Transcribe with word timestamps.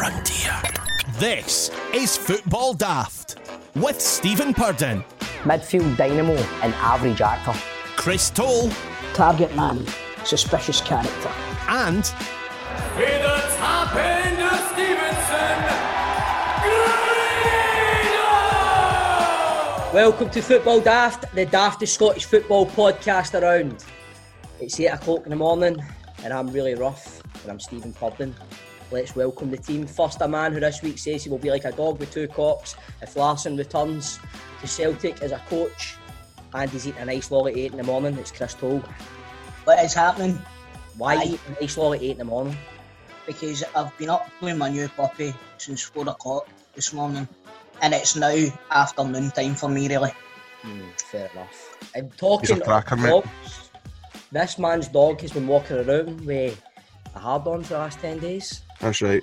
frontier. 0.00 0.56
This 1.18 1.70
is 1.92 2.16
Football 2.16 2.72
Daft 2.72 3.36
with 3.74 4.00
Stephen 4.00 4.54
Purden, 4.54 5.04
midfield 5.42 5.94
dynamo 5.98 6.36
and 6.62 6.72
average 6.76 7.20
actor. 7.20 7.52
Chris 7.96 8.30
Toll, 8.30 8.70
target 9.12 9.54
man, 9.54 9.84
suspicious 10.24 10.80
character. 10.80 11.30
and 11.68 12.02
To 12.04 12.12
the 12.96 13.44
top 13.58 13.94
end 13.94 14.40
of 14.40 14.58
Stevenson, 14.72 15.58
Greeno! 16.64 17.52
Welcome 19.92 20.30
to 20.30 20.40
Football 20.40 20.80
Daft, 20.80 21.30
the 21.34 21.44
daftest 21.44 21.88
Scottish 21.88 22.24
football 22.24 22.64
podcast 22.64 23.38
around. 23.38 23.84
It's 24.60 24.80
8 24.80 24.86
o'clock 24.86 25.24
in 25.24 25.30
the 25.30 25.36
morning 25.36 25.76
and 26.24 26.32
I'm 26.32 26.48
really 26.48 26.74
rough 26.74 27.22
and 27.42 27.52
I'm 27.52 27.60
Stephen 27.60 27.92
Purden. 27.92 28.34
Let's 28.92 29.14
welcome 29.14 29.52
the 29.52 29.56
team. 29.56 29.86
First, 29.86 30.20
a 30.20 30.26
man 30.26 30.52
who 30.52 30.58
this 30.58 30.82
week 30.82 30.98
says 30.98 31.22
he 31.22 31.30
will 31.30 31.38
be 31.38 31.50
like 31.50 31.64
a 31.64 31.70
dog 31.70 32.00
with 32.00 32.12
two 32.12 32.26
cocks 32.26 32.74
if 33.00 33.14
Larsson 33.14 33.56
returns 33.56 34.18
to 34.60 34.66
Celtic 34.66 35.22
as 35.22 35.30
a 35.30 35.38
coach 35.48 35.96
and 36.54 36.70
he's 36.70 36.88
eating 36.88 37.00
a 37.00 37.04
nice 37.04 37.30
lolly 37.30 37.52
at 37.52 37.58
8 37.58 37.70
in 37.72 37.76
the 37.78 37.84
morning. 37.84 38.18
It's 38.18 38.32
Chris 38.32 38.54
Toll. 38.54 38.82
What 39.64 39.84
is 39.84 39.94
happening? 39.94 40.40
Why 40.96 41.14
Aye. 41.16 41.24
eat 41.24 41.40
a 41.46 41.60
nice 41.60 41.76
lolly 41.76 41.98
at 41.98 42.04
8 42.04 42.10
in 42.10 42.18
the 42.18 42.24
morning? 42.24 42.56
Because 43.26 43.62
I've 43.76 43.96
been 43.96 44.10
up 44.10 44.28
with 44.40 44.56
my 44.56 44.70
new 44.70 44.88
puppy 44.88 45.34
since 45.58 45.82
four 45.82 46.08
o'clock 46.08 46.48
this 46.74 46.92
morning, 46.92 47.28
and 47.82 47.94
it's 47.94 48.16
now 48.16 48.34
afternoon 48.72 49.30
time 49.30 49.54
for 49.54 49.68
me, 49.68 49.88
really. 49.88 50.10
Hmm, 50.62 50.88
fair 50.96 51.30
enough. 51.32 51.78
I'm 51.94 52.10
talking 52.10 52.48
He's 52.48 52.58
a 52.58 52.64
cracker, 52.64 52.96
dogs. 52.96 53.70
This 54.32 54.58
man's 54.58 54.88
dog 54.88 55.20
has 55.20 55.32
been 55.32 55.46
walking 55.46 55.76
around 55.76 56.26
with 56.26 56.60
a 57.14 57.18
hard 57.18 57.46
on 57.46 57.62
for 57.62 57.74
the 57.74 57.78
last 57.78 58.00
10 58.00 58.18
days. 58.18 58.62
That's 58.80 59.02
right. 59.02 59.22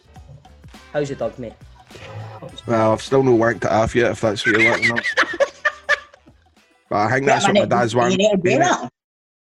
How's 0.94 1.10
your 1.10 1.18
dog, 1.18 1.38
mate? 1.38 1.54
Well, 2.66 2.94
I've 2.94 3.02
still 3.02 3.24
no 3.24 3.36
wanked 3.36 3.66
it 3.66 3.72
off 3.72 3.96
yet, 3.96 4.12
if 4.12 4.22
that's 4.22 4.46
what 4.46 4.60
you're 4.60 4.72
wanting. 4.72 4.92
but 6.90 6.96
I 6.96 7.12
think 7.12 7.26
that's 7.26 7.46
what 7.46 7.56
my 7.56 7.66
dad's 7.66 7.96
wanting. 7.96 8.18
need 8.18 8.32
to 8.32 8.38
do 8.38 8.60
that. 8.60 8.90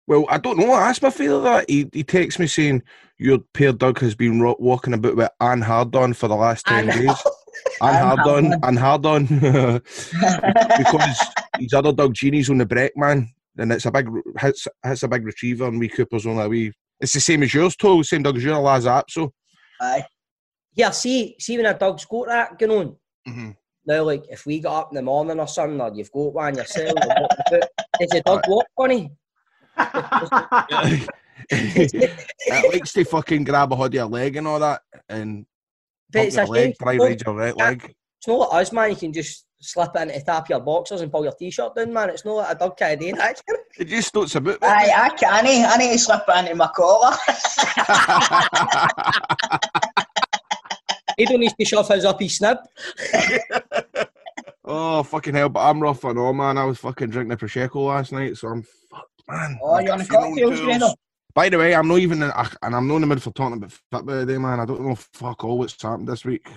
Well, 0.07 0.27
I 0.29 0.39
don't 0.39 0.59
know. 0.59 0.73
I 0.73 0.89
asked 0.89 1.03
my 1.03 1.11
father 1.11 1.41
that. 1.43 1.71
He, 1.71 1.89
he 1.93 2.03
texts 2.03 2.41
me 2.41 2.47
saying, 2.47 2.83
Your 3.19 3.39
pair 3.55 3.73
Doug 3.73 4.01
has 4.01 4.15
been 4.15 4.41
ro- 4.41 4.57
walking 4.59 4.95
about 4.95 5.17
with 5.17 5.31
Anne 5.41 5.61
Hardon 5.61 6.15
for 6.15 6.27
the 6.27 6.35
last 6.35 6.67
10 6.67 6.87
days. 6.87 7.23
Anne 7.83 8.17
Hardon. 8.17 8.55
Anne 8.65 8.77
Hardon. 8.77 9.27
because 10.79 11.27
his 11.59 11.73
other 11.75 11.93
dog 11.93 12.15
Jeannie's 12.15 12.51
on 12.51 12.59
the 12.59 12.67
break, 12.67 12.97
man. 12.97 13.29
And 13.59 13.73
it's 13.73 13.87
a 13.87 13.91
big, 13.91 14.09
it's, 14.43 14.67
it's 14.85 15.03
a 15.03 15.09
big 15.09 15.25
retriever, 15.25 15.67
and 15.67 15.79
we 15.79 15.89
Cooper's 15.89 16.27
only 16.27 16.45
a 16.45 16.49
wee. 16.49 16.73
It's 17.01 17.13
the 17.13 17.21
same 17.21 17.43
as 17.43 17.55
yours, 17.55 17.77
too. 17.77 18.03
Same 18.03 18.23
dog 18.23 18.37
as 18.37 18.45
your 18.45 18.59
last 18.59 18.87
app, 18.87 19.11
so. 19.11 19.33
Aye. 19.81 20.07
Yeah, 20.75 20.91
see, 20.91 21.37
see 21.39 21.57
when 21.57 21.67
a 21.67 21.75
dog's 21.77 22.05
got 22.05 22.27
that 22.29 22.59
going 22.59 22.73
on. 22.73 22.97
Mhm. 23.29 23.57
Now, 23.87 24.03
like, 24.05 24.25
if 24.29 24.47
we 24.47 24.61
got 24.61 24.81
up 24.81 24.89
in 24.93 24.97
the 24.97 25.03
morning 25.03 25.41
or 25.41 25.49
something, 25.49 25.81
or 25.81 25.91
you've 25.95 26.13
got 26.13 26.35
one 26.35 26.57
yourself, 26.57 26.93
or 26.93 27.23
what 27.23 27.31
the 27.51 27.61
fuck, 27.61 27.71
does 27.99 28.23
dog 28.23 28.43
walk 28.47 28.67
funny? 28.77 29.11
it 31.51 32.73
likes 32.73 32.93
to 32.93 33.05
fucking 33.05 33.45
grab 33.45 33.73
a 33.73 33.77
hold 33.77 33.89
of 33.89 33.95
your 33.95 34.07
leg 34.07 34.37
and 34.37 34.47
all 34.47 34.61
that, 34.61 34.83
and 35.09 35.47
But 36.11 36.27
it's 36.27 36.37
your 36.37 36.45
a 36.45 36.49
leg, 36.49 36.75
try 36.79 36.93
It's 36.95 37.03
ride 37.03 37.23
your 37.25 37.35
right 37.35 37.57
leg. 37.57 37.95
not 38.27 38.39
like 38.39 38.63
us, 38.63 38.73
man. 38.73 38.91
You 38.91 38.97
can 38.97 39.13
just 39.13 39.47
slip 39.61 39.91
it 39.95 40.03
into 40.03 40.15
the 40.15 40.25
top 40.25 40.45
of 40.45 40.51
your 40.51 40.61
boxers 40.61 41.01
and 41.01 41.13
pull 41.13 41.25
your 41.25 41.33
t-shirt 41.33 41.75
down, 41.75 41.93
man. 41.93 42.11
It's 42.11 42.25
not 42.25 42.37
like 42.37 42.57
a 42.57 42.59
dog 42.59 42.77
kind 42.77 42.95
of 42.95 43.01
doing 43.01 43.17
that. 43.17 43.41
It 43.79 43.87
just 43.87 44.15
notes 44.15 44.35
about 44.35 44.59
Aye, 44.63 44.93
I 44.97 45.09
can. 45.11 45.33
I 45.33 45.43
need, 45.43 45.65
I 45.65 45.77
need 45.77 45.93
to 45.93 45.99
slip 45.99 46.23
it 46.27 46.39
into 46.39 46.55
my 46.55 46.71
collar. 46.75 47.17
He 51.21 51.27
don't 51.27 51.41
need 51.41 51.53
to 51.59 51.65
shove 51.67 51.89
his 51.89 52.07
up 52.07 52.19
his 52.19 52.39
snib. 52.39 52.57
oh 54.65 55.03
fucking 55.03 55.35
hell! 55.35 55.51
But 55.51 55.69
I'm 55.69 55.79
rough 55.79 56.03
and 56.05 56.19
all, 56.19 56.33
man. 56.33 56.57
I 56.57 56.65
was 56.65 56.79
fucking 56.79 57.11
drinking 57.11 57.33
a 57.33 57.37
prosecco 57.37 57.89
last 57.89 58.13
night, 58.13 58.39
so 58.39 58.49
I'm 58.49 58.63
fucked, 58.63 59.23
man. 59.29 59.59
oh, 59.63 59.73
I 59.73 59.83
you're 59.83 59.93
on 59.93 59.99
the 59.99 60.05
funeral 60.07 60.31
cocktails, 60.31 60.51
tools. 60.51 60.65
Greno. 60.65 60.95
By 61.35 61.51
the 61.51 61.59
way, 61.59 61.75
I'm 61.75 61.89
not 61.89 61.99
even, 61.99 62.23
in, 62.23 62.33
and 62.63 62.75
I'm 62.75 62.89
not 62.89 62.97
in 62.97 63.01
the 63.03 63.07
mood 63.07 63.23
for 63.23 63.33
talking 63.33 63.59
about 63.59 63.71
football 63.71 64.21
today, 64.21 64.39
man. 64.39 64.61
I 64.61 64.65
don't 64.65 64.81
know 64.81 64.95
fuck 64.95 65.45
all 65.45 65.59
what's 65.59 65.81
happened 65.81 66.09
this 66.09 66.25
week. 66.25 66.49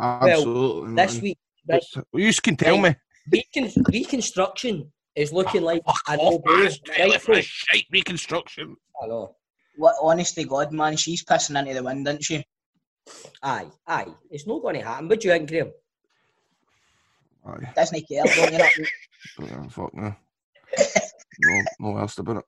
Absolutely. 0.00 0.94
This 0.94 0.96
nothing. 0.96 1.22
week, 1.22 1.38
this 1.68 1.94
Well, 2.12 2.22
you 2.22 2.32
can 2.42 2.56
tell 2.56 2.78
me. 2.78 2.94
recon- 3.30 3.84
reconstruction 3.92 4.92
is 5.14 5.32
looking 5.32 5.62
like 5.62 5.84
Fuck 5.84 6.02
a 6.08 6.16
off, 6.16 6.40
no-go. 6.44 6.56
man. 6.62 6.70
Tell 6.84 7.06
Right, 7.08 7.14
it 7.16 7.22
for 7.22 7.32
a 7.32 7.42
shite 7.42 7.86
reconstruction. 7.92 8.76
I 9.02 9.06
know. 9.06 9.34
What, 9.76 9.94
honest 10.02 10.34
to 10.36 10.44
God, 10.44 10.72
man, 10.72 10.96
she's 10.96 11.24
pissing 11.24 11.58
into 11.58 11.74
the 11.74 11.82
wind, 11.82 12.06
isn't 12.08 12.24
she? 12.24 12.44
Aye, 13.42 13.66
aye. 13.86 14.06
It's 14.30 14.46
not 14.46 14.60
going 14.62 14.74
to 14.80 14.84
happen. 14.84 15.08
What 15.08 15.20
do 15.20 15.28
you 15.28 15.34
think, 15.34 15.48
Graham? 15.48 15.72
Aye. 17.46 17.72
Doesn't 17.76 18.08
care, 18.08 18.24
don't 18.24 18.52
you? 18.52 18.86
Yeah, 19.40 19.68
fuck 19.68 19.94
no. 19.94 20.14
no, 21.40 21.62
no 21.80 21.96
else 21.98 22.18
about 22.18 22.38
it. 22.38 22.44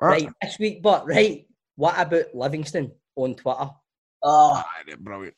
Right, 0.00 0.28
this 0.40 0.58
week, 0.58 0.82
but 0.82 1.06
right, 1.06 1.46
what 1.76 1.98
about 1.98 2.34
Livingston 2.34 2.92
on 3.16 3.34
Twitter? 3.34 3.68
Oh, 4.22 4.52
Aye, 4.54 4.82
they're 4.86 4.96
brilliant. 4.96 5.34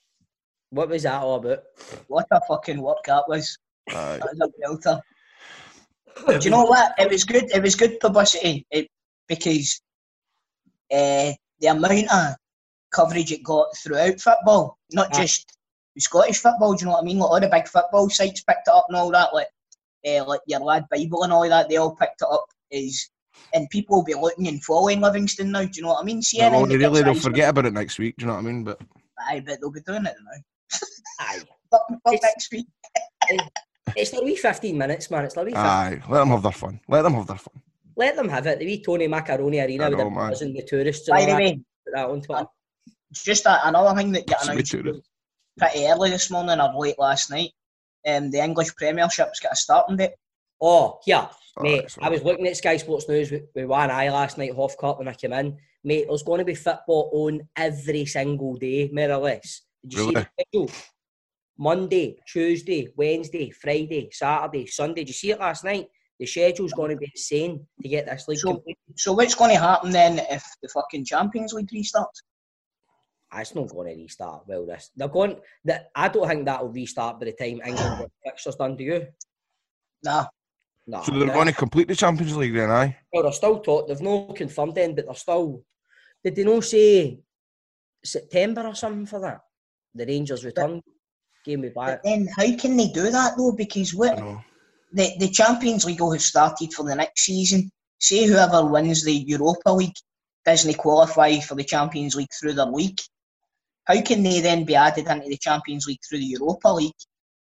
What 0.72 0.88
was 0.88 1.03
that 1.03 1.21
all 1.22 1.34
about? 1.34 1.65
what 2.09 2.27
a 2.33 2.41
fucking 2.49 2.81
work 2.81 3.05
that 3.05 3.28
was. 3.28 3.59
Aye. 3.91 4.19
That 4.19 4.49
was 4.60 4.81
a 4.88 4.99
belter. 4.99 5.00
Do 6.41 6.44
you 6.44 6.50
know 6.50 6.65
what? 6.65 6.94
It 6.99 7.10
was 7.10 7.25
good. 7.25 7.50
It 7.55 7.62
was 7.62 7.75
good 7.75 8.00
publicity 8.00 8.66
it, 8.71 8.88
because 9.28 9.82
uh, 10.91 11.32
the 11.61 11.66
amount 11.69 12.11
of 12.11 12.37
coverage 12.91 13.32
it 13.32 13.44
got 13.44 13.66
throughout 13.77 14.19
football, 14.19 14.78
not 14.93 15.15
Aye. 15.15 15.22
just 15.22 15.59
Scottish 15.99 16.38
football. 16.38 16.72
Do 16.72 16.82
you 16.82 16.87
know 16.87 16.93
what 16.93 17.03
I 17.03 17.05
mean? 17.05 17.19
Like 17.19 17.31
all 17.31 17.41
the 17.41 17.49
big 17.49 17.69
football 17.69 18.09
sites 18.09 18.43
picked 18.43 18.69
it 18.69 18.75
up 18.75 18.87
and 18.88 18.97
all 18.97 19.11
that. 19.11 19.34
Like, 19.34 19.49
uh, 20.06 20.25
like 20.25 20.41
your 20.47 20.61
lad 20.61 20.87
Bible 20.91 21.22
and 21.25 21.34
all 21.34 21.47
that. 21.47 21.69
They 21.69 21.77
all 21.77 21.94
picked 21.94 22.22
it 22.22 22.28
up. 22.31 22.47
Is 22.71 23.11
and 23.53 23.69
people 23.69 23.97
will 23.97 24.05
be 24.05 24.15
looking 24.15 24.49
and 24.49 24.65
following 24.65 25.03
Livingston 25.03 25.50
now. 25.50 25.65
Do 25.65 25.71
you 25.75 25.82
know 25.82 25.88
what 25.88 26.00
I 26.00 26.05
mean? 26.05 26.22
They'll 26.32 26.50
CNN, 26.50 26.55
only 26.55 26.78
really, 26.78 27.03
they'll 27.03 27.15
forget 27.15 27.50
about 27.50 27.66
it 27.66 27.75
next 27.75 27.99
week. 27.99 28.16
Do 28.16 28.25
you 28.25 28.28
know 28.28 28.37
what 28.37 28.41
I 28.41 28.47
mean? 28.47 28.65
But 28.65 28.81
Aye, 29.28 29.43
but 29.44 29.61
they'll 29.61 29.71
be 29.71 29.81
doing 29.81 30.06
it 30.06 30.15
now. 30.25 30.43
Aye. 31.22 31.38
Fuck, 31.71 31.83
fuck 31.88 32.15
It's- 32.15 32.22
next 32.22 32.53
week. 32.53 32.66
It's 33.97 34.12
like 34.12 34.22
wee 34.22 34.37
15 34.37 34.77
minutes, 34.78 35.10
man. 35.10 35.25
It's 35.25 35.37
like 35.37 35.47
wee 35.47 35.53
15. 35.53 35.66
aye, 35.66 36.00
let 36.09 36.19
them 36.21 36.28
have 36.28 36.43
their 36.43 36.53
fun. 36.53 36.81
Let 36.88 37.03
them 37.03 37.15
have 37.15 37.27
their 37.27 37.37
fun. 37.37 37.62
Let 37.97 38.16
them 38.16 38.28
have 38.28 38.47
it. 38.47 38.59
The 38.59 38.66
wee 38.66 38.83
Tony 38.83 39.06
Macaroni 39.06 39.61
Arena 39.61 39.84
I 39.87 39.88
with 39.91 39.99
know, 39.99 40.05
the 40.05 40.11
man. 40.11 40.31
buzz 40.31 40.43
and 40.43 40.56
the 40.56 40.62
tourists 40.62 41.09
By 41.09 41.27
the 41.27 41.34
way, 41.34 41.61
that 41.93 42.06
on 42.09 42.21
Twitter. 42.22 42.47
just 43.12 43.44
a, 43.47 43.69
another 43.69 43.94
thing 44.00 44.12
that 44.12 44.27
got 44.27 44.38
It's 44.59 44.72
announced 44.72 45.03
pretty 45.59 45.87
early 45.87 46.11
this 46.11 46.31
morning 46.31 46.59
or 46.61 46.72
late 46.75 46.99
last 46.99 47.31
night. 47.31 47.50
Um, 48.06 48.31
the 48.31 48.38
English 48.43 48.75
Premiership's 48.77 49.41
got 49.41 49.53
a 49.53 49.56
starting 49.56 49.97
date. 49.97 50.12
Oh, 50.61 51.00
yeah. 51.06 51.28
Oh, 51.59 51.62
Mate, 51.62 51.84
it's 51.84 51.99
I 52.00 52.09
was 52.09 52.22
looking 52.22 52.47
at 52.47 52.56
Sky 52.56 52.78
Sports 52.78 53.09
News 53.09 53.31
with, 53.31 53.43
with 53.55 53.66
one 53.66 53.91
eye 53.91 54.09
last 54.11 54.38
night, 54.38 54.55
half 54.56 54.77
cup, 54.78 54.99
when 54.99 55.09
I 55.09 55.12
came 55.12 55.32
in. 55.34 55.59
Mate, 55.84 56.06
there's 56.09 56.22
going 56.22 56.38
to 56.38 56.44
be 56.47 56.55
football 56.55 57.11
on 57.12 57.47
every 57.56 58.06
single 58.06 58.55
day, 58.56 58.88
more 58.93 59.11
or 59.12 59.19
less. 59.19 59.62
Did 59.87 59.93
you 59.99 60.05
see 60.06 60.12
the 60.15 60.28
schedule? 60.41 60.71
Monday, 61.59 62.17
Tuesday, 62.27 62.89
Wednesday, 62.97 63.51
Friday, 63.51 64.09
Saturday, 64.11 64.67
Sunday. 64.67 65.03
Did 65.03 65.09
you 65.09 65.15
see 65.15 65.31
it 65.31 65.41
last 65.41 65.65
night? 65.65 65.87
The 66.19 66.27
schedule's 66.27 66.73
going 66.73 66.91
to 66.91 66.97
be 66.97 67.11
insane 67.15 67.67
to 67.83 67.89
get 67.89 68.07
this 68.07 68.27
league 68.29 68.39
So, 68.39 68.55
complete. 68.55 68.79
so 68.97 69.13
what's 69.13 69.35
going 69.35 69.55
to 69.55 69.61
happen 69.61 69.91
then 69.91 70.19
if 70.31 70.45
the 70.62 70.69
fucking 70.69 71.05
Champions 71.05 71.53
League 71.53 71.71
restarts? 71.71 72.23
Ah, 73.33 73.41
It's 73.41 73.55
not 73.55 73.69
going 73.71 73.95
to 73.95 74.03
restart. 74.03 74.43
Well, 74.47 74.67
this 74.67 74.91
they're 74.95 75.09
going. 75.09 75.37
That 75.65 75.91
I 75.95 76.09
don't 76.09 76.29
think 76.29 76.45
that 76.47 76.62
will 76.62 76.71
restart 76.73 77.19
by 77.19 77.27
the 77.27 77.33
time 77.33 77.61
England 77.67 77.99
get 77.99 78.11
fixtures 78.25 78.57
done. 78.57 78.77
Do 78.77 78.85
you? 78.85 79.07
Nah, 80.05 80.27
No. 80.87 81.03
So 81.03 81.12
they're 81.12 81.33
going 81.35 81.47
to 81.49 81.53
complete 81.55 81.89
the 81.89 81.97
Champions 81.97 82.37
League 82.37 82.55
then, 82.55 82.71
aye? 82.71 82.97
Well, 83.12 83.23
they're 83.25 83.33
still 83.33 83.61
taught. 83.61 83.89
They've 83.89 84.01
not 84.01 84.37
confirmed 84.37 84.75
then, 84.75 84.95
but 84.95 85.07
they're 85.07 85.15
still. 85.15 85.65
Did 86.23 86.37
they 86.37 86.45
not 86.45 86.65
say 86.65 87.19
September 88.05 88.67
or 88.67 88.75
something 88.75 89.07
for 89.07 89.21
that? 89.21 89.41
The 89.94 90.06
Rangers 90.06 90.44
return 90.44 90.82
game 91.44 91.62
me 91.62 91.71
but 91.75 92.00
then 92.05 92.29
how 92.37 92.56
can 92.56 92.77
they 92.77 92.89
do 92.89 93.11
that 93.11 93.37
though? 93.37 93.53
Because 93.53 93.94
what 93.94 94.17
the, 94.93 95.12
the 95.19 95.29
Champions 95.29 95.85
League 95.85 96.00
will 96.00 96.12
have 96.12 96.23
started 96.23 96.73
for 96.73 96.85
the 96.85 96.94
next 96.94 97.23
season. 97.23 97.71
Say 97.99 98.27
whoever 98.27 98.65
wins 98.65 99.05
the 99.05 99.12
Europa 99.12 99.71
League 99.71 99.97
doesn't 100.44 100.77
qualify 100.77 101.39
for 101.41 101.55
the 101.55 101.65
Champions 101.65 102.15
League 102.15 102.33
through 102.39 102.55
their 102.55 102.67
league. 102.67 103.00
How 103.85 104.00
can 104.03 104.23
they 104.23 104.41
then 104.41 104.65
be 104.65 104.75
added 104.75 105.06
into 105.09 105.29
the 105.29 105.39
Champions 105.39 105.87
League 105.87 106.00
through 106.09 106.19
the 106.19 106.25
Europa 106.25 106.69
League 106.69 106.93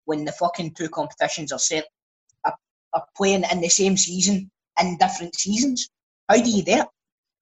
when 0.05 0.25
the 0.25 0.31
fucking 0.31 0.73
two 0.73 0.89
competitions 0.89 1.51
are 1.51 1.59
set 1.59 1.85
are, 2.43 2.55
are 2.93 3.05
playing 3.15 3.43
in 3.51 3.61
the 3.61 3.69
same 3.69 3.97
season 3.97 4.49
in 4.79 4.97
different 4.97 5.35
seasons? 5.35 5.89
How 6.29 6.37
do 6.37 6.49
you 6.49 6.63
do 6.63 6.71
it? 6.71 6.87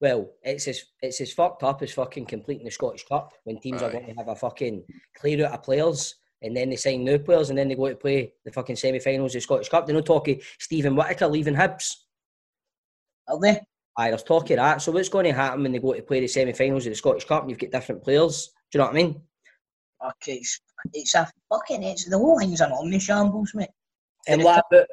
Well, 0.02 0.30
it's 0.42 0.68
as 0.68 0.84
it's 1.02 1.22
as 1.22 1.32
fucked 1.32 1.64
up 1.64 1.82
as 1.82 1.94
fucking 1.94 2.26
completing 2.26 2.66
the 2.66 2.72
Scottish 2.72 3.06
Cup 3.06 3.32
when 3.46 3.60
teams 3.60 3.82
are 3.82 3.92
going 3.92 4.08
to 4.08 4.14
have 4.14 4.28
a 4.28 4.36
fucking 4.36 4.84
clear 5.16 5.46
out 5.46 5.54
of 5.54 5.64
players 5.64 6.16
and 6.44 6.56
then 6.56 6.70
they 6.70 6.76
sign 6.76 7.04
new 7.04 7.18
players 7.18 7.50
and 7.50 7.58
then 7.58 7.70
they 7.70 7.76
go 7.76 7.88
to 7.88 7.96
play 7.96 8.34
the 8.44 8.52
fucking 8.52 8.76
semi-finals 8.76 9.32
of 9.32 9.40
the 9.40 9.42
Scottish 9.42 9.70
Cup. 9.70 9.86
They're 9.86 9.96
not 9.96 10.06
talking 10.06 10.42
Steven 10.60 10.96
Whittaker 10.96 11.28
leaving 11.28 11.56
Hibs. 11.56 11.94
Are 13.28 13.40
they? 13.40 13.62
Aye, 13.98 14.10
there's 14.10 14.24
talk 14.24 14.50
of 14.50 14.58
that. 14.58 14.82
So 14.82 14.92
what's 14.92 15.10
going 15.10 15.26
to 15.26 15.34
happen 15.34 15.64
when 15.64 15.72
they 15.72 15.80
go 15.80 15.94
to 15.94 16.02
play 16.02 16.20
the 16.20 16.28
semi-finals 16.28 16.86
of 16.86 16.92
the 16.92 16.96
Scottish 16.96 17.26
Cup 17.26 17.44
and 17.44 17.50
you've 17.50 17.60
got 17.60 17.72
different 17.72 18.04
players? 18.04 18.52
Do 18.72 18.78
you 18.78 18.80
know 18.80 18.86
what 18.86 18.94
I 18.94 19.04
mean? 19.04 19.22
Okay, 20.06 20.34
it's, 20.34 20.60
it's 20.92 21.16
a 21.16 21.30
fucking, 21.50 21.84
it's 21.84 22.06
the 22.10 22.18
whole 22.18 22.38
thing's 22.38 22.60
an 22.60 22.74
omni 22.74 23.00
shambles, 23.00 23.54
mate. 23.56 23.70
And 24.28 24.42
Did 24.42 24.46
it 24.46 24.46
what 24.46 24.66
about 24.72 24.88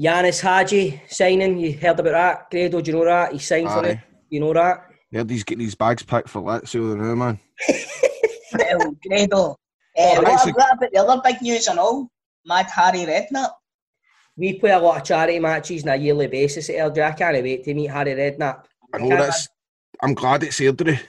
Ianis 0.00 0.40
Hagi 0.40 1.02
signing? 1.08 1.58
You 1.58 1.74
heard 1.74 2.00
about 2.00 2.12
that? 2.12 2.50
Grado, 2.50 2.80
do 2.80 2.90
you 2.90 2.96
know 2.96 3.04
that? 3.04 3.32
He 3.32 3.38
signed 3.38 3.68
for 3.68 3.84
it. 3.84 3.98
You 4.30 4.40
know 4.40 4.54
that? 4.54 4.86
Yeah, 5.10 5.24
he's 5.28 5.44
getting 5.44 5.64
his 5.64 5.74
bags 5.74 6.02
packed 6.02 6.28
for 6.28 6.40
Lazio 6.40 6.96
now, 6.96 7.14
man. 7.14 7.40
Well, 8.54 8.94
Grado. 9.06 9.56
Uh, 9.98 10.20
about 10.20 10.80
the 10.92 10.98
other 10.98 11.20
big 11.24 11.42
news 11.42 11.66
and 11.66 11.78
all? 11.78 12.08
Mad 12.46 12.66
Harry 12.70 13.00
Redknapp. 13.00 13.50
We 14.36 14.58
play 14.58 14.70
a 14.70 14.78
lot 14.78 14.98
of 14.98 15.04
charity 15.04 15.38
matches 15.40 15.82
on 15.82 15.88
a 15.90 15.96
yearly 15.96 16.28
basis 16.28 16.70
at 16.70 16.76
LJ. 16.76 17.02
I 17.02 17.12
can't 17.12 17.42
wait 17.42 17.64
to 17.64 17.74
meet 17.74 17.86
Harry 17.90 18.12
Redknapp. 18.14 18.64
I 18.94 18.98
know 18.98 19.08
Can't- 19.08 19.20
that's. 19.20 19.48
I'm 20.00 20.14
glad 20.14 20.44
it's 20.44 20.60
Airdrie. 20.60 21.00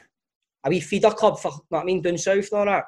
A 0.63 0.69
wee 0.69 0.80
feeder 0.80 1.12
club 1.12 1.39
for, 1.39 1.51
what 1.69 1.81
I 1.81 1.83
mean, 1.86 2.01
down 2.01 2.18
south 2.18 2.50
and 2.51 2.59
all 2.59 2.65
that. 2.65 2.86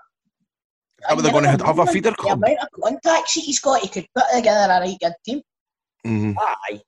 How 1.04 1.16
are 1.16 1.22
they 1.22 1.32
going 1.32 1.44
to 1.44 1.66
have 1.66 1.80
a 1.80 1.86
feeder 1.86 2.12
club? 2.12 2.40
The 2.42 2.48
amount 2.48 2.60
of 2.64 2.82
contacts 2.84 3.34
he's 3.34 3.60
got, 3.60 3.82
he 3.82 3.88
could 3.88 4.08
put 4.16 4.26
together 4.34 4.74
a 4.74 4.80
right 4.80 4.98
good 5.00 5.14
team. 5.24 5.42
Mhm. 6.06 6.36
Aye. 6.40 6.82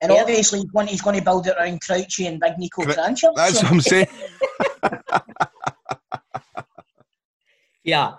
And 0.00 0.12
Yeah. 0.12 0.20
obviously, 0.22 0.60
he's 0.60 0.70
going, 0.70 0.86
he's 0.88 1.02
going 1.02 1.16
to 1.18 1.22
build 1.24 1.46
it 1.46 1.56
around 1.58 1.80
Crouchy 1.82 2.26
and 2.26 2.40
Big 2.40 2.58
Nico 2.58 2.84
That's 2.84 3.20
so- 3.20 3.30
what 3.32 3.64
I'm 3.64 3.80
saying. 3.82 4.06
Yeah. 7.84 8.14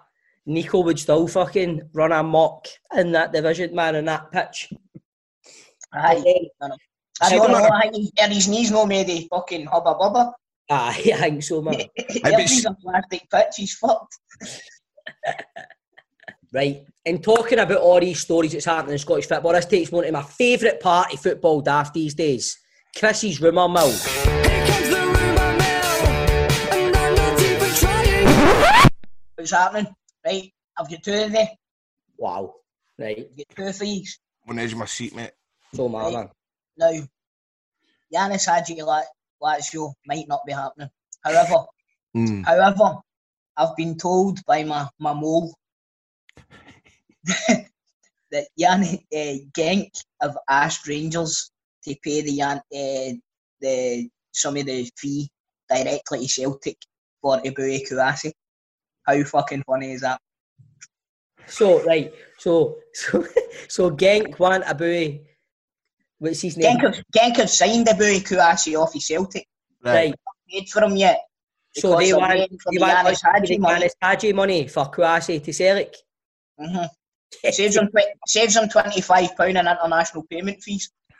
Nico 0.45 0.81
would 0.81 0.99
still 0.99 1.27
fucking 1.27 1.89
run 1.93 2.11
a 2.11 2.21
mock 2.21 2.67
in 2.95 3.11
that 3.13 3.33
division, 3.33 3.73
man, 3.73 3.95
in 3.95 4.05
that 4.05 4.31
pitch. 4.31 4.71
Aye. 5.93 6.49
I 7.21 7.29
don't 7.29 7.51
know, 7.51 7.69
I 7.71 7.81
think 7.83 7.95
he's, 7.95 8.11
and 8.19 8.33
his 8.33 8.47
knees 8.47 8.71
no 8.71 8.85
made 8.85 9.09
of 9.09 9.27
fucking 9.29 9.65
hubba 9.65 9.95
bubba. 9.95 10.33
Aye, 10.69 11.11
I 11.15 11.29
think 11.29 11.43
so, 11.43 11.61
man. 11.61 11.75
but 11.75 11.89
If 11.97 12.49
he's 12.49 12.65
a 12.65 12.73
plastic 12.73 13.29
pitch, 13.31 13.55
he's 13.57 13.75
fucked. 13.75 14.17
Right. 16.53 16.83
And 17.05 17.23
talking 17.23 17.59
about 17.59 17.79
all 17.79 17.99
these 17.99 18.19
stories 18.19 18.51
that's 18.53 18.65
happening 18.65 18.93
in 18.93 18.99
Scottish 18.99 19.27
football, 19.27 19.53
this 19.53 19.65
takes 19.65 19.91
me 19.91 19.99
on 19.99 20.03
to 20.05 20.11
my 20.11 20.23
favourite 20.23 20.79
part 20.79 21.13
of 21.13 21.19
football 21.19 21.61
daft 21.61 21.93
these 21.93 22.13
days. 22.13 22.57
Chrissy's 22.97 23.41
rumour 23.41 23.67
mill. 23.67 23.91
Here 23.91 24.65
comes 24.65 24.89
the 24.89 24.95
rumor 25.05 25.57
mill, 25.57 25.81
and 26.71 26.95
I'm 26.95 27.15
not 27.15 27.41
even 27.41 27.71
trying. 27.75 28.89
What's 29.35 29.51
happening? 29.51 29.87
Right, 30.25 30.51
I've 30.77 30.89
got 30.89 31.03
two 31.03 31.13
of 31.13 31.31
them. 31.31 31.47
Wow. 32.17 32.55
Right. 32.97 33.27
I've 33.29 33.37
got 33.37 33.55
two 33.55 33.63
of 33.67 33.79
these. 33.79 34.19
On 34.47 34.55
the 34.55 34.61
edge 34.63 34.71
of 34.73 34.79
my 34.79 34.85
seat, 34.85 35.15
mate. 35.15 35.31
So 35.75 35.87
my 35.87 36.09
man. 36.09 36.29
Now, 36.77 36.91
Ianis 38.13 38.45
Hagi 38.47 38.81
La- 38.81 39.03
Lazio 39.41 39.93
might 40.05 40.27
not 40.27 40.41
be 40.45 40.53
happening. 40.53 40.89
However, 41.23 41.65
Mm. 42.15 42.45
however, 42.45 43.01
I've 43.57 43.75
been 43.75 43.97
told 43.97 44.43
by 44.45 44.63
my, 44.63 44.87
my 44.99 45.13
mole 45.13 45.53
that 48.31 48.47
Jan 48.57 48.83
uh, 48.83 49.35
Genk 49.53 49.89
have 50.21 50.37
asked 50.49 50.87
Rangers 50.87 51.51
to 51.83 51.95
pay 52.01 52.21
the 52.21 52.37
Jan, 52.37 52.57
uh, 52.57 53.13
the 53.59 54.09
some 54.31 54.57
of 54.57 54.65
the 54.65 54.89
fee 54.97 55.29
directly 55.69 56.19
to 56.21 56.27
Celtic 56.27 56.77
for 57.21 57.41
Eboue 57.41 57.85
Kouassi. 57.87 58.31
How 59.05 59.23
fucking 59.23 59.63
funny 59.67 59.93
is 59.93 60.01
that? 60.01 60.19
So 61.47 61.83
right. 61.83 62.13
So 62.39 62.77
so 62.93 63.25
so 63.69 63.91
Genk 63.91 64.39
want 64.39 64.63
a 64.67 64.73
buoy. 64.73 65.21
What's 66.17 66.41
his 66.41 66.57
name? 66.57 66.77
Genk 66.77 66.81
have, 66.81 67.03
Genk 67.15 67.37
have 67.37 67.49
signed 67.49 67.87
Eboue 67.87 68.23
Kouassi 68.23 68.79
off 68.81 68.95
of 68.95 69.01
Celtic. 69.01 69.45
Right. 69.83 70.15
Paid 70.49 70.69
for 70.69 70.83
him 70.83 70.95
yet. 70.95 71.19
So 71.75 71.89
because 71.89 71.99
they 71.99 72.11
they're 72.11 72.19
want 72.19 72.33
waiting 72.39 72.57
for 72.57 72.71
they 72.71 72.77
the 72.77 72.81
want 72.81 73.07
Ianis 73.07 73.11
us 73.11 73.21
to 73.21 73.27
give 73.27 73.41
Hagi 73.41 73.57
money. 73.59 73.81
Ianis 73.85 73.91
Hagi 74.01 74.33
money 74.33 74.67
for 74.67 74.85
Kouassi 74.85 75.43
to 75.43 75.53
Celtic. 75.53 75.95
Mhm. 76.59 76.89
Saves 77.51 77.75
them, 77.75 77.87
tw- 77.89 78.27
saves 78.27 78.53
them 78.53 78.69
£25 78.69 79.49
in 79.49 79.57
international 79.57 80.23
payment 80.29 80.63
fees. 80.63 80.89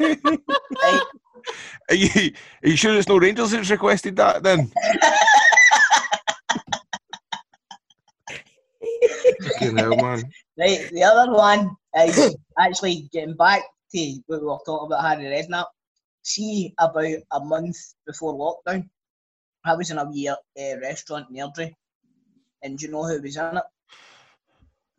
Right. 0.00 1.00
Are 1.88 1.94
you, 1.94 2.32
are 2.62 2.68
you 2.68 2.76
sure 2.76 2.94
it's 2.94 3.08
no 3.08 3.18
Rangers 3.18 3.50
that's 3.50 3.70
requested 3.70 4.16
that 4.16 4.42
then? 4.42 4.72
Fucking 9.42 9.76
hell, 9.76 9.96
man. 9.96 10.30
Right, 10.58 10.88
the 10.92 11.02
other 11.02 11.32
one 11.32 11.76
is 11.96 12.36
actually 12.58 13.08
getting 13.12 13.34
back 13.34 13.62
to 13.94 14.20
what 14.26 14.40
we 14.40 14.46
were 14.46 14.58
talking 14.64 14.86
about 14.86 15.04
Harry 15.04 15.24
Redknapp. 15.24 15.66
See, 16.22 16.74
about 16.78 17.04
a 17.04 17.40
month 17.40 17.76
before 18.06 18.34
lockdown, 18.34 18.88
I 19.64 19.74
was 19.74 19.90
in 19.90 19.98
a 19.98 20.04
wee 20.04 20.28
uh, 20.28 20.36
restaurant 20.80 21.26
in 21.30 21.36
Airdrie, 21.36 21.74
and 22.62 22.78
do 22.78 22.86
you 22.86 22.92
know 22.92 23.04
who 23.04 23.20
was 23.20 23.36
in 23.36 23.58
it? 23.58 23.64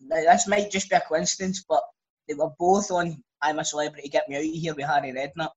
Now, 0.02 0.16
this 0.18 0.48
might 0.48 0.70
just 0.70 0.90
be 0.90 0.96
a 0.96 1.02
coincidence, 1.02 1.66
but 1.68 1.82
they 2.28 2.36
were 2.36 2.52
both 2.60 2.92
on 2.92 3.24
I'm 3.42 3.60
a 3.60 3.66
Celebrity, 3.66 4.10
Get 4.10 4.28
Me 4.30 4.36
Out 4.36 4.42
of 4.42 4.48
Here 4.48 4.76
with 4.76 4.86
Harry 4.86 5.14
Redknapp, 5.14 5.50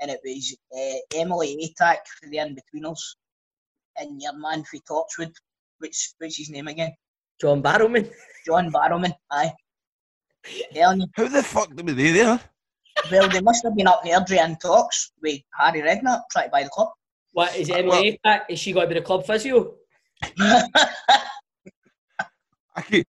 and 0.00 0.10
it 0.10 0.20
was 0.24 0.56
uh, 0.76 1.18
Emily 1.18 1.56
Atack 1.80 1.98
for 2.18 2.28
the 2.30 2.38
In-Betweeners, 2.38 3.00
and 3.98 4.20
your 4.20 4.36
man 4.38 4.64
for 4.64 4.78
Torchwood, 4.78 5.32
which, 5.78 6.14
what's 6.18 6.36
his 6.36 6.50
name 6.50 6.68
again? 6.68 6.92
John 7.40 7.62
Barrowman. 7.62 8.10
John 8.46 8.70
Barrowman, 8.72 9.12
aye. 9.30 9.52
Telling 10.72 11.00
you. 11.00 11.06
How 11.14 11.28
the 11.28 11.42
fuck 11.42 11.74
did 11.74 11.86
we 11.86 11.92
they 11.92 12.12
there? 12.12 12.40
Well, 13.10 13.28
they 13.28 13.40
must 13.40 13.62
have 13.64 13.76
been 13.76 13.86
up 13.86 14.04
in 14.04 14.12
Airdrie 14.12 14.60
talks 14.60 15.12
with 15.22 15.40
Harry 15.58 15.80
Redknapp 15.80 16.22
trying 16.30 16.46
to 16.46 16.50
buy 16.50 16.62
the 16.64 16.70
club. 16.70 16.88
What 17.32 17.56
is 17.56 17.68
Well- 17.68 17.78
Emily 17.78 18.18
Atack? 18.24 18.42
Is 18.48 18.58
she 18.58 18.72
got 18.72 18.82
to 18.82 18.86
be 18.88 18.94
the 18.94 19.02
club 19.02 19.26
physio? 19.26 19.74
I 22.76 22.82
can, 22.82 23.04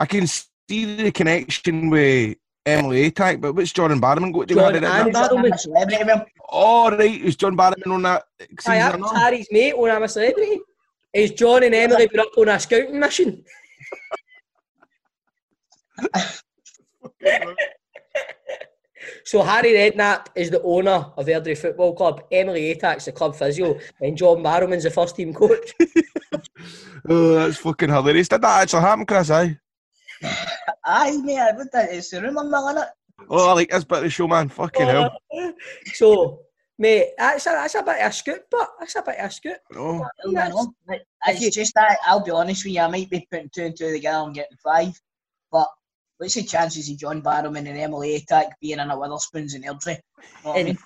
I 0.00 0.06
can 0.06 0.26
see 0.26 0.96
the 0.96 1.12
connection 1.12 1.90
with 1.90 2.36
Emily 2.66 3.10
Atack, 3.10 3.40
but 3.40 3.54
what's 3.54 3.72
John 3.72 3.92
and 3.92 4.02
Barrowman 4.02 4.32
got 4.32 4.48
to 4.48 4.54
do 4.54 4.56
with 4.56 4.76
and 4.76 4.84
it? 4.84 4.88
Barrowman. 5.14 5.38
I'm 5.38 5.52
a 5.52 5.58
celebrity 5.58 6.04
with. 6.04 6.22
Oh, 6.50 6.90
right, 6.90 7.20
is 7.22 7.36
John 7.36 7.56
Barrowman 7.56 7.92
on 7.94 8.02
that 8.02 8.24
Aye, 8.40 8.46
season 8.60 9.02
or 9.02 9.08
that's? 9.08 9.18
Harry's 9.18 9.48
mate 9.50 9.78
when 9.78 9.90
I'm 9.90 10.02
a 10.02 10.08
celebrity. 10.08 10.58
Is 11.14 11.30
John 11.30 11.62
and 11.62 11.74
Emily 11.74 12.06
been 12.08 12.20
up 12.20 12.28
on 12.36 12.48
a 12.48 12.60
scouting 12.60 12.98
mission? 13.00 13.44
So 19.24 19.42
Harry 19.42 19.72
Redknapp 19.72 20.26
is 20.34 20.50
the 20.50 20.62
owner 20.62 21.06
of 21.16 21.26
Airdrie 21.26 21.56
Football 21.58 21.94
Club. 21.94 22.22
Emily 22.30 22.74
Atack's 22.74 23.06
the 23.06 23.12
club 23.12 23.34
physio, 23.34 23.78
and 24.00 24.16
John 24.16 24.38
Barrowman's 24.38 24.84
the 24.84 24.90
first 24.90 25.16
team 25.16 25.32
coach. 25.32 25.72
Oh, 27.08 27.34
that's 27.34 27.58
fucking 27.58 27.88
hilarious. 27.88 28.26
Did 28.26 28.42
that 28.42 28.62
actually 28.62 28.80
happen, 28.80 29.06
Chris? 29.06 29.30
Aye. 29.30 29.56
Aye, 30.86 31.16
mate, 31.22 31.38
I 31.38 31.52
would 31.52 31.68
that. 31.72 31.92
It's 31.92 32.10
the 32.10 32.22
rumour 32.22 32.44
mill, 32.44 32.62
innit? 32.72 32.86
Oh, 33.28 33.48
I 33.50 33.52
like 33.54 33.70
this 33.70 33.84
bit 33.84 33.98
of 33.98 34.04
the 34.04 34.10
show, 34.10 34.28
man. 34.28 34.48
Fucking 34.48 34.86
hell. 34.86 35.10
so, 35.94 36.40
mate, 36.78 37.08
that's 37.18 37.46
a, 37.46 37.50
that's 37.50 37.74
a 37.74 37.82
bit 37.82 38.00
of 38.00 38.10
a 38.10 38.12
scoop, 38.12 38.42
but 38.50 38.68
that's 38.78 38.94
a 38.94 39.02
bit 39.02 39.18
of 39.18 39.26
a 39.26 39.30
scoop. 39.30 39.56
Oh, 39.74 39.94
Well, 39.98 40.04
I 40.04 40.30
Yes. 40.30 40.50
know. 40.54 40.74
Like, 40.88 41.02
If 41.26 41.40
you- 41.40 41.46
It's 41.48 41.56
just 41.56 41.74
that, 41.74 41.98
I'll 42.06 42.20
be 42.24 42.30
honest 42.30 42.64
with 42.64 42.74
you, 42.74 42.80
I 42.82 42.86
might 42.88 43.10
be 43.10 43.26
putting 43.30 43.50
two 43.52 43.64
and 43.64 43.76
two 43.76 43.90
together 43.90 44.24
and 44.24 44.34
getting 44.34 44.56
five. 44.62 44.98
But 45.50 45.68
what's 46.18 46.34
the 46.34 46.44
chances 46.44 46.88
of 46.88 46.98
John 46.98 47.20
Barrowman 47.20 47.68
and 47.68 47.78
Emily 47.78 48.20
Atack 48.20 48.50
being 48.60 48.78
in 48.78 48.90
a 48.90 48.96
Wetherspoons 48.96 49.56
in 49.56 49.62
Airdrie? 49.62 49.98
Know 50.44 50.52
what 50.52 50.54
I 50.56 50.58
And, 50.60 50.66
mean? 50.68 50.78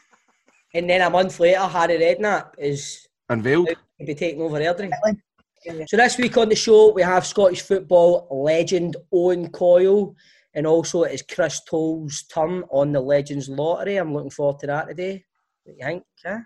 and 0.75 0.89
then 0.91 1.03
a 1.03 1.11
month 1.11 1.39
later, 1.41 1.61
Harry 1.61 1.99
Redknapp 1.99 2.53
is 2.59 3.07
unveiled. 3.29 3.69
to 3.69 3.77
be 4.07 4.15
taking 4.15 4.41
over 4.41 4.59
Airdrie. 4.59 4.91
So 5.63 5.97
this 5.99 6.17
week 6.17 6.37
on 6.39 6.49
the 6.49 6.57
show, 6.57 6.91
we 6.93 7.03
have 7.03 7.27
Scottish 7.27 7.61
football 7.61 8.27
legend 8.31 8.97
Owen 9.13 9.51
Coyle, 9.51 10.15
and 10.55 10.67
also 10.67 11.03
it 11.03 11.13
is 11.13 11.23
Chris 11.23 11.61
Toll's 11.69 12.23
turn 12.33 12.65
on 12.71 12.93
the 12.93 13.01
Legends 13.01 13.47
Lottery. 13.49 13.97
I'm 13.97 14.15
looking 14.15 14.31
forward 14.31 14.59
to 14.61 14.67
that 14.69 14.89
today. 14.89 15.23
What 15.65 15.75
do 15.75 15.79
you 15.79 15.85
think? 15.87 16.03
Huh? 16.25 16.39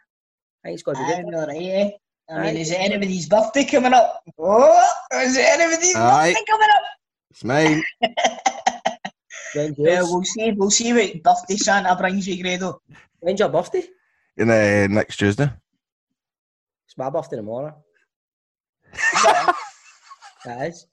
I 0.64 0.68
think 0.68 0.74
it's 0.74 0.82
going 0.82 0.96
to 0.96 1.04
be 1.06 1.12
Aye, 1.12 1.22
good. 1.22 1.34
all 1.34 1.46
right, 1.46 1.62
eh? 1.62 1.90
I 2.28 2.40
mean, 2.40 2.56
Aye. 2.56 2.58
is 2.58 2.72
it 2.72 2.80
anybody's 2.80 3.28
birthday 3.28 3.64
coming 3.64 3.92
up? 3.92 4.20
Oh, 4.36 4.84
is 5.14 5.36
it 5.36 5.46
anybody's 5.46 5.94
Aye. 5.94 6.32
birthday 6.32 6.44
coming 6.50 6.68
up? 6.74 6.82
It's 7.30 7.44
mine. 7.44 7.82
When's 9.54 9.76
Yeah, 9.78 10.02
we'll 10.02 10.24
see. 10.24 10.50
We'll 10.56 10.70
see 10.70 10.92
what 10.92 11.22
birthday 11.22 11.56
Santa 11.56 11.94
brings 11.94 12.26
you, 12.26 12.42
Grado. 12.42 12.80
When's 13.20 13.38
your 13.38 13.48
birthday? 13.48 13.84
In 14.36 14.50
uh, 14.50 14.88
next 14.88 15.18
Tuesday. 15.18 15.48
It's 16.86 16.98
my 16.98 17.10
birthday 17.10 17.36
tomorrow. 17.36 17.76
That 20.44 20.68
is. 20.68 20.86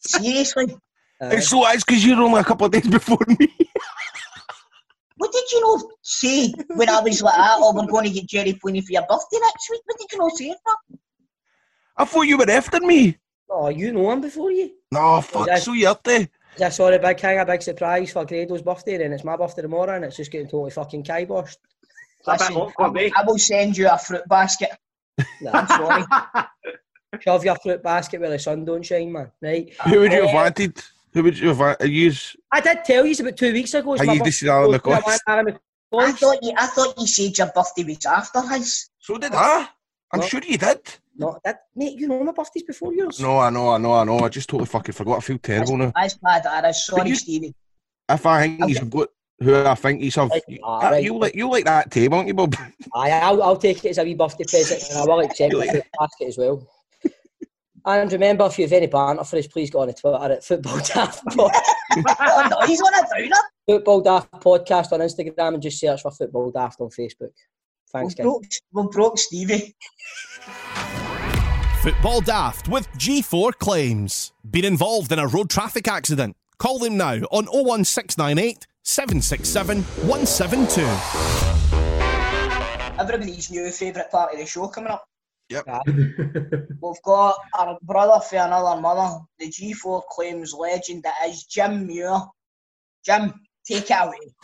Seriously, 0.00 0.76
Aye. 1.20 1.36
It's 1.36 1.48
so 1.48 1.66
it's 1.68 1.84
because 1.84 2.04
you're 2.04 2.20
only 2.20 2.40
a 2.40 2.44
couple 2.44 2.66
of 2.66 2.72
days 2.72 2.86
before 2.88 3.18
me. 3.28 3.36
what 5.16 5.32
did 5.32 5.44
you 5.52 5.60
know 5.60 5.90
say 6.02 6.52
when 6.74 6.88
I 6.88 7.00
was 7.00 7.22
like, 7.22 7.34
oh, 7.38 7.72
we're 7.74 7.86
going 7.86 8.04
to 8.04 8.10
get 8.10 8.26
Jerry 8.26 8.52
Pooney 8.54 8.82
for 8.84 8.92
your 8.92 9.02
birthday 9.02 9.38
next 9.40 9.70
week? 9.70 9.80
What 9.84 9.98
did 9.98 10.08
you 10.12 10.18
know 10.18 10.28
say 10.34 10.54
for? 10.64 10.98
I 11.96 12.04
thought 12.04 12.22
you 12.22 12.36
were 12.36 12.50
after 12.50 12.80
me. 12.80 13.16
Oh, 13.48 13.68
you 13.68 13.92
know 13.92 14.10
him 14.10 14.20
before 14.20 14.50
you. 14.50 14.72
No, 14.90 15.20
fuck, 15.20 15.46
Yes. 15.46 15.64
so 15.64 15.72
you're 15.72 15.96
there. 16.02 16.28
I 16.60 16.68
saw 16.68 16.90
the 16.90 16.98
big 16.98 17.16
king, 17.16 17.38
a 17.38 17.46
big 17.46 17.62
surprise 17.62 18.12
for 18.12 18.24
Grado's 18.24 18.62
birthday, 18.62 19.04
and 19.04 19.14
it's 19.14 19.24
my 19.24 19.36
birthday 19.36 19.62
tomorrow, 19.62 19.94
and 19.94 20.04
it's 20.04 20.16
just 20.16 20.30
getting 20.32 20.48
totally 20.48 20.70
fucking 20.70 21.04
kiboshed. 21.04 21.56
a 22.26 22.32
Listen, 22.32 22.56
awkward, 22.56 22.98
eh? 22.98 23.10
I 23.16 23.22
will 23.24 23.38
send 23.38 23.76
you 23.76 23.88
a 23.88 23.98
fruit 23.98 24.22
basket. 24.28 24.70
I'm 25.52 25.66
sorry. 25.68 26.04
Shove 27.20 27.44
your 27.44 27.56
fruit 27.56 27.82
basket 27.82 28.20
where 28.20 28.30
the 28.30 28.38
sun 28.38 28.64
don't 28.64 28.82
shine, 28.84 29.12
man. 29.12 29.30
Right? 29.40 29.72
Who 29.88 30.00
would 30.00 30.12
you 30.12 30.20
have 30.22 30.30
Eh, 30.30 30.34
wanted? 30.34 30.82
Who 31.12 31.22
would 31.22 31.38
you 31.38 31.48
have 31.48 31.58
wanted? 31.58 31.88
Use 31.88 32.36
I 32.52 32.60
did 32.60 32.84
tell 32.84 33.04
you 33.06 33.14
about 33.20 33.36
two 33.36 33.52
weeks 33.52 33.74
ago. 33.74 33.94
it's 33.94 34.02
Are 34.02 34.06
my 34.06 34.12
you 34.14 34.18
birthday, 34.20 34.30
just 34.30 34.42
Alan 34.44 34.70
so 34.70 34.74
I 34.74 34.78
McCoy? 35.00 35.06
want 35.06 35.20
Aaron 35.28 35.48
I 35.48 35.96
McCoy. 36.10 36.18
thought 36.18 36.38
you, 36.42 36.52
I 36.56 36.66
thought 36.66 36.94
you 36.98 37.06
said 37.06 37.38
your 37.38 37.46
birthday 37.54 37.84
was 37.84 38.06
after 38.06 38.40
his. 38.54 38.90
So 38.98 39.18
did 39.18 39.32
I. 39.34 39.68
I'm 40.12 40.20
No. 40.20 40.26
sure 40.26 40.40
you 40.46 40.58
did. 40.58 40.80
No, 41.16 41.38
that, 41.44 41.62
mate, 41.76 41.96
you 41.98 42.08
know 42.08 42.22
my 42.24 42.32
birthday's 42.32 42.64
before 42.64 42.92
yours. 42.92 43.20
No, 43.20 43.38
I 43.38 43.48
know, 43.50 43.70
I 43.70 43.78
know, 43.78 43.92
I 43.94 44.02
know. 44.04 44.18
I 44.18 44.28
just 44.28 44.48
totally 44.48 44.66
fucking 44.66 44.92
forgot. 44.94 45.18
I 45.18 45.20
feel 45.20 45.38
terrible 45.38 45.76
now. 45.76 45.92
That's 45.94 46.14
bad. 46.14 46.42
That 46.44 46.64
is. 46.66 46.84
Sorry, 46.86 47.08
you- 47.10 47.14
Stevie. 47.16 47.54
If 48.08 48.26
I 48.26 48.42
think 48.42 48.64
he's 48.66 48.80
got 48.80 49.08
who 49.40 49.56
I 49.64 49.74
think 49.74 50.00
he's 50.02 50.16
of, 50.18 50.30
Right, 50.30 50.42
you, 50.48 50.58
ah, 50.62 50.78
right. 50.90 51.02
you 51.02 51.16
like 51.16 51.34
you 51.34 51.48
like 51.50 51.64
that 51.64 51.90
table, 51.90 52.18
don't 52.18 52.26
you, 52.28 52.34
Bob? 52.34 52.54
Aye, 52.94 53.10
I'll, 53.10 53.42
I'll 53.42 53.56
take 53.56 53.84
it 53.84 53.88
as 53.90 53.98
a 53.98 54.04
wee 54.04 54.14
birthday 54.14 54.44
present 54.44 54.82
and 54.90 54.98
I 54.98 55.04
will 55.06 55.20
accept 55.20 55.52
the 55.52 55.58
Really? 55.58 55.82
basket 55.98 56.28
as 56.28 56.36
well. 56.38 56.66
And 57.86 58.10
remember, 58.12 58.46
if 58.46 58.58
you 58.58 58.64
have 58.64 58.72
any 58.72 58.86
banter 58.86 59.24
for 59.24 59.36
us, 59.36 59.46
please 59.46 59.70
go 59.70 59.80
on 59.80 59.88
the 59.88 59.92
Twitter 59.94 60.16
at 60.32 60.42
Football 60.44 60.78
Daft, 60.94 61.22
Pod- 61.26 61.50
oh, 61.92 62.48
no, 62.60 62.66
he's 62.66 62.80
on 62.80 62.94
a 62.94 63.02
downer. 63.14 63.42
Football 63.68 64.00
Daft 64.00 64.32
Podcast 64.32 64.92
on 64.92 65.00
Instagram 65.00 65.54
and 65.54 65.62
just 65.62 65.78
search 65.78 66.00
for 66.02 66.10
Football 66.10 66.50
Daft 66.50 66.80
on 66.80 66.88
Facebook. 66.88 67.32
Thanks, 67.92 68.14
We 68.14 68.16
guys. 68.16 68.24
broke, 68.24 68.44
we 68.72 68.82
broke 68.90 69.18
Stevie. 69.18 69.74
Football 71.82 72.22
Daft 72.22 72.68
with 72.68 72.88
G4 72.92 73.52
Claims. 73.58 74.32
Been 74.50 74.64
involved 74.64 75.12
in 75.12 75.18
a 75.18 75.26
road 75.26 75.50
traffic 75.50 75.86
accident? 75.86 76.36
Call 76.58 76.78
them 76.78 76.96
now 76.96 77.16
on 77.30 77.44
01698 77.46 78.66
767 78.82 79.82
172. 79.82 80.80
Everybody's 82.98 83.50
new 83.50 83.70
favourite 83.70 84.10
part 84.10 84.32
of 84.32 84.38
the 84.38 84.46
show 84.46 84.68
coming 84.68 84.90
up. 84.90 85.06
Yep. 85.50 85.66
We've 85.86 87.02
got 87.04 87.36
our 87.58 87.78
brother 87.82 88.20
for 88.24 88.36
another 88.36 88.80
mother, 88.80 89.20
the 89.38 89.48
G4 89.48 90.02
claims 90.10 90.54
legend 90.54 91.02
that 91.02 91.14
is 91.28 91.44
Jim 91.44 91.86
Muir. 91.86 92.18
Jim, 93.04 93.34
take 93.66 93.90
it 93.90 93.96
away. 94.00 94.34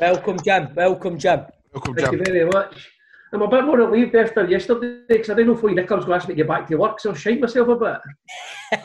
Welcome, 0.00 0.38
Jim. 0.42 0.74
Welcome, 0.74 1.18
Jim. 1.18 1.44
Welcome, 1.74 1.94
Thank 1.94 2.12
you 2.12 2.24
very 2.24 2.46
much. 2.46 2.90
I'm 3.32 3.42
a 3.42 3.48
bit 3.48 3.64
more 3.64 3.76
relieved 3.76 4.14
after 4.14 4.46
yesterday 4.46 5.00
because 5.08 5.30
I 5.30 5.34
didn't 5.34 5.48
know 5.48 5.54
before 5.54 5.70
Nick 5.70 5.90
was 5.90 6.04
going 6.04 6.18
to 6.18 6.22
ask 6.22 6.28
me 6.28 6.34
to 6.34 6.38
get 6.38 6.48
back 6.48 6.68
to 6.68 6.76
work, 6.76 7.00
so 7.00 7.10
I'll 7.10 7.16
shite 7.16 7.40
myself 7.40 7.68
a 7.68 7.76
bit. 7.76 8.80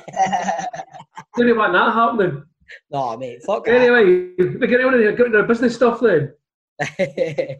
Didn't 1.38 1.58
want 1.58 1.74
that 1.74 1.94
happening. 1.94 2.44
No, 2.91 3.15
mate, 3.15 3.44
fuck. 3.46 3.68
Anyway, 3.68 4.32
we 4.38 4.68
get 4.68 4.84
on 4.84 4.94
to 4.94 5.13
get 5.15 5.27
into 5.27 5.44
business 5.44 5.75
stuff 5.75 6.01
then. 6.01 6.34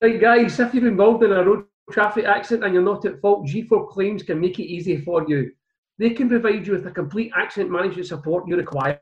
Right, 0.00 0.20
guys, 0.20 0.60
if 0.60 0.72
you're 0.74 0.86
involved 0.86 1.24
in 1.24 1.32
a 1.32 1.42
road 1.42 1.64
traffic 1.90 2.24
accident 2.24 2.64
and 2.64 2.74
you're 2.74 2.82
not 2.82 3.04
at 3.04 3.20
fault, 3.20 3.46
G4 3.46 3.88
Claims 3.88 4.22
can 4.22 4.40
make 4.40 4.58
it 4.58 4.64
easy 4.64 5.00
for 5.00 5.24
you. 5.28 5.50
They 5.98 6.10
can 6.10 6.28
provide 6.28 6.66
you 6.66 6.74
with 6.74 6.84
the 6.84 6.90
complete 6.90 7.32
accident 7.34 7.70
management 7.70 8.06
support 8.06 8.46
you 8.46 8.56
require. 8.56 9.00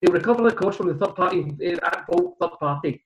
They'll 0.00 0.12
recover 0.12 0.42
the 0.42 0.54
cost 0.54 0.78
from 0.78 0.88
the 0.88 0.94
third 0.94 1.14
party 1.14 1.54
at 1.82 2.06
fault 2.06 2.36
third 2.40 2.58
party. 2.60 3.04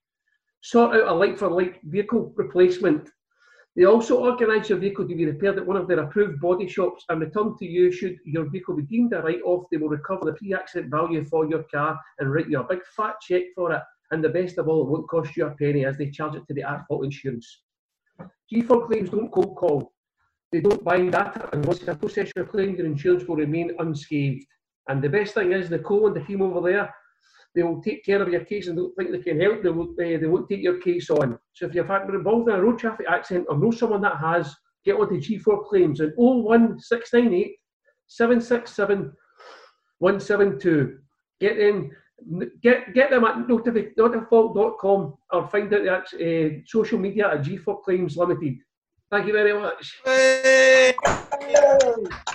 Sort 0.63 0.97
out 0.97 1.09
a 1.09 1.13
like 1.13 1.37
for 1.37 1.49
like 1.49 1.81
vehicle 1.83 2.33
replacement. 2.37 3.11
They 3.75 3.85
also 3.85 4.19
organise 4.19 4.69
your 4.69 4.79
vehicle 4.79 5.09
to 5.09 5.15
be 5.15 5.25
repaired 5.25 5.57
at 5.57 5.67
one 5.67 5.79
of 5.79 5.89
their 5.89 6.01
approved 6.01 6.41
body 6.41 6.69
shops 6.69 7.05
and 7.09 7.21
return 7.21 7.57
to 7.59 7.67
you 7.67 7.91
should 7.91 8.19
your 8.25 8.49
vehicle 8.51 8.77
be 8.77 8.83
deemed 8.83 9.15
a 9.15 9.23
write 9.23 9.43
off. 9.45 9.65
They 9.71 9.79
will 9.79 9.89
recover 9.89 10.27
the 10.27 10.35
pre 10.35 10.55
accident 10.55 10.91
value 10.91 11.25
for 11.25 11.47
your 11.47 11.65
car 11.65 11.99
and 12.19 12.33
write 12.33 12.49
you 12.49 12.61
a 12.61 12.65
big 12.65 12.85
fat 12.95 13.15
cheque 13.23 13.55
for 13.55 13.73
it. 13.73 13.83
And 14.11 14.23
the 14.23 14.29
best 14.29 14.59
of 14.59 14.69
all, 14.69 14.83
it 14.83 14.91
won't 14.91 15.09
cost 15.09 15.37
you 15.37 15.47
a 15.47 15.51
penny 15.53 15.87
as 15.87 15.97
they 15.97 16.11
charge 16.11 16.35
it 16.35 16.47
to 16.47 16.55
the 16.55 16.63
at 16.63 16.87
fault 16.87 17.05
insurance. 17.05 17.63
G4 18.53 18.87
claims 18.87 19.11
don't 19.11 19.31
cold 19.31 19.57
call. 19.57 19.93
They 20.51 20.61
don't 20.61 20.85
bind 20.85 21.13
data, 21.13 21.49
and 21.53 21.65
once 21.65 21.81
you 21.81 21.95
process 21.95 22.31
your 22.37 22.45
claim, 22.45 22.77
your 22.77 22.87
insurance 22.87 23.25
will 23.27 23.37
remain 23.37 23.73
unscathed. 23.79 24.47
And 24.89 25.01
the 25.03 25.09
best 25.09 25.35
thing 25.35 25.53
is, 25.53 25.71
Nicole 25.71 26.09
and 26.09 26.17
the 26.17 26.21
team 26.21 26.43
over 26.43 26.61
there, 26.71 26.95
they 27.55 27.63
will 27.63 27.83
take 27.83 28.05
care 28.05 28.21
of 28.21 28.29
your 28.29 28.45
case 28.45 28.67
and 28.67 28.77
don't 28.77 28.95
think 28.97 29.13
they 29.13 29.19
can 29.19 29.41
help. 29.41 29.63
They, 29.63 29.71
will, 29.71 29.95
eh, 30.01 30.17
they 30.17 30.27
won't 30.27 30.49
take 30.49 30.63
your 30.63 30.81
case 30.81 31.11
on. 31.11 31.39
So 31.53 31.67
if 31.67 31.75
you've 31.75 31.87
been 31.87 32.15
involved 32.15 32.49
in 32.49 32.55
a 32.55 32.63
road 32.63 32.79
traffic 32.79 33.07
accident 33.09 33.47
or 33.49 33.59
know 33.59 33.71
someone 33.71 34.03
that 34.03 34.17
has, 34.17 34.55
get 34.85 34.97
onto 34.97 35.21
G4 35.21 35.67
claims 35.67 36.01
and 36.01 36.13
01698 36.17 37.57
767 38.07 39.13
172. 39.99 40.99
Get 41.41 41.59
in, 41.59 41.91
get 42.63 42.95
get 42.95 43.11
them 43.11 43.25
at 43.25 43.37
notifi- 43.49 43.95
notifault.com 43.97 45.15
or 45.33 45.49
find 45.49 45.73
out 45.75 45.83
the 45.85 45.91
act- 45.91 46.15
uh, 46.15 46.63
social 46.67 46.99
media 46.99 47.33
at 47.33 47.43
G4 47.43 47.83
Claims 47.83 48.17
Limited. 48.17 48.59
Thank 49.11 49.27
you 49.27 49.33
very 49.35 49.53
much. 49.53 50.01
Hey, 50.05 50.95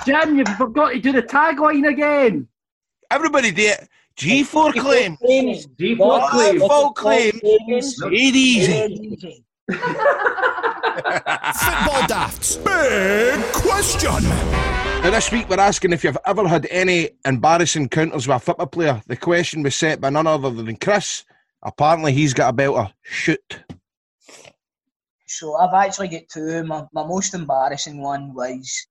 Jim, 0.06 0.38
you 0.38 0.46
forgot 0.58 0.92
to 0.92 1.00
do 1.00 1.12
the 1.12 1.24
tagline 1.24 1.88
again. 1.90 2.48
everybody 3.10 3.52
do 3.52 3.64
it. 3.64 3.88
G4 4.18 4.74
claims. 4.74 5.18
G4 5.80 5.98
What? 5.98 6.32
Claims. 6.32 6.62
Full 6.62 6.92
claim. 6.94 7.32
Claims. 7.40 7.96
It 8.04 8.14
easy. 8.14 9.44
Football 9.70 12.08
Daft's 12.08 12.56
big 12.58 13.42
question. 13.54 14.24
Now, 15.08 15.12
this 15.12 15.32
week 15.32 15.48
we're 15.48 15.58
asking 15.58 15.94
if 15.94 16.04
you've 16.04 16.18
ever 16.26 16.46
had 16.46 16.68
any 16.70 17.12
embarrassing 17.24 17.84
encounters 17.84 18.28
with 18.28 18.36
a 18.36 18.40
football 18.42 18.68
player. 18.68 19.02
The 19.08 19.16
question 19.16 19.64
was 19.64 19.74
set 19.74 20.02
by 20.02 20.10
none 20.10 20.28
other 20.28 20.50
than 20.50 20.76
Chris. 20.76 21.24
Apparently, 21.64 22.12
he's 22.12 22.34
got 22.34 22.54
a 22.54 22.58
belter. 22.58 22.92
Shoot. 23.04 23.64
So 25.26 25.56
I've 25.56 25.74
actually 25.74 26.10
got 26.10 26.24
two. 26.30 26.62
My, 26.66 26.84
my 26.92 27.08
most 27.08 27.34
embarrassing 27.34 28.02
one 28.02 28.34
was 28.34 28.86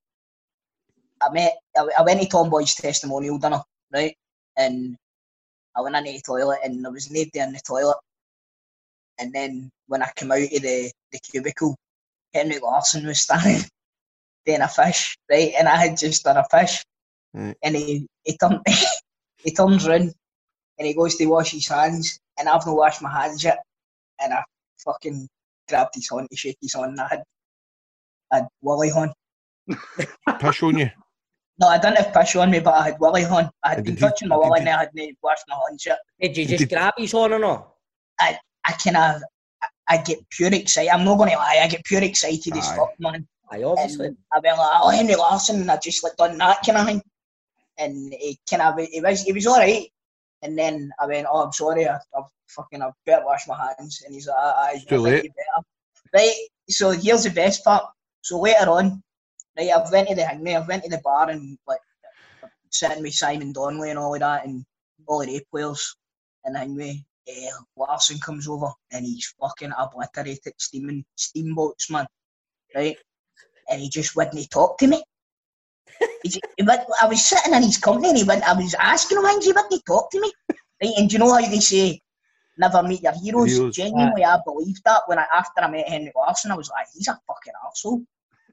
I 1.21 1.31
met 1.35 1.53
I, 1.77 1.87
I 1.99 2.03
went 2.03 2.23
to 2.23 2.29
Tom 2.29 2.49
Boyd's 2.49 2.75
testimonial 2.75 3.37
dinner, 3.37 3.61
right? 3.93 4.17
And 4.57 4.97
I 5.77 5.83
went 5.83 5.97
into 5.97 6.13
the 6.13 6.23
toilet 6.25 6.61
and 6.65 6.83
there 6.83 6.93
was 6.93 7.11
nobody 7.11 7.41
in 7.41 7.53
the 7.53 7.61
toilet. 7.61 7.99
And 9.19 9.35
then 9.35 9.69
when 9.87 10.03
I 10.03 10.09
came 10.17 10.33
out 10.33 10.39
of 10.39 10.49
the, 10.49 10.91
the 11.13 11.19
cubicle, 11.31 11.77
Henrik 12.33 12.63
Larsson 12.63 13.07
was 13.07 13.21
standing 13.21 13.69
doing 14.47 14.61
a 14.63 14.69
fish, 14.69 15.17
right? 15.31 15.53
And 15.59 15.69
I 15.69 15.77
had 15.77 15.97
just 15.97 16.25
done 16.25 16.37
a 16.37 16.45
fish. 16.51 16.83
Right. 17.35 17.57
And 17.63 17.77
he, 17.77 18.07
he 18.25 18.37
turned 18.39 18.61
he 19.45 19.53
turns 19.53 19.87
round 19.87 20.15
and 20.79 20.87
he 20.87 20.95
goes 20.95 21.17
to 21.17 21.27
wash 21.27 21.51
his 21.53 21.69
hands 21.69 22.19
and 22.39 22.49
I've 22.49 22.65
not 22.67 22.77
washed 22.77 23.03
my 23.03 23.11
hands 23.11 23.45
yet. 23.45 23.59
And 24.21 24.33
I 24.33 24.43
fucking 24.85 25.29
grabbed 25.69 25.95
his 25.95 26.09
hand 26.11 26.29
to 26.31 26.37
shake 26.37 26.57
his 26.63 26.75
hand 26.75 26.93
and 26.93 27.01
I 27.01 27.09
had 27.09 27.23
I 28.33 28.37
had 28.37 28.47
Willie 28.63 28.91
on. 28.91 29.13
Pish 30.41 30.63
on 30.63 30.79
you. 30.79 30.91
No, 31.59 31.69
I 31.69 31.79
didn't 31.79 31.97
have 31.97 32.13
piss 32.13 32.37
on 32.37 32.51
me, 32.51 32.61
but 32.61 32.75
I 32.75 32.85
had 32.85 33.01
Willie 33.01 33.25
on. 33.25 33.49
I 33.63 33.69
had 33.71 33.77
Did 33.77 33.85
been 33.85 33.97
touching 33.97 34.29
my 34.29 34.37
did 34.37 34.41
Willie 34.43 34.61
you- 34.61 34.67
and 34.67 34.69
I 34.69 34.79
hadn't 34.81 35.19
washed 35.23 35.45
my 35.49 35.57
hands 35.69 35.85
yet. 35.87 35.99
Did 36.21 36.37
you 36.37 36.45
just 36.47 36.69
grab 36.69 36.93
his 36.99 37.15
on 37.15 37.33
or 37.33 37.39
not? 37.39 37.73
I 38.21 38.39
I 38.67 38.73
kind 38.73 38.97
of, 38.97 39.23
I 39.89 39.97
get 39.99 40.19
pure 40.31 40.53
excited. 40.53 40.91
I'm 40.91 41.05
not 41.05 41.17
going 41.17 41.31
to 41.31 41.37
lie, 41.37 41.61
I 41.63 41.69
get 41.69 41.83
pure 41.85 42.03
excited 42.03 42.57
as 42.57 42.69
Aye. 42.69 42.77
fuck, 42.77 42.91
man. 42.99 43.27
Aye, 43.51 43.63
obviously. 43.63 44.07
And 44.09 44.17
I 44.33 44.41
went 44.41 44.59
like, 44.59 44.71
oh, 44.83 44.91
Henrik 44.91 45.19
Larsson, 45.19 45.61
and 45.61 45.71
I 45.71 45.79
just 45.83 46.03
like 46.03 46.17
done 46.17 46.39
that 46.39 46.61
kind 46.65 46.79
of 46.79 46.87
thing. 46.87 47.03
And 47.79 48.13
he 48.13 48.39
kind 48.49 48.63
of, 48.63 48.79
he 48.79 49.01
was, 49.01 49.23
he 49.23 49.33
was 49.33 49.47
all 49.47 49.59
right. 49.59 49.87
And 50.43 50.59
then 50.59 50.91
I 51.01 51.07
went, 51.07 51.27
oh, 51.31 51.45
I'm 51.45 51.53
sorry, 51.53 51.87
I, 51.89 51.97
I've 52.17 52.25
fucking, 52.49 52.83
I've 52.83 52.93
better 53.05 53.25
wash 53.25 53.47
my 53.47 53.57
hands. 53.57 54.03
And 54.05 54.15
he's 54.15 54.27
like, 54.27 54.37
aye, 54.39 54.73
too 54.73 54.79
I 54.79 54.89
think 54.89 55.03
late. 55.03 55.25
you 55.25 55.31
better. 55.31 55.67
Right, 56.15 56.49
so 56.69 56.91
here's 56.91 57.25
the 57.25 57.31
best 57.31 57.65
part. 57.65 57.85
So 58.23 58.41
later 58.41 58.71
on, 58.71 59.03
right, 59.57 59.71
I've 59.71 59.91
went 59.93 60.09
to 60.09 60.15
the 60.15 60.25
hang 60.25 60.47
I 60.49 60.61
went 60.61 60.85
to 60.85 60.91
the 60.91 61.01
bar 61.05 61.31
and 61.31 61.59
like 61.67 61.81
sitting 62.71 63.03
with 63.03 63.15
Simon 63.15 63.53
Donnelly 63.53 63.91
and 63.91 63.99
all 63.99 64.15
of 64.15 64.21
that 64.21 64.47
and 64.47 64.65
all 65.07 65.21
the 65.21 65.45
players 65.51 65.97
and 66.45 66.57
hang 66.57 66.75
with 66.75 66.97
uh, 67.29 67.57
Larsson 67.77 68.19
comes 68.19 68.49
over 68.49 68.71
and 68.93 69.05
he's 69.05 69.35
fucking 69.41 69.73
obliterated 69.77 70.55
steaming 70.59 71.05
steamboats, 71.17 71.91
man. 71.91 72.07
Right? 72.75 72.97
And 73.71 73.81
he 73.81 73.89
just 73.89 74.15
wouldn't 74.17 74.51
talk 74.51 74.79
to 74.79 74.87
me. 74.87 75.03
He 76.23 76.29
ju- 76.29 76.41
he 76.57 76.63
wouldn't- 76.63 76.89
I 77.03 77.07
was 77.07 77.25
sitting 77.25 77.55
in 77.55 77.63
his 77.63 77.79
company 77.79 78.09
and 78.11 78.19
he 78.19 78.25
went, 78.25 78.47
I 78.49 78.53
was 78.53 78.75
asking 78.75 79.19
him 79.19 79.25
things, 79.25 79.45
he 79.45 79.53
wouldn't 79.53 79.87
talk 79.87 80.11
to 80.11 80.21
me. 80.21 80.33
Right? 80.51 80.93
And 80.99 81.09
do 81.09 81.15
you 81.15 81.19
know 81.19 81.33
how 81.33 81.41
they 81.41 81.61
say 81.61 82.01
never 82.59 82.83
meet 82.83 83.03
your 83.03 83.13
heroes? 83.13 83.51
Heroes. 83.53 83.77
Genuinely 83.77 84.25
I 84.25 84.39
believed 84.45 84.83
that 84.85 85.03
when 85.07 85.19
I 85.19 85.27
after 85.35 85.63
I 85.63 85.71
met 85.71 85.89
Henrik 85.89 86.15
Larsson, 86.15 86.51
I 86.51 86.57
was 86.57 86.71
like, 86.71 86.87
he's 86.95 87.09
a 87.09 87.19
fucking 87.27 87.53
arsehole. 87.65 88.05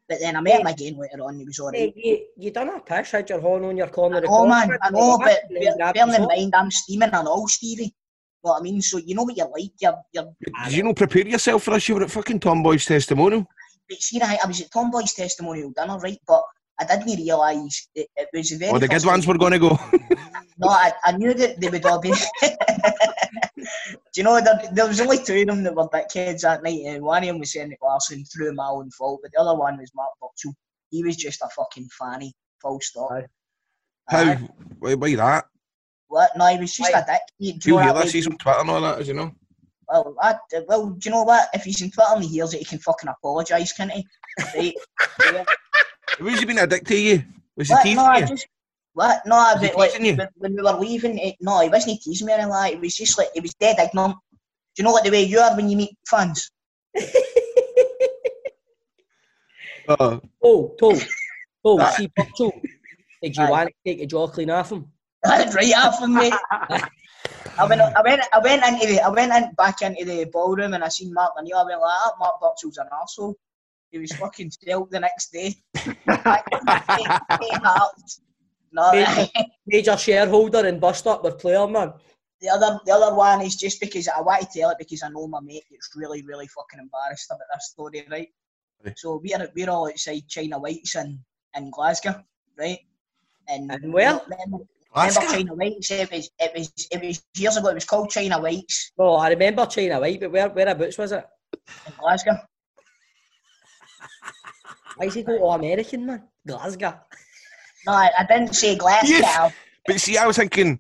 But 0.10 0.20
then 0.20 0.36
I 0.36 0.41
met 0.41 0.60
him 0.62 0.67
again 0.67 0.98
later 0.98 1.24
on, 1.24 1.38
he 1.38 1.46
was 1.46 1.60
alright. 1.60 1.79
Hey, 1.79 1.93
you, 1.96 2.25
you 2.38 2.51
done 2.51 2.70
a 2.70 2.79
pish, 2.79 3.12
had 3.12 3.29
your 3.29 3.39
horn 3.39 3.63
on 3.65 3.77
your 3.77 3.88
corner. 3.88 4.22
Oh 4.27 4.46
man, 4.48 4.77
I 4.82 4.89
know, 4.89 5.17
but 5.17 5.43
and 5.50 5.60
bear, 5.60 5.75
grabbed 5.75 5.96
bear 5.96 6.05
his 6.08 6.15
in 6.15 6.25
mind 6.27 6.53
I'm 6.55 6.72
steaming 6.72 7.10
and 7.12 7.27
all, 7.27 7.48
Stevie. 7.48 7.93
Know 8.43 8.51
what 8.51 8.60
I 8.60 8.63
mean? 8.63 8.82
So 8.82 8.98
you 8.98 9.15
know 9.15 9.24
what 9.24 9.38
you're 9.38 9.48
like, 9.48 9.72
you're, 9.79 9.96
you're 10.13 10.25
Did 10.65 10.74
you 10.74 10.84
not 10.84 10.98
prepare 10.98 11.25
yourself 11.25 11.63
for 11.63 11.72
this? 11.72 11.88
You 11.88 11.96
were 11.96 12.03
at 12.03 12.12
fucking 12.12 12.41
Tom 12.41 12.62
Boyd's 12.62 12.86
testimonial. 12.86 13.48
But 13.90 14.00
see, 14.02 14.22
I, 14.22 14.38
I 14.44 14.48
was 14.48 14.62
at 14.62 14.72
Tom 14.72 14.92
Boyd's 14.92 15.13
testimonial 15.13 15.72
dinner, 15.75 15.98
right? 16.00 16.18
But 16.28 16.44
I 16.80 16.86
didn't 16.86 17.18
realise 17.18 17.88
it, 17.96 18.08
it 18.16 18.30
was 18.34 18.50
the 18.50 18.58
very 18.58 18.72
Oh, 18.72 18.80
the 18.80 18.88
good 18.88 19.06
ones 19.06 19.28
were 19.28 19.38
going 19.38 19.52
to 19.54 19.60
go. 19.60 19.78
No, 20.58 20.70
I, 20.70 20.92
I 21.04 21.12
knew 21.18 21.34
that 21.34 21.60
they 21.60 21.70
would 21.70 21.86
all 21.86 22.00
be. 22.00 22.13
Do 24.13 24.18
you 24.18 24.24
know, 24.24 24.40
there, 24.42 24.62
there 24.72 24.88
was 24.88 25.02
only 25.02 25.18
two 25.18 25.42
of 25.42 25.48
them 25.48 25.63
that 25.63 25.75
were 25.75 25.88
dickheads 25.90 26.42
that 26.42 26.63
night, 26.63 26.82
and 26.86 27.04
one 27.04 27.24
of 27.24 27.28
them 27.28 27.40
was 27.40 27.52
saying 27.54 27.70
that 27.70 27.80
Larsson 27.82 28.24
through 28.25 28.54
my 28.54 28.68
own 28.68 28.90
fault, 28.92 29.20
but 29.24 29.32
the 29.34 29.40
other 29.42 29.58
one 29.58 29.78
was 29.78 29.92
Mark 29.96 30.12
Burchill. 30.22 30.54
He 30.92 31.04
was 31.04 31.16
just 31.16 31.42
a 31.42 31.50
fucking 31.56 31.88
fanny, 31.98 32.34
full 32.62 32.80
stop. 32.82 33.12
Aye. 33.12 33.25
How? 34.10 34.20
Aye. 34.24 34.50
Why, 34.80 34.94
why 34.96 35.16
that? 35.16 35.46
What? 36.08 36.32
No, 36.38 36.46
he 36.48 36.60
was 36.60 36.75
just 36.75 36.90
a 36.94 37.04
dick. 37.08 37.22
He, 37.40 37.54
do 37.54 37.70
you 37.70 37.75
You 37.75 37.82
hear 37.84 37.94
that 37.94 38.04
this? 38.04 38.13
way- 38.13 38.18
He's 38.20 38.28
on 38.28 38.38
Twitter 38.38 38.60
and 38.60 38.70
all 38.70 38.82
that, 38.82 39.00
as 39.00 39.08
you 39.08 39.13
know. 39.16 39.32
Well, 39.93 40.15
I, 40.19 40.35
well, 40.67 40.89
do 40.89 41.07
you 41.07 41.12
know 41.13 41.21
what? 41.23 41.50
If 41.53 41.63
he's 41.65 41.79
in 41.83 41.91
Twitter 41.91 42.09
and 42.15 42.23
he 42.23 42.29
hears 42.29 42.53
it, 42.55 42.57
he 42.59 42.65
can 42.65 42.79
fucking 42.79 43.07
apologise, 43.09 43.73
can't 43.73 43.91
he? 43.91 44.07
Right? 44.55 44.73
Yeah. 45.31 45.45
Was 46.19 46.39
he 46.39 46.45
being 46.45 46.57
a 46.59 46.65
dick 46.67 46.85
to 46.88 46.95
you? 46.97 47.23
Was 47.55 47.67
he 47.67 47.73
What? 47.73 47.83
teasing 47.83 47.97
No, 47.97 48.05
I 48.05 48.17
you? 48.19 48.25
just 48.27 48.47
what? 48.93 49.21
No, 49.27 49.35
Was 49.35 49.62
he 49.62 49.67
but 49.67 49.77
like 49.77 50.00
you? 50.00 50.15
when- 50.15 50.27
when 50.38 50.55
we 50.55 50.62
were 50.63 50.79
leaving, 50.79 51.17
it, 51.19 51.35
no, 51.41 51.59
he 51.62 51.69
wasn't 51.69 52.01
teasing 52.01 52.25
me 52.27 52.33
or 52.33 52.35
anything 52.38 52.50
like. 52.50 52.71
that. 52.71 52.77
It 52.77 52.81
was 52.81 52.95
just 52.95 53.17
like 53.19 53.27
he 53.35 53.39
was 53.39 53.53
dead 53.55 53.77
ignorant. 53.79 54.15
Do 54.15 54.38
you 54.77 54.83
know 54.83 54.93
like 54.93 55.03
the 55.03 55.12
way 55.12 55.23
you 55.23 55.39
are 55.39 55.55
when 55.55 55.69
you 55.69 55.77
meet 55.77 55.95
fans? 56.09 56.50
Uh, 59.88 60.17
Oh, 60.43 60.75
Tom, 60.79 61.00
Tom, 61.63 61.79
Aye. 61.81 61.91
see 61.97 62.12
Burchill. 62.15 62.51
Did 63.21 63.35
you 63.38 63.43
Aye. 63.43 63.50
want 63.51 63.69
to 63.69 63.75
take 63.91 64.01
a 64.01 64.05
jaw 64.07 64.27
clean 64.27 64.50
off 64.50 64.71
him? 64.71 64.88
right 65.25 65.73
off 65.77 66.01
him, 66.01 66.13
mate. 66.15 66.33
I 67.57 67.65
went, 67.67 67.81
I 67.81 68.01
went, 68.03 68.21
I 68.33 68.39
went 68.39 68.65
into 68.65 68.88
the, 68.88 69.01
I 69.01 69.09
went 69.09 69.33
in, 69.33 69.53
back 69.55 69.81
into 69.81 70.05
the 70.05 70.25
ballroom 70.25 70.73
and 70.73 70.83
I 70.83 70.89
seen 70.89 71.13
Mark 71.13 71.33
Lanier. 71.35 71.55
I 71.57 71.63
went 71.63 71.81
like, 71.81 72.00
that 72.05 72.13
Mark 72.19 72.41
Burchill's 72.41 72.77
an 72.77 72.88
arsehole. 72.91 73.35
He 73.91 74.00
was 74.00 74.12
fucking 74.13 74.50
still 74.51 74.88
the 74.89 75.00
next 75.00 75.31
day. 75.31 75.55
no, 78.71 78.91
Major, 78.91 79.27
major 79.67 79.97
shareholder 79.97 80.65
in 80.65 80.79
bust 80.79 81.05
up 81.05 81.23
with 81.23 81.38
player 81.38 81.67
man. 81.67 81.93
the 82.41 82.50
other, 82.50 82.79
the 82.85 82.91
other 82.91 83.15
one 83.15 83.41
is 83.41 83.55
just 83.55 83.79
because 83.79 84.07
I 84.07 84.19
want 84.21 84.41
to 84.41 84.59
tell 84.59 84.71
it 84.71 84.77
because 84.79 85.03
I 85.03 85.09
know 85.09 85.27
my 85.27 85.39
mate 85.41 85.63
gets 85.69 85.91
really, 85.95 86.23
really 86.23 86.47
fucking 86.47 86.79
embarrassed 86.79 87.29
about 87.29 87.47
this 87.53 87.69
story, 87.69 88.03
right? 88.09 88.29
Aye. 88.85 88.93
So 88.97 89.21
we're 89.23 89.50
we're 89.55 89.69
all 89.69 89.88
outside 89.88 90.27
China 90.27 90.57
Whites 90.59 90.95
in, 90.95 91.19
in 91.55 91.69
Glasgow, 91.69 92.23
right? 92.57 92.79
And, 93.47 93.71
And 93.71 93.93
where? 93.93 94.19
Remember, 94.27 94.65
Glasgow? 94.93 95.21
remember 95.21 95.38
China 95.38 95.53
Whites? 95.55 95.91
It 95.91 96.12
was 96.12 96.29
it 96.39 96.51
was 96.55 96.73
it 96.91 97.01
was 97.01 97.23
years 97.35 97.57
ago. 97.57 97.69
It 97.69 97.75
was 97.75 97.85
called 97.85 98.09
China 98.09 98.39
Whites 98.39 98.91
Oh, 98.97 99.15
I 99.15 99.29
remember 99.29 99.65
China 99.65 100.00
White, 100.00 100.19
but 100.19 100.31
where 100.31 100.50
whereabouts 100.50 100.97
was 100.97 101.12
it? 101.12 101.25
in 101.88 101.93
Glasgow. 102.00 102.33
Why 104.97 105.07
is 105.07 105.13
he 105.13 105.23
go 105.23 105.38
all 105.39 105.53
American 105.53 106.05
man? 106.05 106.23
Glasgow. 106.45 107.00
No, 107.85 107.93
I, 107.93 108.09
I 108.17 108.25
didn't 108.25 108.55
say 108.55 108.75
Glasgow. 108.75 109.09
Yes. 109.09 109.53
But 109.85 110.00
see, 110.00 110.17
I 110.17 110.25
was 110.25 110.38
thinking, 110.38 110.79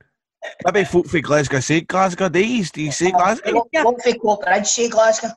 maybe 0.65 0.85
folk 0.85 1.07
from 1.07 1.21
Glasgow 1.21 1.59
say 1.59 1.81
Glasgow 1.81 2.29
days. 2.29 2.71
Do 2.71 2.81
you 2.81 2.91
say 2.91 3.11
Glasgow? 3.11 3.53
What 3.53 4.03
for 4.03 4.11
Coatbridge 4.11 4.67
say 4.67 4.89
Glasgow? 4.89 5.29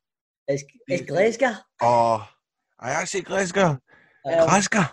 It's, 0.47 0.63
it's 0.87 1.11
Glasgow. 1.11 1.55
Oh, 1.83 2.29
I 2.79 3.05
say 3.05 3.23
Glasgow. 3.23 3.81
Um, 4.25 4.47
Glasgow. 4.47 4.85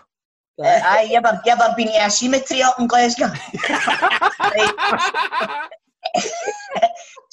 Uh, 0.62 0.80
aye, 0.84 1.08
you 1.10 1.16
ever, 1.16 1.40
you 1.44 1.52
ever 1.52 1.74
been 1.76 1.88
to 1.88 2.04
a 2.04 2.10
cemetery 2.10 2.62
up 2.62 2.78
in 2.78 2.86
Glasgow? 2.86 3.30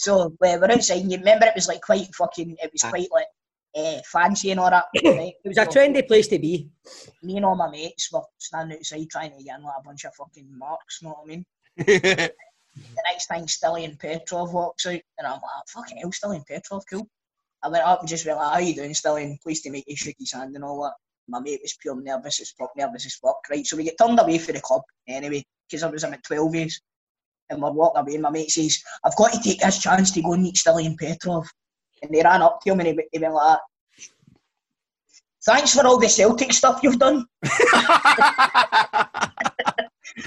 So 0.02 0.22
uh, 0.22 0.30
we're 0.40 0.72
outside, 0.72 1.02
and 1.02 1.12
you 1.12 1.20
remember 1.20 1.46
it 1.46 1.54
was 1.54 1.68
like 1.68 1.82
quite 1.82 2.08
fucking, 2.16 2.58
it 2.60 2.72
was 2.74 2.82
quite 2.82 3.10
like 3.12 3.28
uh, 3.76 4.00
fancy 4.12 4.50
and 4.50 4.60
all 4.60 4.72
that. 4.72 4.86
Right? 5.06 5.34
It 5.46 5.48
was 5.48 5.58
a 5.60 5.68
trendy 5.68 6.08
place 6.08 6.28
to 6.30 6.40
be. 6.40 6.70
Me 7.22 7.38
and 7.38 7.46
all 7.46 7.56
my 7.56 7.70
mates 7.70 8.12
were 8.12 8.24
standing 8.40 8.80
outside 8.80 9.08
trying 9.12 9.38
to 9.38 9.44
get 9.44 9.60
in 9.60 9.64
like 9.64 9.76
a 9.80 9.84
bunch 9.84 10.06
of 10.06 10.16
fucking 10.16 10.48
marks, 10.58 11.04
know 11.04 11.12
what 11.12 11.26
I 11.26 11.28
mean? 11.28 11.46
The 12.74 13.04
next 13.12 13.28
time 13.28 13.46
Stiliyan 13.48 14.00
Petrov 14.00 14.54
walks 14.54 14.86
out, 14.86 15.02
and 15.18 15.28
I'm 15.28 15.34
like, 15.34 15.68
fucking 15.68 15.98
hell, 15.98 16.10
Stiliyan 16.10 16.48
Petrov, 16.48 16.84
cool. 16.90 17.06
I 17.62 17.68
went 17.68 17.84
up 17.84 18.00
and 18.00 18.08
just 18.08 18.26
went 18.26 18.40
like, 18.40 18.54
how 18.54 18.60
you 18.60 18.74
doing, 18.74 18.94
Stiliyan? 18.94 19.42
Pleased 19.42 19.64
to 19.64 19.70
meet 19.72 19.84
you, 19.88 19.96
shook 19.98 20.16
his 20.18 20.32
hand 20.32 20.56
and 20.56 20.64
all 20.64 20.82
that. 20.84 20.94
My 21.28 21.40
mate 21.40 21.60
was 21.62 21.78
pure 21.80 22.00
nervous 22.02 22.42
as 22.42 22.52
fuck, 22.52 22.72
nervous 22.76 23.06
as 23.06 23.16
fuck, 23.16 23.38
right? 23.50 23.66
So 23.66 23.78
we 23.78 23.84
get 23.84 23.98
turned 23.98 24.20
away 24.20 24.38
for 24.38 24.52
the 24.52 24.62
club 24.62 24.82
anyway, 25.08 25.44
because 25.70 25.84
I 25.84 25.90
was 25.90 26.04
about 26.04 26.24
12 26.24 26.56
years. 26.56 26.82
And 27.50 27.62
we're 27.62 27.72
walking 27.72 28.02
away, 28.02 28.14
and 28.14 28.24
my 28.24 28.30
mate 28.30 28.52
says, 28.52 28.82
I've 29.04 29.16
got 29.16 29.34
to 29.34 29.42
take 29.42 29.60
this 29.60 29.80
chance 29.80 30.12
to 30.12 30.22
go 30.22 30.34
and 30.34 30.44
meet 30.44 30.56
Stiliyan 30.56 30.98
Petrov. 30.98 31.48
And 32.02 32.12
they 32.14 32.22
ran 32.24 32.42
up 32.42 32.62
to 32.62 32.72
him 32.72 32.80
and 32.80 32.90
he, 32.90 33.00
he 33.12 33.20
went 33.20 33.34
like. 33.34 33.60
Thanks 35.44 35.74
for 35.74 35.86
all 35.86 35.98
the 35.98 36.08
Celtic 36.08 36.54
stuff 36.54 36.82
you've 36.84 37.00
done. 37.00 37.26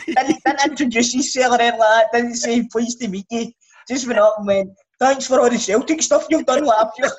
didn't, 0.07 0.43
didn't 0.45 0.71
introduce 0.71 1.13
himself 1.13 1.53
or 1.55 1.61
anything 1.61 1.79
like 1.79 2.11
that. 2.13 2.13
Didn't 2.13 2.35
say 2.35 2.67
pleased 2.71 3.01
to 3.01 3.09
meet 3.09 3.27
you. 3.31 3.53
Just 3.89 4.07
went 4.07 4.19
up 4.19 4.37
and 4.39 4.47
went, 4.47 4.71
thanks 5.01 5.27
for 5.27 5.41
all 5.41 5.51
the 5.51 5.59
Celtic 5.59 6.03
stuff 6.03 6.27
you've 6.31 6.47
done. 6.47 6.65
Like, 6.65 6.87
I 6.87 6.91
feel 6.97 7.11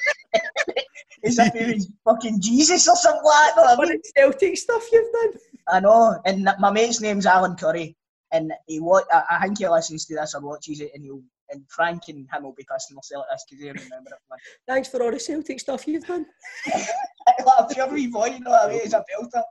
as 1.26 1.40
if 1.40 1.54
he 1.54 1.74
was 1.74 1.92
fucking 2.04 2.42
Jesus 2.42 2.88
or 2.88 2.96
something 2.96 3.24
like 3.24 3.56
that. 3.56 3.56
know 3.56 3.62
what 3.64 3.70
I 3.72 3.76
What 3.76 3.90
mean? 3.90 4.02
Celtic 4.16 4.58
stuff 4.58 4.84
you've 4.92 5.12
done? 5.12 5.34
I 5.68 5.80
know. 5.80 6.20
And 6.26 6.48
my 6.60 6.72
mate's 6.72 7.02
name's 7.02 7.26
Alan 7.26 7.56
Curry. 7.56 7.96
And 8.32 8.52
he 8.68 8.80
wa- 8.80 9.04
I, 9.12 9.24
I 9.32 9.44
think 9.44 9.60
he 9.60 9.68
listens 9.68 10.06
to 10.06 10.16
this 10.16 10.36
or 10.36 10.42
watches 10.42 10.82
it 10.82 10.92
and 10.94 11.04
he'll 11.04 11.22
and 11.52 11.64
Frank 11.70 12.04
and 12.08 12.28
him 12.34 12.44
will 12.44 12.54
be 12.54 12.64
pissing 12.64 12.96
themselves 12.96 13.28
at 13.32 13.36
this 13.36 13.46
because 13.48 13.64
they 13.64 13.68
remember 13.70 14.10
it. 14.10 14.20
Man. 14.30 14.40
Thanks 14.68 14.90
for 14.90 15.02
all 15.04 15.12
the 15.12 15.20
Celtic 15.20 15.60
stuff 15.60 15.88
you've 15.88 16.06
done. 16.06 16.26
like 16.68 17.36
a 17.60 17.68
pure 17.74 17.88
wee 17.88 18.08
boy, 18.08 18.26
you 18.28 18.40
know 18.40 18.50
what 18.52 18.70
I 18.70 18.74
mean? 18.74 18.82
It's 18.84 18.94
a 18.94 18.98
belter. 18.98 19.44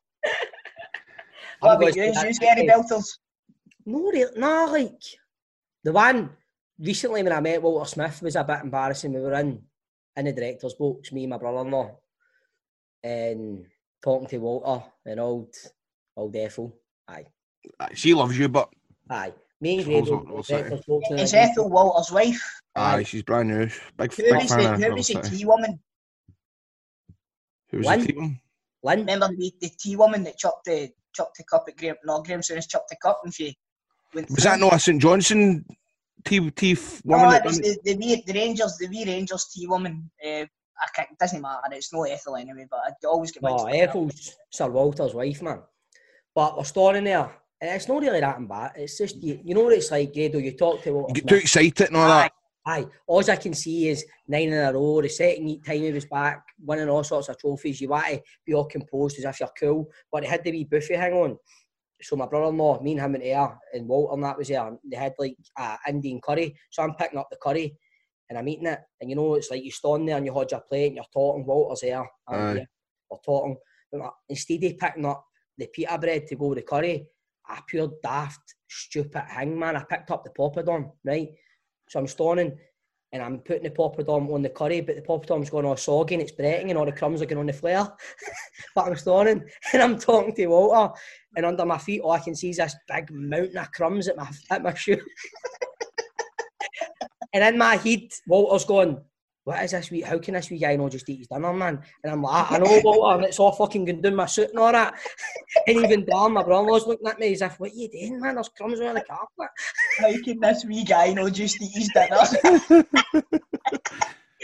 What 1.60 1.70
I'm 1.70 1.76
about 1.76 1.80
going 1.80 1.94
you? 1.94 2.02
to 2.12 2.26
You 2.26 2.34
say 2.34 2.38
get 2.40 2.58
any 2.58 2.68
belters? 2.68 3.18
No, 3.87 3.98
really, 4.10 4.26
no, 4.37 4.66
like 4.72 5.00
the 5.84 5.92
one 5.92 6.30
recently 6.78 7.22
when 7.22 7.32
I 7.32 7.40
met 7.40 7.62
Walter 7.62 7.88
Smith 7.88 8.22
was 8.22 8.37
a 8.37 8.44
bit 8.44 8.60
embarrassing. 8.62 9.12
We 9.12 9.20
were 9.20 9.34
in 9.34 9.62
in 10.16 10.24
the 10.26 10.32
director's 10.32 10.74
box, 10.74 11.12
me 11.12 11.24
and 11.24 11.30
my 11.30 11.38
brother-in-law, 11.38 11.96
and 13.02 13.66
talking 14.02 14.28
to 14.28 14.38
Walter 14.38 14.84
and 15.06 15.20
old 15.20 15.54
old 16.16 16.37
Ethel. 16.37 16.76
Aye, 17.08 17.24
she 17.94 18.14
loves 18.14 18.38
you, 18.38 18.48
but 18.48 18.68
aye. 19.10 19.32
Me 19.60 19.76
and 19.76 19.84
Suppose 19.84 20.08
Grado, 20.08 20.16
what 20.16 20.26
we'll 20.28 20.37
the 20.38 20.42
say. 20.44 20.56
director's 20.62 20.84
box. 20.87 21.10
Is 21.22 21.34
Ethel 21.34 21.70
Walter's 21.70 22.12
wife? 22.12 22.60
aye, 22.76 23.02
she's 23.02 23.22
brand 23.22 23.48
new. 23.48 23.68
Big, 23.96 24.12
Who 24.14 24.22
big 24.22 24.42
is 24.42 24.48
fan 24.50 24.58
the, 24.58 24.72
of 24.72 24.78
who 24.80 24.88
Hull 24.90 24.98
is 24.98 25.06
the 25.08 25.22
tea 25.22 25.44
woman? 25.44 25.80
Who 27.70 27.78
was 27.78 27.87
Lynn? 27.87 28.00
the 28.00 28.06
team? 28.12 28.40
Lynn? 28.82 28.98
Remember 29.00 29.28
the, 29.28 29.52
the 29.60 29.70
tea 29.78 29.96
woman 29.96 30.24
that 30.24 30.37
chopped 30.38 30.66
the 30.66 30.90
chopped 31.14 31.38
the 31.38 31.44
cup 31.44 31.64
at 31.68 31.76
Graham? 31.76 31.96
No, 32.04 32.22
Graham 32.22 32.40
Souness 32.40 32.68
chopped 32.68 32.90
the 32.90 32.96
cup 33.02 33.20
and 33.24 33.32
she 33.34 33.56
went. 34.14 34.28
Was 34.30 34.44
that 34.44 34.58
through. 34.58 34.66
not 34.66 34.74
a 34.74 34.78
St 34.78 35.00
Johnstone 35.00 35.64
tea, 36.24 36.50
tea 36.50 36.72
f- 36.72 37.02
No, 37.04 37.18
woman? 37.18 37.37
it 37.37 37.44
was 37.44 37.58
done 37.58 37.76
the, 37.84 37.94
the, 37.94 38.22
the 38.26 38.32
Rangers, 38.32 38.76
the 38.78 38.88
wee 38.88 39.04
Rangers 39.04 39.46
tea 39.54 39.66
woman. 39.66 40.10
Uh, 40.24 40.44
I 40.76 40.87
can't, 40.94 41.08
it 41.12 41.18
doesn't 41.18 41.40
matter. 41.40 41.60
It's 41.72 41.92
no 41.92 42.02
Ethel 42.04 42.37
anyway, 42.37 42.66
but 42.70 42.80
I 42.87 43.06
always 43.06 43.30
get 43.30 43.42
mixed 43.42 43.64
No, 43.64 43.68
up. 43.68 43.74
Ethel's 43.74 44.34
Sir 44.50 44.68
Walter's 44.70 45.14
wife, 45.14 45.40
man. 45.42 45.60
But 46.34 46.56
we're 46.56 46.64
starting 46.64 47.04
there, 47.04 47.30
it's 47.60 47.87
not 47.88 48.02
really 48.02 48.20
that 48.20 48.46
bad. 48.48 48.72
It's 48.76 48.98
just 48.98 49.16
you, 49.22 49.40
you 49.44 49.54
know 49.54 49.62
what 49.62 49.72
it's 49.74 49.90
like, 49.90 50.12
Grado. 50.12 50.38
You 50.38 50.52
talk 50.56 50.82
to 50.82 50.90
Walter 50.92 51.10
You 51.10 51.14
get 51.14 51.22
Smith. 51.22 51.30
too 51.30 51.37
excited 51.42 51.87
and 51.88 51.96
all 51.96 52.08
that. 52.08 52.32
Aye, 52.66 52.87
all 53.06 53.30
I 53.30 53.37
can 53.37 53.52
see 53.52 53.88
is 53.88 54.06
nine 54.26 54.48
in 54.48 54.54
a 54.54 54.72
row. 54.72 55.02
The 55.02 55.08
second 55.10 55.62
time 55.62 55.76
he 55.82 55.92
was 55.92 56.06
back, 56.06 56.42
winning 56.64 56.88
all 56.88 57.04
sorts 57.04 57.28
of 57.28 57.38
trophies. 57.38 57.78
You 57.80 57.88
want 57.90 58.06
to 58.06 58.22
be 58.46 58.54
all 58.54 58.64
composed 58.64 59.18
as 59.18 59.26
if 59.26 59.38
you're 59.40 59.50
cool, 59.60 59.90
but 60.10 60.24
he 60.24 60.30
had 60.30 60.42
the 60.42 60.50
wee 60.50 60.64
buffy 60.64 60.94
hang 60.94 61.12
on. 61.12 61.38
So 62.04 62.16
my 62.16 62.26
brother-in-law, 62.26 62.82
me 62.82 62.92
and 62.92 63.00
him 63.00 63.14
and 63.14 63.24
there, 63.24 63.58
and 63.72 63.88
Walter 63.88 64.14
and 64.14 64.24
that 64.24 64.38
was 64.38 64.48
there. 64.48 64.66
and 64.66 64.78
They 64.84 64.96
had 64.96 65.14
like 65.18 65.36
uh, 65.58 65.76
Indian 65.88 66.20
curry, 66.20 66.54
so 66.70 66.82
I'm 66.82 66.94
picking 66.94 67.18
up 67.18 67.28
the 67.30 67.38
curry, 67.42 67.76
and 68.28 68.38
I'm 68.38 68.48
eating 68.48 68.66
it. 68.66 68.80
And 69.00 69.08
you 69.10 69.16
know, 69.16 69.34
it's 69.34 69.50
like 69.50 69.64
you 69.64 69.70
stand 69.70 70.08
there 70.08 70.16
and 70.16 70.26
you 70.26 70.32
hold 70.32 70.50
your 70.50 70.60
plate 70.60 70.88
and 70.88 70.96
you're 70.96 71.04
talking. 71.12 71.46
Walter's 71.46 71.80
there, 71.80 72.04
I'm 72.28 72.56
here, 72.56 72.66
we're 73.10 73.18
talking. 73.24 73.56
Instead 74.28 74.64
of 74.64 74.78
picking 74.78 75.06
up 75.06 75.24
the 75.56 75.66
pita 75.68 75.98
bread 75.98 76.26
to 76.26 76.36
go 76.36 76.48
with 76.48 76.58
the 76.58 76.62
curry, 76.62 77.06
I 77.46 77.60
pure 77.66 77.92
daft, 78.02 78.54
stupid 78.68 79.24
hang 79.28 79.58
man. 79.58 79.76
I 79.76 79.84
picked 79.84 80.10
up 80.10 80.24
the 80.24 80.30
poppadom, 80.30 80.90
right? 81.04 81.28
So 81.88 82.00
I'm 82.00 82.06
standing 82.06 82.58
and 83.14 83.22
I'm 83.22 83.38
putting 83.38 83.62
the 83.62 83.70
poppadom 83.70 84.35
on 84.35 84.42
the 84.42 84.48
curry, 84.48 84.81
but 84.81 84.96
the 84.96 85.03
poppadom's 85.03 85.48
going 85.48 85.64
all 85.64 85.77
soggy 85.77 86.16
and 86.16 86.22
it's 86.22 86.33
breaking 86.33 86.70
and 86.70 86.79
all 86.79 86.85
the 86.85 86.90
crumbs 86.90 87.22
are 87.22 87.27
going 87.27 87.38
on 87.38 87.46
the 87.46 87.53
flare. 87.53 87.87
but 88.74 88.88
I'm 88.88 88.96
standing 88.96 89.44
and 89.72 89.83
I'm 89.83 90.00
talking 90.00 90.35
to 90.35 90.46
Walter 90.48 90.92
and 91.37 91.46
under 91.46 91.64
my 91.64 91.79
feet 91.79 92.00
all 92.00 92.11
I 92.11 92.18
can 92.18 92.35
see 92.35 92.50
is 92.50 92.57
this 92.57 92.74
big 92.88 93.12
mountain 93.12 93.59
of 93.59 93.70
crumbs 93.70 94.09
at 94.09 94.16
my 94.16 94.29
at 94.50 94.64
my 94.64 94.74
shoe. 94.74 95.00
and 97.33 97.44
in 97.44 97.57
my 97.57 97.77
head, 97.77 98.09
Walter's 98.27 98.64
going, 98.64 99.00
what 99.44 99.62
is 99.62 99.70
this 99.70 99.92
wee, 99.92 100.00
how 100.00 100.18
can 100.18 100.35
this 100.35 100.50
wee 100.50 100.59
guy 100.59 100.74
not 100.74 100.90
just 100.90 101.09
eat 101.09 101.18
his 101.18 101.29
dinner, 101.29 101.53
man? 101.53 101.81
And 102.03 102.12
I'm 102.12 102.22
like, 102.22 102.50
I 102.50 102.59
know, 102.59 102.81
Walter, 102.83 103.18
and 103.18 103.27
it's 103.27 103.38
all 103.38 103.53
fucking 103.53 103.85
going 103.85 104.00
down 104.00 104.16
my 104.16 104.27
suit 104.27 104.48
and 104.48 104.59
all 104.59 104.72
that. 104.72 104.94
and 105.68 105.77
even 105.77 106.05
Dan, 106.05 106.33
my 106.33 106.42
brother-in-law's 106.42 106.87
looking 106.87 107.07
at 107.07 107.20
me 107.20 107.33
as 107.33 107.42
if, 107.42 107.61
what 107.61 107.70
are 107.70 107.74
you 107.74 107.88
doing, 107.88 108.20
man? 108.20 108.37
There's 108.37 108.48
crumbs 108.48 108.81
on 108.81 108.94
the 108.94 109.03
carpet. 109.03 109.50
How 109.98 110.22
can 110.22 110.40
this 110.40 110.64
wee 110.64 110.85
guy 110.85 111.12
not 111.12 111.33
just 111.33 111.61
eat 111.61 111.72
his 111.72 111.90
dinner? 111.94 112.85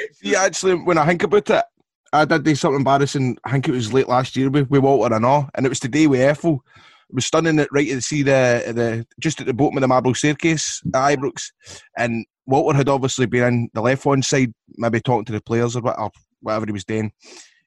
See, 0.12 0.36
actually, 0.36 0.74
when 0.74 0.98
I 0.98 1.06
think 1.06 1.22
about 1.22 1.50
it, 1.50 1.64
I 2.12 2.24
did 2.24 2.44
do 2.44 2.54
something 2.54 2.78
embarrassing. 2.78 3.38
I 3.44 3.52
think 3.52 3.68
it 3.68 3.72
was 3.72 3.92
late 3.92 4.08
last 4.08 4.36
year 4.36 4.50
with, 4.50 4.68
with 4.68 4.82
Walter 4.82 5.14
and 5.14 5.24
all, 5.24 5.48
and 5.54 5.64
it 5.64 5.68
was 5.68 5.80
today 5.80 6.06
with 6.06 6.20
Ethel. 6.20 6.64
It 7.08 7.14
was 7.14 7.26
stunning 7.26 7.58
it 7.58 7.68
right 7.72 7.88
to 7.88 8.00
see 8.00 8.22
the 8.22 8.62
the 8.74 9.06
just 9.20 9.40
at 9.40 9.46
the 9.46 9.54
bottom 9.54 9.76
of 9.76 9.80
the 9.80 9.88
marble 9.88 10.14
staircase 10.14 10.80
at 10.86 11.18
Ibrox, 11.18 11.50
and 11.96 12.24
Walter 12.46 12.76
had 12.76 12.88
obviously 12.88 13.26
been 13.26 13.44
in 13.44 13.70
the 13.74 13.80
left 13.80 14.04
one 14.04 14.22
side, 14.22 14.52
maybe 14.76 15.00
talking 15.00 15.24
to 15.26 15.32
the 15.32 15.40
players 15.40 15.76
or 15.76 16.00
or 16.00 16.10
whatever 16.40 16.66
he 16.66 16.72
was 16.72 16.84
doing, 16.84 17.12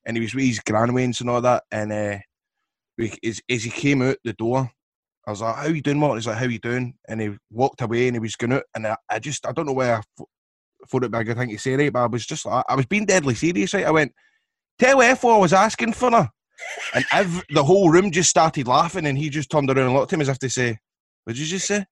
and 0.05 0.17
he 0.17 0.21
was 0.21 0.33
with 0.33 0.45
his 0.45 0.59
grandwains 0.59 1.21
and 1.21 1.29
all 1.29 1.41
that, 1.41 1.63
and 1.71 1.91
uh, 1.91 2.17
we, 2.97 3.13
as, 3.23 3.41
as 3.49 3.63
he 3.63 3.69
came 3.69 4.01
out 4.01 4.17
the 4.23 4.33
door. 4.33 4.71
I 5.25 5.31
was 5.31 5.41
like, 5.41 5.55
"How 5.55 5.67
you 5.67 5.81
doing, 5.81 5.99
Walter?" 5.99 6.15
He's 6.15 6.27
like, 6.27 6.37
"How 6.37 6.45
you 6.45 6.59
doing?" 6.59 6.95
And 7.07 7.21
he 7.21 7.31
walked 7.49 7.81
away, 7.81 8.07
and 8.07 8.15
he 8.15 8.19
was 8.19 8.35
going 8.35 8.53
out, 8.53 8.63
and 8.75 8.87
I, 8.87 8.97
I 9.09 9.19
just, 9.19 9.47
I 9.47 9.51
don't 9.51 9.65
know 9.65 9.73
where 9.73 9.97
I 9.97 10.01
thought 10.87 11.03
it'd 11.03 11.11
be 11.11 11.17
a 11.17 11.23
good 11.23 11.37
thing 11.37 11.49
to 11.49 11.57
say, 11.57 11.75
right? 11.75 11.93
But 11.93 12.03
I 12.03 12.07
was 12.07 12.25
just, 12.25 12.45
like, 12.45 12.65
I 12.67 12.75
was 12.75 12.85
being 12.85 13.05
deadly 13.05 13.35
serious, 13.35 13.73
right? 13.73 13.85
I 13.85 13.91
went, 13.91 14.13
"Tell 14.79 15.01
F 15.01 15.23
I 15.23 15.37
was 15.37 15.53
asking 15.53 15.93
for 15.93 16.11
her," 16.11 16.29
and 16.93 17.05
ev- 17.11 17.45
the 17.49 17.63
whole 17.63 17.89
room 17.89 18.11
just 18.11 18.29
started 18.29 18.67
laughing, 18.67 19.05
and 19.05 19.17
he 19.17 19.29
just 19.29 19.49
turned 19.49 19.69
around 19.69 19.85
and 19.85 19.93
looked 19.93 20.11
at 20.11 20.17
him 20.17 20.21
as 20.21 20.29
if 20.29 20.39
to 20.39 20.49
say, 20.49 20.77
"What 21.23 21.35
did 21.35 21.41
you 21.41 21.47
just 21.47 21.67
say?" 21.67 21.85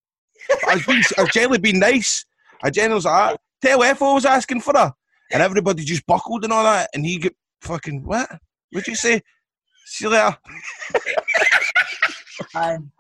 I 0.67 0.75
was, 0.75 0.85
being, 0.85 1.03
I 1.17 1.21
was 1.21 1.31
generally 1.31 1.59
being 1.59 1.79
nice. 1.79 2.25
I 2.63 2.69
generally 2.69 2.95
was 2.95 3.05
like, 3.05 3.37
"Tell 3.61 3.83
F 3.83 4.01
I 4.01 4.13
was 4.13 4.25
asking 4.25 4.61
for 4.61 4.77
her," 4.77 4.93
and 5.31 5.41
everybody 5.41 5.85
just 5.85 6.05
buckled 6.05 6.43
and 6.43 6.51
all 6.51 6.63
that, 6.63 6.89
and 6.93 7.05
he 7.05 7.17
got 7.17 7.33
fucking 7.61 8.03
what? 8.03 8.29
What'd 8.71 8.87
you 8.87 8.95
say? 8.95 9.21
See 9.85 10.05
you 10.05 10.11
later. 10.11 10.37
Man. 12.53 12.91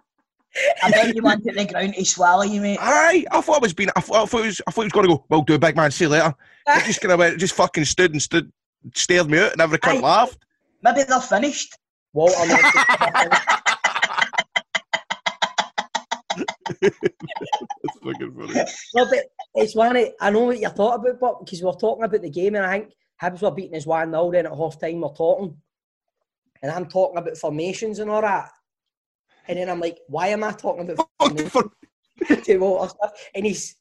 I 0.83 0.91
bet 0.91 1.15
you 1.15 1.21
wanted 1.21 1.55
the 1.55 1.65
ground 1.65 1.95
to 1.95 2.05
swallow 2.05 2.43
you, 2.43 2.61
mate. 2.61 2.77
Aye, 2.81 3.25
I 3.31 3.41
thought 3.41 3.57
I 3.57 3.59
was 3.59 3.73
being. 3.73 3.89
I 3.95 4.01
thought, 4.01 4.23
I 4.23 4.25
thought 4.25 4.41
it 4.41 4.47
was. 4.47 4.61
I 4.67 4.71
thought 4.71 4.81
he 4.81 4.85
was 4.85 4.93
going 4.93 5.07
to 5.07 5.15
go. 5.15 5.25
Well, 5.29 5.41
do 5.41 5.55
a 5.55 5.59
big 5.59 5.75
man. 5.75 5.91
See 5.91 6.05
you 6.05 6.09
later. 6.09 6.33
He 6.73 6.81
just 6.81 7.01
kind 7.01 7.13
of 7.13 7.19
went. 7.19 7.39
Just 7.39 7.55
fucking 7.55 7.85
stood 7.85 8.11
and 8.11 8.21
stood, 8.21 8.51
stared 8.93 9.29
me 9.29 9.39
out, 9.39 9.53
and 9.53 9.61
every 9.61 9.77
cunt 9.77 9.97
Aye. 9.97 10.01
laughed. 10.01 10.45
Maybe 10.81 11.03
they're 11.03 11.21
finished. 11.21 11.77
Walter 12.13 12.45
mentioned, 12.45 12.73
That's 16.81 17.97
fucking 18.03 18.33
funny. 18.33 18.65
no, 18.95 19.05
but 19.09 19.19
it's 19.55 19.75
one 19.75 19.95
of, 19.95 20.07
I 20.19 20.29
know 20.29 20.41
what 20.41 20.59
you're 20.59 20.69
talking 20.71 21.09
about, 21.09 21.19
but 21.19 21.45
because 21.45 21.61
we're 21.61 21.71
talking 21.73 22.03
about 22.03 22.21
the 22.21 22.29
game, 22.29 22.55
and 22.55 22.65
I 22.65 22.79
think 22.79 22.93
Hibs 23.21 23.41
were 23.41 23.51
beating 23.51 23.77
us 23.77 23.85
1 23.85 24.11
0 24.11 24.31
then 24.31 24.45
at 24.47 24.55
half 24.55 24.79
time, 24.79 25.01
we're 25.01 25.13
talking. 25.13 25.55
And 26.61 26.71
I'm 26.71 26.87
talking 26.87 27.17
about 27.17 27.37
formations 27.37 27.99
and 27.99 28.09
all 28.09 28.21
that. 28.21 28.49
And 29.51 29.59
then 29.59 29.69
I'm 29.69 29.81
like, 29.81 29.99
why 30.07 30.27
am 30.29 30.45
I 30.45 30.53
talking 30.53 30.89
about 30.89 31.09
Fucking 31.19 31.49
formations 31.49 32.45
to 32.45 32.57
Walter 32.57 32.87
stuff? 32.89 33.11
And 33.35 33.45
he's, 33.45 33.75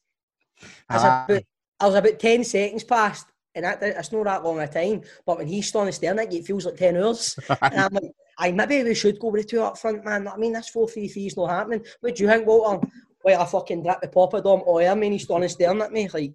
I 0.89 0.95
was, 0.95 1.03
Ah. 1.05 1.25
about, 1.25 1.43
I 1.79 1.85
was 1.85 1.95
about 1.95 2.19
10 2.19 2.43
seconds 2.43 2.83
past, 2.83 3.27
and 3.55 3.63
that, 3.63 3.79
that's 3.79 4.11
not 4.11 4.25
that 4.25 4.43
long 4.43 4.59
a 4.59 4.67
time. 4.67 5.01
But 5.25 5.37
when 5.37 5.47
he's 5.47 5.69
standing 5.69 5.93
staring 5.93 6.19
at 6.19 6.29
you, 6.29 6.39
it 6.39 6.45
feels 6.45 6.65
like 6.65 6.75
10 6.75 6.97
hours. 6.97 7.39
and 7.61 7.79
I'm 7.79 7.93
like, 7.93 8.11
I 8.37 8.51
maybe 8.51 8.83
we 8.83 8.93
should 8.93 9.17
go 9.17 9.29
with 9.29 9.43
the 9.43 9.47
two 9.47 9.61
up 9.61 9.77
front, 9.77 10.03
man. 10.03 10.27
I 10.27 10.35
mean, 10.35 10.51
that's 10.51 10.67
4 10.71 10.89
3 10.89 11.07
3 11.07 11.25
is 11.27 11.37
not 11.37 11.49
happening. 11.49 11.85
What 12.01 12.15
do 12.15 12.23
you 12.23 12.29
think, 12.29 12.45
Walter? 12.45 12.85
Wait, 13.23 13.35
I 13.35 13.45
fucking 13.45 13.83
drop 13.83 14.01
the 14.01 14.09
poppadom. 14.09 14.63
Oh, 14.65 14.79
I 14.79 14.93
mean, 14.93 15.13
he's 15.13 15.23
standing 15.23 15.47
staring 15.47 15.81
at 15.81 15.93
me 15.93 16.09
like, 16.13 16.33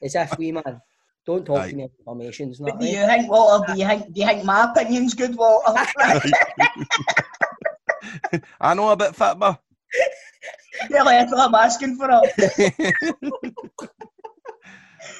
as 0.00 0.14
if 0.14 0.38
we, 0.38 0.52
man. 0.52 0.80
Don't 1.26 1.44
talk 1.44 1.62
Aye. 1.62 1.70
to 1.70 1.76
me 1.76 1.82
about 1.82 2.04
formations. 2.04 2.60
But 2.60 2.74
Not 2.74 2.80
do 2.80 2.86
right. 2.86 2.94
you 2.94 3.06
think, 3.06 3.30
Walter, 3.32 3.72
do 3.72 3.80
you 3.80 3.86
think, 3.88 4.12
do 4.12 4.20
you 4.20 4.26
think 4.28 4.44
my 4.44 4.70
opinion's 4.70 5.12
good, 5.14 5.34
Walter? 5.34 5.74
I 8.60 8.74
know 8.74 8.90
a 8.90 8.96
bit 8.96 9.14
fit, 9.14 9.38
but 9.38 9.60
Tell 10.90 11.08
Ethel 11.08 11.40
I'm 11.40 11.54
asking 11.54 11.96
for 11.96 12.06
her. 12.06 12.20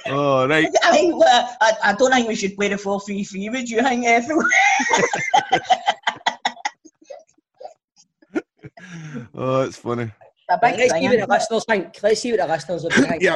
oh 0.07 0.47
right. 0.49 0.69
I, 0.85 0.91
think, 0.91 1.15
uh, 1.15 1.47
I, 1.61 1.73
I 1.85 1.93
don't 1.95 2.13
think 2.13 2.29
we 2.29 2.35
should 2.35 2.57
play 2.57 2.69
the 2.69 2.79
4 2.79 3.01
3 3.01 3.25
3, 3.25 3.49
would 3.51 3.69
you 3.69 3.83
think, 3.83 4.07
Ethel? 4.07 4.43
Oh, 9.35 9.63
it's 9.63 9.77
funny. 9.77 10.11
Let's 10.49 10.93
see 10.93 11.09
what 11.09 11.11
the 11.11 11.17
isn't 11.17 11.29
listeners 11.29 11.65
think. 11.69 11.97
Let's 12.03 12.21
see 12.21 12.33
what 12.33 12.41
the 12.41 12.47
listeners 12.47 12.85
are 12.85 12.91
think. 12.91 13.23
Yeah. 13.23 13.35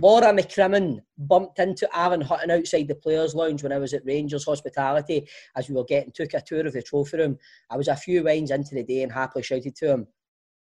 Laura 0.00 0.32
McCrimmon 0.32 1.00
bumped 1.18 1.58
into 1.58 1.88
Aaron 1.98 2.20
Hutton 2.20 2.50
outside 2.50 2.88
the 2.88 2.94
players' 2.94 3.34
lounge 3.34 3.62
when 3.62 3.72
I 3.72 3.78
was 3.78 3.94
at 3.94 4.04
Rangers 4.04 4.44
Hospitality 4.44 5.28
as 5.56 5.68
we 5.68 5.74
were 5.74 5.84
getting 5.84 6.12
took 6.12 6.34
a 6.34 6.40
tour 6.40 6.66
of 6.66 6.72
the 6.72 6.82
trophy 6.82 7.18
room. 7.18 7.38
I 7.70 7.76
was 7.76 7.88
a 7.88 7.96
few 7.96 8.22
wines 8.22 8.50
into 8.50 8.74
the 8.74 8.84
day 8.84 9.02
and 9.02 9.12
happily 9.12 9.42
shouted 9.42 9.74
to 9.76 9.90
him, 9.90 10.06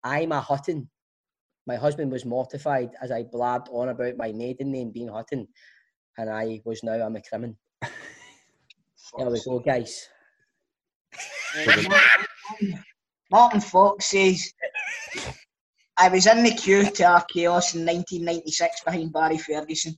I'm 0.04 0.32
a 0.32 0.40
Hutton. 0.40 0.88
My 1.66 1.76
husband 1.76 2.12
was 2.12 2.24
mortified 2.24 2.90
as 3.02 3.10
I 3.10 3.24
blabbed 3.24 3.68
on 3.72 3.88
about 3.88 4.16
my 4.16 4.30
maiden 4.32 4.70
name 4.70 4.90
being 4.92 5.08
Hutton, 5.08 5.48
and 6.16 6.30
I 6.30 6.60
was 6.64 6.82
now 6.84 6.94
a 6.94 7.10
McCrimmon. 7.10 7.56
There 9.16 9.30
we 9.30 9.40
go, 9.44 9.60
guys. 9.60 10.08
Martin 13.30 13.60
Fox 13.60 14.10
says, 14.10 14.52
I 15.98 16.08
was 16.08 16.26
in 16.26 16.42
the 16.42 16.50
queue 16.50 16.84
to 16.84 17.02
Archaos 17.04 17.74
in 17.74 17.86
1996 17.86 18.82
behind 18.84 19.12
Barry 19.12 19.38
Ferguson. 19.38 19.96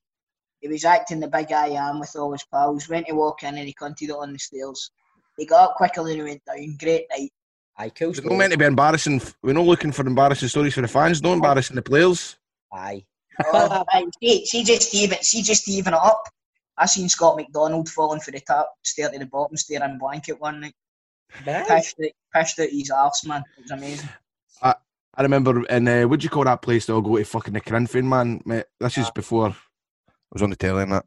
He 0.60 0.68
was 0.68 0.84
acting 0.84 1.20
the 1.20 1.28
big 1.28 1.52
I 1.52 1.68
am 1.68 2.00
with 2.00 2.14
all 2.16 2.32
his 2.32 2.44
pals. 2.44 2.88
Went 2.88 3.06
to 3.08 3.14
walk 3.14 3.42
in 3.42 3.56
and 3.56 3.66
he 3.66 3.72
continued 3.72 4.16
on 4.16 4.32
the 4.32 4.38
stairs. 4.38 4.90
He 5.36 5.46
got 5.46 5.70
up 5.70 5.76
quickly 5.76 6.12
and 6.12 6.22
he 6.22 6.28
went 6.28 6.44
down. 6.44 6.76
Great 6.78 7.06
night. 7.10 7.30
Aye, 7.78 7.90
cool 7.90 8.10
It's 8.10 8.22
not 8.22 8.36
meant 8.36 8.52
to 8.52 8.58
be 8.58 8.64
embarrassing. 8.64 9.20
We're 9.42 9.52
not 9.52 9.66
looking 9.66 9.92
for 9.92 10.06
embarrassing 10.06 10.48
stories 10.48 10.74
for 10.74 10.80
the 10.80 10.88
fans. 10.88 11.22
No 11.22 11.32
embarrassing 11.32 11.76
the 11.76 11.82
players. 11.82 12.36
Aye. 12.72 13.04
Oh, 13.46 13.84
aye, 13.92 14.06
see, 14.20 14.46
see 14.46 14.64
just 14.64 14.92
even 14.94 15.18
see 15.22 15.42
just 15.42 15.68
even 15.68 15.94
it 15.94 16.00
up. 16.02 16.24
I 16.76 16.86
seen 16.86 17.08
Scott 17.08 17.36
McDonald 17.36 17.88
falling 17.88 18.20
for 18.20 18.32
the 18.32 18.40
top 18.40 18.72
stair 18.82 19.10
to 19.10 19.18
the 19.18 19.26
bottom 19.26 19.56
stair 19.56 19.84
in 19.84 19.98
blanket 19.98 20.40
one 20.40 20.60
night. 20.60 20.74
Aye. 21.46 21.64
Pished 21.68 21.96
out, 22.02 22.10
pished 22.34 22.58
out 22.58 22.68
his 22.70 22.90
arse, 22.90 23.24
man. 23.24 23.44
It 23.56 23.62
was 23.62 23.70
amazing. 23.70 24.08
I 24.60 24.74
remember 25.22 25.64
in 25.66 25.88
uh, 25.88 26.06
do 26.06 26.24
you 26.24 26.30
call 26.30 26.44
that 26.44 26.62
place 26.62 26.86
that 26.86 26.92
I'll 26.92 27.00
go 27.00 27.16
to 27.16 27.24
fucking 27.24 27.54
the 27.54 27.60
Corinthian 27.60 28.08
man, 28.08 28.40
mate. 28.44 28.66
This 28.78 28.98
is 28.98 29.10
before 29.10 29.48
I 29.48 29.54
was 30.32 30.42
on 30.42 30.50
the 30.50 30.56
telly 30.56 30.84
and 30.84 30.92
that. 30.92 31.04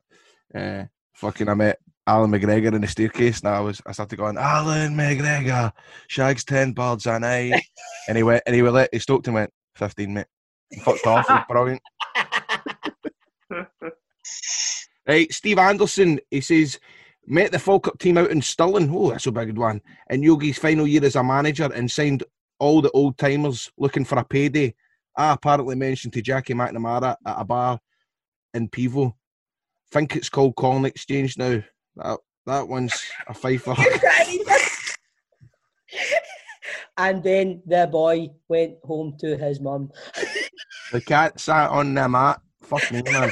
Uh, 0.53 0.85
fucking 1.13 1.47
I 1.47 1.53
met 1.53 1.79
Allan 2.05 2.31
McGregor 2.31 2.73
in 2.73 2.81
the 2.81 2.87
staircase 2.87 3.39
and 3.39 3.49
I 3.49 3.59
was 3.61 3.81
I 3.85 3.93
started 3.93 4.17
going, 4.17 4.37
Allan 4.37 4.95
McGregor, 4.95 5.71
shags 6.07 6.43
ten 6.43 6.73
birds 6.73 7.05
a 7.05 7.19
night. 7.19 7.63
and 8.07 8.17
he 8.17 8.23
went 8.23 8.43
and 8.45 8.55
he 8.55 8.61
went 8.61 8.89
he 8.91 8.99
stopped 8.99 9.27
and 9.27 9.35
went, 9.35 9.51
fifteen 9.75 10.13
mate. 10.13 10.27
Fucked 10.83 11.07
off, 11.07 11.29
it 11.29 11.47
brilliant. 11.47 11.81
Right, 15.07 15.33
Steve 15.33 15.57
Anderson, 15.57 16.19
he 16.29 16.41
says, 16.41 16.79
met 17.25 17.51
the 17.51 17.59
Falkirk 17.59 17.97
team 17.97 18.17
out 18.17 18.29
in 18.29 18.41
Stirling. 18.41 18.89
Oh, 18.93 19.09
that's 19.09 19.25
a 19.25 19.31
big 19.31 19.57
one. 19.57 19.81
In 20.09 20.21
Yogi's 20.21 20.59
final 20.59 20.87
year 20.87 21.03
as 21.03 21.15
a 21.15 21.23
manager 21.23 21.71
and 21.73 21.89
signed 21.89 22.23
all 22.61 22.81
the 22.81 22.91
old 22.91 23.17
timers 23.17 23.71
looking 23.77 24.05
for 24.05 24.19
a 24.19 24.23
payday. 24.23 24.73
I 25.17 25.33
apparently 25.33 25.75
mentioned 25.75 26.13
to 26.13 26.21
Jackie 26.21 26.53
McNamara 26.53 27.17
at 27.25 27.39
a 27.39 27.43
bar 27.43 27.79
in 28.53 28.69
Pivo. 28.69 29.15
Think 29.91 30.15
it's 30.15 30.29
called 30.29 30.55
Corn 30.55 30.85
Exchange 30.85 31.37
now. 31.37 31.61
That 31.95 32.19
that 32.45 32.67
one's 32.67 32.93
a 33.27 33.33
fifer. 33.33 33.75
and 36.97 37.23
then 37.23 37.63
the 37.65 37.89
boy 37.91 38.29
went 38.47 38.75
home 38.83 39.15
to 39.19 39.35
his 39.37 39.59
mum. 39.59 39.89
the 40.91 41.01
cat 41.01 41.39
sat 41.39 41.71
on 41.71 41.95
the 41.95 42.07
mat. 42.07 42.39
Fuck 42.61 42.91
me, 42.91 43.01
man. 43.01 43.31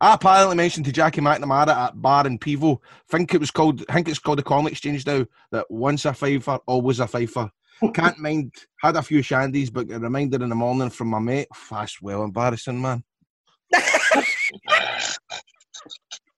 I 0.00 0.14
apparently 0.14 0.56
mentioned 0.56 0.86
to 0.86 0.92
Jackie 0.92 1.20
McNamara 1.20 1.68
at 1.68 2.02
bar 2.02 2.26
in 2.26 2.38
Pivo. 2.38 2.78
Think 3.08 3.34
it 3.34 3.40
was 3.40 3.52
called. 3.52 3.86
think 3.86 4.08
it's 4.08 4.18
called 4.18 4.38
the 4.38 4.42
Corn 4.42 4.66
Exchange 4.66 5.06
now. 5.06 5.24
That 5.52 5.70
once 5.70 6.04
a 6.04 6.12
fifer, 6.12 6.58
always 6.66 7.00
a 7.00 7.06
fifer. 7.06 7.50
Can't 7.94 8.18
mind. 8.18 8.52
Had 8.80 8.96
a 8.96 9.02
few 9.02 9.20
shandies, 9.20 9.72
but 9.72 9.90
a 9.90 9.98
reminder 9.98 10.42
in 10.42 10.48
the 10.48 10.54
morning 10.54 10.90
from 10.90 11.08
my 11.08 11.18
mate. 11.18 11.48
That's 11.70 12.00
well 12.02 12.24
embarrassing, 12.24 12.80
man. 12.80 13.04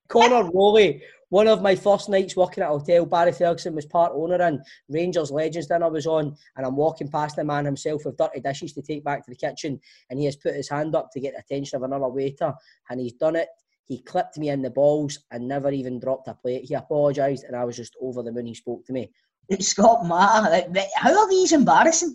Connor 0.08 0.50
Rowley, 0.50 1.02
one 1.30 1.46
of 1.46 1.62
my 1.62 1.76
first 1.76 2.08
nights 2.08 2.36
working 2.36 2.64
at 2.64 2.70
a 2.70 2.72
hotel, 2.72 3.06
Barry 3.06 3.30
Ferguson 3.30 3.76
was 3.76 3.86
part 3.86 4.12
owner 4.12 4.42
and 4.42 4.60
Rangers 4.88 5.30
Legends 5.30 5.68
dinner 5.68 5.88
was 5.88 6.06
on, 6.06 6.36
and 6.56 6.66
I'm 6.66 6.76
walking 6.76 7.08
past 7.08 7.36
the 7.36 7.44
man 7.44 7.64
himself 7.64 8.04
with 8.04 8.16
dirty 8.16 8.40
dishes 8.40 8.72
to 8.72 8.82
take 8.82 9.04
back 9.04 9.24
to 9.24 9.30
the 9.30 9.36
kitchen, 9.36 9.80
and 10.10 10.18
he 10.18 10.24
has 10.24 10.34
put 10.34 10.56
his 10.56 10.68
hand 10.68 10.96
up 10.96 11.10
to 11.12 11.20
get 11.20 11.34
the 11.34 11.40
attention 11.40 11.76
of 11.76 11.84
another 11.84 12.08
waiter, 12.08 12.52
and 12.90 13.00
he's 13.00 13.12
done 13.12 13.36
it. 13.36 13.48
He 13.84 14.02
clipped 14.02 14.38
me 14.38 14.48
in 14.48 14.62
the 14.62 14.70
balls 14.70 15.20
and 15.30 15.46
never 15.46 15.70
even 15.70 16.00
dropped 16.00 16.28
a 16.28 16.34
plate. 16.34 16.64
He 16.64 16.74
apologised, 16.74 17.44
and 17.44 17.54
I 17.54 17.64
was 17.64 17.76
just 17.76 17.94
over 18.00 18.24
the 18.24 18.32
moon. 18.32 18.46
He 18.46 18.54
spoke 18.54 18.84
to 18.86 18.92
me. 18.92 19.12
Scott 19.58 20.06
Matter. 20.06 20.50
like, 20.50 20.68
like, 20.74 20.88
How 20.94 21.18
are 21.18 21.28
these 21.28 21.52
embarrassing? 21.52 22.14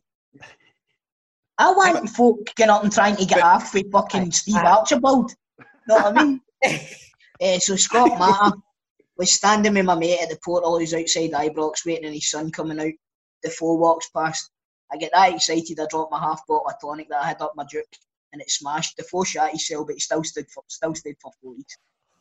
I 1.58 1.71
want 1.71 2.10
folk 2.10 2.39
getting 2.56 2.71
up 2.71 2.84
and 2.84 2.91
trying 2.91 3.15
to 3.15 3.26
get 3.26 3.41
off 3.41 3.74
with 3.74 3.91
fucking 3.91 4.32
Steve 4.32 4.56
Archibald. 4.56 5.34
Know 5.88 5.95
what 5.95 6.17
I 6.17 6.24
mean? 6.24 6.41
Eh, 7.41 7.60
so 7.60 7.76
Scott 7.76 8.17
Matter 8.17 8.56
was 9.17 9.30
standing 9.30 9.74
with 9.74 9.84
my 9.84 9.93
mate 9.93 10.21
at 10.21 10.30
the 10.30 10.38
portal 10.41 10.80
who's 10.80 10.93
outside 10.93 11.32
Ibrox 11.32 11.86
waiting 11.86 12.06
on 12.06 12.13
his 12.13 12.30
son 12.30 12.50
coming 12.50 12.80
out. 12.80 12.93
The 13.43 13.50
four 13.50 13.78
walks 13.78 14.10
past. 14.15 14.50
I 14.89 14.95
get 14.95 15.12
that 15.13 15.34
excited, 15.34 15.78
I 15.78 15.86
drop 15.89 16.10
my 16.12 16.17
half 16.17 16.48
bottle 16.48 16.65
of 16.65 16.80
tonic 16.80 17.10
that 17.10 17.21
I 17.21 17.28
had 17.28 17.41
up 17.41 17.52
my 17.58 17.65
juke 17.65 17.84
and 18.32 18.41
it 18.41 18.50
smashed. 18.50 18.98
The 18.98 19.04
four 19.04 19.26
shot 19.26 19.50
he 19.50 19.60
cell, 19.60 19.86
but 19.86 19.95
he 19.95 20.00
still 20.00 20.24
stood 20.24 20.50
for 20.50 20.63
still 20.67 20.93
stayed 20.93 21.15
for 21.21 21.32
four 21.41 21.56
weeks. 21.56 21.76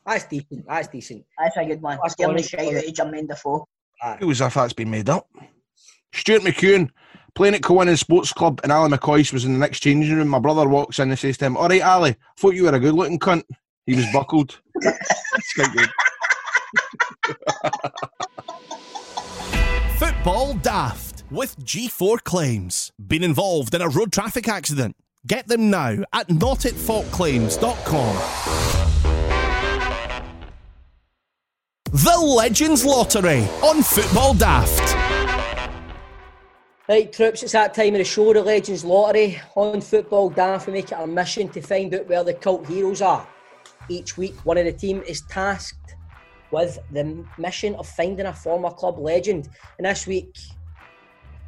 That's 0.06 0.24
decent. 0.26 0.66
That's 0.66 0.88
decent. 0.88 1.24
That's 1.38 1.56
a 1.56 1.64
good 1.64 1.82
one. 1.82 1.98
That's 2.02 2.14
the 2.14 2.24
honest, 2.24 2.50
shite 2.50 2.74
out 2.74 2.84
of 2.84 2.94
Jermaine 2.94 3.28
Defoe. 3.28 3.66
It 4.20 4.24
was 4.24 4.40
as 4.40 4.48
if 4.48 4.54
that's 4.54 4.72
been 4.72 4.90
made 4.90 5.08
up. 5.08 5.28
Stuart 6.12 6.42
McEwen 6.42 6.90
playing 7.34 7.54
at 7.54 7.62
Cowannon 7.62 7.98
Sports 7.98 8.32
Club, 8.32 8.60
and 8.62 8.70
Ali 8.70 8.90
McCoy 8.90 9.32
was 9.32 9.44
in 9.44 9.52
the 9.52 9.58
next 9.58 9.80
changing 9.80 10.16
room. 10.16 10.28
My 10.28 10.38
brother 10.38 10.68
walks 10.68 10.98
in 10.98 11.10
and 11.10 11.18
says 11.18 11.38
to 11.38 11.46
him, 11.46 11.56
"All 11.56 11.68
right, 11.68 11.82
Ali, 11.82 12.10
I 12.10 12.16
thought 12.38 12.54
you 12.54 12.64
were 12.64 12.74
a 12.74 12.80
good-looking 12.80 13.18
cunt." 13.18 13.44
He 13.86 13.94
was 13.94 14.06
buckled. 14.12 14.60
It's 15.36 15.52
quite 15.54 15.72
good. 15.72 15.90
Football 19.98 20.54
Daft 20.54 21.24
with 21.30 21.58
G4 21.58 22.22
Claims. 22.22 22.92
Been 23.04 23.24
involved 23.24 23.74
in 23.74 23.82
a 23.82 23.88
road 23.88 24.12
traffic 24.12 24.46
accident? 24.48 24.94
Get 25.26 25.48
them 25.48 25.70
now 25.70 26.04
at 26.12 26.28
notitfaultclaims.com. 26.28 28.53
The 31.94 32.18
Legends 32.20 32.84
Lottery 32.84 33.42
on 33.62 33.80
Football 33.80 34.34
Daft. 34.34 34.96
Right, 36.88 37.12
troops, 37.12 37.44
it's 37.44 37.52
that 37.52 37.72
time 37.72 37.94
of 37.94 37.98
the 37.98 38.04
show, 38.04 38.32
the 38.32 38.42
Legends 38.42 38.84
Lottery. 38.84 39.40
On 39.54 39.80
Football 39.80 40.30
Daft, 40.30 40.66
we 40.66 40.72
make 40.72 40.86
it 40.90 40.94
our 40.94 41.06
mission 41.06 41.48
to 41.50 41.60
find 41.62 41.94
out 41.94 42.08
where 42.08 42.24
the 42.24 42.34
cult 42.34 42.66
heroes 42.66 43.00
are. 43.00 43.24
Each 43.88 44.16
week, 44.16 44.34
one 44.44 44.58
of 44.58 44.64
the 44.64 44.72
team 44.72 45.04
is 45.06 45.20
tasked 45.28 45.94
with 46.50 46.80
the 46.90 47.24
mission 47.38 47.76
of 47.76 47.86
finding 47.86 48.26
a 48.26 48.32
former 48.32 48.70
club 48.70 48.98
legend. 48.98 49.48
And 49.78 49.86
this 49.86 50.04
week, 50.08 50.36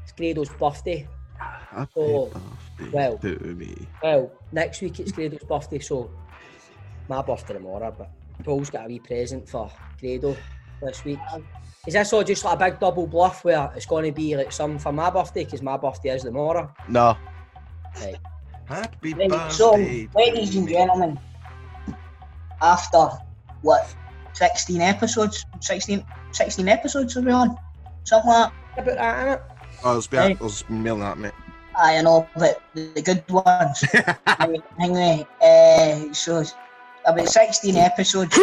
it's 0.04 0.12
Grado's 0.16 0.50
birthday. 0.50 1.08
Happy 1.40 1.90
Oh, 1.96 2.26
birthday 2.78 2.90
well. 2.92 3.18
to 3.18 3.36
me. 3.56 3.74
Well, 4.00 4.30
next 4.52 4.80
week 4.80 5.00
it's 5.00 5.10
Grado's 5.10 5.42
birthday, 5.42 5.80
so 5.80 6.08
my 7.08 7.20
birthday 7.20 7.54
tomorrow, 7.54 7.92
but 7.98 8.10
Paul's 8.44 8.70
got 8.70 8.84
a 8.84 8.86
wee 8.88 9.00
present 9.00 9.48
for 9.48 9.72
Grado 10.00 10.36
this 10.82 11.04
week. 11.04 11.18
Is 11.86 11.94
this 11.94 12.12
all 12.12 12.24
just 12.24 12.44
like 12.44 12.54
a 12.60 12.70
big 12.70 12.80
double 12.80 13.06
bluff 13.06 13.44
where 13.44 13.70
it's 13.76 13.86
going 13.86 14.04
to 14.04 14.12
be 14.12 14.36
like 14.36 14.52
some 14.52 14.78
for 14.78 14.92
my 14.92 15.10
birthday 15.10 15.44
because 15.44 15.62
my 15.62 15.76
birthday 15.76 16.10
is 16.10 16.22
tomorrow? 16.22 16.72
No. 16.88 17.16
Right. 18.00 18.16
Happy 18.66 19.14
Right, 19.14 19.28
birthday. 19.28 19.48
so, 19.54 19.76
to 19.76 20.08
ladies 20.16 20.56
and 20.56 20.68
gentlemen, 20.68 21.18
after 22.60 23.08
what, 23.62 23.94
16 24.32 24.80
episodes? 24.80 25.46
16, 25.60 26.04
16 26.32 26.68
episodes 26.68 27.16
are 27.16 27.20
we 27.22 27.30
on? 27.30 27.56
Something 28.04 28.30
like 28.30 28.52
that. 28.76 28.82
About 28.82 28.96
that, 28.96 29.26
innit? 29.26 29.42
Oh, 29.84 29.92
there's 29.92 30.06
been, 30.06 30.36
there's 30.38 30.62
been 30.62 30.82
more 30.82 30.90
than 30.90 31.00
that, 31.00 31.18
mate. 31.18 31.32
I 31.78 32.00
know, 32.02 32.26
but 32.36 32.62
the, 32.74 32.90
the 32.94 33.02
good 33.02 33.24
ones. 33.30 33.84
Anyway, 34.40 34.62
anyway 34.80 35.26
uh, 35.42 36.12
so 36.12 36.42
about 37.06 37.28
16 37.28 37.76
episodes, 37.76 38.38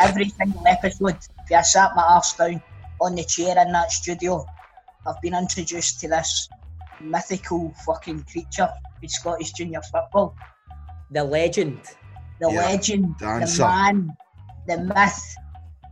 every 0.00 0.28
single 0.28 0.66
episode, 0.66 1.16
if 1.16 1.52
I 1.52 1.62
sat 1.62 1.90
my 1.96 2.02
arse 2.02 2.34
down 2.34 2.62
on 3.00 3.14
the 3.16 3.24
chair 3.24 3.58
in 3.60 3.72
that 3.72 3.90
studio, 3.90 4.46
I've 5.06 5.20
been 5.20 5.34
introduced 5.34 6.00
to 6.00 6.08
this 6.08 6.48
mythical 7.00 7.74
fucking 7.84 8.24
creature 8.30 8.68
in 9.02 9.08
Scottish 9.08 9.52
junior 9.52 9.82
football. 9.92 10.36
The 11.10 11.24
legend. 11.24 11.80
The 12.40 12.50
Yeah, 12.50 12.60
legend, 12.60 13.18
dancer. 13.18 13.62
the 13.62 13.68
man, 13.68 14.16
the 14.66 14.78
myth. 14.78 15.36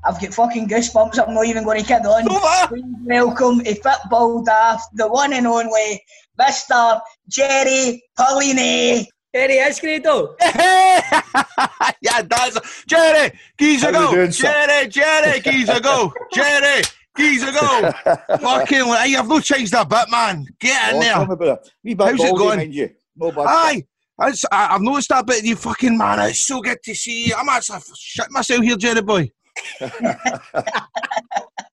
I've 0.06 0.20
got 0.20 0.34
fucking 0.34 0.68
goosebumps, 0.68 1.18
I'm 1.26 1.34
not 1.34 1.46
even 1.46 1.64
going 1.64 1.80
to 1.80 1.86
kid 1.86 2.04
on. 2.04 2.30
Over. 2.30 2.68
Please 2.68 2.84
welcome 3.04 3.60
to 3.64 3.74
Football 3.74 4.44
Daft, 4.44 4.94
the 4.94 5.08
one 5.08 5.32
and 5.32 5.46
only 5.46 6.02
Mr. 6.38 7.00
Jerry 7.28 8.04
Pauline. 8.16 9.06
There 9.34 9.48
he 9.48 9.54
is, 9.56 9.80
Grado. 9.80 10.36
yeah, 10.40 12.22
that's 12.22 12.84
Jerry. 12.86 13.32
Geezer 13.58 13.92
How 13.92 14.00
you 14.00 14.06
go. 14.06 14.14
doing, 14.14 14.30
sir? 14.30 14.42
Jerry, 14.46 14.88
Jerry, 14.88 15.40
geezer 15.40 15.80
go. 15.80 16.12
Jerry, 16.32 16.82
geezer 17.16 17.50
go. 17.50 17.90
Fucking, 18.38 18.84
hey, 18.84 19.08
you've 19.08 19.26
no 19.28 19.40
changed 19.40 19.72
that 19.72 19.88
bit, 19.88 20.08
man. 20.08 20.46
Get 20.60 20.90
in 20.94 20.96
Oh, 20.98 21.00
there. 21.00 21.26
me 21.26 21.32
about 21.32 21.48
it. 21.66 21.70
Wee 21.82 21.94
bit 21.94 22.06
How's 22.06 22.20
it 22.20 22.36
going? 22.36 22.58
mind 22.58 22.74
you. 22.74 22.90
No 23.16 23.32
bad. 23.32 23.46
Aye. 23.48 23.84
That's, 24.16 24.44
I, 24.52 24.68
I've 24.76 24.80
noticed 24.82 25.08
that 25.08 25.26
bit 25.26 25.40
of 25.40 25.44
you 25.46 25.56
fucking 25.56 25.98
man. 25.98 26.20
It's 26.28 26.46
so 26.46 26.60
good 26.60 26.78
to 26.84 26.94
see 26.94 27.26
you. 27.26 27.34
I'm 27.36 27.48
actually 27.48 27.80
shit 27.98 28.30
myself 28.30 28.62
here, 28.62 28.76
Jerry 28.76 29.02
boy. 29.02 29.32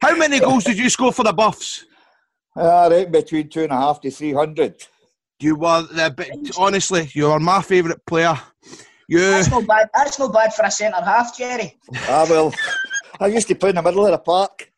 How 0.02 0.16
many 0.16 0.40
goals 0.40 0.64
did 0.64 0.80
you 0.80 0.90
score 0.90 1.14
for 1.14 1.24
the 1.24 1.34
Buffs? 1.34 1.86
Ah, 2.56 2.88
right, 2.88 3.12
between 3.12 3.50
two 3.50 3.62
and 3.64 3.72
a 3.72 3.76
half 3.78 4.02
to 4.02 4.10
three 4.10 4.34
hundred. 4.34 4.84
You 5.42 5.56
were 5.56 5.82
the 5.82 6.14
bit, 6.16 6.56
honestly, 6.58 7.10
you 7.14 7.28
are 7.32 7.40
my 7.40 7.62
favourite 7.62 8.06
player. 8.06 8.40
You 9.08 9.20
That's 9.20 9.50
not 9.50 9.66
bad. 9.66 9.90
That's 9.94 10.20
not 10.20 10.32
bad 10.32 10.54
for 10.54 10.64
a 10.66 10.72
centre 10.72 11.02
half, 11.04 11.36
Jerry. 11.36 11.78
Ah, 12.08 12.26
well, 12.30 12.54
I 13.20 13.28
used 13.28 13.48
to 13.48 13.56
play 13.56 13.70
in 13.70 13.76
the 13.76 13.82
middle 13.82 14.06
of 14.06 14.12
the 14.12 14.20
park. 14.20 14.72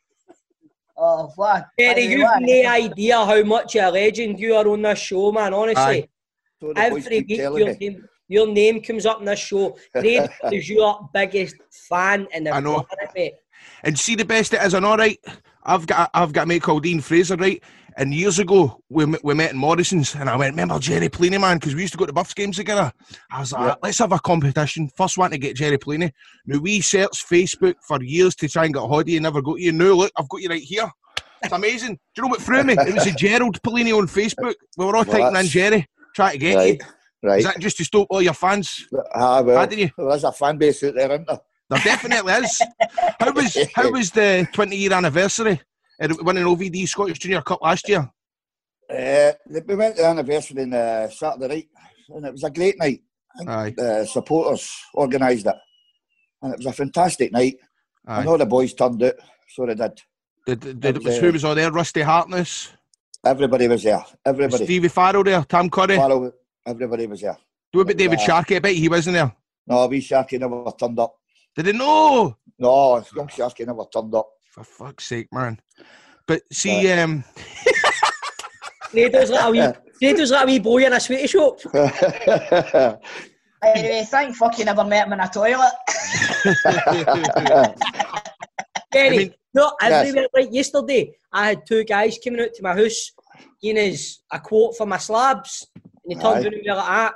Oh, 0.98 1.32
what? 1.36 1.68
Jerry, 1.78 2.06
you've 2.06 2.22
what- 2.22 2.42
no 2.42 2.66
idea 2.70 3.18
how 3.18 3.44
much 3.44 3.76
of 3.76 3.84
a 3.84 3.92
legend 3.92 4.40
you 4.40 4.56
are 4.56 4.68
on 4.68 4.82
this 4.82 5.00
show, 5.00 5.32
man. 5.32 5.54
Honestly, 5.54 6.10
So 6.62 6.72
every 6.78 7.20
week 7.20 7.28
your 7.38 7.66
me. 7.68 7.78
name, 7.80 8.08
your 8.30 8.48
name 8.48 8.82
comes 8.82 9.06
up 9.06 9.20
in 9.20 9.26
this 9.26 9.40
show. 9.40 9.78
Grado 9.94 10.30
is 10.52 10.70
your 10.70 11.10
biggest 11.14 11.58
fan 11.90 12.26
in 12.34 12.46
the 12.46 12.52
I 12.52 12.60
know. 12.62 12.84
planet, 12.84 13.14
mate. 13.16 13.34
And 13.84 14.00
see 14.00 14.16
the 14.16 14.26
best 14.26 14.54
it 14.54 14.62
is, 14.62 14.74
and 14.74 14.86
all 14.86 14.98
right, 14.98 15.20
I've 15.64 15.86
got 15.88 16.10
I've 16.14 16.32
got 16.34 16.44
a 16.44 16.46
mate 16.46 16.62
called 16.62 16.84
Dean 16.84 17.02
Fraser, 17.02 17.36
right? 17.36 17.62
And 17.98 18.14
years 18.14 18.40
ago, 18.40 18.80
we, 18.90 19.06
we 19.24 19.34
met 19.34 19.52
in 19.52 19.58
Morrison's, 19.58 20.16
and 20.16 20.30
I 20.30 20.36
went, 20.36 20.54
remember 20.54 20.80
Jerry 20.80 21.10
Pleeney, 21.10 21.40
man, 21.40 21.58
because 21.58 21.76
we 21.76 21.82
used 21.82 21.94
to 21.94 21.98
go 21.98 22.06
to 22.06 22.14
Buffs 22.14 22.34
games 22.34 22.58
together. 22.58 22.92
I 23.32 23.40
was 23.40 23.52
like, 23.52 23.62
Yeah. 23.68 23.76
let's 23.84 24.00
have 24.00 24.12
a 24.12 24.20
competition. 24.20 24.90
First 24.98 25.18
one 25.18 25.32
to 25.32 25.38
get 25.38 25.56
Jerry 25.56 25.78
Pleeney. 25.78 26.12
Now, 26.46 26.60
we 26.60 26.82
searched 26.82 27.28
Facebook 27.30 27.76
for 27.88 28.02
years 28.02 28.36
to 28.36 28.48
try 28.50 28.66
and 28.66 28.74
get 28.74 28.84
a 28.84 28.88
hold 28.88 29.04
of 29.04 29.10
you, 29.10 29.20
never 29.20 29.42
got 29.42 29.60
you. 29.60 29.72
Now, 29.72 29.94
look, 29.94 30.12
I've 30.18 30.30
got 30.30 30.42
you 30.42 30.50
right 30.50 30.62
here. 30.62 30.90
It's 31.44 31.54
amazing. 31.54 31.96
Do 31.96 32.00
you 32.18 32.24
know 32.24 32.30
what 32.30 32.42
threw 32.42 32.64
me? 32.64 32.74
It 32.74 32.94
was 32.94 33.06
a 33.06 33.12
Gerald 33.18 33.62
Pleeney 33.62 33.96
on 33.98 34.08
Facebook. 34.08 34.56
We 34.78 34.86
were 34.86 34.96
all 34.96 35.04
Well, 35.04 35.20
typing 35.32 35.40
in 35.40 35.46
Jerry, 35.48 35.88
trying 36.16 36.32
to 36.34 36.38
get 36.40 36.56
Right, 36.56 36.80
you. 36.82 37.30
right. 37.30 37.40
Is 37.40 37.46
that 37.46 37.60
just 37.60 37.78
to 37.78 37.84
stop 37.86 38.08
all 38.10 38.22
your 38.22 38.34
fans? 38.34 38.88
Ah, 39.14 39.42
well, 39.42 39.58
How 39.58 39.66
did 39.66 39.80
you? 39.80 39.90
there's 39.98 40.24
a 40.24 40.32
fan 40.32 40.58
base 40.58 40.84
out 40.84 40.96
there, 40.96 41.12
isn't 41.12 41.28
there? 41.28 41.40
There 41.70 41.80
definitely 41.84 42.34
is. 42.34 42.62
How 43.20 43.32
was 43.32 43.58
how 43.76 43.90
was 43.92 44.12
the 44.12 44.48
20 44.54 44.76
year 44.76 44.94
anniversary 44.94 45.60
of 46.00 46.20
winning 46.22 46.44
OVD 46.44 46.88
Scottish 46.88 47.20
Junior 47.20 47.42
Cup 47.42 47.62
last 47.62 47.88
year? 47.88 48.10
Uh, 48.90 49.32
we 49.66 49.76
went 49.76 49.96
to 49.96 50.02
the 50.02 50.08
anniversary 50.08 50.64
on 50.64 50.74
uh, 50.74 51.10
Saturday 51.10 51.48
night, 51.48 51.68
and 52.10 52.26
it 52.26 52.32
was 52.32 52.44
a 52.44 52.50
great 52.50 52.78
night. 52.80 53.02
Aye, 53.48 53.74
The 53.76 54.06
supporters 54.06 54.70
organised 54.96 55.48
it, 55.48 55.56
and 56.42 56.54
it 56.54 56.58
was 56.58 56.66
a 56.68 56.74
fantastic 56.74 57.32
night. 57.32 57.56
aye. 58.08 58.20
And 58.20 58.30
all 58.30 58.38
the 58.38 58.46
boys 58.46 58.74
turned 58.74 59.02
out, 59.02 59.14
so 59.50 59.66
they 59.66 59.76
did. 59.76 60.02
Did, 60.46 60.60
did, 60.60 60.80
did, 60.80 60.96
was, 60.98 61.06
was, 61.06 61.18
uh, 61.18 61.22
who 61.22 61.32
was 61.32 61.46
all 61.46 61.56
there? 61.56 61.72
Rusty 61.72 62.02
Hartness, 62.02 62.72
Everybody 63.26 63.68
was 63.70 63.84
there. 63.84 63.98
was 64.00 64.14
Everybody. 64.26 64.66
Stevie 64.66 64.88
Farrell 64.90 65.24
there, 65.24 65.44
Tam 65.46 65.70
Curry. 65.70 65.96
Farrell, 65.96 66.32
everybody 66.68 67.08
was 67.08 67.22
there. 67.22 67.38
Do 67.72 67.80
about 67.80 67.96
David 67.98 68.20
Yeah. 68.20 68.26
Sharkey? 68.26 68.58
I 68.58 68.60
bet 68.60 68.74
he 68.76 68.90
wasn't 68.90 69.14
there. 69.16 69.34
No, 69.66 69.88
wee 69.88 70.02
Sharky 70.02 70.38
never 70.40 70.66
turned 70.78 71.00
up. 71.00 71.16
Did 71.56 71.68
he 71.68 71.72
know? 71.72 72.38
No, 72.60 73.04
young 73.16 73.28
Sharky 73.30 73.66
never 73.66 73.86
turned 73.92 74.14
up. 74.14 74.28
For 74.54 74.64
fuck's 74.64 75.06
sake, 75.08 75.30
man. 75.34 75.60
But 76.28 76.44
see, 76.54 76.92
um, 76.92 77.24
Grado's 78.92 79.32
like 79.32 79.46
a 79.46 79.50
wee, 79.50 79.68
Grado's 80.00 80.30
like 80.32 80.44
a 80.44 80.46
wee 80.46 80.60
boy 80.60 80.86
in 80.86 80.94
a 80.94 81.00
sweetie 81.00 81.28
shop. 81.28 81.60
Anyway, 83.66 84.06
thank 84.12 84.36
fuck 84.36 84.60
you 84.60 84.66
never 84.66 84.84
met 84.84 85.08
him 85.08 85.14
in 85.14 85.22
a 85.22 85.30
toilet. 85.30 85.72
Jerry, 88.94 89.08
I 89.16 89.18
mean- 89.18 89.34
no, 89.54 89.72
Yes. 89.82 90.08
everywhere. 90.10 90.28
Like 90.34 90.50
yesterday, 90.52 91.14
I 91.32 91.48
had 91.48 91.66
two 91.66 91.86
guys 91.86 92.20
coming 92.22 92.42
out 92.42 92.54
to 92.56 92.62
my 92.62 92.74
house, 92.76 93.12
giving 93.62 93.94
us 93.94 94.22
a 94.34 94.40
quote 94.42 94.76
for 94.76 94.86
my 94.86 94.98
slabs, 94.98 95.66
and 95.76 95.84
they 96.10 96.16
turned 96.22 96.26
Aye. 96.26 96.42
around 96.42 96.54
and 96.56 96.64
were 96.68 96.76
like, 96.76 96.90
ah, 96.90 97.14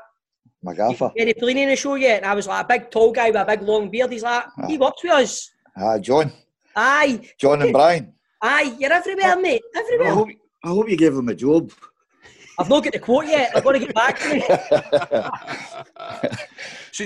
MacGaffer. 0.66 1.12
Jerry 1.18 1.34
Pliny 1.34 1.64
in 1.64 1.70
the 1.70 1.76
show 1.76 1.96
yet? 1.96 2.22
And 2.24 2.32
I 2.32 2.34
was 2.34 2.48
like, 2.48 2.64
a 2.64 2.68
big 2.68 2.92
tall 2.92 3.12
guy 3.12 3.28
with 3.28 3.36
a 3.42 3.46
big 3.46 3.62
long 3.64 3.90
beard. 3.90 4.14
He's 4.14 4.24
like, 4.24 4.46
he 4.70 4.78
works 4.78 5.04
with 5.04 5.12
us. 5.12 5.52
Ah, 5.76 5.98
John. 5.98 6.32
Aye, 6.80 7.28
John 7.40 7.62
and 7.64 7.74
Brian. 7.74 8.14
aye, 8.42 8.76
you're 8.80 8.94
everywhere, 8.94 9.36
mate, 9.42 9.64
I 9.76 9.98
hope, 10.10 10.30
I 10.64 10.68
hope 10.68 10.88
you 10.90 10.96
gave 10.96 11.16
them 11.16 11.28
a 11.28 11.34
job. 11.36 11.72
I've 12.60 12.70
not 12.70 12.84
got 12.84 12.94
the 12.94 13.00
quote 13.00 13.26
yet. 13.28 13.52
I've 13.56 13.64
got 13.64 13.72
to 13.74 13.80
get 13.80 13.94
back 13.96 14.20
to 14.20 14.34
me. 14.34 14.42
so, 16.92 17.06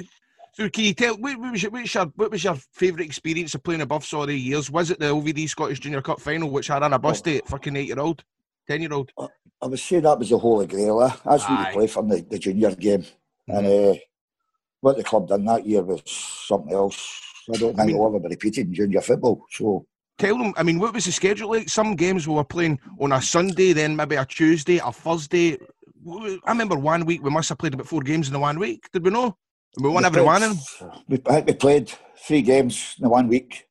so 0.53 0.69
can 0.69 0.83
you 0.85 0.93
tell 0.93 1.15
what, 1.17 1.37
what 1.37 1.51
was 1.51 1.63
your, 1.63 1.77
your 1.77 2.05
what 2.15 2.31
was 2.31 2.43
your 2.43 2.55
favourite 2.73 3.05
experience 3.05 3.53
of 3.55 3.63
playing 3.63 3.81
above 3.81 4.07
all 4.13 4.25
the 4.25 4.35
years? 4.37 4.71
Was 4.71 4.91
it 4.91 4.99
the 4.99 5.07
OVD 5.07 5.49
Scottish 5.49 5.79
Junior 5.79 6.01
Cup 6.01 6.19
final, 6.21 6.49
which 6.49 6.69
I 6.69 6.79
ran 6.79 6.93
a 6.93 6.99
bus 6.99 7.19
Oh. 7.21 7.23
to 7.25 7.37
at 7.37 7.47
fucking 7.47 7.75
eight 7.75 7.87
year 7.87 7.99
old, 7.99 8.23
ten 8.67 8.81
year 8.81 8.93
old? 8.93 9.11
I 9.61 9.67
would 9.67 9.79
say 9.79 9.99
that 9.99 10.17
was 10.19 10.29
the 10.29 10.37
holy 10.37 10.67
grail. 10.67 11.01
Eh? 11.03 11.09
That's 11.25 11.43
what 11.43 11.51
Aye. 11.59 11.67
you 11.67 11.73
play 11.73 11.87
from 11.87 12.07
the, 12.09 12.21
the 12.21 12.39
junior 12.39 12.73
game. 12.75 13.05
And 13.47 13.67
uh, 13.67 13.95
what 14.79 14.97
the 14.97 15.03
club 15.03 15.27
done 15.27 15.45
that 15.45 15.65
year 15.65 15.83
was 15.83 16.01
something 16.05 16.73
else. 16.73 17.21
I 17.53 17.57
don't 17.57 17.75
think 17.75 17.87
mean- 17.87 17.95
it'll 17.95 18.07
ever 18.07 18.19
be 18.19 18.29
repeated 18.29 18.67
in 18.67 18.73
junior 18.73 19.01
football. 19.01 19.45
So, 19.51 19.85
Tell 20.17 20.37
them, 20.37 20.53
I 20.55 20.61
mean, 20.63 20.77
what 20.77 20.93
was 20.93 21.05
the 21.05 21.11
schedule 21.11 21.49
like? 21.49 21.67
Some 21.67 21.95
games 21.95 22.27
we 22.27 22.35
were 22.35 22.43
playing 22.43 22.79
on 22.99 23.11
a 23.11 23.21
Sunday, 23.21 23.73
then 23.73 23.95
maybe 23.95 24.15
a 24.17 24.25
Tuesday, 24.25 24.77
a 24.77 24.91
Thursday. 24.91 25.57
I 26.07 26.37
remember 26.47 26.75
one 26.77 27.05
week 27.05 27.23
we 27.23 27.31
must 27.31 27.49
have 27.49 27.57
played 27.57 27.73
about 27.73 27.87
four 27.87 28.01
games 28.01 28.27
in 28.27 28.33
the 28.33 28.39
one 28.39 28.59
week. 28.59 28.87
Did 28.93 29.03
we 29.03 29.09
know? 29.09 29.35
And 29.77 29.83
we 29.85 29.89
won 29.89 30.03
we 30.03 30.07
every 30.07 30.17
played- 30.21 30.25
one 30.27 30.43
of 30.43 30.77
them. 30.79 30.91
We, 31.07 31.17
I 31.27 31.33
think 31.35 31.47
we 31.47 31.53
played 31.53 31.91
three 32.27 32.41
games 32.43 32.95
in 32.99 33.03
the 33.03 33.09
one 33.09 33.27
week. 33.29 33.67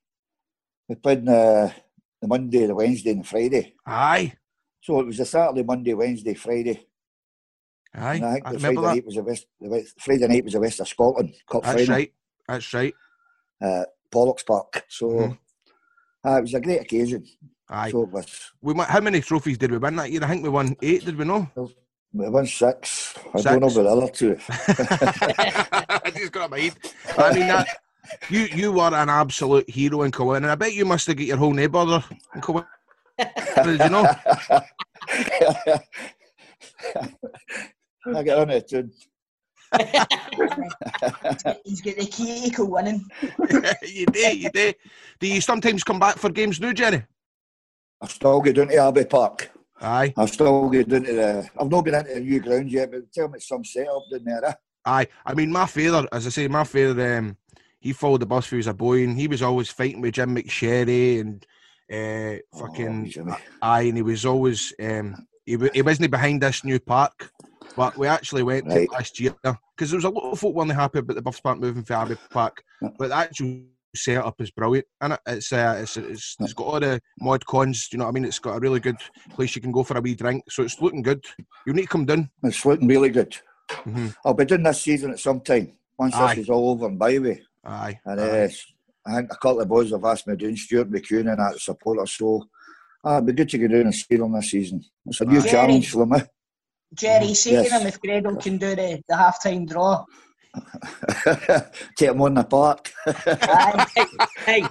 We 0.89 0.97
played 0.97 1.29
uh, 1.29 1.71
the 2.21 2.27
Monday, 2.27 2.67
the 2.67 2.75
Wednesday, 2.75 3.11
and 3.11 3.23
the 3.23 3.29
Friday. 3.29 3.75
Aye. 3.87 4.33
So 4.81 4.99
it 5.01 5.07
was 5.07 5.21
a 5.21 5.25
Saturday, 5.27 5.63
Monday, 5.63 5.95
Wednesday, 5.95 6.35
Friday. 6.35 6.85
Aye, 7.95 8.15
and 8.17 8.25
I 8.25 8.33
think 8.35 8.47
I 8.47 8.51
the 8.53 8.57
remember 8.57 8.81
Friday 8.83 8.87
that. 8.89 8.95
night 8.97 9.07
was 9.07 9.15
the 9.15 9.23
West. 9.23 9.47
The 9.61 9.69
West 9.69 9.95
Friday 10.01 10.27
night 10.27 10.45
was 10.45 10.53
the 10.55 10.61
West 10.61 10.81
of 10.81 10.89
Scotland 10.89 11.35
Cup 11.49 11.63
That's 11.63 11.75
final. 11.81 11.95
right. 11.95 12.13
That's 12.49 12.75
right. 12.75 12.95
Uh, 13.61 13.85
Bollocks 14.12 14.44
Park. 14.44 14.85
So 14.88 15.07
Mhm. 15.09 15.38
uh, 16.27 16.38
it 16.38 16.42
was 16.42 16.55
a 16.55 16.61
great 16.61 16.81
occasion. 16.81 17.25
Aye. 17.68 17.90
So 17.90 18.01
was. 18.01 18.53
We 18.61 18.73
won, 18.73 18.87
how 18.87 19.01
many 19.01 19.20
trophies 19.20 19.59
did 19.59 19.70
we 19.70 19.79
win 19.79 19.96
that 19.96 20.11
year? 20.11 20.25
I 20.25 20.29
think 20.29 20.42
we 20.42 20.49
won 20.49 20.77
eight, 20.83 21.05
did 21.05 21.16
we 21.16 21.25
know? 21.25 21.49
We 22.12 22.29
won 22.29 22.46
six. 22.46 23.14
I 23.35 23.40
don't 23.40 23.61
know 23.61 23.68
about 23.68 23.83
the 23.85 23.90
other 23.90 24.09
two. 24.09 24.37
I 24.49 26.11
just 26.16 26.33
got 26.33 26.46
a 26.46 26.49
mind. 26.49 26.77
I 27.16 27.33
mean 27.33 27.46
that 27.46 27.68
you 28.29 28.40
you 28.53 28.73
were 28.73 28.92
an 28.92 29.09
absolute 29.09 29.70
hero 29.70 30.03
in 30.03 30.11
Cowan, 30.11 30.42
and 30.42 30.51
I 30.51 30.57
bet 30.57 30.75
you 30.75 30.85
must 30.85 31.07
have 31.07 31.16
got 31.16 31.27
your 31.27 31.37
whole 31.37 31.53
neighbour 31.53 32.03
in 32.35 32.40
Cowan. 32.40 32.64
Did 33.62 33.81
you 33.81 33.88
know? 33.90 34.03
I 38.16 38.23
get 38.25 38.38
on 38.38 38.51
it, 38.51 38.66
tune. 38.68 38.90
He's 41.65 41.81
got 41.81 41.97
the 41.97 42.09
key 42.11 42.51
to 42.51 42.65
winning. 42.65 43.05
you 43.83 44.07
do, 44.07 44.37
you 44.39 44.51
do. 44.51 44.73
Do 45.19 45.27
you 45.27 45.41
sometimes 45.41 45.85
come 45.85 45.99
back 45.99 46.17
for 46.17 46.31
games 46.31 46.61
now, 46.61 46.73
Jerry? 46.73 47.05
I 48.01 48.07
still 48.09 48.41
get 48.41 48.57
down 48.57 48.69
to 48.69 48.77
Abbey 48.77 49.05
Park. 49.05 49.51
Aye, 49.81 50.13
I 50.17 50.27
still 50.27 50.69
get 50.71 50.89
down 50.89 51.05
to 51.05 51.13
the. 51.13 51.51
I've 51.59 51.71
not 51.71 51.85
been 51.85 51.95
into 51.95 52.15
the 52.15 52.21
new 52.21 52.41
ground 52.41 52.71
yet, 52.71 52.91
but 52.91 53.13
tell 53.13 53.29
me 53.29 53.37
it's 53.37 53.49
some 53.49 53.65
setup 53.65 54.03
down 54.11 54.25
there. 54.25 54.45
Eh? 54.45 54.53
aye. 54.87 55.07
I 55.25 55.35
mean, 55.35 55.51
my 55.53 55.67
father, 55.67 56.07
as 56.13 56.27
I 56.27 56.31
say, 56.31 56.49
my 56.49 56.65
father, 56.65 57.19
um, 57.19 57.37
he 57.79 57.93
followed 57.93 58.21
the 58.21 58.27
bus 58.27 58.51
when 58.51 58.57
he 58.57 58.59
was 58.59 58.67
a 58.67 58.75
boy, 58.75 59.05
and 59.05 59.17
he 59.19 59.29
was 59.29 59.43
always 59.43 59.71
fighting 59.71 60.01
with 60.03 60.15
Jim 60.15 60.35
McSherry 60.37 61.21
and 61.21 61.47
uh, 61.91 62.59
fucking 62.59 63.05
Oh, 63.07 63.09
Jimmy. 63.09 63.33
Aye, 63.63 63.83
and 63.83 63.97
he 63.97 64.03
was 64.03 64.27
always 64.27 64.75
um, 64.83 65.27
he, 65.47 65.57
wa- 65.57 65.69
he 65.73 65.81
wasn't 65.83 66.11
behind 66.11 66.43
this 66.43 66.63
new 66.65 66.79
park, 66.79 67.33
but 67.77 67.97
we 67.97 68.07
actually 68.07 68.43
went 68.43 68.69
to 68.69 68.75
Right. 68.77 68.93
last 68.93 69.19
year 69.21 69.35
because 69.43 69.91
there 69.91 69.99
was 69.99 70.05
a 70.05 70.11
lot 70.11 70.31
of 70.33 70.39
folk 70.41 70.55
weren't 70.55 70.73
happy 70.73 70.99
about 71.01 71.15
the 71.15 71.23
Buffs 71.23 71.41
Park 71.41 71.59
moving 71.59 71.83
for 71.85 71.95
Abbey 71.95 72.17
Park, 72.31 72.63
but 72.99 73.09
the 73.09 73.15
actual 73.15 73.63
setup 73.97 74.41
is 74.41 74.51
brilliant, 74.53 74.87
and 75.01 75.15
it? 75.15 75.21
it's 75.27 75.53
uh, 75.53 75.79
it's, 75.83 75.97
it's 75.97 76.37
it's 76.41 76.53
got 76.53 76.65
all 76.67 76.81
the 76.81 77.01
mod 77.21 77.45
cons. 77.47 77.89
You 77.93 77.99
know 77.99 78.05
what 78.05 78.11
I 78.11 78.15
mean? 78.15 78.25
It's 78.25 78.39
got 78.39 78.57
a 78.57 78.61
really 78.61 78.81
good 78.81 78.97
place 79.35 79.55
you 79.57 79.63
can 79.63 79.73
go 79.73 79.83
for 79.83 79.97
a 79.97 80.01
wee 80.01 80.15
drink, 80.15 80.45
so 80.49 80.63
it's 80.63 80.81
looking 80.81 81.03
good. 81.03 81.25
You 81.67 81.73
need 81.73 81.83
to 81.83 81.89
come 81.89 82.05
down. 82.07 82.31
It's 82.45 82.65
looking 82.65 82.87
really 82.89 83.09
good. 83.11 83.37
Mhm. 83.69 84.15
I'll 84.25 84.35
be 84.35 84.45
doing 84.45 84.63
this 84.65 84.83
season 84.83 85.13
at 85.13 85.19
some 85.21 85.41
time 85.41 85.73
once 85.99 86.15
Aye. 86.15 86.35
this 86.35 86.45
is 86.45 86.51
all 86.51 86.71
over 86.71 86.87
and 86.87 86.99
by 86.99 87.19
way. 87.19 87.43
Aye, 87.65 88.01
And 88.05 88.21
aye. 88.21 88.45
uh, 88.45 88.49
I 89.07 89.15
think 89.17 89.33
a 89.33 89.37
couple 89.37 89.61
of 89.61 89.69
boys 89.69 89.91
have 89.91 90.05
asked 90.05 90.27
me 90.27 90.35
doing 90.37 90.57
Stuart 90.57 90.91
McCune 90.91 91.31
and 91.31 91.39
that 91.39 91.61
supporter. 91.61 92.05
So 92.07 92.49
ah, 93.05 93.15
it'd 93.17 93.27
be 93.27 93.33
good 93.33 93.49
to 93.51 93.59
get 93.59 93.71
down 93.71 93.81
and 93.83 93.95
see 93.95 94.17
them 94.17 94.33
this 94.33 94.51
season. 94.51 94.85
It's 95.07 95.21
a 95.21 95.25
new 95.25 95.39
Aye. 95.41 95.49
challenge 95.49 95.91
for 95.91 96.05
me. 96.07 96.21
Jerry, 96.94 97.26
mm-hmm. 97.26 97.33
say 97.35 97.53
Yes. 97.53 97.81
to 97.83 97.87
if 97.88 98.00
Grado 98.00 98.35
can 98.37 98.59
do 98.59 98.74
the, 98.74 99.03
the 99.09 99.16
half 99.16 99.42
time 99.42 99.66
draw. 99.66 100.05
Get 101.96 102.11
him 102.11 102.22
on 102.22 102.35
the 102.35 102.44
park. 102.44 102.92
Aye. 103.07 103.87
Hey, 104.46 104.62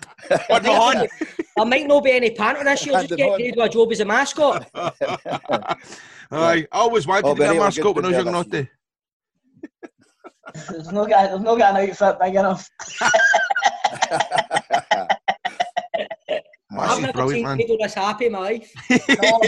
What 0.48 0.64
the 0.64 0.74
hell? 0.74 1.08
there 1.56 1.66
might 1.66 1.88
not 1.88 2.04
be 2.04 2.12
any 2.12 2.32
panto 2.32 2.64
this 2.64 2.86
year. 2.86 2.96
Just 3.04 3.16
get 3.16 3.20
it 3.20 3.32
on. 3.32 3.38
Grado 3.54 3.62
a 3.62 3.70
job 3.70 3.92
as 3.92 4.00
a 4.02 4.06
mascot. 4.06 4.68
Aye, 4.76 5.78
I 6.32 6.68
always 6.72 7.08
wanted 7.08 7.26
Oh, 7.26 7.34
to 7.36 7.40
be 7.40 7.46
a 7.46 7.54
mascot 7.54 7.96
when 7.96 8.06
I 8.06 8.08
was 8.10 8.18
to 8.18 8.24
young, 8.24 8.26
be 8.26 8.32
naughty. 8.32 8.70
There's 10.70 10.92
no 10.92 11.06
guy, 11.06 11.28
there's 11.28 11.40
no 11.42 11.56
got 11.58 11.76
an 11.80 11.90
outfit 11.90 12.20
big 12.20 12.36
enough. 12.36 12.70
I've 16.72 17.02
never 17.02 17.14
brilliant, 17.14 17.48
seen 17.60 17.68
man. 17.68 17.80
This 17.80 17.94
happy 17.96 18.28
in 18.28 18.32
my 18.34 18.40
life. 18.40 18.72
No, 19.22 19.40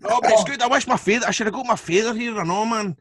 No, 0.00 0.20
but 0.20 0.30
it's 0.32 0.44
good. 0.44 0.62
I 0.62 0.68
wish 0.68 0.86
my 0.86 0.96
father. 0.96 1.26
I 1.26 1.30
should 1.32 1.46
have 1.46 1.54
got 1.54 1.66
my 1.66 1.74
father 1.76 2.14
here. 2.14 2.38
I 2.38 2.44
know, 2.44 2.64
man. 2.64 2.96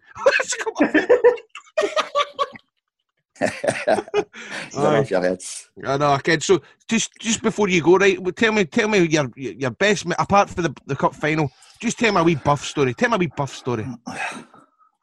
Don't 3.40 4.96
off 4.96 5.12
your 5.12 5.22
heads. 5.22 5.70
I 5.86 5.98
know, 5.98 6.18
kid. 6.18 6.44
So 6.44 6.62
just 6.88 7.12
just 7.20 7.42
before 7.42 7.70
you 7.70 7.82
go, 7.82 7.98
right? 7.98 8.18
Tell 8.36 8.52
me, 8.52 8.66
tell 8.66 8.88
me 8.88 9.00
your 9.06 9.30
your 9.36 9.72
best 9.72 10.06
apart 10.18 10.50
from 10.50 10.64
the, 10.64 10.76
the 10.86 10.96
cup 10.96 11.16
final. 11.16 11.52
Just 11.80 12.00
tell 12.00 12.12
me 12.14 12.22
a 12.22 12.24
wee 12.24 12.36
buff 12.36 12.64
story. 12.64 12.94
Tell 12.94 13.10
me 13.10 13.16
a 13.16 13.20
wee 13.20 13.32
buff 13.36 13.54
story. 13.54 13.86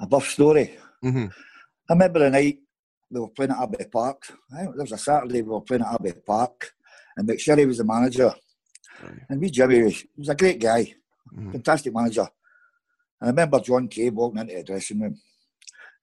A 0.00 0.06
buff 0.06 0.26
story. 0.28 0.78
hmm 1.02 1.26
I 1.88 1.92
remember 1.92 2.20
the 2.20 2.30
night 2.30 2.58
we 3.10 3.20
were 3.20 3.28
playing 3.28 3.50
at 3.50 3.58
Abbey 3.62 3.84
Park. 3.92 4.22
I 4.54 4.62
think 4.62 4.76
was 4.76 4.92
a 4.92 4.98
Saturday 4.98 5.42
we 5.42 5.50
were 5.50 5.60
playing 5.60 5.82
at 5.82 5.94
Abbey 5.94 6.12
Park, 6.12 6.72
and 7.16 7.28
McSherry 7.28 7.66
was 7.66 7.78
the 7.78 7.84
manager. 7.84 8.32
And 9.28 9.40
we 9.40 9.50
Jimmy 9.50 9.82
was, 9.82 10.00
he 10.00 10.08
was 10.18 10.28
a 10.28 10.34
great 10.34 10.60
guy, 10.60 10.94
Mhm. 11.34 11.52
fantastic 11.52 11.94
manager. 11.94 12.26
And 13.20 13.28
I 13.28 13.30
remember 13.30 13.60
John 13.60 13.88
Kay 13.88 14.10
walking 14.10 14.40
into 14.40 14.54
the 14.56 14.62
dressing 14.64 15.00
room, 15.00 15.20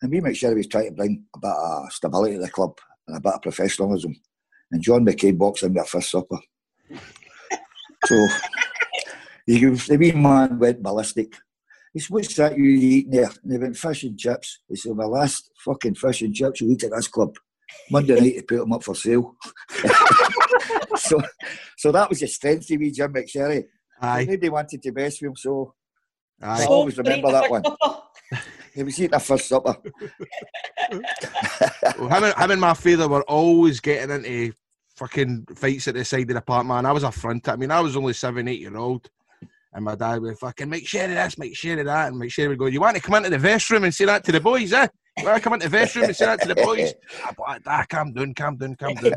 and 0.02 0.12
we 0.12 0.20
McSherry 0.22 0.56
was 0.58 0.68
trying 0.68 0.90
to 0.90 0.96
bring 0.96 1.26
a 1.36 1.40
bit 1.40 1.52
of 1.52 1.92
stability 1.92 2.36
to 2.36 2.42
the 2.42 2.50
club 2.50 2.78
and 3.08 3.18
a 3.18 3.20
bit 3.20 3.34
of 3.34 3.42
professionalism. 3.42 4.16
And 4.72 4.82
John 4.82 5.06
McCabe 5.06 5.38
walks 5.38 5.64
in 5.64 5.74
with 5.74 5.84
a 5.84 5.88
first 5.88 6.12
supper. 6.12 6.38
so 8.06 8.28
he 9.46 9.60
the 9.66 9.98
wee 9.98 10.12
man 10.12 10.60
went 10.60 10.84
ballistic. 10.84 11.34
He 11.94 12.00
said, 12.00 12.10
What's 12.10 12.36
that 12.36 12.58
you 12.58 12.66
eating 12.66 13.12
there? 13.12 13.30
And 13.44 13.52
they 13.52 13.58
went, 13.58 13.78
Fish 13.78 14.04
and 14.04 14.20
chips. 14.20 14.60
He 14.68 14.76
said, 14.76 14.94
My 14.96 15.06
last 15.06 15.50
fucking 15.64 15.96
fish 15.96 16.22
and 16.22 16.34
chips 16.36 16.62
you 16.62 16.70
eat 16.72 16.84
at 16.84 16.92
this 16.92 17.08
club. 17.08 17.38
Monday 17.92 18.20
night, 18.20 18.36
they 18.36 18.42
put 18.42 18.58
them 18.58 18.74
up 18.74 18.84
for 18.84 18.96
sale. 18.96 19.36
so, 20.96 21.22
so 21.78 21.92
that 21.92 22.10
was 22.10 22.20
the 22.20 22.28
strength 22.28 22.70
of 22.72 22.80
wee 22.80 22.92
Jim 22.92 23.14
McSherry. 23.14 23.64
Aye, 24.02 24.26
Nobody 24.26 24.50
wanted 24.50 24.82
to 24.84 24.92
mess 24.92 25.22
with 25.22 25.30
him, 25.30 25.36
so 25.36 25.74
I 26.42 26.64
aye. 26.64 26.66
always 26.66 26.98
remember 26.98 27.32
that 27.32 27.50
one. 27.50 27.64
one. 27.64 27.98
He 28.74 28.84
was 28.84 29.00
eating 29.00 29.16
a 29.16 29.20
first 29.20 29.48
supper. 29.48 29.76
Well, 30.92 32.10
him, 32.10 32.24
and, 32.26 32.36
him 32.36 32.52
and 32.52 32.62
my 32.62 32.76
father 32.76 33.08
were 33.08 33.24
always 33.24 33.80
getting 33.80 34.16
into 34.16 34.54
fucking 34.98 35.48
fights 35.56 35.88
at 35.88 35.96
the 35.96 36.06
side 36.06 36.30
of 36.30 36.36
the 36.36 36.42
park, 36.42 36.68
man. 36.68 36.86
I 36.86 36.92
was 36.92 37.02
a 37.02 37.12
front. 37.12 37.50
I 37.50 37.56
mean, 37.56 37.72
I 37.72 37.80
was 37.80 37.98
only 37.98 38.14
seven, 38.14 38.48
eight 38.48 38.60
year 38.60 38.78
old. 38.78 39.10
And 39.74 39.84
my 39.86 39.96
dad 39.96 40.22
would 40.22 40.38
fucking 40.38 40.70
make 40.70 40.88
sure 40.88 41.06
of 41.06 41.10
this, 41.10 41.38
make 41.38 41.56
sure 41.56 41.80
of 41.80 41.86
that, 41.86 42.10
and 42.10 42.20
make 42.20 42.32
sure 42.32 42.48
would 42.50 42.58
go, 42.58 42.68
You 42.68 42.82
want 42.82 42.96
to 42.96 43.02
come 43.02 43.16
into 43.16 43.30
the 43.30 43.38
vest 43.38 43.70
room 43.70 43.84
and 43.84 43.94
say 43.94 44.06
that 44.06 44.24
to 44.26 44.32
the 44.32 44.40
boys, 44.40 44.74
eh? 44.74 44.88
You 45.18 45.24
want 45.26 45.38
to 45.38 45.42
come 45.42 45.54
into 45.54 45.68
the 45.70 45.78
vest 45.78 45.96
room 45.96 46.06
and 46.06 46.16
say 46.16 46.26
that 46.26 46.42
to 46.42 46.48
the 46.48 46.56
boys? 46.64 46.94
Ah, 47.24 47.34
but, 47.38 47.62
ah, 47.66 47.86
calm 47.90 48.14
down, 48.14 48.34
calm 48.34 48.56
down, 48.58 48.76
calm 48.76 48.94
down. 48.96 49.14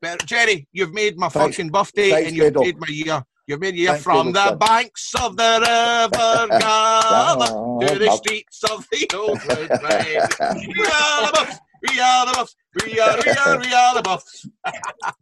But 0.00 0.26
Jerry, 0.26 0.68
you've 0.72 0.92
made 0.92 1.16
my 1.16 1.28
Thanks. 1.28 1.56
fucking 1.56 1.70
birthday 1.70 2.10
Thanks, 2.10 2.28
and 2.28 2.36
you've 2.36 2.52
Grado. 2.52 2.64
made 2.66 2.78
my 2.78 2.86
year. 2.88 3.22
You've 3.46 3.60
made 3.60 3.74
a 3.74 3.78
year 3.78 3.88
Thanks, 3.90 4.04
from 4.04 4.32
Grado, 4.32 4.32
the 4.32 4.48
son. 4.50 4.58
banks 4.58 5.12
of 5.20 5.36
the 5.36 5.58
river 5.60 6.58
Gala 6.58 7.86
to 7.86 7.98
the 7.98 8.10
streets 8.12 8.62
of 8.70 8.86
the 8.92 9.10
old 9.16 9.40
town 9.40 9.68
train. 9.80 10.68
We 10.76 10.84
are 10.86 11.26
the 11.26 11.32
buffs. 11.34 11.58
We 11.90 12.00
are 12.00 12.26
the 12.26 12.32
buffs. 12.34 12.56
We 12.84 13.00
are, 13.00 13.16
we 13.16 13.30
are, 13.32 13.58
we 13.58 13.72
are 13.74 13.94
the 13.96 14.02
buffs. 14.02 14.46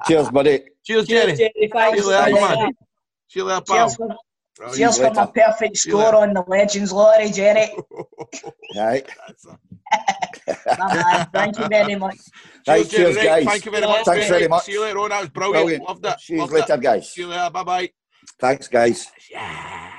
Cheers, 0.07 0.31
buddy. 0.31 0.61
Cheers, 0.85 1.07
Jerry. 1.07 1.37
Cheers, 1.37 1.39
Jerry. 1.39 1.71
Thanks. 1.73 1.99
See 1.99 2.05
you 2.05 2.11
later, 2.11 2.25
Thanks. 2.37 2.41
man. 2.59 2.73
See 3.29 3.41
you 3.41 3.45
later, 3.45 3.61
pal. 3.67 3.89
cheers 3.89 3.97
for, 4.61 4.67
Right. 4.67 4.75
cheers 4.77 4.99
for 4.99 5.11
my 5.13 5.27
perfect 5.27 5.77
score 5.79 6.15
on 6.15 6.35
the 6.35 6.43
Legends 6.47 6.93
Lottery, 6.93 7.31
Jerry. 7.31 7.69
Right. 8.77 9.05
My 10.79 11.27
Thank 11.33 11.59
you 11.59 11.67
very 11.69 11.97
much. 11.97 12.17
Right, 12.69 12.89
Jerry. 12.89 13.13
cheers, 13.15 13.17
guys. 13.17 13.45
Thank 13.45 13.65
you 13.65 13.71
very 13.73 13.87
much. 13.87 14.05
Thanks 14.05 14.29
very 14.29 14.47
much. 14.49 14.63
See 14.65 14.73
you 14.73 14.83
later 14.83 14.99
on. 15.01 15.09
That 15.11 15.21
was 15.23 15.29
brilliant. 15.31 15.65
Brilliant. 15.65 15.85
Loved 15.89 16.07
it. 16.07 16.21
See 16.21 16.35
you 16.35 16.41
Loved 16.41 16.53
later, 16.53 16.75
it. 16.75 16.81
guys. 16.83 17.11
See 17.13 17.23
you 17.23 17.27
later. 17.29 17.51
Bye 17.51 17.65
bye. 17.65 17.91
Thanks, 18.39 18.69
guys. 18.69 19.07
Yeah. 19.31 19.91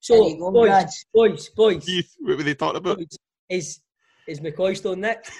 So, 0.00 0.36
go, 0.36 0.50
boys, 0.52 0.68
lads. 0.68 1.06
boys, 1.14 1.48
boys, 1.50 1.88
What 2.20 2.36
were 2.36 2.42
they 2.44 2.54
talking 2.54 2.76
about? 2.76 2.98
boys, 2.98 3.16
is 3.48 3.80
is 4.28 4.40
McCoist 4.40 4.76
still 4.78 4.94
next? 4.96 5.32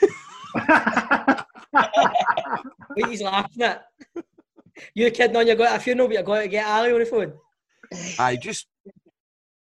What 1.73 3.11
he's 3.11 3.23
laughing 3.23 3.63
at? 3.63 3.85
You're 4.95 5.11
kidding 5.11 5.37
on. 5.37 5.47
You're 5.47 5.57
going 5.57 5.71
to 5.71 5.77
a 5.77 5.79
funeral, 5.79 6.09
but 6.09 6.15
you're 6.15 6.23
going 6.23 6.43
to 6.43 6.49
get 6.49 6.67
Ali 6.67 6.93
on 6.93 6.99
the 7.01 7.07
phone. 7.07 7.33
Aye, 8.19 8.37
just 8.41 8.67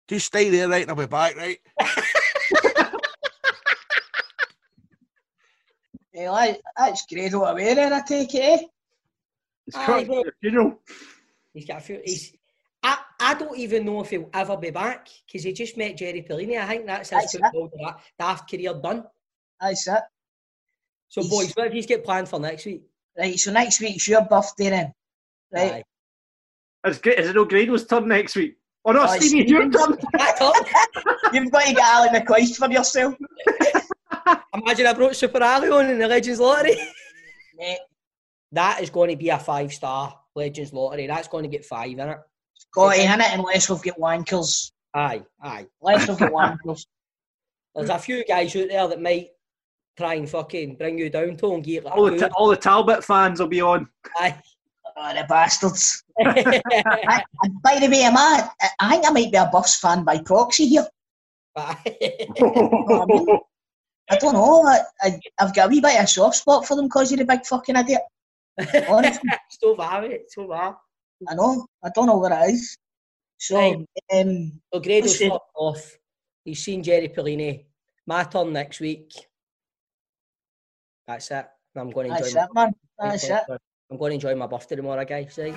just 0.09 0.27
stay 0.27 0.51
there, 0.51 0.69
right, 0.69 0.83
and 0.83 0.91
I'll 0.91 0.97
be 0.97 1.07
back, 1.07 1.37
right? 1.37 1.59
Hey, 6.13 6.29
lad, 6.29 6.59
that's 6.77 7.07
Grado 7.07 7.43
away 7.45 7.73
then, 7.75 7.93
I 7.93 8.01
take 8.03 8.35
it, 8.35 8.39
eh? 8.43 8.67
It's 9.67 9.77
Aye, 9.77 10.05
got 10.05 10.07
but- 10.25 10.35
you 10.43 10.51
know. 10.51 10.79
He's 11.55 11.67
got 11.67 11.79
a 11.79 11.81
few. 11.81 12.01
He's. 12.05 12.35
I, 12.83 12.99
I 13.21 13.35
don't 13.35 13.57
even 13.59 13.85
know 13.85 14.01
if 14.03 14.11
he'll 14.11 14.29
ever 14.35 14.57
be 14.57 14.71
back 14.71 15.09
because 15.27 15.45
he 15.45 15.53
just 15.53 15.77
met 15.77 15.97
Jerry 15.97 16.27
Pellini. 16.29 16.59
I 16.61 16.67
think 16.67 16.87
that's 16.87 17.11
his 17.11 17.19
That's 17.19 17.33
football 17.33 17.71
da- 17.79 17.95
daft 18.19 18.51
career 18.51 18.75
done. 18.75 19.05
That's 19.61 19.87
it. 19.87 20.01
So, 21.09 21.21
He's- 21.23 21.31
boys, 21.31 21.53
what 21.55 21.67
have 21.67 21.75
you 21.75 21.83
get 21.83 22.05
planned 22.05 22.29
for 22.29 22.41
next 22.41 22.67
week? 22.67 22.83
Right, 23.19 23.39
so 23.39 23.53
next 23.53 23.81
week's 23.81 24.09
your 24.09 24.23
birthday 24.23 24.71
then. 24.71 24.93
Right. 25.53 25.73
Aye. 25.73 25.83
It's 26.85 26.99
great. 26.99 27.19
Is 27.19 27.29
it 27.29 27.35
no 27.37 27.45
Grado's 27.45 27.87
turn 27.87 28.09
next 28.09 28.37
week? 28.37 28.57
Oh 28.85 28.93
no, 28.93 29.03
Aye, 29.03 29.19
Stevie, 29.19 29.49
your 29.49 29.71
turn. 29.71 29.91
You've 31.33 31.51
got 31.51 31.65
to 31.65 31.75
get 31.75 31.85
Ali 31.85 32.09
McCoist 32.09 32.57
for 32.57 32.71
yourself. 32.71 33.15
Imagine 34.55 34.87
I 34.87 34.93
brought 34.93 35.17
Super 35.17 35.43
Ali 35.43 35.69
on 35.69 35.89
in 35.91 35.99
the 35.99 36.09
Legends 36.09 36.41
Lottery. 36.41 36.77
Mate, 37.57 37.79
that 38.51 38.81
is 38.83 38.91
going 38.91 39.11
to 39.11 39.17
be 39.17 39.29
a 39.29 39.39
five 39.39 39.73
star 39.73 40.19
Legends 40.35 40.73
Lottery. 40.73 41.07
That's 41.07 41.29
going 41.29 41.45
to 41.45 41.49
get 41.49 41.65
five 41.65 41.91
in 41.91 42.01
it. 42.01 42.19
got 42.75 42.95
to 42.95 43.03
in 43.03 43.21
it 43.21 43.33
unless 43.33 43.71
we've 43.71 43.83
got 43.83 43.99
wankers 43.99 44.73
Aye, 44.95 45.23
aye. 45.43 45.67
Let's 45.81 46.07
look 46.09 46.21
at 46.21 46.33
Wanderers. 46.33 46.87
There's 47.75 47.89
a 47.89 47.99
few 47.99 48.25
guys 48.27 48.55
out 48.57 48.69
there 48.69 48.89
that 48.89 49.01
might 49.01 49.29
try 49.97 50.15
and 50.15 50.29
fucking 50.29 50.77
bring 50.77 50.99
you 50.99 51.09
down 51.09 51.37
to 51.37 51.55
and 51.55 51.65
get 51.65 51.85
like 51.85 51.97
All 51.97 52.11
the, 52.11 52.17
good- 52.19 52.33
all 52.37 52.49
the 52.49 52.57
Talbot 52.57 53.03
fans 53.03 53.41
will 53.41 53.49
be 53.49 53.63
on. 53.63 53.89
Aye. 54.17 54.37
Oh, 54.97 55.15
the 55.15 55.25
bastards. 55.29 56.03
I, 56.25 57.23
and 57.43 57.63
by 57.63 57.79
the 57.79 57.89
way, 57.89 58.03
am 58.03 58.17
I, 58.17 58.49
I 58.81 58.91
think 58.91 59.07
I 59.07 59.11
might 59.11 59.31
be 59.33 59.39
a 59.39 59.49
Buffs 59.53 59.79
fan 59.79 60.05
by 60.05 60.19
proxy 60.19 60.67
here. 60.67 60.87
I 61.57 61.77
don't 64.19 64.35
know. 64.35 64.63
I, 65.03 65.19
I've 65.39 65.55
got 65.55 65.67
a 65.67 65.69
wee 65.69 65.81
bit 65.81 65.97
of 65.97 66.05
a 66.05 66.07
soft 66.07 66.37
spot 66.37 66.67
for 66.67 66.77
them 66.77 66.87
because 66.87 67.13
you're 67.13 67.23
a 67.23 67.27
big 67.27 67.45
fucking 67.47 67.77
idiot. 67.77 68.01
Honestly, 68.89 69.31
so 69.51 69.77
bad, 69.77 70.09
mate. 70.09 70.23
So 70.29 70.49
bad. 70.49 70.75
I 71.29 71.35
know. 71.35 71.67
I 71.85 71.91
don't 71.95 72.07
know 72.07 72.17
what 72.17 72.33
it 72.33 72.55
is. 72.55 72.77
So, 73.39 73.57
Right. 73.57 73.77
um, 74.15 74.61
So 74.73 74.81
Grado's 74.81 75.19
fucked 75.19 75.51
off. 75.57 75.99
He's 76.45 76.65
seen 76.65 76.83
Jerry 76.83 77.09
Pellini. 77.09 77.65
My 78.07 78.25
turn 78.25 78.53
next 78.53 78.81
week. 78.81 79.13
That's 81.07 81.31
it. 81.31 81.47
I'm 81.77 81.91
going 81.91 82.11
to 82.11 82.17
enjoy 82.17 82.25
that's 82.25 82.51
it, 82.51 82.55
man. 82.55 82.75
That's 82.99 83.25
it. 83.25 83.43
I'm 83.93 83.99
going 83.99 84.09
to 84.09 84.15
enjoy 84.15 84.35
my 84.35 84.47
birthday 84.47 84.77
tomorrow, 84.77 85.05
guys. 85.05 85.37
Right? 85.37 85.55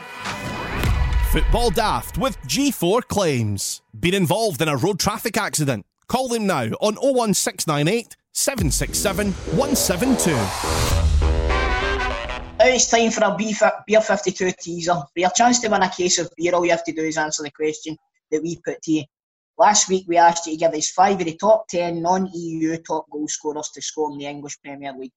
Football 1.32 1.70
Daft 1.70 2.18
with 2.18 2.38
G4 2.42 3.04
Claims. 3.04 3.82
Been 3.98 4.14
involved 4.14 4.62
in 4.62 4.68
a 4.68 4.76
road 4.76 5.00
traffic 5.00 5.38
accident? 5.38 5.86
Call 6.10 6.28
them 6.28 6.46
now 6.46 6.66
on 6.82 6.96
01698 6.96 8.18
767 8.34 9.32
172. 9.32 10.32
Now 12.58 12.66
it's 12.66 12.90
time 12.90 13.10
for 13.10 13.24
a 13.24 13.34
Beer 13.38 13.54
Beer 13.88 14.02
52 14.02 14.52
teaser. 14.60 14.96
For 14.96 15.20
your 15.22 15.30
chance 15.30 15.62
to 15.62 15.70
win 15.70 15.84
a 15.84 15.90
case 15.90 16.20
of 16.20 16.30
beer, 16.36 16.54
all 16.54 16.66
you 16.66 16.72
have 16.72 16.84
to 16.84 16.92
do 16.92 17.04
is 17.04 17.18
answer 17.18 17.42
the 17.42 17.52
question 17.52 17.96
that 18.32 18.44
we 18.44 18.60
put 18.66 18.82
to 18.82 18.92
you. 18.92 19.04
Last 19.58 19.88
week 19.88 20.08
we 20.10 20.18
asked 20.18 20.46
you 20.46 20.52
to 20.54 20.60
give 20.60 20.74
us 20.74 20.92
five 20.92 21.22
of 21.22 21.26
the 21.26 21.38
top 21.38 21.70
10 21.70 22.02
non-EU 22.02 22.76
top 22.80 23.10
goal 23.10 23.30
scorers 23.30 23.70
to 23.76 23.82
score 23.82 24.12
in 24.12 24.18
the 24.18 24.26
English 24.26 24.62
Premier 24.62 24.92
League. 24.92 25.14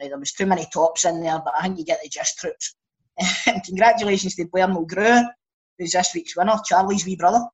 Right, 0.00 0.08
there 0.08 0.18
was 0.18 0.32
too 0.32 0.46
many 0.46 0.66
tops 0.72 1.04
in 1.04 1.20
there, 1.20 1.40
but 1.44 1.54
I 1.58 1.62
think 1.62 1.78
you 1.78 1.84
get 1.84 2.00
the 2.02 2.08
gist, 2.08 2.38
troops. 2.38 2.74
And 3.46 3.62
congratulations 3.66 4.34
to 4.36 4.46
Blair 4.46 4.66
Mulgrew, 4.66 5.24
who's 5.78 5.92
this 5.92 6.14
week's 6.14 6.36
winner, 6.36 6.56
Charlie's 6.64 7.04
wee 7.04 7.16
brother. 7.16 7.44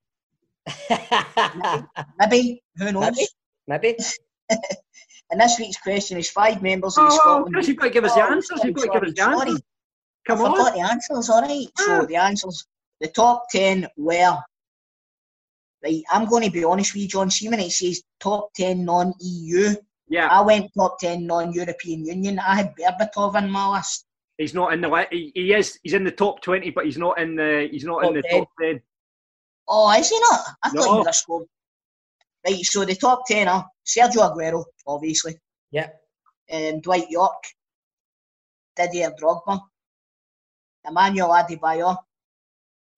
Maybe, 2.18 2.62
who 2.76 2.92
knows? 2.92 3.16
Maybe. 3.66 3.96
Maybe. 3.96 3.96
And 5.30 5.40
this 5.40 5.58
week's 5.58 5.78
question 5.78 6.18
is 6.18 6.30
five 6.30 6.62
members 6.62 6.96
of 6.96 7.08
the 7.08 7.14
oh, 7.14 7.16
Scotland. 7.16 7.54
Chris, 7.54 7.68
you've 7.68 7.76
got 7.78 7.84
to 7.86 7.90
give 7.90 8.04
us 8.04 8.14
the 8.14 8.22
Oh, 8.22 8.32
answers. 8.32 8.60
You've 8.62 8.76
got 8.76 8.82
to 8.82 8.90
give 8.92 9.02
us 9.02 9.10
the 9.10 9.22
sorry. 9.22 9.40
answers. 9.40 9.62
Come 10.26 10.38
I 10.38 10.42
on. 10.42 10.50
forgot 10.52 10.74
the 10.74 10.80
answers, 10.80 11.30
alright. 11.30 11.68
So 11.76 12.02
ah. 12.02 12.04
the 12.04 12.16
answers, 12.16 12.66
the 13.00 13.08
top 13.08 13.44
10 13.50 13.88
were, 13.96 14.38
right, 15.82 16.02
I'm 16.10 16.26
going 16.26 16.44
to 16.44 16.50
be 16.50 16.64
honest 16.64 16.94
with 16.94 17.02
you, 17.02 17.08
John 17.08 17.30
Seaman, 17.30 17.60
it 17.60 17.72
says 17.72 18.02
top 18.20 18.50
10 18.54 18.84
non-EU. 18.84 19.74
Yeah, 20.08 20.28
I 20.28 20.40
went 20.42 20.70
top 20.74 20.98
10 21.00 21.26
non-European 21.26 22.04
Union. 22.06 22.38
I 22.38 22.54
had 22.56 22.74
Berbatov 22.76 23.36
in 23.36 23.50
my 23.50 23.76
list. 23.76 24.04
he's 24.38 24.54
not 24.54 24.72
in 24.72 24.80
the 24.80 25.06
he, 25.10 25.32
he 25.34 25.52
is 25.52 25.78
he's 25.82 25.94
in 25.94 26.04
the 26.04 26.10
top 26.12 26.40
twenty, 26.42 26.70
but 26.70 26.84
he's 26.84 26.98
not 26.98 27.18
in 27.18 27.34
the 27.36 27.68
he's 27.70 27.84
not 27.84 28.04
in 28.04 28.14
Top 28.14 28.14
the 28.14 28.22
10. 28.28 28.38
top 28.40 28.48
ten. 28.60 28.80
Oh, 29.68 29.90
is 29.98 30.08
he 30.10 30.18
not? 30.20 30.40
I 30.62 30.68
thought 30.70 30.74
No. 30.86 30.92
he 30.92 30.98
would 30.98 31.06
have 31.06 31.14
scored. 31.16 31.46
Right, 32.46 32.64
so 32.64 32.84
the 32.84 32.94
top 32.94 33.26
10 33.26 33.48
are 33.48 33.66
Sergio 33.84 34.22
Aguero, 34.30 34.64
obviously, 34.86 35.34
yeah. 35.72 35.88
um, 36.52 36.80
Dwight 36.80 37.10
Yorke, 37.10 37.48
Didier 38.76 39.10
Drogba, 39.20 39.58
Emmanuel 40.88 41.30
Adebayor, 41.30 41.96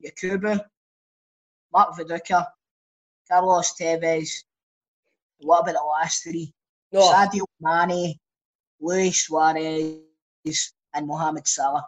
Yakubu, 0.04 0.60
Mark 1.72 1.96
Viduka, 1.96 2.46
Carlos 3.26 3.72
Tevez. 3.80 4.44
What 5.38 5.60
about 5.60 5.72
the 5.76 5.82
last 5.82 6.24
three? 6.24 6.52
No. 6.92 7.00
Sadio 7.12 7.44
Mane, 7.60 8.14
Luis 8.80 9.26
Suarez, 9.26 10.00
and 10.94 11.06
Mohamed 11.06 11.46
Salah. 11.46 11.86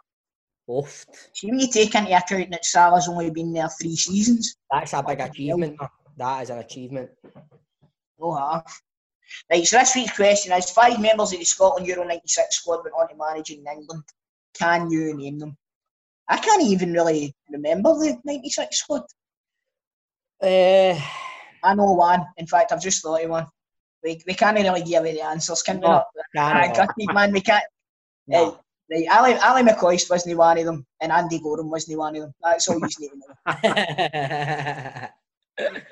Oofed. 0.69 1.07
See, 1.33 1.47
when 1.47 1.59
you 1.59 1.67
take 1.67 1.95
into 1.95 2.15
account 2.15 2.51
that 2.51 2.65
Salah's 2.65 3.07
only 3.09 3.29
been 3.29 3.51
there 3.51 3.69
three 3.69 3.95
seasons, 3.95 4.55
That's 4.71 4.93
a 4.93 5.03
big 5.03 5.19
achievement. 5.19 5.79
That 6.17 6.43
is 6.43 6.49
an 6.49 6.59
achievement. 6.59 7.09
no 8.19 8.33
half. 8.35 8.81
Right, 9.49 9.65
so 9.65 9.79
this 9.79 9.95
week's 9.95 10.15
question 10.15 10.53
is 10.53 10.69
five 10.69 10.99
members 10.99 11.33
of 11.33 11.39
the 11.39 11.45
Scotland 11.45 11.87
Euro 11.87 12.03
96 12.03 12.55
squad 12.55 12.83
went 12.83 12.95
on 12.97 13.07
to 13.07 13.15
manage 13.15 13.49
in 13.49 13.65
England. 13.65 14.03
Can 14.53 14.89
you 14.91 15.15
name 15.15 15.39
them? 15.39 15.57
I 16.27 16.37
can't 16.37 16.63
even 16.63 16.93
really 16.93 17.33
remember 17.49 17.93
the 17.95 18.17
96 18.23 18.77
squad. 18.77 19.03
Uh, 20.41 20.99
I 21.63 21.75
know 21.75 21.91
one. 21.93 22.25
In 22.37 22.47
fact, 22.47 22.71
I've 22.71 22.81
just 22.81 23.01
thought 23.01 23.23
of 23.23 23.29
one. 23.29 23.47
We, 24.03 24.21
we 24.27 24.33
can't 24.33 24.57
really 24.57 24.81
give 24.83 24.99
away 25.01 25.13
the 25.13 25.21
answers, 25.23 25.61
can 25.61 25.77
we 25.77 25.81
No, 25.81 25.89
not? 25.89 26.05
can't 26.35 26.57
Aye, 26.57 26.67
at 26.67 26.79
all. 26.79 26.87
gutted, 26.87 27.13
man, 27.13 27.31
we 27.31 27.41
can't. 27.41 27.63
no. 28.27 28.59
Right, 28.91 29.07
Ali, 29.09 29.33
Ali 29.35 29.63
McCoist 29.63 30.09
wasn't 30.09 30.37
one 30.37 30.57
of 30.57 30.65
them, 30.65 30.85
and 30.99 31.13
Andy 31.13 31.39
Goram 31.39 31.69
wasn't 31.69 31.97
one 31.97 32.13
of 32.17 32.23
them. 32.23 32.33
That's 32.43 32.67
all 32.67 32.75
you 32.75 32.81
need 32.81 32.91
to 32.91 33.15
know. 33.15 35.07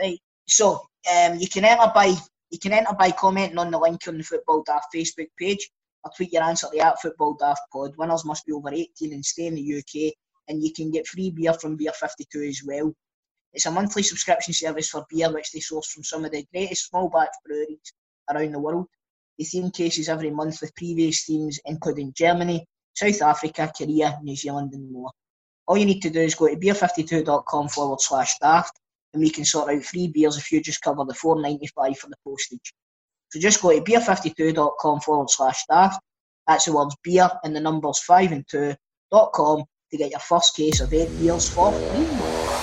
Right. 0.00 0.18
So 0.48 0.82
um, 1.14 1.38
you 1.38 1.48
can 1.48 1.64
enter 1.64 1.90
by 1.94 2.14
you 2.50 2.58
can 2.58 2.72
enter 2.72 2.94
by 2.98 3.10
commenting 3.12 3.58
on 3.58 3.70
the 3.70 3.78
link 3.78 4.00
on 4.08 4.18
the 4.18 4.24
Football 4.24 4.62
Daft 4.66 4.86
Facebook 4.94 5.28
page 5.38 5.70
or 6.04 6.10
tweet 6.16 6.32
your 6.32 6.42
answer 6.42 6.66
to 6.66 6.72
the 6.72 6.80
at 6.84 7.00
Football 7.00 7.34
Daft 7.34 7.60
Pod. 7.72 7.92
Winners 7.96 8.24
must 8.24 8.46
be 8.46 8.52
over 8.52 8.72
18 8.72 9.12
and 9.12 9.24
stay 9.24 9.46
in 9.46 9.54
the 9.54 9.78
UK, 9.78 10.12
and 10.48 10.62
you 10.62 10.72
can 10.72 10.90
get 10.90 11.06
free 11.06 11.30
beer 11.30 11.52
from 11.54 11.76
Beer 11.76 11.92
52 11.92 12.42
as 12.42 12.62
well. 12.66 12.92
It's 13.52 13.66
a 13.66 13.70
monthly 13.70 14.02
subscription 14.02 14.54
service 14.54 14.90
for 14.90 15.06
beer 15.10 15.32
which 15.32 15.50
they 15.50 15.60
source 15.60 15.90
from 15.90 16.04
some 16.04 16.24
of 16.24 16.32
the 16.32 16.46
greatest 16.52 16.88
small 16.88 17.08
batch 17.08 17.34
breweries 17.44 17.92
around 18.30 18.52
the 18.52 18.60
world. 18.60 18.86
They 19.38 19.44
theme 19.44 19.70
cases 19.70 20.08
every 20.08 20.30
month 20.30 20.60
with 20.60 20.74
previous 20.76 21.24
themes 21.24 21.58
including 21.64 22.12
Germany, 22.16 22.64
South 22.94 23.22
Africa, 23.22 23.72
Korea, 23.76 24.18
New 24.22 24.36
Zealand, 24.36 24.72
and 24.74 24.92
more. 24.92 25.10
All 25.66 25.76
you 25.76 25.86
need 25.86 26.02
to 26.02 26.10
do 26.10 26.20
is 26.20 26.34
go 26.34 26.48
to 26.48 26.56
beer52.com 26.56 27.68
forward 27.68 28.00
slash 28.00 28.38
daft 28.38 28.78
and 29.12 29.22
we 29.22 29.30
can 29.30 29.44
sort 29.44 29.72
out 29.72 29.82
free 29.82 30.08
beers 30.08 30.36
if 30.36 30.52
you 30.52 30.60
just 30.62 30.82
cover 30.82 31.04
the 31.04 31.14
four 31.14 31.40
ninety 31.40 31.66
five 31.68 31.98
for 31.98 32.08
the 32.08 32.16
postage. 32.24 32.72
So 33.30 33.40
just 33.40 33.62
go 33.62 33.72
to 33.72 33.80
beer52.com 33.80 35.00
forward 35.00 35.30
slash 35.30 35.64
daft. 35.68 36.00
That's 36.46 36.64
the 36.66 36.72
words 36.72 36.96
beer 37.02 37.30
and 37.44 37.54
the 37.54 37.60
numbers 37.60 37.98
five 38.00 38.32
and 38.32 38.46
two 38.48 38.74
dot 39.10 39.32
com 39.32 39.64
to 39.90 39.96
get 39.96 40.10
your 40.10 40.20
first 40.20 40.54
case 40.54 40.80
of 40.80 40.92
eight 40.94 41.10
beers 41.18 41.48
for 41.48 41.72
free. 41.72 42.59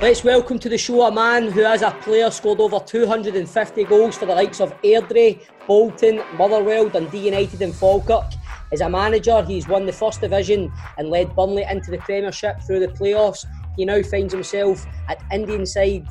Let's 0.00 0.22
welcome 0.22 0.60
to 0.60 0.68
the 0.68 0.78
show 0.78 1.02
a 1.08 1.12
man 1.12 1.50
who, 1.50 1.64
as 1.64 1.82
a 1.82 1.90
player, 1.90 2.30
scored 2.30 2.60
over 2.60 2.78
250 2.78 3.82
goals 3.82 4.16
for 4.16 4.26
the 4.26 4.34
likes 4.34 4.60
of 4.60 4.72
Airdrie, 4.82 5.40
Bolton, 5.66 6.22
Motherwell, 6.34 6.88
Dundee 6.88 7.24
United, 7.26 7.62
and 7.62 7.74
Falkirk. 7.74 8.32
As 8.70 8.80
a 8.80 8.88
manager, 8.88 9.42
he's 9.42 9.66
won 9.66 9.86
the 9.86 9.92
First 9.92 10.20
Division 10.20 10.72
and 10.98 11.10
led 11.10 11.34
Burnley 11.34 11.64
into 11.68 11.90
the 11.90 11.98
Premiership 11.98 12.62
through 12.62 12.78
the 12.78 12.86
playoffs. 12.86 13.44
He 13.76 13.84
now 13.84 14.00
finds 14.02 14.32
himself 14.32 14.86
at 15.08 15.20
Indian 15.32 15.66
side 15.66 16.06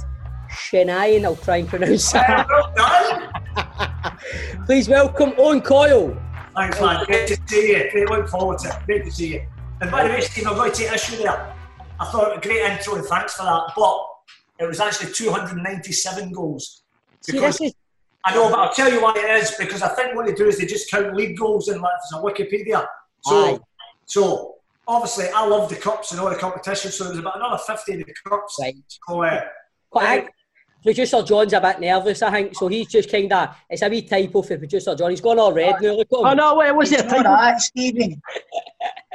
Chennai, 0.49 1.23
I'll 1.23 1.37
try 1.37 1.57
and 1.57 1.69
pronounce 1.69 2.11
that. 2.11 2.45
Please 4.65 4.89
welcome 4.89 5.33
Owen 5.37 5.61
Coyle. 5.61 6.21
Thanks, 6.53 6.81
man. 6.81 7.05
Great 7.05 7.27
to 7.29 7.37
see 7.47 7.69
you. 7.69 7.89
Great 7.91 8.09
looking 8.09 8.27
forward 8.27 8.59
to 8.59 8.67
it. 8.67 8.85
Great 8.85 9.05
to 9.05 9.11
see 9.11 9.35
you. 9.35 9.47
And 9.79 9.89
by 9.89 10.05
the 10.05 10.13
way, 10.13 10.19
Steve, 10.19 10.45
I'm 10.45 10.55
going 10.55 10.73
to 10.73 10.77
take 10.77 10.91
issue 10.91 11.23
there. 11.23 11.53
I 11.99 12.05
thought 12.05 12.37
a 12.37 12.41
great 12.41 12.61
intro 12.61 12.95
and 12.95 13.05
thanks 13.05 13.35
for 13.35 13.43
that. 13.43 13.71
But 13.75 14.07
it 14.59 14.67
was 14.67 14.79
actually 14.79 15.13
297 15.13 16.31
goals. 16.31 16.83
Because 17.25 17.61
is 17.61 17.73
I 18.25 18.33
know, 18.33 18.49
but 18.49 18.59
I'll 18.59 18.73
tell 18.73 18.91
you 18.91 19.01
why 19.01 19.13
it 19.15 19.41
is 19.41 19.51
because 19.57 19.81
I 19.81 19.89
think 19.89 20.15
what 20.15 20.25
they 20.25 20.33
do 20.33 20.47
is 20.47 20.57
they 20.57 20.65
just 20.65 20.91
count 20.91 21.15
league 21.15 21.37
goals 21.37 21.69
in 21.69 21.79
like 21.79 21.93
there's 22.11 22.21
a 22.21 22.25
Wikipedia. 22.25 22.85
So, 23.21 23.55
Aye. 23.55 23.59
so 24.05 24.55
obviously 24.87 25.27
I 25.29 25.45
love 25.45 25.69
the 25.69 25.75
cups 25.77 26.11
and 26.11 26.19
all 26.19 26.29
the 26.29 26.35
competitions, 26.35 26.95
So 26.95 27.05
there's 27.05 27.19
about 27.19 27.37
another 27.37 27.57
50 27.57 27.93
in 27.93 27.99
the 27.99 28.13
cups. 28.27 28.57
Right. 28.59 28.75
So, 29.07 29.23
uh, 29.23 29.41
I, 29.95 30.27
producer 30.87 31.21
John's 31.21 31.53
a 31.53 31.59
bit 31.61 31.79
nervous, 31.81 32.21
I 32.21 32.31
think, 32.31 32.55
so 32.55 32.67
he's 32.69 32.87
just 32.87 33.11
kind 33.11 33.31
of, 33.33 33.49
it's 33.69 33.81
a 33.81 33.89
wee 33.89 34.01
typo 34.03 34.41
for 34.41 34.57
producer 34.57 34.95
John. 34.95 35.09
He's 35.11 35.21
gone 35.21 35.37
all 35.39 35.51
red 35.53 35.75
now, 35.81 35.91
look 35.93 36.07
at 36.11 36.17
him. 36.19 36.25
Oh 36.25 36.33
no, 36.33 36.55
wait, 36.57 36.71
was 36.71 36.91
it 36.91 37.01
a 37.01 37.03
It's 37.03 37.11
not 37.11 37.23
typo? 37.23 37.29
that, 37.35 37.61
Stephen. 37.61 38.21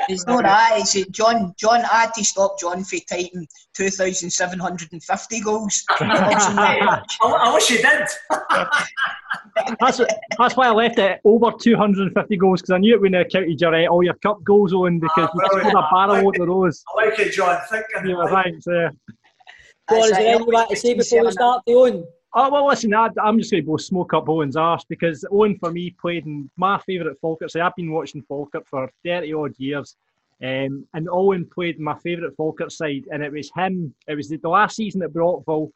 It's 0.08 0.26
not 0.26 0.42
that. 0.42 0.72
It's 0.78 0.92
that 0.94 1.10
John. 1.12 1.54
John 1.58 1.80
I 1.80 2.00
had 2.02 2.14
to 2.14 2.24
stop 2.24 2.58
John 2.60 2.82
for 2.84 2.96
typing 3.08 3.46
two 3.74 3.88
thousand 3.88 4.30
seven 4.30 4.58
hundred 4.58 4.92
and 4.92 5.02
fifty 5.02 5.40
goals. 5.40 5.84
I, 5.90 7.00
I 7.22 7.54
wish 7.54 7.70
you 7.70 7.78
did. 7.78 8.08
That's 9.80 10.00
that's 10.38 10.56
why 10.56 10.66
I 10.68 10.70
left 10.70 10.98
it 10.98 11.20
over 11.24 11.52
250 11.60 12.36
goals 12.38 12.62
because 12.62 12.72
I 12.72 12.78
knew 12.78 12.94
it 12.94 13.00
wouldn't 13.00 13.22
have 13.22 13.30
counted 13.30 13.60
your 13.60 13.74
uh, 13.74 13.86
all 13.86 14.02
your 14.02 14.14
cup 14.14 14.42
goals 14.44 14.72
on 14.72 14.98
because 14.98 15.28
Ah, 15.28 15.30
you 15.34 15.40
scored 15.40 15.52
a 15.52 15.70
brilliant. 15.70 15.86
barrel 15.92 16.24
load 16.24 16.40
of 16.40 16.46
those. 16.48 16.84
I 16.96 17.04
like 17.06 17.18
it, 17.18 17.32
John. 17.32 17.58
Thinking. 17.70 18.10
Yeah, 18.10 18.42
thanks. 18.42 18.66
Uh, 18.66 18.88
Go 19.88 19.96
on, 19.96 20.04
is 20.04 20.10
there 20.10 20.20
it. 20.20 20.42
anything 20.42 20.68
to 20.68 20.76
say 20.76 20.94
before 20.94 21.24
we 21.24 21.32
start, 21.32 21.62
Owen? 21.68 22.04
Oh 22.34 22.50
well, 22.50 22.66
listen, 22.66 22.94
I, 22.94 23.08
I'm 23.22 23.38
just 23.38 23.50
going 23.50 23.62
to 23.62 23.70
go 23.70 23.76
smoke 23.76 24.14
up 24.14 24.28
Owen's 24.28 24.56
arse 24.56 24.84
because 24.88 25.24
Owen 25.30 25.58
for 25.58 25.70
me 25.70 25.90
played 26.00 26.24
in 26.24 26.50
my 26.56 26.78
favourite 26.78 27.18
Falkirk. 27.20 27.50
So 27.50 27.60
I've 27.60 27.76
been 27.76 27.92
watching 27.92 28.22
Falkirk 28.22 28.66
for 28.66 28.90
30 29.04 29.34
odd 29.34 29.54
years. 29.58 29.96
Um, 30.42 30.86
and 30.94 31.08
Owen 31.10 31.48
played 31.52 31.78
my 31.78 31.96
favourite 31.98 32.34
Falkirk 32.36 32.70
side, 32.70 33.04
and 33.12 33.22
it 33.22 33.30
was 33.30 33.50
him. 33.54 33.94
It 34.08 34.16
was 34.16 34.28
the, 34.28 34.38
the 34.38 34.48
last 34.48 34.76
season 34.76 35.02
at 35.02 35.12
Brockville, 35.12 35.70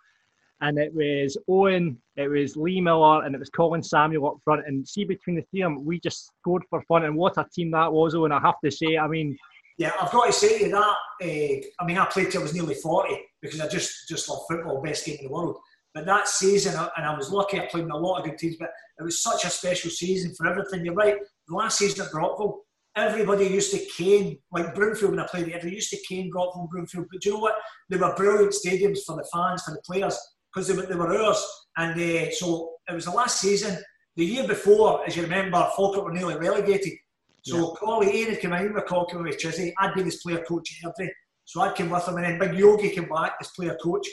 and 0.60 0.78
it 0.78 0.92
was 0.94 1.36
Owen, 1.46 1.98
it 2.16 2.28
was 2.28 2.56
Lee 2.56 2.80
Miller, 2.80 3.24
and 3.24 3.34
it 3.34 3.38
was 3.38 3.50
Colin 3.50 3.82
Samuel 3.82 4.26
up 4.26 4.38
front. 4.42 4.66
And 4.66 4.88
see, 4.88 5.04
between 5.04 5.36
the 5.36 5.42
three 5.50 5.62
of 5.62 5.72
them, 5.72 5.84
we 5.84 6.00
just 6.00 6.32
scored 6.40 6.64
for 6.70 6.82
fun. 6.82 7.04
And 7.04 7.14
what 7.14 7.36
a 7.36 7.46
team 7.52 7.70
that 7.72 7.92
was, 7.92 8.14
Owen! 8.14 8.32
I 8.32 8.40
have 8.40 8.58
to 8.64 8.70
say, 8.70 8.96
I 8.96 9.06
mean, 9.06 9.36
Yeah, 9.78 9.92
I've 10.00 10.10
got 10.10 10.26
to 10.26 10.32
say 10.32 10.58
to 10.64 10.70
that. 10.70 10.96
Uh, 11.22 11.66
I 11.80 11.86
mean, 11.86 11.98
I 11.98 12.06
played 12.06 12.30
till 12.30 12.40
I 12.40 12.44
was 12.44 12.54
nearly 12.54 12.74
forty 12.74 13.20
because 13.46 13.60
I 13.60 13.68
just 13.68 14.08
just 14.08 14.28
love 14.28 14.40
football, 14.48 14.82
best 14.82 15.06
game 15.06 15.16
in 15.20 15.26
the 15.26 15.32
world. 15.32 15.56
But 15.94 16.04
that 16.06 16.28
season, 16.28 16.74
and 16.74 17.06
I 17.06 17.16
was 17.16 17.30
lucky, 17.30 17.58
I 17.58 17.66
played 17.66 17.84
in 17.84 17.90
a 17.90 17.96
lot 17.96 18.18
of 18.18 18.26
good 18.26 18.38
teams. 18.38 18.56
But 18.58 18.70
it 18.98 19.02
was 19.02 19.22
such 19.22 19.44
a 19.44 19.50
special 19.50 19.90
season 19.90 20.34
for 20.34 20.46
everything. 20.46 20.84
You're 20.84 20.94
right. 20.94 21.16
The 21.48 21.54
last 21.54 21.78
season 21.78 22.04
at 22.04 22.12
Brockville, 22.12 22.60
everybody 22.96 23.46
used 23.46 23.72
to 23.72 23.78
cane 23.96 24.38
like 24.52 24.74
Broomfield 24.74 25.12
when 25.12 25.20
I 25.20 25.26
played 25.26 25.46
there. 25.46 25.60
They 25.62 25.70
used 25.70 25.90
to 25.90 25.98
cane 26.08 26.30
Brockville 26.30 26.62
and 26.62 26.70
Broomfield. 26.70 27.06
But 27.10 27.22
do 27.22 27.28
you 27.28 27.34
know 27.34 27.40
what? 27.40 27.54
They 27.88 27.96
were 27.96 28.14
brilliant 28.14 28.52
stadiums 28.52 28.98
for 29.06 29.16
the 29.16 29.26
fans, 29.32 29.62
for 29.62 29.70
the 29.70 29.80
players, 29.86 30.18
because 30.52 30.68
they 30.68 30.74
were, 30.74 30.86
they 30.86 30.94
were 30.94 31.16
ours. 31.16 31.42
And 31.76 31.98
uh, 31.98 32.30
so 32.32 32.72
it 32.88 32.94
was 32.94 33.06
the 33.06 33.12
last 33.12 33.40
season. 33.40 33.78
The 34.16 34.24
year 34.24 34.46
before, 34.46 35.06
as 35.06 35.16
you 35.16 35.22
remember, 35.22 35.66
Falkirk 35.76 36.04
were 36.04 36.12
nearly 36.12 36.36
relegated. 36.36 36.94
So 37.42 37.76
Collie 37.78 38.12
Ian 38.12 38.30
had 38.30 38.42
come 38.42 38.52
in 38.54 38.74
with 38.74 38.86
Colkin 38.86 39.22
with 39.22 39.38
Chizzy. 39.38 39.72
I'd 39.78 39.94
been 39.94 40.06
his 40.06 40.16
player 40.16 40.42
coach 40.42 40.82
at 40.84 40.90
Airdrie. 40.90 41.08
So 41.46 41.60
I 41.60 41.72
came 41.72 41.90
with 41.90 42.06
him, 42.06 42.16
and 42.16 42.24
then 42.24 42.38
Big 42.38 42.58
Yogi 42.58 42.90
came 42.90 43.08
back 43.08 43.36
as 43.40 43.48
player 43.52 43.76
coach. 43.82 44.06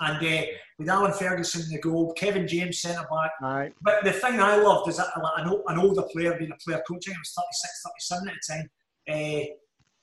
And 0.00 0.24
uh, 0.24 0.46
with 0.78 0.88
Alan 0.88 1.12
Ferguson 1.12 1.62
in 1.62 1.70
the 1.70 1.80
goal, 1.80 2.12
Kevin 2.12 2.46
James 2.46 2.80
centre 2.80 3.06
back. 3.10 3.32
Aye. 3.42 3.72
But 3.82 4.04
the 4.04 4.12
thing 4.12 4.38
I 4.38 4.56
loved 4.56 4.88
is 4.88 4.98
that 4.98 5.08
an, 5.16 5.78
older 5.78 6.02
player 6.02 6.36
being 6.38 6.52
a 6.52 6.64
player 6.64 6.82
coach, 6.86 7.08
I 7.08 7.12
was 7.18 7.34
36, 7.34 7.82
37 8.08 8.28
at 8.28 8.34
the 8.34 8.52
time. 8.54 8.70
Uh, 9.08 9.54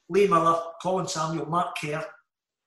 Lee 0.10 0.28
Miller, 0.28 0.60
Colin 0.82 1.08
Samuel, 1.08 1.46
Mark 1.46 1.78
Kerr, 1.80 2.06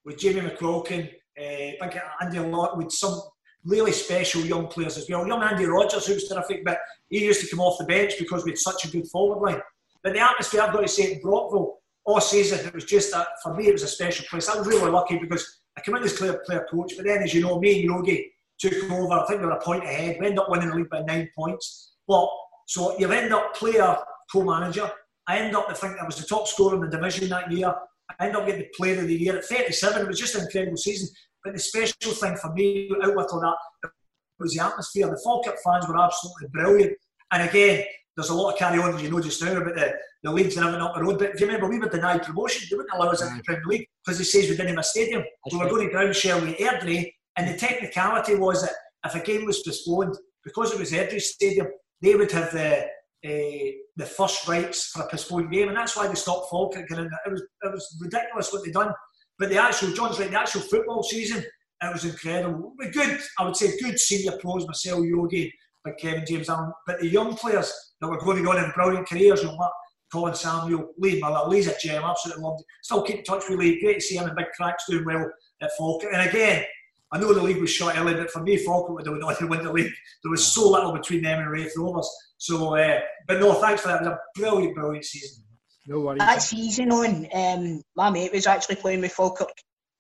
with 0.04 0.16
Jamie 0.18 0.40
McCroken, 0.40 1.08
uh, 1.08 1.86
big 1.86 2.00
Andy 2.20 2.38
Lott, 2.38 2.78
with 2.78 2.90
some 2.92 3.20
really 3.64 3.92
special 3.92 4.40
young 4.42 4.68
players 4.68 4.96
as 4.96 5.08
well. 5.10 5.26
Young 5.26 5.42
Andy 5.42 5.66
Rodgers, 5.66 6.06
who 6.06 6.14
was 6.14 6.28
terrific, 6.28 6.64
but 6.64 6.78
he 7.10 7.24
used 7.24 7.40
to 7.42 7.48
come 7.48 7.60
off 7.60 7.78
the 7.78 7.84
bench 7.84 8.14
because 8.18 8.44
we 8.44 8.52
had 8.52 8.58
such 8.58 8.84
a 8.86 8.90
good 8.90 9.06
forward 9.08 9.44
line. 9.44 9.60
But 10.02 10.14
the 10.14 10.20
atmosphere, 10.20 10.62
I've 10.62 10.72
got 10.72 10.80
to 10.80 10.88
say, 10.88 11.14
at 11.14 11.22
Brockville, 11.22 11.77
all 12.08 12.20
season, 12.22 12.66
it 12.66 12.74
was 12.74 12.84
just 12.84 13.12
that, 13.12 13.26
for 13.42 13.54
me, 13.54 13.68
it 13.68 13.72
was 13.72 13.82
a 13.82 13.88
special 13.88 14.24
place. 14.30 14.48
I 14.48 14.56
was 14.56 14.66
really 14.66 14.90
lucky 14.90 15.18
because 15.18 15.60
I 15.76 15.82
came 15.82 15.94
in 15.94 16.02
as 16.02 16.14
player, 16.14 16.40
player 16.46 16.66
coach, 16.70 16.94
but 16.96 17.04
then, 17.04 17.22
as 17.22 17.34
you 17.34 17.42
know, 17.42 17.60
me 17.60 17.80
and 17.80 17.84
Yogi 17.84 18.32
took 18.58 18.90
over. 18.90 19.12
I 19.12 19.26
think 19.26 19.40
we 19.40 19.46
were 19.46 19.52
a 19.52 19.60
point 19.60 19.84
ahead. 19.84 20.16
We 20.18 20.26
ended 20.26 20.38
up 20.38 20.48
winning 20.48 20.70
the 20.70 20.76
league 20.76 20.88
by 20.88 21.02
nine 21.02 21.28
points. 21.36 21.92
But 22.08 22.28
so 22.66 22.98
you 22.98 23.12
end 23.12 23.34
up 23.34 23.54
player 23.54 23.94
co-manager. 24.32 24.90
I 25.26 25.38
end 25.38 25.54
up, 25.54 25.66
I 25.68 25.74
think 25.74 25.98
I 26.00 26.06
was 26.06 26.16
the 26.16 26.26
top 26.26 26.48
scorer 26.48 26.76
in 26.76 26.80
the 26.80 26.96
division 26.96 27.28
that 27.28 27.52
year. 27.52 27.74
I 28.18 28.26
end 28.26 28.36
up 28.36 28.46
getting 28.46 28.62
the 28.62 28.70
player 28.74 29.00
of 29.00 29.06
the 29.06 29.14
year 29.14 29.36
at 29.36 29.44
37. 29.44 30.00
It 30.00 30.08
was 30.08 30.18
just 30.18 30.34
an 30.34 30.46
incredible 30.46 30.78
season. 30.78 31.08
But 31.44 31.52
the 31.52 31.58
special 31.58 32.12
thing 32.12 32.36
for 32.36 32.52
me, 32.54 32.90
out 33.02 33.14
with 33.14 33.28
all 33.32 33.40
that, 33.40 33.90
was 34.38 34.54
the 34.54 34.64
atmosphere. 34.64 35.08
The 35.08 35.20
Falkirk 35.22 35.56
fans 35.62 35.86
were 35.86 36.02
absolutely 36.02 36.48
brilliant. 36.48 36.96
And 37.32 37.48
again, 37.48 37.84
there's 38.18 38.30
a 38.30 38.34
lot 38.34 38.52
of 38.52 38.58
carry 38.58 38.80
on, 38.80 38.98
you 38.98 39.08
know 39.08 39.20
just 39.20 39.40
now, 39.40 39.56
about 39.56 39.76
the, 39.76 39.94
the 40.24 40.32
leagues 40.32 40.56
and 40.56 40.66
everything 40.66 40.84
up 40.84 40.92
the 40.96 41.02
road. 41.02 41.20
But 41.20 41.34
do 41.34 41.38
you 41.38 41.46
remember, 41.46 41.68
we 41.68 41.78
were 41.78 41.88
denied 41.88 42.24
promotion. 42.24 42.66
They 42.68 42.76
wouldn't 42.76 42.92
allow 42.92 43.10
us 43.10 43.22
into 43.22 43.36
the 43.36 43.44
Premier 43.44 43.62
League 43.64 43.86
because 44.04 44.18
they 44.18 44.24
says 44.24 44.50
we 44.50 44.56
didn't 44.56 44.70
have 44.70 44.78
a 44.78 44.82
stadium. 44.82 45.22
So 45.48 45.56
we're 45.56 45.70
going 45.70 45.86
to 45.86 45.92
ground 45.92 46.16
share 46.16 46.34
with 46.34 46.56
Airdrie. 46.58 47.12
And 47.36 47.48
the 47.48 47.56
technicality 47.56 48.34
was 48.34 48.62
that 48.62 48.72
if 49.04 49.14
a 49.14 49.24
game 49.24 49.46
was 49.46 49.62
postponed, 49.62 50.16
because 50.42 50.72
it 50.72 50.80
was 50.80 50.90
Airdrie 50.90 51.20
Stadium, 51.20 51.68
they 52.02 52.16
would 52.16 52.32
have 52.32 52.50
the 52.50 52.86
uh, 53.24 53.70
the 53.96 54.06
first 54.06 54.48
rights 54.48 54.88
for 54.88 55.02
a 55.02 55.08
postponed 55.08 55.52
game, 55.52 55.68
and 55.68 55.76
that's 55.76 55.96
why 55.96 56.08
they 56.08 56.14
stopped 56.14 56.50
Falkirk. 56.50 56.90
It 56.90 57.30
was 57.30 57.42
it 57.62 57.72
was 57.72 57.98
ridiculous 58.00 58.52
what 58.52 58.64
they 58.64 58.72
done. 58.72 58.92
But 59.38 59.50
the 59.50 59.58
actual 59.58 59.92
John's 59.92 60.18
right, 60.18 60.28
the 60.30 60.40
actual 60.40 60.62
football 60.62 61.04
season, 61.04 61.44
it 61.82 61.92
was 61.92 62.04
incredible. 62.04 62.74
But 62.76 62.92
good, 62.92 63.20
I 63.38 63.44
would 63.44 63.54
say, 63.54 63.78
good 63.78 64.00
senior 64.00 64.32
pros, 64.38 64.66
Marcel 64.66 65.04
Yogi, 65.04 65.52
like 65.84 65.98
Kevin 65.98 66.24
James 66.26 66.48
Allen. 66.48 66.72
But 66.84 66.98
the 66.98 67.06
young 67.06 67.36
players 67.36 67.72
that 68.00 68.08
were 68.08 68.18
going 68.18 68.38
to 68.38 68.42
go 68.42 68.52
on 68.52 68.64
in 68.64 68.70
brilliant 68.72 69.08
careers, 69.08 69.42
and 69.42 69.56
what, 69.56 69.72
Colin 70.12 70.34
Samuel, 70.34 70.90
Lee 70.98 71.20
Miller, 71.20 71.48
Lee's 71.48 71.66
a 71.66 71.78
gem, 71.78 72.02
absolutely 72.02 72.42
loved 72.42 72.60
it. 72.60 72.66
Still 72.82 73.02
keep 73.02 73.18
in 73.18 73.24
touch 73.24 73.44
with 73.48 73.58
Lee. 73.58 73.80
Great 73.80 73.96
to 73.96 74.00
see 74.00 74.16
him 74.16 74.28
in 74.28 74.34
big 74.34 74.46
cracks 74.56 74.84
doing 74.88 75.04
well 75.04 75.30
at 75.60 75.70
Falkirk. 75.76 76.12
And 76.12 76.28
again, 76.28 76.64
I 77.12 77.18
know 77.18 77.32
the 77.32 77.42
league 77.42 77.60
was 77.60 77.70
short 77.70 77.98
early, 77.98 78.14
but 78.14 78.30
for 78.30 78.42
me, 78.42 78.56
Falkirk 78.56 78.96
would 78.96 79.06
have 79.06 79.12
went 79.12 79.24
on 79.24 79.36
to 79.36 79.46
win 79.46 79.64
the 79.64 79.72
league. 79.72 79.92
There 80.22 80.30
was 80.30 80.46
so 80.46 80.70
little 80.70 80.92
between 80.92 81.22
them 81.22 81.40
and 81.40 81.50
Raith 81.50 81.72
Rovers. 81.76 82.08
So, 82.38 82.76
uh, 82.76 83.00
but 83.26 83.40
no, 83.40 83.54
thanks 83.54 83.82
for 83.82 83.88
that. 83.88 84.02
It 84.02 84.08
was 84.08 84.12
a 84.12 84.18
brilliant, 84.40 84.74
brilliant 84.74 85.04
season. 85.04 85.44
No 85.86 86.00
worries. 86.00 86.18
That 86.18 86.42
season 86.42 86.92
on, 86.92 87.26
um, 87.32 87.82
my 87.96 88.10
mate 88.10 88.32
was 88.32 88.46
actually 88.46 88.76
playing 88.76 89.00
with 89.00 89.12
Falkirk, 89.12 89.48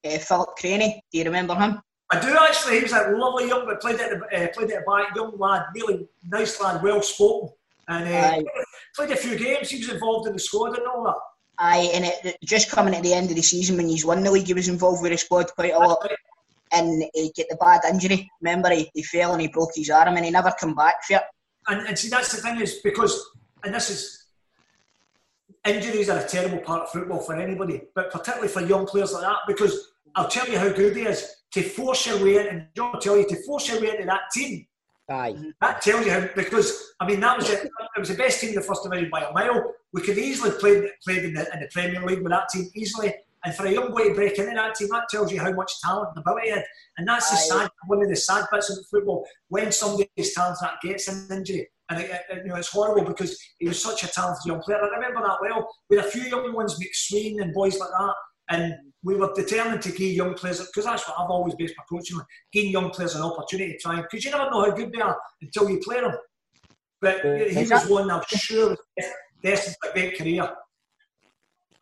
uh, 0.04 0.18
Philip 0.18 0.50
Craney. 0.58 1.02
Do 1.10 1.18
you 1.18 1.24
remember 1.24 1.54
him? 1.54 1.80
I 2.10 2.20
do 2.20 2.34
actually. 2.38 2.76
He 2.76 2.82
was 2.82 2.92
a 2.92 3.10
lovely 3.10 3.48
young, 3.48 3.66
but 3.66 3.80
played 3.80 4.00
at 4.00 4.10
the 4.10 4.16
uh, 4.16 4.48
played 4.54 4.70
at 4.70 4.84
the 4.84 4.90
back, 4.90 5.14
young 5.14 5.36
lad, 5.38 5.64
really 5.74 6.08
nice 6.24 6.60
lad, 6.60 6.82
well 6.82 7.02
spoken, 7.02 7.50
and 7.88 8.08
uh, 8.08 8.16
Aye. 8.16 8.44
played 8.96 9.10
a 9.10 9.16
few 9.16 9.36
games. 9.38 9.70
He 9.70 9.78
was 9.78 9.88
involved 9.90 10.26
in 10.28 10.34
the 10.34 10.38
squad 10.38 10.76
and 10.78 10.86
all 10.86 11.04
that. 11.04 11.16
Aye, 11.58 11.90
and 11.94 12.04
it, 12.04 12.14
it- 12.24 12.36
just 12.44 12.70
coming 12.70 12.94
at 12.94 13.02
the 13.02 13.12
end 13.12 13.30
of 13.30 13.36
the 13.36 13.42
season 13.42 13.76
when 13.76 13.88
he's 13.88 14.04
won 14.04 14.22
the 14.22 14.30
league, 14.30 14.46
he 14.46 14.54
was 14.54 14.68
involved 14.68 15.02
with 15.02 15.12
the 15.12 15.18
squad 15.18 15.46
quite 15.54 15.72
a 15.74 15.78
lot. 15.78 16.06
And 16.70 17.02
he 17.14 17.32
get 17.34 17.48
the 17.48 17.56
bad 17.56 17.80
injury. 17.90 18.30
Remember, 18.42 18.70
he, 18.70 18.90
he 18.92 19.02
fell 19.02 19.32
and 19.32 19.40
he 19.40 19.48
broke 19.48 19.70
his 19.74 19.88
arm, 19.90 20.16
and 20.16 20.24
he 20.24 20.30
never 20.30 20.52
come 20.60 20.74
back 20.74 21.02
for 21.06 21.16
it. 21.16 21.22
And, 21.66 21.86
and 21.86 21.98
see, 21.98 22.08
that's 22.10 22.30
the 22.34 22.42
thing 22.42 22.60
is 22.60 22.74
because, 22.84 23.30
and 23.64 23.74
this 23.74 23.88
is, 23.90 24.26
injuries 25.66 26.08
are 26.10 26.18
a 26.20 26.28
terrible 26.28 26.58
part 26.58 26.82
of 26.82 26.90
football 26.90 27.20
for 27.20 27.34
anybody, 27.36 27.82
but 27.94 28.10
particularly 28.10 28.48
for 28.48 28.60
young 28.60 28.86
players 28.86 29.12
like 29.12 29.22
that. 29.22 29.38
Because 29.46 29.92
I'll 30.14 30.28
tell 30.28 30.48
you 30.48 30.58
how 30.58 30.68
good 30.68 30.94
he 30.96 31.02
is 31.02 31.34
to 31.52 31.62
force 31.62 32.06
your 32.06 32.22
way 32.22 32.36
in, 32.36 32.46
and 32.48 32.66
John 32.76 32.92
will 32.92 33.00
tell 33.00 33.16
you 33.16 33.26
to 33.28 33.42
force 33.44 33.68
your 33.68 33.80
way 33.80 33.90
into 33.90 34.04
that 34.04 34.22
team. 34.32 34.66
Aye. 35.10 35.36
That 35.60 35.80
tells 35.80 36.04
you 36.04 36.12
how 36.12 36.28
because 36.36 36.92
I 37.00 37.06
mean 37.06 37.20
that 37.20 37.38
was 37.38 37.48
it. 37.48 37.64
It 37.64 37.98
was 37.98 38.08
the 38.10 38.14
best 38.14 38.40
team 38.40 38.50
in 38.50 38.56
the 38.56 38.60
first 38.62 38.82
division 38.82 39.08
by 39.10 39.22
a 39.22 39.32
mile. 39.32 39.72
We 39.92 40.02
could 40.02 40.18
easily 40.18 40.50
played 40.50 40.84
played 41.04 41.24
in 41.24 41.34
the, 41.34 41.50
in 41.54 41.60
the 41.60 41.68
Premier 41.72 42.04
League 42.04 42.20
with 42.22 42.30
that 42.32 42.48
team 42.50 42.68
easily. 42.74 43.14
And 43.44 43.54
for 43.54 43.66
a 43.66 43.70
young 43.72 43.90
boy 43.92 44.08
to 44.08 44.14
break 44.14 44.36
into 44.38 44.52
that 44.54 44.74
team, 44.74 44.88
that 44.88 45.08
tells 45.08 45.32
you 45.32 45.40
how 45.40 45.52
much 45.52 45.80
talent 45.80 46.08
and 46.14 46.18
ability 46.22 46.48
he 46.48 46.52
had. 46.54 46.64
And 46.98 47.06
that's 47.06 47.30
the 47.30 47.36
Aye. 47.54 47.60
sad, 47.60 47.70
one 47.86 48.02
of 48.02 48.08
the 48.08 48.16
sad 48.16 48.44
bits 48.50 48.68
of 48.68 48.84
football 48.90 49.24
when 49.48 49.70
somebody's 49.70 50.34
talent 50.34 50.58
that 50.60 50.74
gets 50.82 51.06
an 51.08 51.28
injury. 51.30 51.68
And 51.88 52.00
it, 52.00 52.10
it- 52.10 52.38
you 52.44 52.48
know 52.48 52.56
it's 52.56 52.68
horrible 52.68 53.04
because 53.04 53.38
he 53.58 53.68
was 53.68 53.80
such 53.82 54.02
a 54.04 54.08
talented 54.08 54.44
young 54.44 54.60
player. 54.60 54.78
I 54.82 54.88
remember 54.88 55.22
that 55.26 55.38
well. 55.40 55.68
We 55.88 55.96
had 55.96 56.06
a 56.06 56.10
few 56.10 56.22
young 56.24 56.52
ones, 56.52 56.78
McSween 56.78 57.40
and 57.40 57.54
boys 57.54 57.78
like 57.78 57.88
that, 57.90 58.14
and 58.50 58.74
we 59.04 59.14
were 59.14 59.32
determined 59.34 59.82
to 59.82 59.92
give 59.92 60.12
young 60.12 60.34
players 60.34 60.58
because 60.66 60.84
that's 60.84 61.06
what 61.08 61.18
I've 61.18 61.30
always 61.30 61.54
based 61.54 61.74
my 61.76 61.84
coaching 61.88 62.18
on: 62.18 62.24
giving 62.52 62.70
young 62.70 62.90
players 62.90 63.14
an 63.14 63.22
opportunity 63.22 63.72
to 63.72 63.78
try 63.78 64.00
because 64.00 64.24
you 64.24 64.30
never 64.30 64.50
know 64.50 64.64
how 64.64 64.70
good 64.70 64.92
they 64.92 65.00
are 65.00 65.18
until 65.40 65.70
you 65.70 65.78
play 65.78 66.00
them. 66.00 66.14
But 67.00 67.24
he 67.24 67.66
was 67.68 67.88
one 67.88 68.10
I'm 68.10 68.22
sure 68.28 68.70
was 68.70 69.06
destined 69.42 69.76
for 69.80 69.90
a 69.90 69.92
great 69.92 70.18
career. 70.18 70.50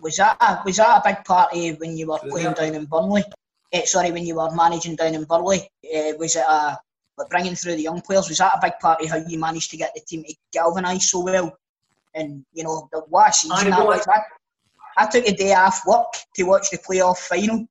Was 0.00 0.16
that 0.18 0.36
a, 0.40 0.60
was 0.64 0.76
that 0.76 0.98
a 0.98 1.08
big 1.08 1.24
party 1.24 1.72
when 1.72 1.96
you 1.96 2.08
were 2.08 2.18
playing 2.18 2.52
down 2.52 2.74
in 2.74 2.84
Burnley? 2.84 3.24
Eh, 3.72 3.84
sorry, 3.86 4.12
when 4.12 4.26
you 4.26 4.36
were 4.36 4.54
managing 4.54 4.94
down 4.94 5.14
in 5.14 5.24
Burnley, 5.24 5.60
uh, 5.84 6.12
was 6.18 6.36
it 6.36 6.44
a 6.46 6.78
like 7.18 7.30
bringing 7.30 7.54
through 7.54 7.76
the 7.76 7.82
young 7.82 8.02
players? 8.02 8.28
Was 8.28 8.38
that 8.38 8.56
a 8.56 8.60
big 8.62 8.78
part 8.78 9.02
of 9.02 9.08
how 9.08 9.16
you 9.16 9.38
managed 9.38 9.70
to 9.70 9.78
get 9.78 9.92
the 9.94 10.02
team 10.02 10.22
to 10.24 10.34
galvanise 10.52 11.10
so 11.10 11.20
well? 11.20 11.56
And 12.14 12.44
you 12.52 12.64
know, 12.64 12.88
the 12.92 13.00
what 13.08 13.30
a 13.30 13.32
season 13.32 13.56
I 13.56 13.70
that 13.70 13.86
was. 13.86 14.06
I, 14.06 14.20
I 14.96 15.06
took 15.06 15.26
a 15.26 15.34
day 15.34 15.52
off 15.54 15.82
work 15.86 16.12
to 16.34 16.42
watch 16.44 16.70
the 16.70 16.78
playoff 16.78 17.18
final, 17.18 17.66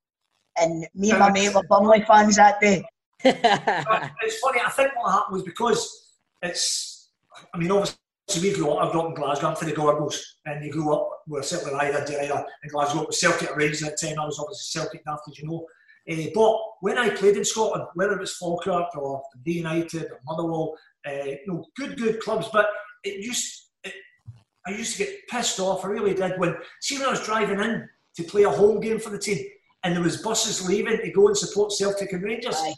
and 0.58 0.88
me 0.94 1.12
and 1.12 1.20
my 1.20 1.32
mate 1.32 1.54
were 1.54 1.64
Burnley 1.70 2.04
fans 2.04 2.36
that 2.36 2.60
day. 2.60 2.84
It's 3.24 4.40
funny. 4.40 4.60
I 4.66 4.70
think 4.70 4.92
what 4.96 5.12
happened 5.12 5.34
was 5.34 5.44
because 5.44 6.12
it's. 6.42 7.10
I 7.54 7.58
mean, 7.58 7.72
obviously 7.72 7.98
we 8.42 8.54
grew 8.54 8.70
up. 8.72 8.88
I 8.88 8.92
grew 8.92 9.02
up 9.02 9.10
in 9.10 9.16
Glasgow. 9.16 9.48
I'm 9.48 9.56
from 9.56 9.70
the 9.70 9.76
Gorbals, 9.76 10.20
and 10.46 10.64
you 10.64 10.72
grew 10.72 10.94
up 10.94 11.10
with 11.28 11.46
Celtic 11.46 11.74
Ryder, 11.74 12.06
Ryder 12.08 12.46
in 12.64 12.70
Glasgow. 12.70 13.02
It 13.02 13.08
was 13.08 13.20
Celtic 13.20 13.56
Rangers 13.56 13.84
at 13.84 13.98
the 14.00 14.08
time. 14.08 14.20
I 14.20 14.26
was 14.26 14.40
obviously 14.40 14.80
Celtic 14.80 15.02
after, 15.08 15.32
you 15.36 15.48
know. 15.48 15.66
Eh, 16.08 16.30
but 16.36 16.60
when 16.82 16.98
I 17.00 17.10
played 17.10 17.36
in 17.36 17.46
Scotland, 17.46 17.86
whether 17.96 18.14
it 18.14 18.20
was 18.20 18.38
Falkirk 18.38 18.96
or 18.96 19.24
United 19.44 20.12
or 20.12 20.20
Motherwell, 20.24 20.78
uh, 21.08 21.24
you 21.24 21.40
know, 21.48 21.66
good, 21.76 21.98
good 21.98 22.20
clubs, 22.20 22.48
but 22.54 22.68
it 23.04 23.24
used. 23.24 23.64
I 24.68 24.72
used 24.72 24.98
to 24.98 25.06
get 25.06 25.28
pissed 25.28 25.60
off. 25.60 25.86
I 25.86 25.90
really 25.90 26.14
did. 26.14 26.40
When 26.40 26.56
see 26.82 26.98
when 26.98 27.08
I 27.08 27.12
was 27.12 27.26
driving 27.26 27.60
in 27.60 27.88
to 28.18 28.24
play 28.24 28.44
a 28.44 28.50
home 28.50 28.80
game 28.80 29.00
for 29.00 29.10
the 29.10 29.20
team, 29.20 29.46
and 29.84 29.96
there 29.96 30.04
was 30.04 30.22
buses 30.22 30.68
leaving 30.68 30.98
to 30.98 31.12
go 31.12 31.28
and 31.28 31.38
support 31.38 31.72
Celtic 31.72 32.12
and 32.14 32.24
Rangers 32.24 32.56
Aye. 32.58 32.74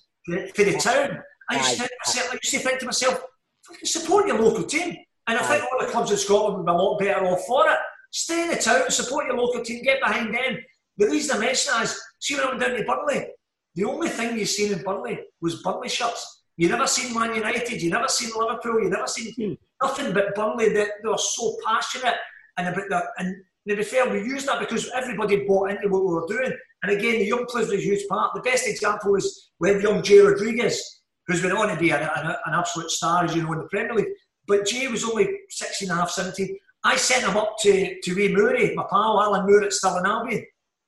for 0.54 0.64
the 0.64 0.78
town. 0.78 1.20
I 1.50 1.58
used, 1.58 1.72
to 1.72 1.78
think 1.78 1.90
to 1.90 1.98
myself, 2.06 2.30
I 2.32 2.34
used 2.44 2.54
to 2.54 2.60
think 2.60 2.80
to 2.80 2.86
myself, 2.86 3.24
"Fucking 3.66 3.86
support 3.86 4.28
your 4.28 4.40
local 4.42 4.64
team. 4.64 4.98
And 5.28 5.38
I 5.38 5.44
think 5.44 5.64
all 5.64 5.86
the 5.86 5.92
clubs 5.92 6.12
in 6.12 6.18
Scotland 6.18 6.58
would 6.58 6.66
be 6.66 6.72
a 6.72 6.76
lot 6.76 7.00
better 7.00 7.26
off 7.26 7.46
for 7.46 7.70
it. 7.70 7.78
Stay 8.12 8.44
in 8.44 8.50
the 8.50 8.56
town, 8.56 8.90
support 8.90 9.28
your 9.28 9.36
local 9.36 9.62
team, 9.62 9.84
get 9.84 10.00
behind 10.00 10.34
them. 10.34 10.58
The 10.98 11.08
reason 11.08 11.36
I 11.36 11.40
mention 11.40 11.74
that 11.74 11.84
is, 11.84 12.02
see 12.20 12.36
when 12.36 12.46
I 12.46 12.50
went 12.50 12.62
down 12.62 12.72
to 12.72 12.84
Burnley, 12.86 13.28
the 13.76 13.84
only 13.84 14.08
thing 14.08 14.38
you 14.38 14.46
seen 14.46 14.72
in 14.72 14.84
Burnley 14.84 15.20
was 15.42 15.62
Burnley 15.62 15.90
shirts. 15.90 16.37
You 16.58 16.70
never 16.70 16.88
seen 16.88 17.14
Man 17.14 17.36
United, 17.36 17.82
you 17.82 17.92
never 17.92 18.08
seen 18.08 18.32
Liverpool, 18.36 18.82
you 18.82 18.90
never 18.90 19.08
seen 19.08 19.58
nothing 19.82 20.12
but 20.12 20.34
Burnley. 20.36 20.70
They, 20.70 20.88
they 21.04 21.10
were 21.10 21.18
so 21.18 21.56
passionate 21.64 22.16
and 22.58 22.68
about 22.68 22.90
their, 22.90 23.10
and 23.20 23.36
to 23.70 23.76
be 23.76 23.84
fair, 23.84 24.10
we 24.10 24.24
used 24.24 24.48
that 24.48 24.60
because 24.60 24.90
everybody 24.96 25.46
bought 25.46 25.70
into 25.70 25.88
what 25.90 26.04
we 26.04 26.14
were 26.14 26.28
doing. 26.28 26.52
And 26.84 26.92
again, 26.92 27.20
the 27.20 27.26
young 27.26 27.46
players 27.46 27.68
were 27.68 27.76
a 27.76 27.82
huge 27.82 28.08
part. 28.08 28.34
The 28.34 28.42
best 28.42 28.68
example 28.68 29.16
is 29.16 29.52
we 29.60 29.70
had 29.70 29.82
young 29.82 30.02
Jay 30.02 30.20
Rodriguez, 30.20 31.02
who's 31.28 31.42
been 31.42 31.52
on 31.52 31.68
to 31.68 31.76
be 31.76 31.92
an, 31.92 32.02
an, 32.02 32.26
an 32.46 32.54
absolute 32.54 32.90
star, 32.90 33.26
as 33.26 33.36
you 33.36 33.44
know, 33.44 33.54
in 33.54 33.60
the 33.60 33.68
Premier 33.68 33.94
League. 33.94 34.08
But 34.48 34.66
Jay 34.66 34.88
was 34.88 35.04
only 35.04 35.30
16 35.50 35.90
and 35.90 35.98
a 35.98 36.02
half, 36.02 36.12
17. 36.12 36.58
I 36.84 36.96
sent 36.96 37.26
him 37.26 37.36
up 37.36 37.56
to, 37.60 38.00
to 38.02 38.16
Ray 38.16 38.34
Murray, 38.34 38.74
my 38.74 38.86
pal 38.90 39.22
Alan 39.22 39.46
Moore 39.46 39.64
at 39.64 39.74
Stirling 39.74 40.06
Albion, 40.06 40.46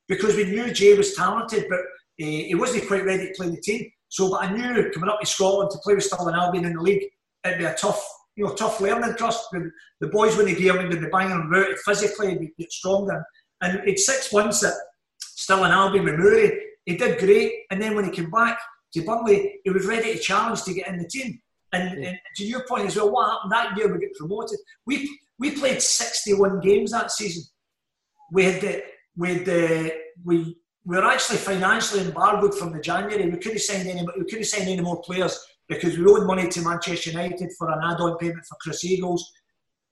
because 0.07 0.35
we 0.35 0.45
knew 0.45 0.71
Jay 0.71 0.95
was 0.95 1.13
talented, 1.13 1.65
but 1.69 1.79
uh, 1.79 1.83
he 2.17 2.55
wasn't 2.55 2.87
quite 2.87 3.05
ready 3.05 3.27
to 3.27 3.33
play 3.35 3.49
the 3.49 3.61
team. 3.61 3.91
So, 4.09 4.29
but 4.29 4.43
I 4.43 4.51
knew 4.51 4.91
coming 4.91 5.09
up 5.09 5.19
to 5.19 5.25
Scotland 5.25 5.71
to 5.71 5.77
play 5.79 5.95
with 5.95 6.03
Stirling 6.03 6.35
Albion 6.35 6.65
in 6.65 6.73
the 6.73 6.81
league, 6.81 7.03
it'd 7.45 7.59
be 7.59 7.65
a 7.65 7.73
tough, 7.75 8.03
you 8.35 8.45
know, 8.45 8.53
tough 8.53 8.81
learning 8.81 9.15
trust. 9.15 9.47
The, 9.51 9.71
the 10.01 10.07
boys 10.07 10.35
when 10.35 10.45
they 10.45 10.55
gave 10.55 10.75
him, 10.75 10.89
they'd 10.89 10.99
be 10.99 11.07
banging 11.07 11.47
about 11.47 11.77
physically, 11.85 12.37
he'd 12.37 12.57
get 12.57 12.71
stronger. 12.71 13.23
And 13.61 13.81
it's 13.85 14.05
six 14.05 14.33
months 14.33 14.63
at 14.63 14.73
Stirling 15.19 15.71
Albion 15.71 16.05
with 16.05 16.15
Murray. 16.15 16.59
He 16.85 16.97
did 16.97 17.19
great, 17.19 17.53
and 17.71 17.81
then 17.81 17.95
when 17.95 18.05
he 18.05 18.11
came 18.11 18.31
back 18.31 18.59
to 18.93 19.01
Burnley, 19.03 19.59
he 19.63 19.69
was 19.69 19.85
ready 19.85 20.13
to 20.13 20.19
challenge 20.19 20.63
to 20.63 20.73
get 20.73 20.87
in 20.87 20.97
the 20.97 21.07
team. 21.07 21.39
And, 21.71 22.03
and 22.03 22.17
to 22.37 22.43
your 22.43 22.65
point 22.67 22.87
as 22.87 22.95
well, 22.95 23.11
what 23.11 23.29
happened 23.29 23.51
that 23.51 23.77
year? 23.77 23.93
We 23.93 23.99
get 23.99 24.15
promoted. 24.15 24.57
We 24.87 25.19
we 25.39 25.51
played 25.51 25.81
61 25.81 26.59
games 26.59 26.91
that 26.91 27.11
season. 27.11 27.43
We 28.31 28.43
had 28.43 28.61
the, 28.61 28.83
we 29.15 29.33
had 29.35 29.45
the, 29.45 29.93
we 30.23 30.57
we 30.89 30.97
were 30.97 31.05
actually 31.05 31.37
financially 31.37 32.01
embargoed 32.01 32.55
from 32.55 32.73
the 32.73 32.79
January. 32.79 33.29
We 33.29 33.37
couldn't 33.37 33.59
sign 33.59 33.85
any 33.85 34.03
we 34.17 34.25
couldn't 34.25 34.45
sign 34.45 34.67
any 34.67 34.81
more 34.81 34.99
players 35.03 35.39
because 35.67 35.95
we 35.99 36.05
owed 36.05 36.25
money 36.25 36.49
to 36.49 36.61
Manchester 36.63 37.11
United 37.11 37.51
for 37.59 37.69
an 37.69 37.79
add-on 37.83 38.17
payment 38.17 38.43
for 38.47 38.57
Chris 38.59 38.83
Eagles. 38.83 39.31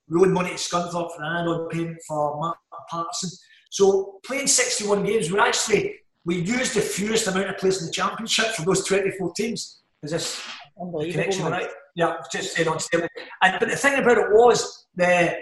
We 0.10 0.20
owed 0.20 0.30
money 0.30 0.50
to 0.50 0.56
Scunthorpe 0.56 1.16
for 1.16 1.22
an 1.22 1.38
add-on 1.38 1.70
payment 1.70 2.00
for 2.08 2.39
Martin 2.39 2.60
Paterson. 2.89 3.30
So 3.70 4.20
playing 4.26 4.48
61 4.48 5.06
games, 5.06 5.32
we 5.32 5.39
actually 5.39 6.00
we 6.26 6.39
used 6.39 6.74
the 6.74 6.82
fewest 6.82 7.28
amount 7.28 7.52
of 7.52 7.58
players 7.58 7.80
in 7.80 7.86
the 7.86 7.93
championship 7.93 8.48
for 8.56 8.64
those 8.64 8.84
24 8.84 9.34
teams. 9.34 9.84
Is 10.02 10.10
this 10.10 10.41
connection 10.80 11.45
right? 11.45 11.70
Yeah, 11.95 12.16
just 12.32 12.56
saying 12.56 12.70
on 12.70 12.80
stable. 12.80 13.08
And 13.43 13.58
but 13.60 13.70
the 13.70 13.76
thing 13.76 14.00
about 14.00 14.18
it 14.18 14.32
was 14.32 14.88
the 14.95 15.36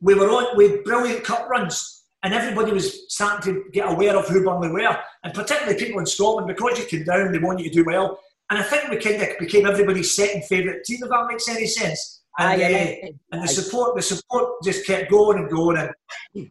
we 0.00 0.14
were 0.14 0.30
on 0.30 0.56
with 0.56 0.82
brilliant 0.82 1.22
cup 1.22 1.48
runs, 1.48 2.03
and 2.24 2.32
everybody 2.32 2.72
was 2.72 3.12
starting 3.12 3.54
to 3.54 3.70
get 3.70 3.92
aware 3.92 4.16
of 4.16 4.26
who 4.26 4.42
Burnley 4.42 4.70
were, 4.70 4.98
and 5.22 5.34
particularly 5.34 5.78
people 5.78 6.00
in 6.00 6.06
Scotland 6.06 6.48
because 6.48 6.78
you 6.78 6.86
came 6.86 7.04
down, 7.04 7.30
they 7.30 7.38
want 7.38 7.60
you 7.60 7.68
to 7.68 7.74
do 7.74 7.84
well. 7.84 8.18
And 8.50 8.58
I 8.58 8.62
think 8.62 8.88
we 8.88 8.96
kind 8.96 9.22
of 9.22 9.38
became 9.38 9.66
everybody's 9.66 10.16
second 10.16 10.44
favourite 10.44 10.84
team, 10.84 11.00
if 11.02 11.10
that 11.10 11.26
makes 11.28 11.48
any 11.48 11.66
sense. 11.66 12.22
And, 12.38 12.60
uh, 12.60 13.08
and 13.32 13.42
the 13.42 13.48
support, 13.48 13.94
the 13.94 14.02
support 14.02 14.62
just 14.64 14.86
kept 14.86 15.10
going 15.10 15.38
and 15.38 15.50
going. 15.50 15.76
And 15.76 16.50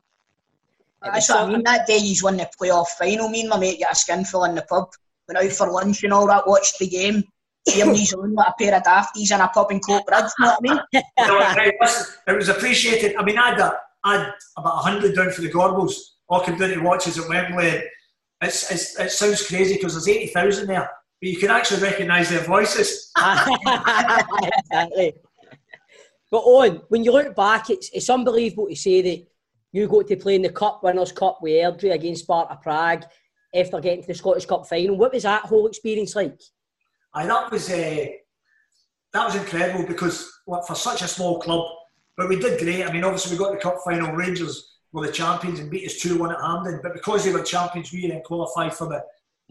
That's 1.01 1.29
what 1.29 1.39
I 1.39 1.47
mean. 1.47 1.63
That 1.63 1.87
day 1.87 1.97
you 1.97 2.15
won 2.23 2.37
the 2.37 2.49
playoff 2.59 2.87
final. 2.99 3.29
Me 3.29 3.41
and 3.41 3.49
my 3.49 3.59
mate 3.59 3.81
got 3.81 3.91
a 3.91 3.95
skinful 3.95 4.45
in 4.45 4.55
the 4.55 4.61
pub. 4.61 4.89
Went 5.27 5.43
out 5.43 5.51
for 5.51 5.71
lunch 5.71 6.03
and 6.03 6.13
all 6.13 6.27
that. 6.27 6.47
Watched 6.47 6.79
the 6.79 6.87
game. 6.87 7.23
He's 7.65 8.13
on 8.13 8.35
with 8.35 8.47
a 8.47 8.53
pair 8.59 8.75
of 8.75 8.83
dafties 8.83 9.31
and 9.31 9.41
a 9.41 9.47
pub 9.47 9.71
and 9.71 9.85
coke 9.85 10.05
bread. 10.05 10.25
You 10.39 10.45
know 10.45 10.55
what 10.59 10.59
I 10.59 10.73
mean? 10.73 11.03
No, 11.19 11.37
right, 11.39 11.73
listen, 11.81 12.15
it 12.27 12.35
was 12.35 12.49
appreciated. 12.49 13.15
I 13.15 13.23
mean, 13.23 13.37
I 13.37 13.51
had, 13.51 13.59
a, 13.59 13.77
I 14.03 14.17
had 14.17 14.33
about 14.57 14.83
100 14.83 15.15
down 15.15 15.31
for 15.31 15.41
the 15.41 15.51
Gorbals, 15.51 15.93
came 16.45 16.57
down 16.57 16.69
to 16.69 16.79
watch 16.79 17.07
us 17.07 17.19
at 17.19 17.29
Wembley. 17.29 17.83
It's, 18.41 18.71
it's, 18.71 18.99
it 18.99 19.11
sounds 19.11 19.47
crazy 19.47 19.75
because 19.75 19.93
there's 19.93 20.07
80,000 20.07 20.67
there, 20.67 20.89
but 21.21 21.29
you 21.29 21.37
can 21.37 21.49
actually 21.49 21.81
recognise 21.81 22.29
their 22.29 22.43
voices. 22.43 23.11
exactly. 23.17 25.13
But 26.33 26.39
on, 26.39 26.81
when 26.89 27.03
you 27.03 27.11
look 27.11 27.35
back, 27.35 27.69
it's 27.69 27.91
it's 27.93 28.09
unbelievable 28.09 28.67
to 28.67 28.75
say 28.75 29.03
that 29.03 29.27
you 29.71 29.87
got 29.87 30.07
to 30.07 30.15
play 30.15 30.33
in 30.33 30.41
the 30.41 30.49
Cup 30.49 30.83
Winners' 30.83 31.11
Cup 31.11 31.37
with 31.43 31.53
Airdrie 31.53 31.93
against 31.93 32.23
Sparta 32.23 32.57
Prague 32.59 33.03
after 33.53 33.79
getting 33.79 34.01
to 34.01 34.07
the 34.07 34.15
Scottish 34.15 34.47
Cup 34.47 34.67
final. 34.67 34.97
What 34.97 35.13
was 35.13 35.23
that 35.23 35.43
whole 35.43 35.67
experience 35.67 36.15
like? 36.15 36.39
Aye, 37.13 37.27
that 37.27 37.51
was 37.51 37.69
uh, 37.69 38.05
that 39.13 39.25
was 39.25 39.35
incredible 39.35 39.85
because 39.85 40.31
what, 40.45 40.65
for 40.65 40.73
such 40.73 41.03
a 41.03 41.07
small 41.07 41.39
club, 41.39 41.67
but 42.17 42.29
we 42.29 42.39
did 42.39 42.59
great. 42.59 42.85
I 42.85 42.91
mean, 42.91 43.03
obviously 43.03 43.35
we 43.35 43.43
got 43.43 43.51
the 43.51 43.59
cup 43.59 43.77
final. 43.83 44.11
Rangers 44.11 44.73
were 44.91 45.05
the 45.05 45.11
champions 45.11 45.59
and 45.59 45.69
beat 45.69 45.85
us 45.85 45.97
two 45.97 46.17
one 46.19 46.31
at 46.31 46.39
Hampden. 46.41 46.79
But 46.83 46.93
because 46.93 47.25
they 47.25 47.33
were 47.33 47.43
champions, 47.43 47.91
we 47.91 48.07
then 48.07 48.21
qualified 48.23 48.73
for 48.73 48.87
the 48.87 49.03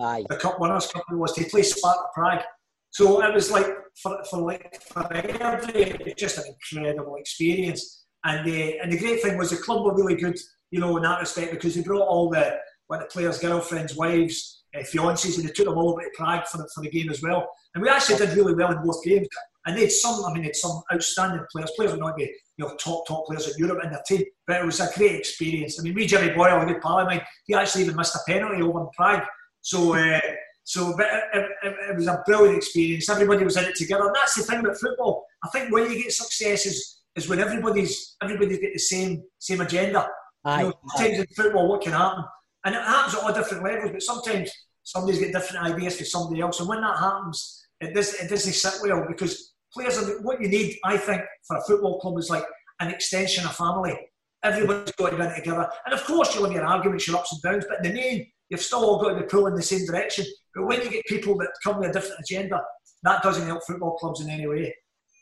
Aye. 0.02 0.24
the 0.28 0.36
cup 0.36 0.60
winners' 0.60 0.86
cup 0.86 1.04
it 1.10 1.16
was 1.16 1.32
to 1.32 1.44
play 1.44 1.62
Sparta 1.62 2.04
Prague. 2.14 2.42
So 2.90 3.22
it 3.22 3.34
was 3.34 3.50
like 3.50 3.66
for, 4.00 4.22
for 4.30 4.38
like 4.38 4.82
for 4.82 5.02
Airdrie, 5.02 5.94
it 5.94 6.04
was 6.04 6.14
just 6.16 6.38
an 6.38 6.44
incredible 6.46 7.16
experience. 7.16 8.04
And 8.24 8.46
the 8.46 8.78
and 8.78 8.92
the 8.92 8.98
great 8.98 9.22
thing 9.22 9.36
was 9.36 9.50
the 9.50 9.56
club 9.56 9.84
were 9.84 9.94
really 9.94 10.14
good, 10.14 10.38
you 10.70 10.80
know, 10.80 10.96
in 10.96 11.02
that 11.02 11.20
respect 11.20 11.50
because 11.50 11.74
they 11.74 11.82
brought 11.82 12.06
all 12.06 12.30
the 12.30 12.58
what 12.86 13.00
the 13.00 13.06
players' 13.06 13.38
girlfriends, 13.38 13.96
wives, 13.96 14.61
uh, 14.74 14.80
fiancés, 14.80 15.36
and 15.36 15.48
they 15.48 15.52
took 15.52 15.66
them 15.66 15.76
all 15.76 15.90
over 15.90 16.02
to 16.02 16.10
Prague 16.14 16.46
for 16.46 16.58
the, 16.58 16.68
for 16.74 16.82
the 16.82 16.90
game 16.90 17.10
as 17.10 17.22
well. 17.22 17.48
And 17.74 17.82
we 17.82 17.88
actually 17.88 18.18
did 18.18 18.36
really 18.36 18.54
well 18.54 18.72
in 18.72 18.82
both 18.82 19.02
games. 19.04 19.28
And 19.64 19.76
they 19.76 19.82
had 19.82 19.92
some, 19.92 20.24
I 20.24 20.32
mean, 20.32 20.42
they 20.42 20.48
had 20.48 20.56
some 20.56 20.82
outstanding 20.92 21.44
players. 21.52 21.70
Players 21.76 21.92
would 21.92 22.00
not 22.00 22.16
be, 22.16 22.24
you 22.56 22.64
know, 22.66 22.74
top 22.76 23.06
top 23.06 23.26
players 23.26 23.46
in 23.46 23.54
Europe 23.58 23.84
in 23.84 23.90
their 23.90 24.02
team, 24.06 24.24
but 24.46 24.60
it 24.60 24.66
was 24.66 24.80
a 24.80 24.90
great 24.96 25.14
experience. 25.14 25.78
I 25.78 25.82
mean, 25.82 25.94
we 25.94 26.06
Jimmy 26.06 26.34
Boyle, 26.34 26.60
a 26.60 26.66
good 26.66 26.80
pal 26.80 26.98
of 26.98 27.06
mine, 27.06 27.22
he 27.46 27.54
actually 27.54 27.84
even 27.84 27.96
missed 27.96 28.16
a 28.16 28.18
penalty 28.26 28.60
over 28.62 28.80
in 28.80 28.88
Prague. 28.96 29.22
So, 29.60 29.94
uh, 29.94 30.20
so 30.64 30.94
but 30.96 31.06
it, 31.34 31.48
it, 31.62 31.74
it, 31.90 31.96
was 31.96 32.08
a 32.08 32.22
brilliant 32.26 32.56
experience. 32.56 33.08
Everybody 33.08 33.44
was 33.44 33.56
in 33.56 33.64
it 33.64 33.76
together, 33.76 34.06
and 34.06 34.14
that's 34.14 34.34
the 34.34 34.42
thing 34.42 34.60
about 34.60 34.76
football. 34.78 35.24
I 35.44 35.48
think 35.50 35.72
when 35.72 35.90
you 35.90 36.02
get 36.02 36.12
success 36.12 36.66
is, 36.66 37.02
is 37.14 37.28
when 37.28 37.38
everybody's 37.38 38.16
everybody's 38.22 38.58
got 38.58 38.72
the 38.72 38.78
same 38.78 39.22
same 39.38 39.60
agenda. 39.60 40.08
Aye, 40.44 40.62
You 40.62 40.66
know, 40.68 40.74
sometimes 40.88 41.18
in 41.18 41.26
football, 41.36 41.68
what 41.68 41.82
can 41.82 41.92
happen, 41.92 42.24
and 42.64 42.74
it 42.74 42.82
happens 42.82 43.14
at 43.14 43.22
all 43.22 43.32
different 43.32 43.64
levels. 43.64 43.90
But 43.92 44.02
sometimes 44.02 44.50
somebody's 44.82 45.20
got 45.20 45.32
different 45.32 45.74
ideas 45.74 45.98
for 45.98 46.04
somebody 46.04 46.40
else, 46.40 46.60
and 46.60 46.68
when 46.68 46.80
that 46.80 46.98
happens, 46.98 47.66
it 47.80 47.94
does 47.94 48.14
it 48.14 48.28
doesn't 48.28 48.52
sit 48.52 48.74
well 48.82 49.04
because 49.08 49.54
players 49.74 49.98
are 49.98 50.22
what 50.22 50.40
you 50.40 50.48
need. 50.48 50.76
I 50.84 50.96
think 50.96 51.22
for 51.46 51.56
a 51.56 51.62
football 51.62 52.00
club 52.00 52.18
is 52.18 52.30
like 52.30 52.44
an 52.80 52.88
extension 52.88 53.44
of 53.44 53.54
family. 53.54 53.98
Everybody's 54.42 54.92
got 54.96 55.10
to 55.10 55.16
be 55.16 55.22
in 55.22 55.34
together, 55.34 55.68
and 55.86 55.94
of 55.94 56.04
course 56.04 56.34
you'll 56.34 56.44
have 56.44 56.52
your 56.52 56.64
arguments, 56.64 57.06
your 57.06 57.16
ups 57.16 57.32
and 57.32 57.42
downs, 57.42 57.64
but 57.68 57.84
in 57.84 57.92
the 57.92 58.00
main, 58.00 58.26
you've 58.48 58.60
still 58.60 58.84
all 58.84 59.00
got 59.00 59.10
to 59.10 59.20
be 59.20 59.26
pulling 59.26 59.54
the 59.54 59.62
same 59.62 59.86
direction. 59.86 60.24
But 60.54 60.66
when 60.66 60.82
you 60.82 60.90
get 60.90 61.04
people 61.06 61.36
that 61.38 61.48
come 61.64 61.78
with 61.78 61.90
a 61.90 61.92
different 61.92 62.20
agenda, 62.20 62.60
that 63.04 63.22
doesn't 63.22 63.46
help 63.46 63.62
football 63.64 63.96
clubs 63.96 64.20
in 64.20 64.30
any 64.30 64.46
way. 64.46 64.74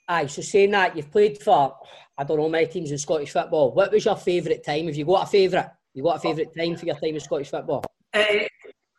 Aye, 0.08 0.26
so 0.26 0.42
saying 0.42 0.72
that, 0.72 0.96
you've 0.96 1.10
played 1.10 1.40
for, 1.40 1.76
I 2.18 2.24
don't 2.24 2.38
know, 2.38 2.48
many 2.48 2.66
teams 2.66 2.90
in 2.90 2.98
Scottish 2.98 3.30
football. 3.30 3.72
What 3.72 3.92
was 3.92 4.04
your 4.04 4.16
favourite 4.16 4.64
time? 4.64 4.86
Have 4.86 4.96
you 4.96 5.04
got 5.04 5.28
a 5.28 5.30
favourite? 5.30 5.68
You 5.94 6.04
got 6.04 6.16
a 6.16 6.20
favourite 6.20 6.54
time 6.56 6.76
for 6.76 6.86
your 6.86 6.94
time 6.94 7.14
in 7.14 7.20
Scottish 7.20 7.50
football? 7.50 7.84
Uh, 8.14 8.24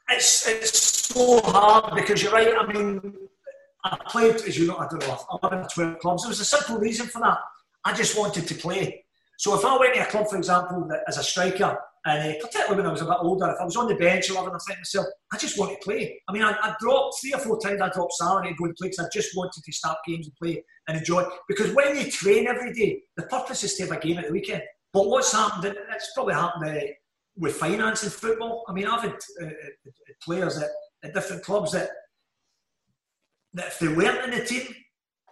it's 0.10 0.48
it's 0.48 1.08
so 1.08 1.42
hard 1.42 1.96
because 1.96 2.22
you're 2.22 2.34
right. 2.34 2.54
I 2.58 2.72
mean, 2.72 3.00
I 3.86 3.98
played, 4.08 4.36
as 4.36 4.58
you 4.58 4.68
know, 4.68 4.78
I 4.78 4.88
don't 4.90 5.08
know, 5.08 5.18
11 5.42 5.60
or 5.60 5.68
12 5.74 6.00
clubs. 6.00 6.24
There 6.24 6.30
was 6.30 6.40
a 6.42 6.46
simple 6.46 6.78
reason 6.78 7.08
for 7.08 7.20
that. 7.20 7.38
I 7.86 7.94
just 7.94 8.18
wanted 8.18 8.46
to 8.48 8.56
play. 8.56 9.06
So 9.38 9.58
if 9.58 9.66
I 9.66 9.78
went 9.78 9.96
to 9.96 10.02
a 10.02 10.06
club, 10.06 10.28
for 10.28 10.38
example, 10.38 10.88
as 11.08 11.18
a 11.18 11.24
striker, 11.24 11.78
and 12.06 12.36
uh, 12.36 12.40
particularly 12.40 12.78
when 12.78 12.86
I 12.88 12.92
was 12.92 13.02
a 13.02 13.06
bit 13.06 13.18
older, 13.22 13.50
if 13.50 13.62
I 13.62 13.64
was 13.64 13.76
on 13.76 13.88
the 13.88 13.96
bench 13.96 14.30
or 14.30 14.36
whatever, 14.36 14.56
I 14.56 14.60
think 14.68 14.80
myself, 14.80 15.06
I 15.32 15.38
just 15.38 15.58
want 15.58 15.72
to 15.72 15.78
play. 15.84 16.20
I 16.28 16.34
mean, 16.34 16.44
I, 16.44 16.52
I 16.52 16.76
dropped 16.80 17.16
three 17.22 17.34
or 17.34 17.40
four 17.40 17.60
times, 17.60 17.82
I 17.82 17.90
dropped 17.90 18.14
salary 18.14 18.50
and 18.50 18.58
go 18.58 18.66
and 18.66 18.76
play 18.76 18.90
because 18.90 19.06
I 19.06 19.10
just 19.14 19.36
wanted 19.36 19.64
to 19.64 19.72
start 19.72 19.98
games 20.06 20.28
and 20.28 20.36
play 20.36 20.64
and 20.88 20.98
enjoy. 20.98 21.24
Because 21.48 21.74
when 21.74 21.98
you 21.98 22.12
train 22.12 22.48
every 22.48 22.74
day, 22.74 23.02
the 23.18 23.24
purpose 23.24 23.64
is 23.64 23.76
to 23.76 23.84
have 23.84 23.92
a 23.92 24.00
game 24.00 24.18
at 24.18 24.28
the 24.28 24.32
weekend. 24.32 24.64
But 24.94 25.08
what's 25.08 25.32
happened, 25.32 25.66
and 25.66 25.78
it's 25.94 26.12
probably 26.14 26.34
happened 26.34 26.66
uh, 26.66 26.82
with 27.38 27.56
finance 27.56 28.04
in 28.04 28.10
football. 28.10 28.66
I 28.68 28.74
mean, 28.74 28.88
I've 28.88 29.02
had 29.02 29.16
uh, 29.42 29.46
uh, 29.46 29.50
players 30.24 30.58
at, 30.58 30.70
at 31.04 31.14
different 31.14 31.44
clubs 31.44 31.72
that, 31.72 31.90
that 33.54 33.68
if 33.68 33.80
they 33.80 33.88
weren't 33.88 34.32
in 34.32 34.40
the 34.40 34.46
team, 34.46 34.68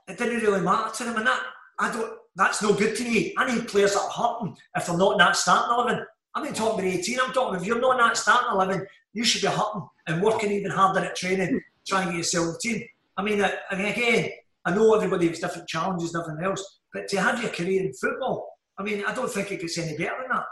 it 0.08 0.18
didn't 0.18 0.42
really 0.42 0.62
matter 0.62 0.96
to 0.96 1.04
them. 1.04 1.18
And 1.18 1.28
that, 1.28 1.42
I 1.78 1.92
don't, 1.92 2.14
that's 2.36 2.62
no 2.62 2.74
good 2.74 2.96
to 2.96 3.04
me. 3.04 3.34
I 3.38 3.54
need 3.54 3.68
players 3.68 3.94
that 3.94 4.02
are 4.02 4.10
hurting 4.10 4.56
if 4.76 4.86
they're 4.86 4.98
not 4.98 5.14
in 5.14 5.18
that 5.20 5.36
starting 5.36 5.74
11. 5.74 6.06
I'm 6.36 6.44
not 6.44 6.56
talking 6.56 6.80
about 6.86 7.00
18, 7.00 7.20
I'm 7.22 7.34
talking 7.34 7.60
if 7.60 7.66
you're 7.66 7.82
not 7.82 8.00
in 8.00 8.08
that 8.08 8.18
starting 8.18 8.52
11, 8.52 8.86
you 9.14 9.24
should 9.24 9.42
be 9.42 9.48
hurting 9.48 9.88
and 10.08 10.22
working 10.22 10.52
even 10.52 10.72
harder 10.72 11.00
at 11.02 11.16
training, 11.16 11.60
trying 11.88 12.08
to 12.08 12.12
get 12.12 12.18
yourself 12.20 12.56
the 12.62 12.70
team. 12.70 12.84
I 13.18 13.24
mean, 13.24 13.42
uh, 13.42 13.52
and 13.72 13.82
again, 13.82 14.32
I 14.64 14.74
know 14.74 14.94
everybody 14.94 15.28
has 15.28 15.40
different 15.40 15.68
challenges 15.68 16.14
and 16.14 16.24
everything 16.24 16.46
else, 16.46 16.80
but 16.94 17.08
to 17.10 17.22
have 17.22 17.42
your 17.42 17.52
career 17.52 17.82
in 17.82 17.94
football, 17.94 18.49
I 18.80 18.84
mean, 18.84 19.04
I 19.06 19.14
don't 19.14 19.30
think 19.30 19.52
it 19.52 19.60
gets 19.60 19.78
any 19.78 19.98
better 19.98 20.16
than 20.22 20.30
that. 20.32 20.46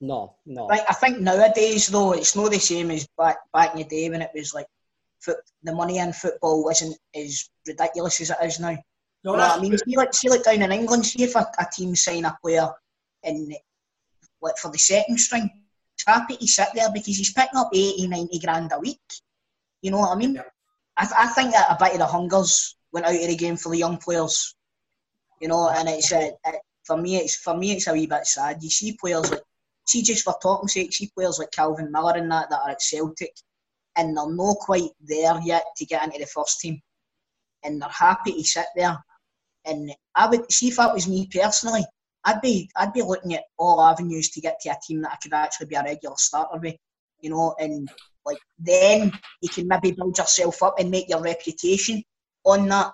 No, 0.00 0.34
no. 0.46 0.66
Like, 0.66 0.84
I 0.88 0.94
think 0.94 1.20
nowadays, 1.20 1.88
though, 1.88 2.12
it's 2.12 2.36
not 2.36 2.50
the 2.50 2.58
same 2.58 2.90
as 2.90 3.06
back 3.16 3.38
back 3.52 3.72
in 3.72 3.78
the 3.78 3.84
day 3.84 4.10
when 4.10 4.22
it 4.22 4.30
was 4.34 4.52
like 4.52 4.66
foot, 5.20 5.38
the 5.62 5.72
money 5.72 5.98
in 5.98 6.12
football 6.12 6.64
wasn't 6.64 6.96
as 7.14 7.48
ridiculous 7.66 8.20
as 8.20 8.30
it 8.30 8.36
is 8.42 8.60
now. 8.60 8.76
No, 9.24 9.32
You 9.32 9.36
know 9.38 9.48
what 9.48 9.58
I 9.58 9.60
mean, 9.60 9.78
see 9.78 9.96
like, 9.96 10.14
see 10.14 10.28
like 10.28 10.44
down 10.44 10.62
in 10.62 10.72
England, 10.72 11.06
see 11.06 11.22
if 11.24 11.34
a, 11.34 11.46
a 11.58 11.66
team 11.72 11.94
sign 11.96 12.24
a 12.24 12.36
player 12.42 12.68
in 13.22 13.52
like 14.40 14.56
for 14.58 14.70
the 14.70 14.78
second 14.78 15.18
string, 15.18 15.50
he's 15.96 16.06
happy 16.06 16.36
to 16.36 16.46
sit 16.46 16.68
there 16.74 16.90
because 16.92 17.16
he's 17.16 17.32
picking 17.32 17.58
up 17.58 17.70
80, 17.72 18.06
90 18.06 18.38
grand 18.38 18.72
a 18.72 18.78
week. 18.78 19.00
You 19.82 19.90
know 19.90 19.98
what 19.98 20.16
I 20.16 20.18
mean? 20.18 20.40
I, 20.96 21.04
th- 21.04 21.14
I 21.18 21.26
think 21.28 21.52
that 21.52 21.70
a 21.70 21.76
bit 21.82 21.92
of 21.94 21.98
the 21.98 22.06
hungers 22.06 22.76
went 22.92 23.06
out 23.06 23.14
of 23.14 23.20
the 23.20 23.36
game 23.36 23.56
for 23.56 23.70
the 23.70 23.78
young 23.78 23.98
players. 23.98 24.54
You 25.40 25.48
know, 25.48 25.68
and 25.68 25.88
it's 25.88 26.12
uh, 26.12 26.30
it, 26.44 26.60
for 26.88 26.96
me, 26.96 27.16
it's 27.18 27.36
for 27.36 27.56
me, 27.56 27.72
it's 27.72 27.86
a 27.86 27.92
wee 27.92 28.06
bit 28.06 28.26
sad. 28.26 28.62
You 28.62 28.70
see 28.70 28.96
players 28.98 29.30
like 29.30 29.42
see 29.86 30.02
just 30.02 30.24
for 30.24 30.34
talking 30.42 30.68
sake, 30.68 30.92
see 30.92 31.10
players 31.14 31.38
like 31.38 31.50
Calvin 31.50 31.92
Miller 31.92 32.16
and 32.16 32.30
that 32.32 32.48
that 32.50 32.60
are 32.64 32.70
at 32.70 32.82
Celtic, 32.82 33.34
and 33.96 34.16
they're 34.16 34.34
not 34.34 34.56
quite 34.56 34.90
there 35.00 35.38
yet 35.44 35.64
to 35.76 35.84
get 35.84 36.02
into 36.04 36.18
the 36.18 36.26
first 36.26 36.60
team, 36.60 36.80
and 37.62 37.80
they're 37.80 37.88
happy 37.90 38.32
to 38.32 38.44
sit 38.44 38.66
there. 38.74 38.96
And 39.66 39.92
I 40.14 40.28
would 40.28 40.50
see 40.50 40.68
if 40.68 40.76
that 40.76 40.94
was 40.94 41.06
me 41.06 41.28
personally, 41.30 41.84
I'd 42.24 42.40
be 42.40 42.70
I'd 42.74 42.94
be 42.94 43.02
looking 43.02 43.34
at 43.34 43.44
all 43.58 43.82
avenues 43.82 44.30
to 44.30 44.40
get 44.40 44.58
to 44.62 44.70
a 44.70 44.76
team 44.86 45.02
that 45.02 45.12
I 45.12 45.16
could 45.22 45.34
actually 45.34 45.66
be 45.66 45.76
a 45.76 45.82
regular 45.82 46.16
starter 46.16 46.58
with, 46.58 46.76
you 47.20 47.30
know, 47.30 47.54
and 47.58 47.88
like 48.24 48.38
then 48.58 49.12
you 49.42 49.50
can 49.50 49.68
maybe 49.68 49.92
build 49.92 50.16
yourself 50.16 50.62
up 50.62 50.76
and 50.78 50.90
make 50.90 51.10
your 51.10 51.20
reputation 51.20 52.02
on 52.44 52.66
that, 52.68 52.92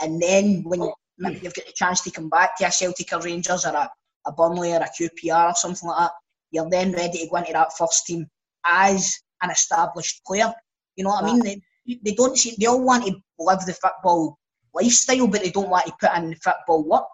and 0.00 0.22
then 0.22 0.62
when 0.64 0.92
maybe 1.18 1.40
you've 1.42 1.54
got 1.54 1.66
the 1.66 1.72
chance 1.74 2.00
to 2.02 2.10
come 2.10 2.28
back 2.28 2.56
to 2.56 2.66
a 2.66 2.72
Celtic 2.72 3.12
or 3.12 3.20
Rangers 3.20 3.64
or 3.64 3.74
a, 3.74 3.90
a 4.26 4.32
Burnley 4.32 4.72
or 4.72 4.80
a 4.80 4.88
QPR 4.88 5.50
or 5.50 5.54
something 5.54 5.88
like 5.88 5.98
that, 5.98 6.12
you're 6.50 6.70
then 6.70 6.92
ready 6.92 7.18
to 7.18 7.28
go 7.28 7.36
into 7.36 7.52
that 7.52 7.76
first 7.76 8.06
team 8.06 8.26
as 8.64 9.18
an 9.42 9.50
established 9.50 10.24
player. 10.26 10.52
You 10.96 11.04
know 11.04 11.10
what 11.10 11.24
I 11.24 11.26
mean? 11.26 11.40
They, 11.40 11.98
they 12.04 12.14
don't 12.14 12.36
see, 12.36 12.54
they 12.58 12.66
all 12.66 12.84
want 12.84 13.06
to 13.06 13.16
live 13.38 13.60
the 13.66 13.74
football 13.74 14.38
lifestyle, 14.74 15.26
but 15.26 15.42
they 15.42 15.50
don't 15.50 15.70
want 15.70 15.86
to 15.86 15.92
put 16.00 16.16
in 16.16 16.30
the 16.30 16.36
football 16.36 16.84
work. 16.84 17.08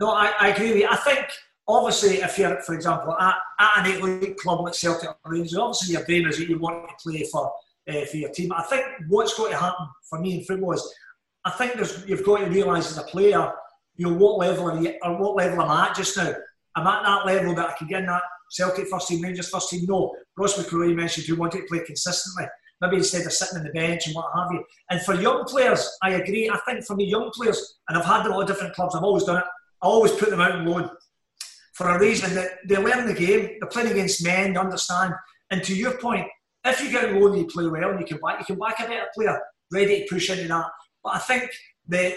No, 0.00 0.10
I, 0.10 0.32
I 0.40 0.48
agree 0.48 0.68
with 0.68 0.78
you. 0.78 0.88
I 0.90 0.96
think 0.96 1.26
obviously 1.66 2.16
if 2.16 2.38
you're, 2.38 2.60
for 2.62 2.74
example, 2.74 3.14
at, 3.18 3.34
at 3.60 3.86
an 3.86 4.00
elite 4.00 4.36
club 4.38 4.60
like 4.60 4.74
Celtic 4.74 5.10
or 5.10 5.16
Rangers, 5.32 5.56
obviously 5.56 5.94
your 5.94 6.04
dream 6.04 6.26
is 6.28 6.38
that 6.38 6.48
you 6.48 6.58
want 6.58 6.88
to 6.88 6.94
play 7.02 7.24
for 7.24 7.52
uh, 7.88 8.04
for 8.04 8.16
your 8.18 8.30
team. 8.30 8.52
I 8.52 8.62
think 8.62 8.84
what's 9.08 9.36
going 9.36 9.52
to 9.52 9.58
happen 9.58 9.86
for 10.08 10.20
me 10.20 10.38
in 10.38 10.44
football 10.44 10.72
is 10.72 10.94
I 11.44 11.50
think 11.50 11.74
there's, 11.74 12.06
you've 12.06 12.24
got 12.24 12.38
to 12.38 12.46
realise 12.46 12.90
as 12.90 12.98
a 12.98 13.02
player, 13.02 13.52
you 13.96 14.06
know, 14.06 14.16
what 14.16 14.38
level 14.38 14.70
are 14.70 14.80
you, 14.80 14.94
or 15.02 15.18
what 15.18 15.36
level 15.36 15.62
am 15.62 15.70
I 15.70 15.88
at 15.88 15.96
just 15.96 16.16
now? 16.16 16.34
I'm 16.76 16.86
at 16.86 17.02
that 17.02 17.26
level 17.26 17.54
that 17.54 17.70
I 17.70 17.72
can 17.72 17.88
get 17.88 18.00
in 18.00 18.06
that 18.06 18.22
Celtic 18.50 18.88
first 18.88 19.08
team, 19.08 19.22
Rangers 19.22 19.48
first 19.48 19.70
team. 19.70 19.84
No, 19.86 20.14
Ross 20.36 20.58
McCrorie 20.58 20.94
mentioned 20.94 21.26
who 21.26 21.36
wanted 21.36 21.60
to 21.60 21.66
play 21.66 21.80
consistently. 21.84 22.44
Maybe 22.80 22.98
instead 22.98 23.26
of 23.26 23.32
sitting 23.32 23.58
on 23.58 23.64
the 23.64 23.72
bench 23.72 24.06
and 24.06 24.14
what 24.14 24.30
have 24.36 24.52
you. 24.52 24.62
And 24.90 25.02
for 25.02 25.14
young 25.14 25.44
players, 25.44 25.96
I 26.00 26.10
agree. 26.10 26.48
I 26.48 26.58
think 26.58 26.84
for 26.84 26.94
me, 26.94 27.06
young 27.06 27.30
players, 27.34 27.78
and 27.88 27.98
I've 27.98 28.04
had 28.04 28.26
a 28.26 28.30
lot 28.30 28.42
of 28.42 28.46
different 28.46 28.74
clubs, 28.74 28.94
I've 28.94 29.02
always 29.02 29.24
done 29.24 29.38
it. 29.38 29.44
I 29.82 29.86
always 29.86 30.12
put 30.12 30.30
them 30.30 30.40
out 30.40 30.52
on 30.52 30.66
loan 30.66 30.90
for 31.78 31.88
a 31.88 31.98
reason 32.00 32.34
that 32.34 32.58
they 32.66 32.76
learn 32.76 33.06
the 33.06 33.14
game. 33.14 33.56
They're 33.60 33.68
playing 33.68 33.92
against 33.92 34.24
men, 34.24 34.52
they 34.52 34.58
understand. 34.58 35.14
And 35.50 35.62
to 35.62 35.74
your 35.74 35.96
point, 35.98 36.26
if 36.64 36.82
you 36.82 36.90
get 36.90 37.04
on 37.04 37.20
loan 37.20 37.32
and 37.32 37.42
you 37.42 37.46
play 37.46 37.66
well 37.68 37.90
and 37.90 38.00
you 38.00 38.06
can 38.06 38.18
back, 38.18 38.40
you 38.40 38.44
can 38.44 38.58
back 38.58 38.80
a 38.80 38.88
better 38.88 39.06
player 39.14 39.40
ready 39.72 40.00
to 40.00 40.06
push 40.08 40.28
into 40.30 40.48
that. 40.48 40.66
But 41.02 41.16
I 41.16 41.18
think 41.18 41.50
the 41.86 42.16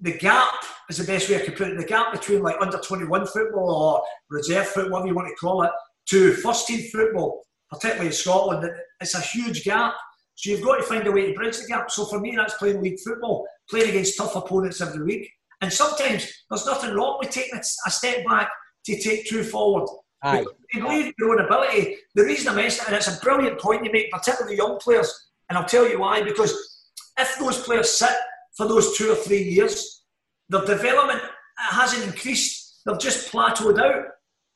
the 0.00 0.12
gap 0.18 0.52
is 0.90 0.98
the 0.98 1.04
best 1.04 1.28
way 1.28 1.36
I 1.36 1.44
could 1.44 1.56
put 1.56 1.68
it. 1.68 1.78
The 1.78 1.84
gap 1.84 2.12
between 2.12 2.42
like 2.42 2.56
under 2.60 2.78
21 2.78 3.26
football 3.26 3.70
or 3.70 4.02
reserve 4.28 4.66
football, 4.66 4.92
whatever 4.92 5.08
you 5.08 5.14
want 5.14 5.28
to 5.28 5.34
call 5.36 5.62
it, 5.62 5.70
to 6.10 6.34
first 6.34 6.66
team 6.66 6.86
football, 6.90 7.42
particularly 7.70 8.08
in 8.08 8.12
Scotland, 8.12 8.70
it's 9.00 9.14
a 9.14 9.20
huge 9.20 9.64
gap. 9.64 9.94
So 10.34 10.50
you've 10.50 10.62
got 10.62 10.76
to 10.76 10.82
find 10.82 11.06
a 11.06 11.12
way 11.12 11.26
to 11.26 11.34
bridge 11.34 11.58
the 11.58 11.66
gap. 11.66 11.90
So 11.90 12.04
for 12.04 12.20
me, 12.20 12.36
that's 12.36 12.54
playing 12.54 12.82
league 12.82 13.00
football, 13.00 13.46
playing 13.70 13.88
against 13.88 14.18
tough 14.18 14.36
opponents 14.36 14.82
every 14.82 15.02
week. 15.02 15.30
And 15.62 15.72
sometimes 15.72 16.30
there's 16.50 16.66
nothing 16.66 16.94
wrong 16.94 17.16
with 17.18 17.30
taking 17.30 17.58
a 17.58 17.90
step 17.90 18.26
back 18.26 18.50
to 18.84 19.00
take 19.00 19.26
two 19.26 19.42
forward. 19.42 19.88
Aye. 20.22 20.44
You 20.74 20.82
believe 20.82 21.06
in 21.06 21.14
your 21.18 21.32
own 21.32 21.44
ability. 21.44 21.96
The 22.14 22.24
reason 22.24 22.48
I 22.48 22.54
mention 22.54 22.82
it, 22.82 22.88
and 22.88 22.96
it's 22.96 23.08
a 23.08 23.18
brilliant 23.20 23.58
point 23.58 23.84
you 23.84 23.92
make, 23.92 24.10
particularly 24.10 24.56
young 24.56 24.78
players, 24.78 25.12
and 25.48 25.56
I'll 25.56 25.64
tell 25.64 25.88
you 25.88 26.00
why, 26.00 26.22
because 26.22 26.75
if 27.18 27.38
those 27.38 27.62
players 27.62 27.90
sit 27.90 28.16
for 28.56 28.66
those 28.66 28.96
two 28.96 29.12
or 29.12 29.16
three 29.16 29.42
years, 29.42 30.04
their 30.48 30.64
development 30.64 31.22
hasn't 31.56 32.04
increased. 32.04 32.82
They've 32.84 32.98
just 32.98 33.32
plateaued 33.32 33.80
out. 33.80 34.04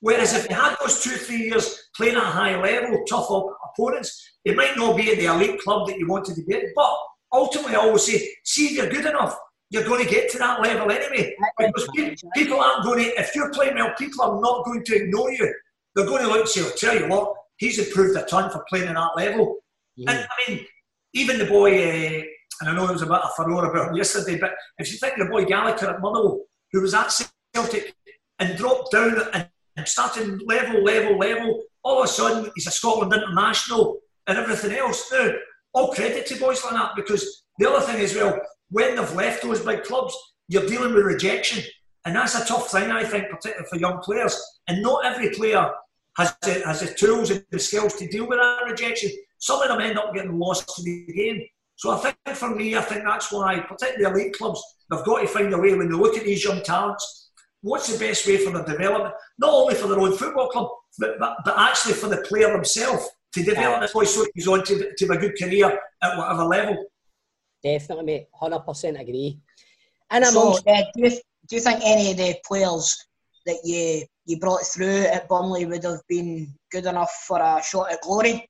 Whereas 0.01 0.35
if 0.35 0.49
you 0.49 0.57
had 0.57 0.77
those 0.81 1.03
two 1.03 1.15
or 1.15 1.19
three 1.19 1.45
years 1.49 1.89
playing 1.95 2.17
at 2.17 2.23
a 2.23 2.27
high 2.27 2.61
level, 2.61 3.05
tough 3.09 3.29
opponents, 3.31 4.39
it 4.45 4.57
might 4.57 4.77
not 4.77 4.97
be 4.97 5.11
at 5.13 5.19
the 5.19 5.27
elite 5.27 5.61
club 5.61 5.89
that 5.89 5.99
you 5.99 6.09
wanted 6.09 6.37
to 6.37 6.45
be 6.45 6.55
at. 6.55 6.63
But 6.75 6.97
ultimately, 7.33 7.75
I 7.75 7.81
always 7.81 8.07
say, 8.07 8.27
see 8.45 8.67
if 8.69 8.73
you're 8.73 8.89
good 8.89 9.05
enough, 9.07 9.37
you're 9.69 9.85
going 9.85 10.03
to 10.03 10.11
get 10.11 10.31
to 10.31 10.39
that 10.39 10.63
level 10.63 10.91
anyway. 10.91 11.35
Because 11.59 11.89
people 12.35 12.61
aren't 12.61 12.85
going 12.85 13.05
to, 13.05 13.21
if 13.21 13.35
you're 13.35 13.53
playing 13.53 13.75
well, 13.75 13.93
people 13.99 14.25
are 14.25 14.41
not 14.41 14.65
going 14.65 14.85
to 14.85 14.97
ignore 14.97 15.31
you. 15.33 15.53
They're 15.95 16.07
going 16.07 16.23
to 16.23 16.29
look 16.29 16.41
and 16.41 16.49
say, 16.49 16.63
I'll 16.63 16.77
tell 16.77 16.99
you 16.99 17.09
what, 17.09 17.35
he's 17.59 17.79
improved 17.79 18.17
a 18.17 18.23
ton 18.25 18.51
for 18.51 18.65
playing 18.69 18.89
at 18.89 18.95
that 18.95 19.17
level. 19.17 19.57
And 19.99 20.11
I 20.11 20.27
mean, 20.49 20.67
even 21.13 21.39
the 21.39 21.45
boy, 21.45 22.21
uh, 22.21 22.23
and 22.61 22.69
I 22.69 22.75
know 22.75 22.89
it 22.89 22.93
was 22.93 23.03
a 23.03 23.07
bit 23.07 23.21
furore 23.37 23.71
about 23.71 23.91
him 23.91 23.97
yesterday, 23.97 24.39
but 24.39 24.53
if 24.79 24.93
you 24.93 24.99
think 24.99 25.15
of 25.15 25.27
the 25.27 25.33
boy 25.33 25.45
Gallagher 25.45 25.89
at 25.89 26.01
Motherwell, 26.01 26.41
who 26.73 26.83
was 26.83 26.95
at 26.95 27.13
Celtic 27.55 27.95
and 28.39 28.57
dropped 28.57 28.93
down 28.93 29.17
and, 29.33 29.49
started 29.87 30.43
level, 30.43 30.85
level, 30.85 31.17
level, 31.17 31.63
all 31.83 32.01
of 32.01 32.05
a 32.05 32.09
sudden 32.09 32.51
he's 32.55 32.67
a 32.67 32.71
Scotland 32.71 33.15
international 33.15 33.99
and 34.27 34.37
everything 34.37 34.77
else. 34.77 35.11
Now, 35.11 35.31
all 35.73 35.95
credit 35.95 36.27
to 36.27 36.37
boys 36.39 36.63
like 36.63 36.75
that 36.75 36.93
because 36.97 37.45
the 37.59 37.71
other 37.71 37.85
thing 37.87 37.99
is, 37.99 38.15
well, 38.15 38.39
when 38.69 38.97
they've 38.97 39.15
left 39.15 39.43
those 39.43 39.65
big 39.65 39.85
clubs, 39.85 40.15
you're 40.49 40.67
dealing 40.67 40.93
with 40.93 41.05
rejection. 41.05 41.65
And 42.05 42.15
that's 42.15 42.35
a 42.35 42.45
tough 42.45 42.71
thing, 42.71 42.91
I 42.91 43.05
think, 43.05 43.31
particularly 43.31 43.67
for 43.71 43.79
young 43.79 44.01
players. 44.01 44.39
And 44.69 44.83
not 44.83 45.07
every 45.07 45.31
player 45.31 45.71
has 46.19 46.35
the, 46.43 46.63
has 46.67 46.81
the 46.81 46.93
tools 46.95 47.31
and 47.31 47.45
the 47.51 47.59
skills 47.59 47.95
to 47.95 48.07
deal 48.07 48.27
with 48.27 48.39
that 48.39 48.65
rejection. 48.67 49.11
Some 49.39 49.63
of 49.63 49.69
them 49.69 49.81
end 49.81 49.99
up 49.99 50.15
getting 50.15 50.39
lost 50.39 50.69
to 50.77 50.83
the 50.83 51.07
game. 51.13 51.43
So 51.81 51.93
I 51.93 51.97
think 51.97 52.37
for 52.37 52.55
me, 52.55 52.77
I 52.77 52.83
think 52.83 53.05
that's 53.05 53.33
why, 53.33 53.59
particularly 53.61 54.21
elite 54.21 54.37
clubs, 54.37 54.63
they've 54.91 55.03
got 55.03 55.23
to 55.23 55.27
find 55.27 55.51
a 55.55 55.57
way 55.57 55.75
when 55.75 55.89
they 55.89 55.97
look 55.97 56.15
at 56.15 56.25
these 56.25 56.45
young 56.45 56.61
talents, 56.61 57.31
what's 57.63 57.91
the 57.91 57.99
best 57.99 58.27
way 58.27 58.37
for 58.37 58.51
their 58.51 58.67
development, 58.67 59.15
not 59.39 59.51
only 59.51 59.75
for 59.75 59.89
their 59.89 59.99
own 59.99 60.15
football 60.15 60.49
club, 60.49 60.69
but, 60.99 61.19
but, 61.19 61.39
but 61.43 61.59
actually 61.59 61.95
for 61.95 62.09
the 62.09 62.19
player 62.19 62.53
himself 62.53 63.09
to 63.33 63.43
develop 63.43 63.81
this 63.81 63.95
boy 63.95 64.05
so 64.05 64.27
he's 64.35 64.47
on 64.47 64.63
to, 64.63 64.93
to 64.95 65.07
a 65.11 65.17
good 65.17 65.33
career 65.39 65.81
at 66.03 66.19
whatever 66.19 66.45
level. 66.45 66.85
Definitely, 67.65 68.05
mate. 68.05 68.27
Hundred 68.35 68.61
percent 68.61 69.01
agree. 69.01 69.41
And 70.11 70.23
I'm 70.23 70.33
so, 70.33 70.41
also, 70.41 70.63
uh, 70.67 70.83
do, 70.95 71.05
you, 71.05 71.11
do 71.49 71.57
you 71.57 71.63
think 71.63 71.81
any 71.83 72.11
of 72.11 72.19
the 72.19 72.37
players 72.47 72.95
that 73.47 73.61
you 73.65 74.03
you 74.27 74.39
brought 74.39 74.67
through 74.67 75.07
at 75.07 75.31
Burnley 75.31 75.65
would 75.65 75.85
have 75.85 76.01
been 76.11 76.53
good 76.71 76.85
enough 76.85 77.25
for 77.27 77.41
a 77.41 77.63
shot 77.63 77.91
at 77.91 78.03
glory? 78.03 78.47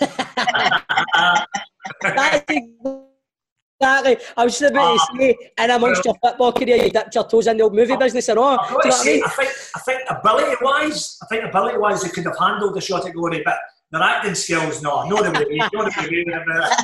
That's 2.02 2.44
exactly. 3.80 4.16
I 4.36 4.44
was 4.44 4.58
just 4.58 4.70
about 4.70 4.94
to 4.94 5.16
say, 5.18 5.36
in 5.58 5.70
amongst 5.70 6.04
your 6.04 6.14
football 6.22 6.52
career, 6.52 6.76
you 6.76 6.90
dipped 6.90 7.14
your 7.14 7.26
toes 7.26 7.46
in 7.48 7.56
the 7.56 7.64
old 7.64 7.74
movie 7.74 7.96
business 7.96 8.28
and 8.28 8.38
all. 8.38 8.58
I've 8.58 8.68
Do 8.68 8.74
you 8.74 8.90
know 8.90 8.96
what 8.96 9.00
I 9.00 9.10
mean? 9.10 9.24
I 9.24 9.28
think, 9.28 9.50
I 9.74 9.78
think 9.80 10.00
ability 10.08 10.56
wise, 10.62 11.18
I 11.22 11.26
think 11.26 11.44
ability 11.44 11.78
wise, 11.78 12.02
they 12.02 12.10
could 12.10 12.24
have 12.24 12.38
handled 12.38 12.74
the 12.74 12.80
shot 12.80 13.06
at 13.06 13.14
glory, 13.14 13.42
but 13.44 13.56
their 13.90 14.02
acting 14.02 14.34
skills, 14.34 14.82
no, 14.82 15.02
no, 15.08 15.22
they 15.22 15.28
would 15.28 15.36
have 15.38 15.48
been, 15.48 15.58
no, 15.58 15.68
they 15.72 15.78
would 15.78 15.92
have 15.92 16.08
been, 16.08 16.32
uh, 16.32 16.74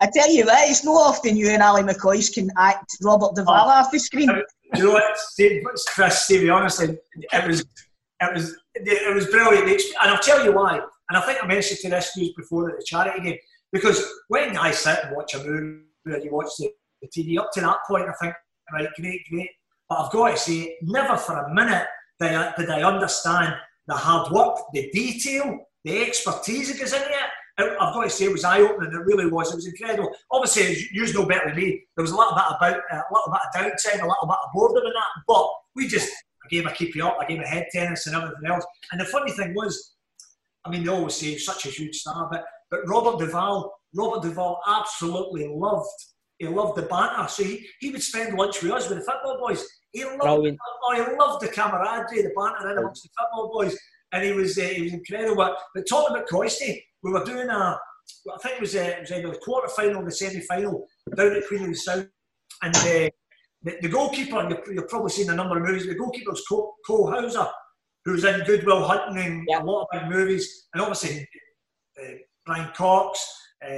I 0.00 0.08
tell 0.12 0.30
you 0.30 0.44
what, 0.44 0.68
it's 0.68 0.84
not 0.84 0.92
often 0.92 1.36
you 1.36 1.48
and 1.48 1.62
Ali 1.62 1.82
McCoist 1.82 2.34
can 2.34 2.50
act 2.58 2.96
Robert 3.02 3.34
Duvall 3.34 3.68
off 3.68 3.90
the 3.90 3.98
screen. 3.98 4.28
Do 4.28 4.42
you 4.76 4.84
know 4.84 4.92
what, 4.92 5.18
Steve, 5.18 5.62
Chris, 5.88 6.22
Stevie, 6.22 6.50
honestly, 6.50 6.98
it 7.32 7.48
was, 7.48 7.64
it 8.20 8.34
was, 8.34 8.56
it 8.74 9.14
was 9.14 9.26
brilliant. 9.26 9.68
And 10.02 10.10
I'll 10.10 10.18
tell 10.18 10.44
you 10.44 10.52
why. 10.52 10.80
And 11.08 11.18
I 11.18 11.20
think 11.22 11.42
I 11.42 11.46
mentioned 11.46 11.80
to 11.80 11.90
this 11.90 12.16
news 12.16 12.32
before 12.36 12.70
at 12.70 12.78
the 12.78 12.84
charity 12.84 13.20
game, 13.22 13.38
because 13.74 14.08
when 14.28 14.56
I 14.56 14.70
sit 14.70 15.00
and 15.02 15.16
watch 15.16 15.34
a 15.34 15.38
movie 15.38 15.82
and 16.06 16.24
you 16.24 16.32
watch 16.32 16.50
the, 16.58 16.70
the 17.02 17.08
TV, 17.08 17.38
up 17.40 17.50
to 17.54 17.60
that 17.60 17.78
point, 17.88 18.08
I 18.08 18.12
think, 18.22 18.34
right, 18.72 18.88
great, 18.94 19.20
great. 19.28 19.50
But 19.88 19.98
I've 19.98 20.12
got 20.12 20.30
to 20.30 20.36
say, 20.36 20.76
never 20.82 21.16
for 21.16 21.36
a 21.36 21.52
minute 21.52 21.84
did 22.20 22.34
I, 22.34 22.54
did 22.56 22.70
I 22.70 22.84
understand 22.84 23.52
the 23.88 23.94
hard 23.94 24.30
work, 24.30 24.58
the 24.72 24.88
detail, 24.92 25.58
the 25.82 26.02
expertise 26.02 26.68
that 26.70 26.78
goes 26.78 26.92
into 26.92 27.04
it. 27.04 27.30
I've 27.58 27.94
got 27.94 28.04
to 28.04 28.10
say, 28.10 28.26
it 28.26 28.32
was 28.32 28.44
eye 28.44 28.60
opening. 28.60 28.92
It 28.92 29.06
really 29.06 29.26
was. 29.26 29.50
It 29.50 29.56
was 29.56 29.66
incredible. 29.66 30.12
Obviously, 30.30 30.88
you 30.92 31.12
know 31.12 31.26
better 31.26 31.48
than 31.48 31.56
me, 31.56 31.82
there 31.96 32.02
was 32.02 32.12
a 32.12 32.16
little 32.16 32.32
bit 32.32 32.44
about 32.46 32.76
uh, 32.92 32.96
a 32.96 33.12
little 33.12 33.32
bit 33.32 33.40
of 33.42 33.72
downtime, 33.72 34.04
a 34.04 34.06
little 34.06 34.26
bit 34.26 34.36
of 34.44 34.52
boredom 34.54 34.86
in 34.86 34.92
that. 34.92 35.22
But 35.26 35.50
we 35.74 35.88
just 35.88 36.12
gave 36.48 36.64
a 36.66 36.70
keep 36.70 36.94
you 36.94 37.04
up, 37.04 37.18
a 37.20 37.26
game 37.26 37.40
of 37.40 37.46
head 37.46 37.66
tennis, 37.72 38.06
and 38.06 38.14
everything 38.14 38.46
else. 38.46 38.64
And 38.92 39.00
the 39.00 39.04
funny 39.04 39.32
thing 39.32 39.52
was, 39.54 39.94
I 40.64 40.70
mean, 40.70 40.84
they 40.84 40.90
always 40.90 41.14
say 41.14 41.36
such 41.38 41.66
a 41.66 41.70
huge 41.70 41.96
star, 41.96 42.28
but 42.30 42.44
but 42.74 42.88
Robert 42.88 43.20
Duvall, 43.20 43.72
Robert 43.94 44.22
Duvall 44.22 44.60
absolutely 44.66 45.46
loved. 45.48 45.88
He 46.38 46.48
loved 46.48 46.76
the 46.76 46.82
banter, 46.82 47.28
so 47.28 47.44
he, 47.44 47.64
he 47.78 47.90
would 47.90 48.02
spend 48.02 48.36
lunch 48.36 48.60
with 48.62 48.72
us 48.72 48.88
with 48.88 48.98
the 48.98 49.04
football 49.04 49.38
boys. 49.38 49.64
He 49.92 50.04
loved, 50.04 50.20
Brilliant. 50.20 50.58
oh, 50.82 50.92
he 50.94 51.16
loved 51.16 51.44
the 51.44 51.48
camaraderie, 51.48 52.22
the 52.22 52.32
banter 52.36 52.72
in 52.72 52.78
amongst 52.78 53.04
the 53.04 53.10
football 53.16 53.52
boys, 53.52 53.78
and 54.12 54.24
he 54.24 54.32
was 54.32 54.58
uh, 54.58 54.62
he 54.62 54.82
was 54.82 54.92
incredible. 54.92 55.36
But, 55.36 55.56
but 55.74 55.84
talking 55.88 56.16
about 56.16 56.28
Coisty, 56.28 56.82
we 57.04 57.12
were 57.12 57.24
doing 57.24 57.48
a, 57.48 57.78
I 58.32 58.38
think 58.42 58.56
it 58.56 58.60
was, 58.60 58.74
uh, 58.74 58.80
it 58.80 59.00
was 59.02 59.12
either 59.12 59.30
the 59.30 59.38
quarter 59.38 59.68
final 59.68 60.02
or 60.02 60.04
the 60.04 60.10
semi 60.10 60.40
final 60.40 60.84
down 61.16 61.36
at 61.36 61.46
Queen 61.46 61.62
of 61.62 61.68
the 61.68 61.76
South, 61.76 62.06
and 62.62 62.74
uh, 62.76 63.10
the, 63.62 63.76
the 63.82 63.88
goalkeeper, 63.88 64.48
you've, 64.48 64.74
you've 64.74 64.88
probably 64.88 65.10
seen 65.10 65.30
a 65.30 65.34
number 65.36 65.56
of 65.56 65.62
movies. 65.62 65.86
The 65.86 65.94
goalkeeper 65.94 66.32
was 66.32 66.44
Cole, 66.48 66.74
Cole 66.84 67.08
Hauser, 67.12 67.46
who 68.04 68.12
was 68.12 68.24
in 68.24 68.40
Good 68.40 68.66
Will 68.66 68.82
Hunting 68.82 69.46
and 69.48 69.62
a 69.62 69.64
lot 69.64 69.82
of 69.82 69.88
big 69.92 70.10
movies, 70.10 70.66
and 70.74 70.82
obviously 70.82 71.28
uh, 72.02 72.14
Brian 72.46 72.70
Cox, 72.74 73.26
uh, 73.64 73.70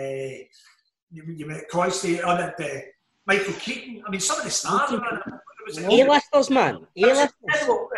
you, 1.10 1.22
you 1.26 1.46
met 1.46 1.64
Coisty, 1.70 2.24
on 2.24 2.40
it, 2.42 2.54
uh, 2.58 2.80
Michael 3.26 3.54
Keaton. 3.54 4.02
I 4.06 4.10
mean, 4.10 4.20
some 4.20 4.38
of 4.38 4.44
the 4.44 4.50
stars 4.50 4.90
were 4.90 4.98
in 4.98 5.84
it. 5.84 6.04
A-listers, 6.06 6.50
man. 6.50 6.86
A-listers. 6.96 7.32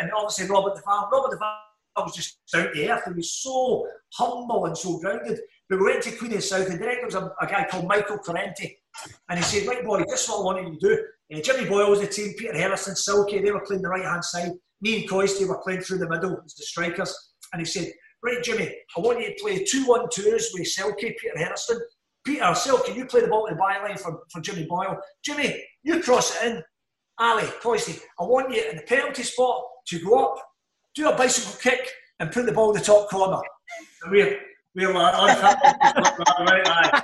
and 0.00 0.10
obviously 0.16 0.46
Robert 0.46 0.76
Duvall. 0.76 1.08
Robert 1.12 1.32
Duvall 1.32 1.60
was 1.98 2.14
just 2.14 2.38
down 2.52 2.72
to 2.72 2.88
earth. 2.88 3.02
He 3.06 3.12
was 3.12 3.32
so 3.32 3.86
humble 4.14 4.66
and 4.66 4.76
so 4.76 4.98
grounded. 4.98 5.40
But 5.68 5.80
we 5.80 5.84
went 5.86 6.02
to 6.04 6.12
Queen 6.12 6.30
of 6.32 6.38
the 6.38 6.42
South, 6.42 6.68
and 6.70 6.80
there 6.80 7.04
was 7.04 7.14
a, 7.14 7.30
a 7.40 7.46
guy 7.46 7.66
called 7.70 7.86
Michael 7.86 8.18
Corrente, 8.18 8.76
and 9.28 9.38
he 9.38 9.44
said, 9.44 9.66
"Right, 9.66 9.84
boy, 9.84 10.02
this 10.08 10.22
is 10.22 10.28
what 10.28 10.40
I 10.40 10.44
wanted 10.44 10.68
you 10.68 10.78
to 10.78 10.96
do." 10.96 11.04
Uh, 11.34 11.40
Jimmy 11.42 11.68
Boyle 11.68 11.90
was 11.90 12.00
the 12.00 12.06
team, 12.06 12.32
Peter 12.38 12.56
Harrison, 12.56 12.96
Silky, 12.96 13.40
they 13.40 13.50
were 13.50 13.60
playing 13.60 13.82
the 13.82 13.88
right 13.88 14.04
hand 14.04 14.24
side. 14.24 14.52
Me 14.80 15.00
and 15.00 15.10
Coisty 15.10 15.44
were 15.46 15.58
playing 15.58 15.82
through 15.82 15.98
the 15.98 16.08
middle 16.08 16.40
as 16.44 16.54
the 16.54 16.62
strikers. 16.62 17.14
And 17.52 17.60
he 17.60 17.66
said, 17.66 17.92
Right, 18.22 18.42
Jimmy, 18.42 18.74
I 18.96 19.00
want 19.00 19.20
you 19.20 19.28
to 19.28 19.34
play 19.40 19.64
two 19.64 19.84
one 19.86 20.08
twos 20.10 20.50
with 20.52 20.64
Selkie, 20.64 21.16
Peter 21.16 21.36
Harrison. 21.36 21.78
Peter, 22.24 22.42
Selkie, 22.42 22.96
you 22.96 23.06
play 23.06 23.20
the 23.20 23.28
ball 23.28 23.46
to 23.46 23.54
the 23.54 23.60
byline 23.60 23.98
for, 23.98 24.20
for 24.32 24.40
Jimmy 24.40 24.66
Boyle. 24.66 24.98
Jimmy, 25.24 25.62
you 25.82 26.02
cross 26.02 26.36
it 26.42 26.50
in. 26.50 26.62
Ali, 27.20 27.44
Coisty, 27.62 28.00
I 28.20 28.24
want 28.24 28.54
you 28.54 28.62
in 28.62 28.76
the 28.76 28.82
penalty 28.82 29.24
spot 29.24 29.62
to 29.88 29.98
go 30.04 30.24
up, 30.24 30.36
do 30.94 31.08
a 31.08 31.16
bicycle 31.16 31.58
kick, 31.60 31.90
and 32.20 32.30
put 32.30 32.46
the 32.46 32.52
ball 32.52 32.70
in 32.70 32.78
the 32.78 32.84
top 32.84 33.08
corner. 33.08 33.40
We're, 34.08 34.38
we're 34.74 34.94
like, 34.94 35.14
"Oh, 35.16 35.26
right, 36.44 37.02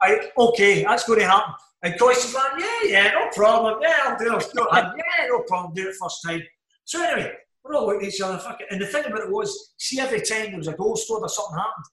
I, 0.00 0.30
okay, 0.38 0.84
that's 0.84 1.06
going 1.06 1.20
to 1.20 1.26
happen. 1.26 1.54
And 1.82 1.98
Coisty's 1.98 2.34
like, 2.34 2.52
yeah, 2.58 2.78
yeah, 2.84 3.10
no 3.12 3.28
problem. 3.34 3.78
Yeah, 3.82 3.94
I'll 4.04 4.18
do 4.18 4.36
it. 4.36 4.52
Yeah, 4.54 5.26
no 5.28 5.42
problem. 5.46 5.74
Do 5.74 5.88
it 5.88 5.94
first 6.00 6.20
time. 6.26 6.42
So 6.84 7.02
anyway, 7.04 7.32
we're 7.68 7.76
all 7.76 7.86
looking 7.86 8.06
at 8.06 8.14
each 8.14 8.20
other. 8.20 8.38
Fuck 8.38 8.60
it. 8.60 8.68
And 8.70 8.80
the 8.80 8.86
thing 8.86 9.04
about 9.04 9.20
it 9.20 9.30
was, 9.30 9.74
see, 9.78 10.00
every 10.00 10.20
time 10.20 10.48
there 10.48 10.58
was 10.58 10.68
a 10.68 10.72
goal 10.72 10.96
scored 10.96 11.22
or 11.22 11.28
something 11.28 11.56
happened, 11.56 11.84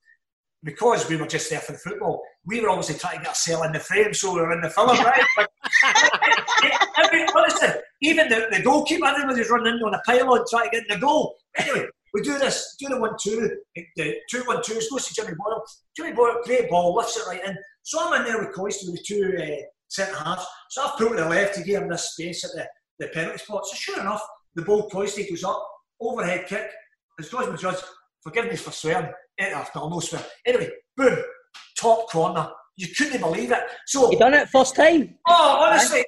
because 0.63 1.07
we 1.09 1.15
were 1.15 1.27
just 1.27 1.49
there 1.49 1.59
for 1.59 1.73
the 1.73 1.77
football, 1.77 2.21
we 2.45 2.61
were 2.61 2.69
obviously 2.69 2.95
trying 2.95 3.17
to 3.17 3.21
get 3.21 3.29
ourselves 3.29 3.65
in 3.67 3.71
the 3.71 3.79
frame 3.79 4.13
so 4.13 4.33
we 4.33 4.41
were 4.41 4.53
in 4.53 4.61
the 4.61 4.69
film, 4.69 4.89
right? 4.89 5.23
Like, 5.37 5.47
every, 7.03 7.25
honestly, 7.35 7.69
even 8.01 8.29
the, 8.29 8.47
the 8.51 8.63
goalkeeper, 8.63 9.05
everybody's 9.05 9.49
running 9.49 9.73
on 9.73 9.93
a 9.93 10.01
pylon 10.05 10.43
trying 10.49 10.69
to 10.69 10.71
get 10.71 10.83
in 10.89 10.99
the 10.99 11.05
goal. 11.05 11.35
Anyway, 11.57 11.85
we 12.13 12.21
do 12.21 12.37
this, 12.39 12.75
do 12.79 12.87
the 12.87 12.99
one 12.99 13.11
two, 13.21 13.49
the 13.75 14.15
two 14.31 14.43
It's 14.47 14.89
goes 14.89 15.07
to 15.07 15.13
Jimmy 15.13 15.35
Boyle. 15.37 15.63
Jimmy 15.95 16.13
Boyle, 16.13 16.37
great 16.43 16.69
ball, 16.69 16.95
lifts 16.95 17.17
it 17.17 17.27
right 17.27 17.45
in. 17.45 17.55
So 17.83 17.99
I'm 18.01 18.21
in 18.21 18.27
there 18.27 18.39
with 18.39 18.55
Coisty 18.55 18.89
with 18.89 18.95
the 18.95 19.03
two 19.05 19.37
uh, 19.37 19.61
centre 19.89 20.15
halves. 20.15 20.45
So 20.69 20.83
I've 20.83 20.97
put 20.97 21.09
to 21.09 21.15
the 21.15 21.29
left 21.29 21.55
to 21.55 21.63
give 21.63 21.83
him 21.83 21.89
this 21.89 22.13
space 22.13 22.43
at 22.43 22.51
the, 22.51 23.05
the 23.05 23.11
penalty 23.11 23.37
spot. 23.37 23.67
So 23.67 23.75
sure 23.75 23.99
enough, 23.99 24.21
the 24.55 24.61
ball 24.63 24.89
Coisty 24.89 25.29
goes 25.29 25.43
up, 25.43 25.65
overhead 25.99 26.47
kick. 26.47 26.69
As 27.19 27.29
George 27.29 27.45
McJudge, 27.45 27.81
forgiveness 28.21 28.61
for 28.61 28.71
swearing, 28.71 29.11
eh, 29.39 29.49
after 29.49 29.79
no 29.79 29.99
swear. 29.99 30.25
Anyway, 30.45 30.69
boom, 30.97 31.17
top 31.79 32.09
corner. 32.09 32.49
You 32.77 32.87
couldn't 32.97 33.21
believe 33.21 33.51
it. 33.51 33.59
So 33.87 34.11
You 34.11 34.19
done 34.19 34.33
it 34.33 34.49
first 34.49 34.75
time? 34.75 35.17
Oh, 35.29 35.65
honestly, 35.65 36.03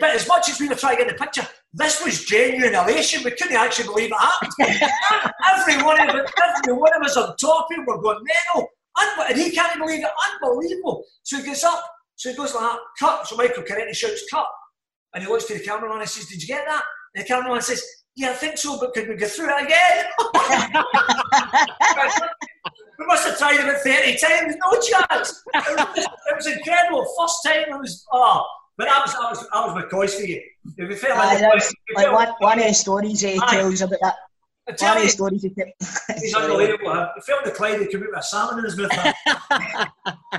but 0.00 0.10
as 0.10 0.28
much 0.28 0.50
as 0.50 0.60
we 0.60 0.68
were 0.68 0.74
trying 0.74 0.98
to 0.98 1.04
get 1.04 1.12
the 1.12 1.18
picture, 1.18 1.46
this 1.72 2.04
was 2.04 2.24
genuine 2.26 2.74
elation. 2.74 3.22
We 3.24 3.30
couldn't 3.30 3.56
actually 3.56 3.86
believe 3.86 4.10
it 4.12 4.18
happened. 4.18 4.52
every 5.54 5.82
one 5.82 5.98
of 5.98 6.14
us, 6.14 6.30
every 6.42 6.74
one 6.74 6.94
of 6.94 7.02
us 7.02 7.16
on 7.16 7.34
top 7.36 7.66
of 7.70 7.76
him 7.76 7.86
were 7.86 8.02
going 8.02 8.22
mental. 8.22 8.68
Unbe- 8.98 9.30
and 9.30 9.38
he 9.38 9.50
can't 9.50 9.78
believe 9.78 10.04
it. 10.04 10.10
Unbelievable. 10.42 11.04
So 11.22 11.38
he 11.38 11.44
gets 11.44 11.64
up. 11.64 11.82
So 12.16 12.30
he 12.30 12.36
goes 12.36 12.54
like 12.54 12.64
that, 12.64 12.78
cut. 12.98 13.26
So 13.26 13.36
Michael 13.36 13.62
Corrente 13.62 13.94
shouts, 13.94 14.24
cut. 14.30 14.46
And 15.14 15.24
he 15.24 15.30
looks 15.30 15.46
to 15.46 15.54
the 15.54 15.60
camera 15.60 15.90
and 15.90 16.02
he 16.02 16.06
says, 16.06 16.26
Did 16.26 16.42
you 16.42 16.48
get 16.48 16.66
that? 16.66 16.82
The 17.14 17.24
cameraman 17.24 17.60
says, 17.62 17.82
Yeah, 18.16 18.30
I 18.30 18.34
think 18.34 18.58
so, 18.58 18.78
but 18.80 18.92
could 18.94 19.08
we 19.08 19.16
go 19.16 19.26
through 19.26 19.50
it 19.50 19.64
again? 19.64 20.04
we 22.98 23.06
must 23.06 23.26
have 23.28 23.38
tried 23.38 23.60
about 23.60 23.80
30 23.82 24.16
times, 24.18 24.54
no 24.64 24.72
chance. 24.80 25.42
It 25.54 25.78
was, 25.96 26.04
it 26.06 26.36
was 26.36 26.46
incredible. 26.46 27.06
First 27.18 27.42
time 27.44 27.64
it 27.68 27.78
was, 27.78 28.04
oh, 28.12 28.44
but 28.76 28.86
that 28.86 29.02
was, 29.04 29.12
that 29.12 29.30
was, 29.30 29.40
that 29.40 29.66
was 29.66 29.74
McCoist's 29.84 30.20
for 30.20 30.26
you. 30.26 30.40
If 30.76 31.02
you 31.02 31.08
Aye, 31.10 31.16
like, 31.16 31.38
that 31.40 31.54
was 31.54 31.74
like 31.94 32.12
one, 32.12 32.28
one 32.38 32.58
of 32.60 32.66
the 32.66 32.74
stories 32.74 33.20
he 33.20 33.38
Aye. 33.40 33.50
tells 33.50 33.80
about 33.80 33.98
that. 34.02 34.14
I 34.68 34.72
One 34.72 34.76
tell 34.76 34.92
of 34.94 34.98
the 34.98 35.04
you, 35.04 35.10
stories 35.10 35.42
he 35.42 35.50
tells. 35.50 36.20
he's 36.20 36.34
unbelievable. 36.36 36.92
huh? 36.94 37.08
He 37.16 37.20
felt 37.22 37.44
the 37.44 37.50
Clyde, 37.50 37.80
he 37.80 37.86
came 37.86 38.02
out 38.02 38.08
with 38.10 38.18
a 38.18 38.22
salmon 38.22 38.58
in 38.60 38.64
his 38.64 38.76
mouth. 38.76 39.14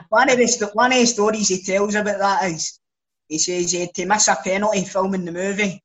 One 0.09 0.29
of 0.29 0.37
the 0.37 0.69
one 0.73 0.91
of 0.93 0.99
the 0.99 1.05
stories 1.05 1.47
he 1.49 1.61
tells 1.63 1.95
about 1.95 2.19
that 2.19 2.45
is 2.51 2.79
he 3.27 3.37
says 3.37 3.71
he 3.71 3.81
had 3.81 3.93
to 3.95 4.05
miss 4.05 4.27
a 4.27 4.35
penalty 4.43 4.83
filming 4.85 5.25
the 5.25 5.31
movie. 5.31 5.81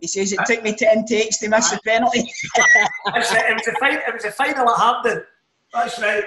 He 0.00 0.06
says 0.06 0.32
it 0.32 0.40
took 0.46 0.62
me 0.62 0.74
ten 0.74 1.04
takes 1.04 1.38
to 1.38 1.48
miss 1.48 1.70
the 1.70 1.80
penalty. 1.86 2.30
That's 3.14 3.32
right. 3.32 3.50
It 3.50 3.54
was 3.54 3.66
a 3.68 3.72
final. 3.78 4.00
It 4.06 4.14
was 4.14 4.24
a 4.24 4.32
final 4.32 4.70
at 4.70 4.78
Hampden. 4.80 5.22
That's 5.72 6.00
right. 6.00 6.24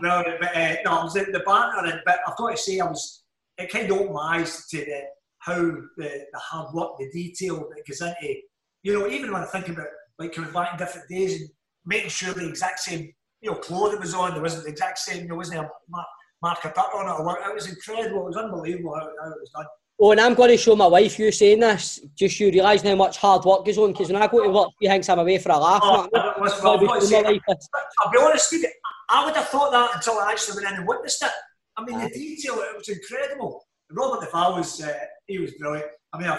Brilliant. 0.00 0.40
But 0.40 0.56
uh, 0.56 0.74
no, 0.84 1.00
it 1.00 1.04
was 1.04 1.16
in 1.16 1.32
the 1.32 1.40
banter, 1.40 1.84
and, 1.86 2.00
but 2.06 2.20
I've 2.26 2.36
got 2.36 2.50
to 2.52 2.56
say, 2.56 2.80
I 2.80 2.86
was. 2.86 3.24
It 3.58 3.70
kind 3.70 3.90
of 3.90 3.98
opened 3.98 4.14
my 4.14 4.38
eyes 4.38 4.66
to 4.68 4.78
the, 4.78 5.00
how 5.38 5.54
the, 5.60 6.26
the 6.32 6.38
hard 6.38 6.72
work, 6.74 6.92
the 6.98 7.10
detail 7.10 7.56
that 7.68 7.86
goes 7.86 8.00
into. 8.00 8.34
You 8.82 8.98
know, 8.98 9.06
even 9.08 9.30
when 9.32 9.42
I 9.42 9.46
think 9.46 9.68
about 9.68 9.86
like 10.18 10.32
coming 10.32 10.50
back 10.52 10.72
in 10.72 10.78
different 10.78 11.08
days 11.08 11.40
and 11.42 11.50
making 11.84 12.08
sure 12.08 12.32
the 12.32 12.48
exact 12.48 12.80
same, 12.80 13.12
you 13.42 13.50
know, 13.50 13.56
clothing 13.58 14.00
was 14.00 14.14
on. 14.14 14.32
There 14.32 14.42
wasn't 14.42 14.64
the 14.64 14.70
exact 14.70 14.98
same. 14.98 15.26
There 15.26 15.36
wasn't 15.36 15.60
a 15.60 15.68
mark, 15.90 16.06
marker 16.40 16.72
butter 16.74 16.96
on 16.96 17.08
it. 17.08 17.20
Or 17.20 17.26
what- 17.26 17.46
it 17.46 17.54
was 17.54 17.68
incredible. 17.68 18.22
It 18.22 18.28
was 18.28 18.36
unbelievable 18.36 18.94
how, 18.94 19.02
how 19.22 19.30
it 19.30 19.40
was 19.40 19.50
done. 19.54 19.66
Oh, 20.04 20.10
and 20.10 20.20
I'm 20.20 20.34
going 20.34 20.50
to 20.50 20.56
show 20.56 20.74
my 20.74 20.88
wife 20.88 21.16
you 21.16 21.30
saying 21.30 21.60
this, 21.60 22.00
just 22.16 22.40
you 22.40 22.50
realising 22.50 22.90
how 22.90 22.96
much 22.96 23.18
hard 23.18 23.44
work 23.44 23.64
goes 23.64 23.78
on, 23.78 23.92
because 23.92 24.10
when 24.10 24.20
I 24.20 24.26
go 24.26 24.42
to 24.42 24.50
work, 24.50 24.70
she 24.82 24.88
thinks 24.88 25.08
I'm 25.08 25.20
away 25.20 25.38
for 25.38 25.52
a 25.52 25.58
laugh. 25.58 25.80
Oh, 25.84 26.08
I 26.12 26.40
was- 26.40 26.58
I'm 26.58 26.64
well, 26.64 26.78
going 26.78 26.88
I've 26.88 26.88
got 26.88 26.94
to 26.94 27.00
to 27.00 27.06
show 27.06 27.06
say, 27.06 27.22
my 27.22 27.30
wife 27.30 27.40
this. 27.46 27.68
I'll 28.00 28.10
be 28.10 28.18
honest 28.18 28.52
with 28.52 28.62
you, 28.62 28.70
I 29.10 29.24
would 29.24 29.36
have 29.36 29.48
thought 29.48 29.70
that 29.70 29.90
until 29.94 30.18
I 30.18 30.32
actually 30.32 30.56
went 30.56 30.72
in 30.72 30.78
and 30.80 30.88
witnessed 30.88 31.22
it. 31.22 31.30
I 31.76 31.84
mean, 31.84 32.00
the 32.00 32.08
detail, 32.08 32.54
it 32.54 32.76
was 32.76 32.88
incredible. 32.88 33.64
Robert 33.92 34.24
Duvall 34.24 34.56
was, 34.56 34.82
uh, 34.82 34.92
he 35.28 35.38
was 35.38 35.52
brilliant. 35.52 35.86
I 36.12 36.18
mean, 36.18 36.36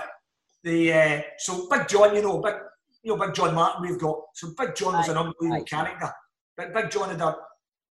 the, 0.66 0.94
uh, 0.94 1.22
so 1.38 1.70
Big 1.70 1.88
John, 1.88 2.14
you 2.18 2.22
know, 2.22 2.40
Big, 2.40 2.56
you 3.02 3.16
know, 3.16 3.26
Big 3.26 3.34
John 3.34 3.56
Martin 3.56 3.84
we've 3.84 3.98
got. 4.00 4.24
So 4.34 4.50
Big 4.58 4.76
John 4.76 4.94
was 4.98 5.08
an 5.08 5.16
unbelievable 5.16 5.64
character. 5.64 6.12
But 6.58 6.74
Big 6.74 6.92
John 6.92 7.10
had 7.12 7.22
a, 7.22 7.38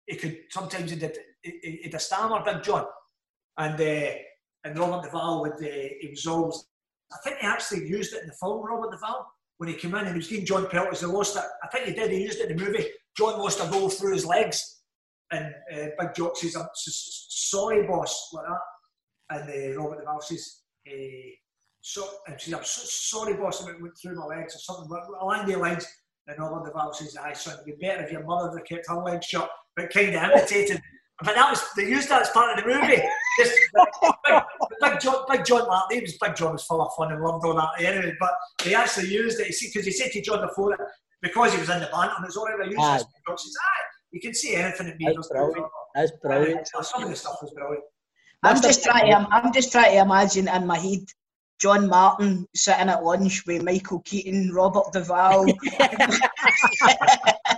he 0.06 0.16
could, 0.16 0.38
sometimes 0.50 0.92
he 0.92 0.98
did, 0.98 1.18
he, 1.42 1.60
he 1.62 1.72
he 1.72 1.84
had 1.84 1.94
a 1.96 2.00
stammer, 2.00 2.42
Big 2.46 2.64
John. 2.64 2.86
And, 3.58 3.82
uh, 3.82 4.14
and 4.68 4.78
Robert 4.78 5.06
Duvall 5.06 5.42
would, 5.42 5.54
uh, 5.54 5.88
he 6.02 6.08
was 6.10 6.26
always, 6.28 6.66
I 7.14 7.18
think 7.24 7.38
he 7.40 7.48
actually 7.48 7.88
used 7.88 8.14
it 8.14 8.22
in 8.22 8.28
the 8.28 8.34
film, 8.34 8.66
Robert 8.66 8.92
Duvall, 8.92 9.26
when 9.58 9.70
he 9.70 9.76
came 9.76 9.96
in 9.96 10.02
and 10.02 10.10
he 10.10 10.18
was 10.18 10.28
getting 10.28 10.46
John 10.46 10.68
Pelters, 10.68 11.00
he 11.00 11.06
lost 11.06 11.38
it. 11.38 11.44
I 11.64 11.68
think 11.68 11.86
he 11.86 11.94
did, 11.94 12.12
he 12.12 12.24
used 12.24 12.40
it 12.40 12.52
in 12.52 12.58
the 12.58 12.64
movie. 12.64 12.86
John 13.18 13.40
lost 13.40 13.64
a 13.64 13.72
goal 13.72 13.90
through 13.90 14.14
his 14.14 14.26
legs. 14.26 14.82
And 15.32 15.54
uh, 15.74 15.88
Big 16.00 16.14
Jock 16.16 16.38
says, 16.38 16.56
I'm 16.56 16.68
sorry, 16.76 17.88
boss, 17.88 18.30
like 18.34 18.46
that. 18.46 19.42
And 19.42 19.50
uh, 19.50 19.82
Robert 19.82 20.00
Duvall 20.00 20.22
says, 20.22 20.62
uh, 20.88 21.30
so, 21.82 22.08
and 22.28 22.40
says, 22.40 22.54
I'm 22.54 22.64
so 22.64 22.82
sorry, 22.84 23.36
boss, 23.36 23.64
I 23.64 23.72
went 23.82 23.98
through 24.02 24.16
my 24.16 24.26
legs 24.26 24.56
or 24.56 24.60
something, 24.60 24.88
but 24.90 25.04
along 25.22 25.48
the 25.48 25.56
lines. 25.58 25.86
And 26.28 26.38
Robert 26.40 26.66
Duvall 26.66 26.94
says, 26.94 27.16
aye, 27.18 27.34
son, 27.34 27.56
it'd 27.56 27.66
be 27.66 27.86
better 27.86 28.04
if 28.04 28.12
your 28.12 28.24
mother 28.26 28.58
had 28.58 28.68
kept 28.68 28.90
her 28.90 29.02
legs 29.02 29.26
shut, 29.26 29.50
but 29.76 29.92
kind 29.92 30.14
of 30.16 30.24
imitated. 30.24 30.82
But 31.24 31.36
that 31.36 31.50
was, 31.50 31.64
they 31.76 31.88
used 31.88 32.10
that 32.10 32.22
as 32.22 32.30
part 32.30 32.58
of 32.58 32.64
the 32.64 32.70
movie. 32.70 33.02
Just, 33.40 33.54
big, 34.82 35.00
John, 35.00 35.26
big 35.30 35.46
John 35.46 35.68
Martin, 35.68 35.98
he 35.98 36.02
was 36.02 36.18
Big 36.18 36.36
John 36.36 36.54
was 36.54 36.64
full 36.64 36.82
of 36.82 36.94
fun 36.96 37.12
and 37.12 37.22
loved 37.22 37.46
all 37.46 37.56
that 37.56 37.70
anyway, 37.80 38.16
but 38.20 38.32
he 38.64 38.76
actually 38.76 39.10
used 39.10 39.40
it, 39.40 39.48
because 39.48 39.86
he 39.86 39.92
said 39.92 40.12
to 40.12 40.22
John 40.22 40.46
before 40.48 40.74
it, 40.74 40.80
because 41.22 41.54
he 41.54 41.60
was 41.60 41.70
in 41.70 41.80
the 41.80 41.88
band, 41.88 42.12
and 42.18 42.26
it's 42.26 42.38
all 42.38 42.46
right, 42.46 42.60
I 42.60 42.70
used 42.70 42.80
Aye. 42.80 42.98
this. 42.98 43.06
John 43.28 43.38
says, 43.38 43.54
you 44.12 44.22
can 44.22 44.34
see 44.34 44.56
anything 44.56 44.88
in 44.88 44.98
me. 44.98 45.14
That's 45.14 45.28
brilliant. 45.30 45.68
That's 45.96 46.12
brilliant. 46.22 46.68
Some 46.82 47.04
of 47.04 47.10
the 47.10 47.16
stuff 47.16 47.38
was 47.42 47.52
brilliant. 47.52 47.84
I'm 48.44 48.62
just 48.62 48.84
trying. 48.84 49.12
To, 49.12 49.28
I'm 49.32 49.52
just 49.52 49.72
trying 49.72 49.92
to 49.92 50.02
imagine 50.02 50.48
in 50.48 50.68
my 50.68 50.78
head. 50.78 51.06
John 51.60 51.90
Martin 51.90 52.46
sitting 52.54 52.88
at 52.88 53.04
lunch 53.04 53.44
with 53.48 53.64
Michael 53.64 54.02
Keaton, 54.02 54.52
Robert 54.54 54.92
Duvall. 54.94 55.48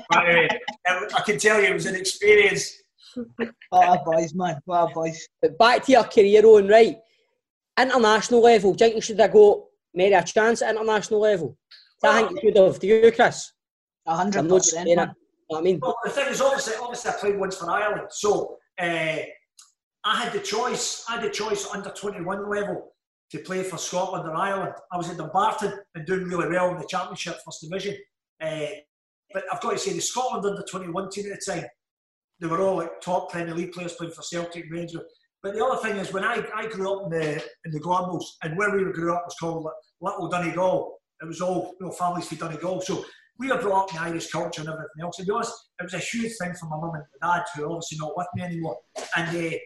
But 0.10 0.28
anyway, 0.28 0.48
um, 0.90 1.08
I 1.16 1.22
can 1.22 1.38
tell 1.38 1.62
you 1.62 1.68
it 1.68 1.74
was 1.74 1.86
an 1.86 1.96
experience. 1.96 2.82
what 3.70 4.00
a 4.00 4.02
boys, 4.04 4.34
man. 4.34 4.60
What 4.66 4.90
a 4.90 4.94
boys. 4.94 5.28
But 5.42 5.58
back 5.58 5.86
to 5.86 5.92
your 5.92 6.04
career 6.04 6.44
on, 6.46 6.68
right? 6.68 6.98
International 7.80 8.42
level, 8.42 8.74
do 8.74 8.84
you 8.84 8.90
think 8.90 8.96
you 8.96 9.02
should 9.02 9.20
have 9.20 9.32
got 9.32 9.60
maybe 9.94 10.14
a 10.14 10.24
chance 10.24 10.62
at 10.62 10.76
international 10.76 11.22
level? 11.22 11.58
Do 12.04 12.10
I 12.10 12.20
think 12.20 12.32
you 12.32 12.50
should 12.50 12.58
have. 12.58 12.80
Do 12.80 12.88
you, 12.88 13.12
Chris? 13.12 13.52
A 14.06 14.16
hundred 14.16 14.40
I'm 14.40 14.48
not 14.48 14.58
percent, 14.58 14.88
saying 14.88 15.00
it. 15.00 15.10
I 15.56 15.62
mean, 15.62 15.80
Well, 15.82 15.96
the 16.04 16.10
thing 16.12 16.28
is, 16.28 16.42
obviously, 16.42 16.74
obviously, 16.82 17.12
I 17.12 17.14
played 17.16 17.40
once 17.40 17.58
for 17.58 17.70
Ireland, 17.70 18.08
so 18.12 18.58
uh, 18.80 19.18
I 20.04 20.24
had 20.24 20.32
the 20.34 20.40
choice. 20.40 21.04
I 21.10 21.16
had 21.16 21.24
the 21.24 21.30
choice 21.30 21.68
under 21.74 21.90
twenty 21.92 22.22
one 22.22 22.50
level 22.50 22.94
to 23.32 23.40
play 23.40 23.64
for 23.64 23.78
Scotland 23.78 24.28
or 24.28 24.36
Ireland. 24.36 24.74
I 24.92 24.98
was 24.98 25.10
at 25.10 25.18
Dumbarton 25.18 25.74
and 25.96 26.06
doing 26.06 26.24
really 26.24 26.50
well 26.50 26.72
in 26.72 26.80
the 26.80 26.88
Championship 26.88 27.36
First 27.46 27.62
Division. 27.62 27.96
Uh, 28.42 28.68
but 29.34 29.44
I've 29.52 29.62
got 29.62 29.72
to 29.72 29.78
say, 29.78 29.94
the 29.94 30.02
Scotland 30.02 30.46
under 30.46 30.64
twenty 30.64 30.90
one 30.90 31.10
team 31.10 31.32
at 31.32 31.40
the 31.40 31.52
time, 31.52 31.66
they 32.40 32.48
were 32.48 32.62
all 32.62 32.78
like 32.78 33.02
top 33.02 33.32
Premier 33.32 33.54
League 33.54 33.72
players 33.72 33.94
playing 33.94 34.14
for 34.14 34.22
Celtic 34.24 34.66
Rangers. 34.72 35.02
But 35.42 35.54
the 35.54 35.66
other 35.66 35.82
thing 35.82 35.98
is, 35.98 36.12
when 36.12 36.24
I, 36.24 36.44
I 36.54 36.68
grew 36.68 36.94
up 36.94 37.06
in 37.06 37.20
the 37.20 37.36
in 37.66 37.72
the 37.72 37.80
Glanville's, 37.80 38.38
and 38.44 38.58
where 38.58 38.76
we 38.76 38.84
grew 38.92 39.14
up 39.14 39.24
was 39.26 39.36
called 39.40 39.68
Little 40.02 40.28
Donegal. 40.28 40.96
It 41.22 41.28
was 41.28 41.42
all 41.42 41.76
you 41.80 41.88
know, 41.88 41.92
families 41.92 42.28
from 42.28 42.38
Donegal. 42.38 42.82
So 42.82 43.04
we 43.38 43.50
were 43.50 43.62
brought 43.62 43.90
up 43.90 43.94
in 43.94 44.00
Irish 44.00 44.32
culture 44.32 44.62
and 44.62 44.70
everything 44.70 45.02
else. 45.02 45.18
To 45.18 45.26
be 45.26 45.32
honest, 45.32 45.54
it 45.80 45.84
was 45.84 45.94
a 45.94 46.00
huge 46.00 46.34
thing 46.42 46.54
for 46.54 46.68
my 46.68 46.78
mum 46.78 46.96
and 46.96 47.04
dad, 47.22 47.44
who 47.56 47.64
are 47.64 47.72
obviously 47.72 47.98
not 48.00 48.18
with 48.18 48.28
me 48.36 48.44
anymore. 48.44 48.78
And 49.16 49.36
uh, 49.36 49.58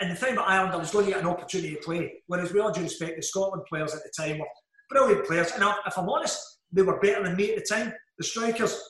and 0.00 0.10
the 0.10 0.16
thing 0.16 0.32
about 0.32 0.48
Ireland, 0.48 0.74
I 0.74 0.78
was 0.78 0.90
going 0.90 1.06
to 1.06 1.12
get 1.12 1.20
an 1.20 1.26
opportunity 1.26 1.74
to 1.74 1.80
play. 1.80 2.22
Whereas, 2.26 2.52
with 2.52 2.62
all 2.62 2.72
due 2.72 2.82
respect, 2.82 3.16
the 3.16 3.22
Scotland 3.22 3.64
players 3.68 3.94
at 3.94 4.00
the 4.02 4.10
time 4.16 4.38
were 4.38 4.46
brilliant 4.88 5.26
players. 5.26 5.52
And 5.52 5.62
if 5.86 5.98
I'm 5.98 6.08
honest, 6.08 6.60
they 6.72 6.82
were 6.82 6.98
better 7.00 7.22
than 7.22 7.36
me 7.36 7.50
at 7.50 7.56
the 7.56 7.74
time. 7.74 7.92
The 8.18 8.24
strikers, 8.24 8.80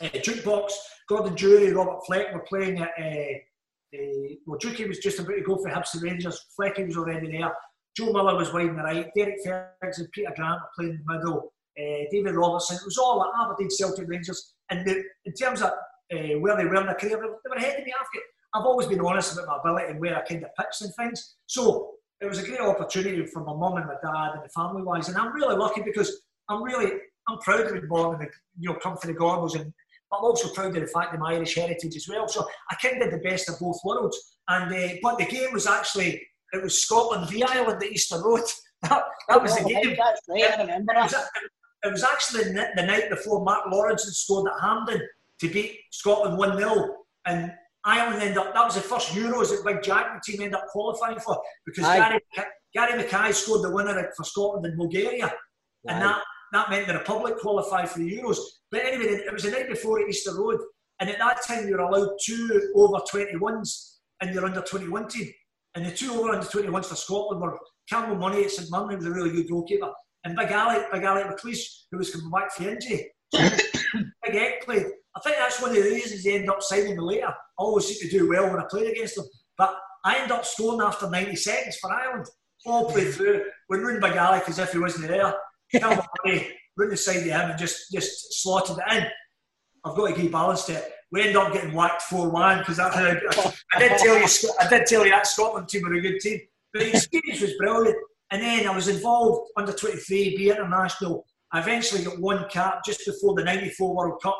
uh, 0.00 0.06
Jukebox, 0.06 0.70
Gordon 1.08 1.34
Durie, 1.34 1.72
Robert 1.72 2.00
Fleck 2.06 2.32
were 2.32 2.44
playing 2.48 2.78
at. 2.78 2.90
Uh, 2.98 3.38
uh, 3.94 4.34
well, 4.46 4.58
Dukey 4.58 4.88
was 4.88 4.98
just 4.98 5.18
about 5.18 5.34
to 5.34 5.42
go 5.42 5.56
for 5.56 5.68
Hibs 5.68 5.94
and 5.94 6.02
Rangers. 6.02 6.40
Flecky 6.58 6.86
was 6.86 6.96
already 6.96 7.30
there. 7.30 7.52
Joe 7.96 8.12
Miller 8.12 8.36
was 8.36 8.52
wide 8.52 8.68
on 8.68 8.76
the 8.76 8.82
right. 8.82 9.10
Derek 9.16 9.36
Ferguson, 9.44 10.08
Peter 10.12 10.32
Grant 10.36 10.60
were 10.60 10.68
playing 10.76 10.92
in 10.92 11.04
the 11.06 11.12
middle. 11.12 11.52
Uh, 11.78 12.04
David 12.10 12.34
Robertson. 12.34 12.76
It 12.76 12.84
was 12.84 12.98
all 12.98 13.22
at 13.22 13.30
Aberdeen, 13.42 13.70
Celtic, 13.70 14.08
Rangers. 14.08 14.54
And 14.70 14.86
the, 14.86 15.02
in 15.24 15.32
terms 15.32 15.62
of 15.62 15.70
uh, 16.12 16.38
where 16.38 16.56
they 16.56 16.64
were 16.64 16.76
in 16.76 16.86
their 16.86 16.94
career, 16.94 17.18
they 17.18 17.50
were 17.50 17.56
ahead 17.56 17.80
of 17.80 17.84
me. 17.84 17.92
I've, 17.98 18.06
I've 18.54 18.66
always 18.66 18.86
been 18.86 19.00
honest 19.00 19.32
about 19.34 19.48
my 19.48 19.56
ability 19.58 19.92
and 19.92 20.00
where 20.00 20.16
I 20.16 20.22
kind 20.22 20.44
of 20.44 20.50
pitched 20.58 20.82
and 20.82 20.94
things. 20.94 21.36
So 21.46 21.94
it 22.20 22.26
was 22.26 22.38
a 22.38 22.46
great 22.46 22.60
opportunity 22.60 23.24
for 23.26 23.44
my 23.44 23.54
mum 23.54 23.76
and 23.76 23.86
my 23.86 23.94
dad 24.02 24.34
and 24.34 24.44
the 24.44 24.48
family 24.54 24.82
wise. 24.82 25.08
And 25.08 25.16
I'm 25.16 25.32
really 25.32 25.56
lucky 25.56 25.82
because 25.82 26.20
I'm 26.48 26.62
really 26.62 26.92
I'm 27.28 27.38
proud 27.38 27.68
to 27.68 27.80
be 27.80 27.86
born 27.86 28.18
the 28.18 28.26
you 28.58 28.70
know 28.70 28.78
come 28.82 28.96
from 28.96 29.12
the 29.12 29.18
Gorbals 29.18 29.58
and 29.58 29.72
I'm 30.12 30.24
also 30.24 30.48
proud 30.48 30.74
of 30.76 30.82
the 30.82 30.86
fact 30.88 31.14
of 31.14 31.20
my 31.20 31.34
Irish 31.34 31.54
heritage 31.54 31.94
as 31.96 32.06
well. 32.08 32.26
So 32.28 32.46
I 32.70 32.74
kind 32.76 33.00
of 33.02 33.10
did 33.10 33.20
the 33.20 33.22
best 33.28 33.48
of 33.48 33.58
both 33.60 33.78
worlds. 33.84 34.18
And 34.48 34.74
uh, 34.74 34.94
but 35.02 35.18
the 35.18 35.26
game 35.26 35.52
was 35.52 35.66
actually 35.66 36.20
it 36.52 36.62
was 36.62 36.82
Scotland 36.82 37.28
v 37.30 37.42
Ireland 37.44 37.82
at 37.82 37.90
Easter 37.90 38.20
Road. 38.22 38.42
That, 38.82 39.02
that 39.28 39.42
was 39.42 39.54
the 39.56 39.62
Oh, 39.62 39.68
game. 39.68 39.94
That's 39.94 40.20
right, 40.26 40.58
I 40.58 40.62
remember 40.62 40.94
It 40.94 41.02
was, 41.02 41.10
that. 41.12 41.26
it 41.84 41.92
was 41.92 42.02
actually 42.02 42.44
the, 42.44 42.66
the 42.76 42.82
night 42.86 43.10
before 43.10 43.44
Mark 43.44 43.66
Lawrenson 43.66 44.06
had 44.06 44.14
scored 44.14 44.50
at 44.50 44.58
Hampden 44.58 45.02
to 45.42 45.48
beat 45.50 45.76
Scotland 45.92 46.38
1 46.38 46.56
0. 46.56 46.96
And 47.26 47.52
Ireland 47.84 48.22
ended 48.22 48.38
up, 48.38 48.54
that 48.54 48.64
was 48.64 48.76
the 48.76 48.80
first 48.80 49.08
Euros 49.10 49.50
that 49.50 49.62
Big 49.66 49.82
Jack 49.82 50.06
and 50.10 50.16
the 50.18 50.32
team 50.32 50.40
ended 50.40 50.54
up 50.54 50.66
qualifying 50.68 51.20
for 51.20 51.38
because 51.66 51.84
Aye. 51.84 51.98
Gary, 51.98 52.48
Gary 52.74 52.96
Mackay 53.02 53.32
scored 53.32 53.62
the 53.64 53.70
winner 53.70 54.10
for 54.16 54.24
Scotland 54.24 54.64
and 54.64 54.78
Bulgaria. 54.78 55.30
And 55.86 56.00
that, 56.02 56.22
that 56.52 56.70
meant 56.70 56.86
the 56.86 56.94
Republic 56.94 57.38
qualified 57.38 57.88
for 57.88 57.98
the 58.00 58.18
Euros. 58.18 58.38
But 58.70 58.84
anyway, 58.84 59.14
it 59.14 59.32
was 59.32 59.44
the 59.44 59.50
night 59.50 59.68
before 59.68 60.00
at 60.00 60.08
Easter 60.08 60.34
Road. 60.34 60.60
And 61.00 61.08
at 61.08 61.18
that 61.18 61.42
time, 61.46 61.66
you 61.66 61.76
were 61.76 61.82
allowed 61.82 62.10
two 62.22 62.70
over 62.74 62.98
21s 63.12 63.96
in 64.22 64.34
your 64.34 64.44
under 64.44 64.60
21 64.60 65.08
team. 65.08 65.30
And 65.74 65.86
the 65.86 65.90
two 65.90 66.12
over 66.12 66.30
under 66.30 66.46
21s 66.46 66.86
for 66.86 66.96
Scotland 66.96 67.40
were 67.40 67.58
Campbell 67.88 68.16
Money 68.16 68.44
at 68.44 68.50
St 68.50 68.70
Mirren, 68.70 68.90
who 68.90 68.96
was 68.96 69.06
a 69.06 69.10
really 69.10 69.30
good 69.30 69.48
goalkeeper, 69.48 69.90
and 70.24 70.36
Big 70.36 70.52
Ali, 70.52 70.78
Big 70.92 71.04
Ali 71.04 71.22
McLeish, 71.22 71.64
who 71.90 71.98
was 71.98 72.10
coming 72.10 72.30
back 72.30 72.52
from 72.52 72.68
injury. 72.68 73.10
Big 73.32 74.34
Eck 74.34 74.64
played. 74.64 74.86
I 75.16 75.20
think 75.20 75.36
that's 75.38 75.60
one 75.60 75.70
of 75.70 75.76
the 75.76 75.82
reasons 75.82 76.22
they 76.22 76.38
end 76.38 76.50
up 76.50 76.62
signing 76.62 76.96
me 76.96 77.00
later. 77.00 77.28
I 77.28 77.34
always 77.58 77.86
seem 77.86 78.08
to 78.08 78.18
do 78.18 78.28
well 78.28 78.48
when 78.50 78.60
I 78.60 78.66
played 78.70 78.90
against 78.90 79.16
them. 79.16 79.26
But 79.56 79.74
I 80.04 80.18
end 80.18 80.30
up 80.30 80.44
scoring 80.44 80.86
after 80.86 81.10
90 81.10 81.34
seconds 81.36 81.78
for 81.78 81.92
Ireland. 81.92 82.26
All 82.66 82.90
played 82.90 83.12
through. 83.14 83.44
When 83.68 83.80
Rune 83.80 84.00
Big 84.00 84.16
Ali, 84.16 84.40
as 84.46 84.58
if 84.58 84.72
he 84.72 84.78
wasn't 84.78 85.08
there, 85.08 85.34
Money, 85.74 86.48
run 86.76 86.90
the 86.90 86.96
side 86.96 87.26
and 87.26 87.58
just, 87.58 87.90
just 87.92 88.42
slotted 88.42 88.76
it 88.78 88.96
in. 88.96 89.06
I've 89.84 89.96
got 89.96 90.08
to 90.08 90.14
keep 90.14 90.32
balance 90.32 90.64
to 90.66 90.74
it. 90.74 90.92
We 91.12 91.22
end 91.22 91.36
up 91.36 91.52
getting 91.52 91.74
whacked 91.74 92.02
4 92.02 92.30
1 92.30 92.58
because 92.58 92.76
that's 92.76 92.96
I, 92.96 93.10
I 93.74 93.78
did 93.78 93.98
tell 93.98 94.16
you 94.16 94.26
I 94.60 94.68
did 94.68 94.86
tell 94.86 95.04
you 95.04 95.10
that 95.10 95.26
Scotland 95.26 95.68
team 95.68 95.82
were 95.82 95.94
a 95.94 96.00
good 96.00 96.20
team. 96.20 96.40
But 96.72 96.82
the 96.82 96.90
experience 96.90 97.40
was 97.40 97.54
brilliant. 97.58 97.96
And 98.30 98.42
then 98.42 98.68
I 98.68 98.74
was 98.74 98.86
involved 98.86 99.50
under 99.56 99.72
23, 99.72 100.36
B 100.36 100.50
International. 100.50 101.26
I 101.52 101.60
eventually 101.60 102.04
got 102.04 102.20
one 102.20 102.48
cap 102.48 102.84
just 102.84 103.04
before 103.04 103.34
the 103.34 103.42
94 103.42 103.94
World 103.94 104.22
Cup. 104.22 104.38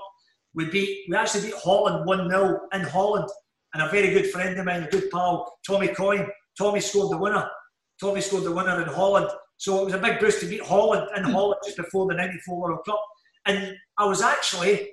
We 0.55 0.66
beat 0.66 1.07
we 1.09 1.16
actually 1.16 1.49
beat 1.49 1.55
Holland 1.55 2.07
1 2.07 2.31
0 2.31 2.61
in 2.72 2.83
Holland. 2.83 3.28
And 3.74 3.83
a 3.83 3.89
very 3.89 4.11
good 4.11 4.31
friend 4.31 4.59
of 4.59 4.66
mine, 4.66 4.85
a 4.85 4.89
good 4.89 5.11
pal, 5.11 5.59
Tommy 5.66 5.89
Coyne. 5.89 6.28
Tommy 6.59 6.81
scored 6.81 7.12
the 7.12 7.18
winner. 7.18 7.49
Tommy 8.01 8.20
scored 8.20 8.45
the 8.45 8.53
winner 8.53 8.83
in 8.83 8.89
Holland. 8.89 9.28
So 9.61 9.82
it 9.82 9.84
was 9.84 9.94
a 9.94 9.98
big 9.98 10.18
boost 10.18 10.40
to 10.40 10.46
beat 10.46 10.62
Holland 10.62 11.06
in 11.14 11.22
Holland 11.22 11.61
just 11.62 11.76
before 11.76 12.06
the 12.06 12.14
94 12.14 12.58
World 12.58 12.78
Cup. 12.86 13.04
And 13.44 13.76
I 13.98 14.06
was 14.06 14.22
actually, 14.22 14.92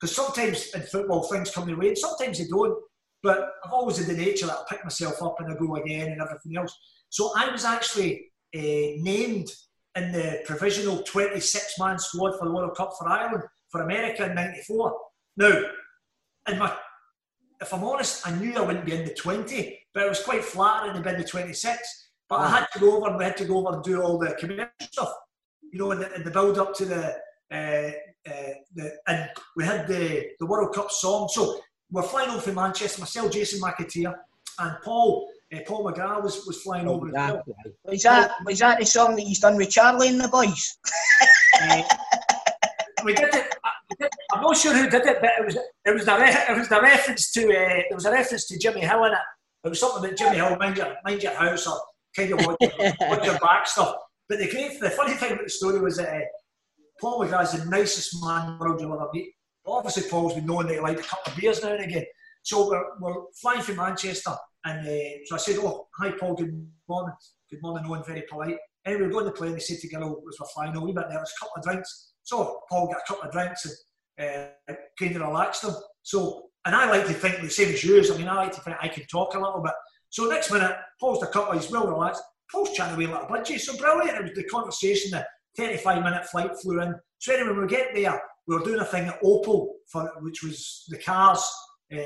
because 0.00 0.16
sometimes 0.16 0.70
in 0.74 0.80
football 0.80 1.24
things 1.24 1.50
come 1.50 1.68
your 1.68 1.78
way, 1.78 1.88
and 1.88 1.98
sometimes 1.98 2.38
they 2.38 2.46
don't. 2.46 2.74
But 3.22 3.50
I've 3.62 3.72
always 3.72 3.98
had 3.98 4.06
the 4.06 4.14
nature 4.14 4.46
that 4.46 4.56
I 4.56 4.64
pick 4.66 4.82
myself 4.82 5.22
up 5.22 5.36
and 5.40 5.52
I 5.52 5.56
go 5.58 5.76
again 5.76 6.10
and 6.10 6.22
everything 6.22 6.56
else. 6.56 6.74
So 7.10 7.32
I 7.36 7.50
was 7.50 7.66
actually 7.66 8.30
uh, 8.56 8.96
named 9.02 9.50
in 9.94 10.10
the 10.10 10.40
provisional 10.46 11.02
26 11.02 11.78
man 11.78 11.98
squad 11.98 12.38
for 12.38 12.46
the 12.46 12.54
World 12.54 12.78
Cup 12.78 12.92
for 12.98 13.10
Ireland, 13.10 13.44
for 13.68 13.82
America 13.82 14.24
in 14.24 14.34
94. 14.34 14.98
Now, 15.36 15.64
in 16.48 16.58
my, 16.58 16.74
if 17.60 17.74
I'm 17.74 17.84
honest, 17.84 18.26
I 18.26 18.34
knew 18.38 18.56
I 18.56 18.62
wouldn't 18.62 18.86
be 18.86 18.94
in 18.94 19.04
the 19.04 19.12
20, 19.12 19.78
but 19.92 20.04
it 20.04 20.08
was 20.08 20.22
quite 20.22 20.44
flattering 20.44 20.94
to 20.94 21.02
be 21.02 21.10
in 21.10 21.18
the 21.18 21.24
26. 21.24 22.07
But 22.28 22.40
I 22.40 22.48
had 22.50 22.66
to 22.74 22.78
go 22.78 22.96
over 22.96 23.08
and 23.08 23.18
we 23.18 23.24
had 23.24 23.36
to 23.38 23.44
go 23.44 23.58
over 23.58 23.76
and 23.76 23.82
do 23.82 24.02
all 24.02 24.18
the 24.18 24.34
commercial 24.38 24.68
stuff, 24.80 25.12
you 25.72 25.78
know, 25.78 25.92
in 25.92 26.00
the, 26.00 26.14
in 26.14 26.24
the 26.24 26.30
build 26.30 26.58
up 26.58 26.74
to 26.74 26.84
the, 26.84 27.16
uh, 27.50 27.90
uh, 28.30 28.52
the, 28.74 28.92
and 29.06 29.30
we 29.56 29.64
had 29.64 29.86
the, 29.88 30.26
the 30.38 30.46
World 30.46 30.74
Cup 30.74 30.90
song. 30.90 31.28
So 31.32 31.58
we're 31.90 32.02
flying 32.02 32.28
over 32.30 32.40
from 32.40 32.56
Manchester, 32.56 33.00
myself, 33.00 33.32
Jason 33.32 33.60
McAteer, 33.60 34.14
and 34.58 34.76
Paul, 34.84 35.30
uh, 35.54 35.60
Paul 35.66 35.84
McGrath 35.90 36.22
was, 36.22 36.44
was 36.46 36.60
flying 36.60 36.86
Oh, 36.86 36.94
over 36.94 37.08
as 37.08 37.12
well. 37.14 37.42
Was 37.84 38.02
that, 38.02 38.32
was 38.44 38.58
that 38.58 38.78
the 38.78 38.84
song 38.86 39.16
that 39.16 39.22
he's 39.22 39.40
done 39.40 39.56
with 39.56 39.70
Charlie 39.70 40.08
and 40.08 40.20
the 40.20 40.28
boys? 40.28 40.76
Uh, 41.62 41.82
we 43.04 43.14
did 43.14 43.34
it. 43.34 43.54
I'm 44.32 44.42
not 44.42 44.56
sure 44.56 44.74
who 44.74 44.90
did 44.90 45.06
it, 45.06 45.18
but 45.20 45.30
it 45.38 45.44
was 45.46 45.56
it 45.56 45.94
was 45.94 46.06
a 46.06 46.16
re- 46.18 46.44
it 46.50 46.56
was 46.58 46.70
a 46.70 46.80
reference 46.80 47.32
to 47.32 47.42
uh, 47.46 47.82
there 47.88 47.94
was 47.94 48.04
a 48.04 48.12
reference 48.12 48.46
to 48.48 48.58
Jimmy 48.58 48.82
Hill 48.82 49.04
in 49.04 49.12
it. 49.12 49.18
It 49.64 49.68
was 49.70 49.80
something 49.80 50.04
about 50.04 50.16
Jimmy 50.18 50.36
Hill, 50.36 50.56
mind 50.56 50.76
your 50.76 50.94
mind 51.04 51.22
your 51.22 51.32
house 51.34 51.66
or 51.66 51.80
kind 52.16 52.32
of 52.32 52.46
watch 52.46 53.24
your, 53.24 53.38
back 53.38 53.66
stuff. 53.66 53.94
But 54.28 54.38
the 54.38 54.50
great, 54.50 54.78
the 54.80 54.90
funny 54.90 55.14
thing 55.14 55.32
about 55.32 55.44
the 55.44 55.50
story 55.50 55.80
was 55.80 55.96
that 55.96 56.08
uh, 56.08 56.20
Paul 57.00 57.24
McGrath's 57.24 57.52
the 57.52 57.70
nicest 57.70 58.22
man 58.22 58.46
in 58.46 58.58
the 58.58 58.64
world 58.64 58.80
you'll 58.80 58.94
ever 58.94 59.08
meet. 59.12 59.32
But 59.64 59.72
obviously, 59.72 60.10
Paul's 60.10 60.34
been 60.34 60.46
known 60.46 60.66
that 60.66 60.74
he 60.74 60.80
liked 60.80 61.00
a 61.00 61.02
couple 61.02 61.32
of 61.32 61.38
beers 61.38 61.62
now 61.62 61.72
and 61.72 61.84
again. 61.84 62.04
So 62.42 62.68
we're, 62.68 62.84
we're 63.00 63.22
flying 63.40 63.62
from 63.62 63.76
Manchester, 63.76 64.32
and 64.64 64.86
uh, 64.86 65.18
so 65.26 65.34
I 65.34 65.38
said, 65.38 65.56
"Oh, 65.58 65.88
hi, 65.98 66.12
Paul. 66.12 66.34
Good 66.34 66.66
morning. 66.88 67.14
Good 67.50 67.62
morning." 67.62 67.88
No 67.88 68.02
very 68.02 68.24
polite. 68.28 68.56
Anyway, 68.86 69.06
we 69.06 69.12
go 69.12 69.18
on 69.18 69.26
the 69.26 69.32
plane. 69.32 69.52
They 69.52 69.58
said 69.60 69.80
to 69.80 69.88
Gillo, 69.88 70.22
as 70.28 70.36
we're 70.40 70.46
flying, 70.54 70.74
a 70.76 70.80
wee 70.80 70.92
there 70.92 71.04
was 71.04 71.32
a 71.36 71.44
couple 71.44 71.58
of 71.58 71.62
drinks. 71.62 72.12
So 72.22 72.60
Paul 72.70 72.86
got 72.86 72.98
a 72.98 73.06
couple 73.06 73.28
of 73.28 73.32
drinks 73.32 73.84
and 74.16 74.50
uh, 74.68 74.74
kind 74.98 75.16
of 75.16 75.22
relaxed 75.22 75.64
him. 75.64 75.74
So, 76.02 76.44
and 76.64 76.74
I 76.74 76.90
like 76.90 77.06
to 77.06 77.12
think 77.12 77.40
the 77.40 77.50
same 77.50 77.72
as 77.72 77.84
you. 77.84 78.02
I 78.02 78.16
mean, 78.16 78.28
I 78.28 78.34
like 78.34 78.52
to 78.52 78.60
think 78.60 78.76
I 78.80 78.88
can 78.88 79.04
talk 79.06 79.34
a 79.34 79.38
little 79.38 79.62
bit. 79.62 79.72
So 80.10 80.26
next 80.26 80.50
minute, 80.50 80.76
Paul's 81.00 81.22
a 81.22 81.26
couple, 81.26 81.54
he's 81.54 81.70
well 81.70 81.86
relaxed. 81.86 82.22
Paul's 82.50 82.72
chatting 82.72 82.94
away 82.96 83.06
like 83.12 83.24
a 83.24 83.26
budgie. 83.26 83.60
So 83.60 83.76
brilliant. 83.76 84.18
It 84.18 84.22
was 84.22 84.32
the 84.34 84.44
conversation, 84.44 85.10
the 85.10 85.26
35 85.56 86.02
minute 86.02 86.26
flight 86.26 86.50
flew 86.62 86.80
in. 86.80 86.94
So 87.18 87.34
anyway, 87.34 87.50
when 87.50 87.62
we 87.62 87.68
get 87.68 87.94
there, 87.94 88.20
we 88.46 88.56
were 88.56 88.64
doing 88.64 88.80
a 88.80 88.84
thing 88.84 89.06
at 89.08 89.20
Opel, 89.22 89.68
for, 89.86 90.10
which 90.20 90.42
was 90.42 90.84
the 90.88 90.98
cars. 90.98 91.44
Uh, 91.92 91.98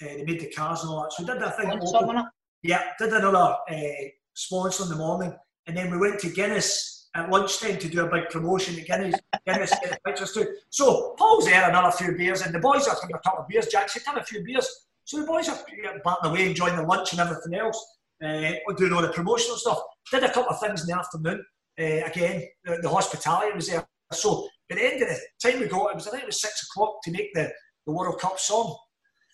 uh, 0.00 0.06
they 0.16 0.24
made 0.24 0.40
the 0.40 0.50
cars 0.50 0.82
and 0.82 0.90
all 0.90 1.02
that. 1.02 1.12
So 1.12 1.22
we 1.22 1.26
did 1.26 1.42
that 1.42 1.56
thing 1.56 1.70
at 1.70 1.82
Sponsor, 1.82 2.30
Yeah, 2.62 2.82
did 2.98 3.12
another 3.12 3.56
uh, 3.68 4.08
sponsor 4.34 4.84
in 4.84 4.90
the 4.90 4.96
morning, 4.96 5.34
and 5.66 5.76
then 5.76 5.90
we 5.90 5.98
went 5.98 6.20
to 6.20 6.30
Guinness 6.30 7.08
at 7.14 7.30
lunchtime 7.30 7.78
to 7.78 7.88
do 7.88 8.04
a 8.06 8.10
big 8.10 8.28
promotion 8.30 8.78
at 8.78 8.86
Guinness. 8.86 9.20
Guinness 9.46 9.70
get 9.82 9.90
the 9.90 9.98
pictures 10.06 10.32
too. 10.32 10.46
So 10.70 11.14
Paul's 11.18 11.46
there, 11.46 11.68
another 11.68 11.90
few 11.90 12.16
beers, 12.16 12.42
and 12.42 12.54
the 12.54 12.60
boys 12.60 12.86
are 12.86 12.94
having 12.94 13.14
a 13.14 13.18
couple 13.18 13.40
of 13.40 13.48
beers. 13.48 13.66
Jack 13.66 13.88
said, 13.88 14.02
"Have 14.06 14.18
a 14.18 14.22
few 14.22 14.44
beers." 14.44 14.68
So 15.08 15.18
the 15.18 15.26
boys 15.26 15.48
are 15.48 15.58
batting 16.04 16.30
away, 16.30 16.50
enjoying 16.50 16.76
the 16.76 16.82
lunch 16.82 17.12
and 17.12 17.20
everything 17.20 17.54
else, 17.54 17.82
uh, 18.22 18.52
doing 18.76 18.92
all 18.92 19.00
the 19.00 19.08
promotional 19.08 19.56
stuff. 19.56 19.78
Did 20.10 20.24
a 20.24 20.30
couple 20.30 20.50
of 20.50 20.60
things 20.60 20.82
in 20.82 20.88
the 20.88 20.98
afternoon. 20.98 21.42
Uh, 21.80 22.04
again, 22.04 22.46
the, 22.62 22.80
the 22.82 22.90
hospitality 22.90 23.54
was 23.54 23.68
there. 23.68 23.88
So 24.12 24.46
at 24.70 24.76
the 24.76 24.84
end 24.84 25.02
of 25.02 25.08
the 25.08 25.18
time 25.42 25.60
we 25.60 25.66
got, 25.66 25.92
it 25.92 25.94
was 25.94 26.08
I 26.08 26.10
think 26.10 26.24
it 26.24 26.26
was 26.26 26.42
six 26.42 26.62
o'clock 26.68 26.96
to 27.04 27.10
make 27.10 27.32
the, 27.32 27.50
the 27.86 27.92
World 27.92 28.20
Cup 28.20 28.38
song. 28.38 28.76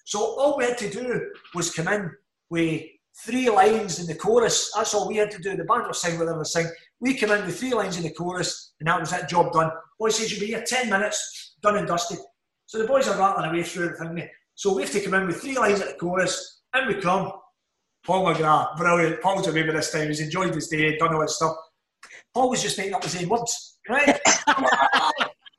So 0.05 0.21
all 0.21 0.57
we 0.57 0.63
had 0.63 0.79
to 0.79 0.89
do 0.89 1.29
was 1.57 1.75
come 1.75 1.89
in 1.89 2.09
with 2.51 2.83
three 3.27 3.51
lines 3.51 3.99
in 3.99 4.07
the 4.07 4.15
chorus. 4.15 4.71
That's 4.77 4.95
all 4.95 5.09
we 5.09 5.17
had 5.17 5.33
to 5.33 5.43
do. 5.43 5.57
The 5.57 5.65
band 5.65 5.89
was 5.89 6.01
sing 6.01 6.21
whatever 6.21 6.39
they 6.39 6.45
sing. 6.45 6.69
We 7.01 7.15
come 7.15 7.33
in 7.33 7.47
with 7.47 7.59
three 7.59 7.75
lines 7.75 7.97
in 7.97 8.05
the 8.05 8.13
chorus, 8.13 8.75
and 8.79 8.87
that 8.87 9.01
was 9.01 9.11
that 9.11 9.29
job 9.29 9.53
done. 9.53 9.73
Boys 9.99 10.15
says 10.15 10.31
you'll 10.31 10.39
be 10.39 10.55
here 10.55 10.63
ten 10.65 10.89
minutes, 10.89 11.57
done 11.63 11.79
and 11.79 11.89
dusted. 11.89 12.19
So 12.67 12.79
the 12.79 12.87
boys 12.87 13.09
are 13.09 13.19
rattling 13.19 13.51
away 13.51 13.65
through 13.65 13.87
everything. 13.87 14.15
mate. 14.15 14.31
So 14.55 14.75
we 14.75 14.83
have 14.83 14.93
to 14.93 15.01
come 15.01 15.15
in 15.15 15.27
with 15.27 15.41
three 15.41 15.57
lines 15.57 15.81
at 15.81 15.89
the 15.89 15.95
chorus, 15.95 16.63
and 16.75 16.89
we 16.89 17.01
come. 17.01 17.33
Paul 18.05 18.27
McGrath, 18.27 18.77
brilliant. 18.77 19.23
Paul's 19.23 19.47
away 19.47 19.63
with 19.63 19.75
this 19.75 19.91
time. 19.91 20.09
He's 20.09 20.21
enjoyed 20.21 20.55
his 20.55 20.69
day, 20.69 20.97
done 20.99 21.15
all 21.15 21.23
his 21.23 21.37
stuff. 21.37 21.57
Paul 22.35 22.51
was 22.51 22.63
just 22.63 22.77
making 22.77 22.95
up 22.95 23.03
the 23.03 23.23
own 23.23 23.29
words, 23.31 23.79
right? 23.89 24.07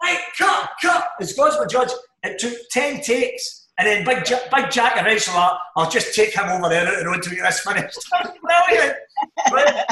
right, 0.03 0.19
cut, 0.37 0.69
cut. 0.81 1.07
As 1.19 1.33
God's 1.33 1.57
my 1.57 1.65
judge, 1.65 1.91
it 2.23 2.37
took 2.37 2.53
10 2.71 3.01
takes. 3.01 3.69
And 3.77 3.87
then 3.87 4.05
Big, 4.05 4.29
Ja- 4.29 4.39
Big 4.55 4.71
Jack 4.71 4.93
eventually, 4.95 5.35
like, 5.35 5.51
I'll 5.75 5.89
just 5.89 6.15
take 6.15 6.33
him 6.33 6.47
over 6.47 6.69
there 6.69 6.87
out 6.87 6.99
the 6.99 7.05
road 7.05 7.23
to 7.23 7.29
get 7.29 7.43
this 7.43 7.59
finished. 7.61 7.99
Brilliant. 9.49 9.87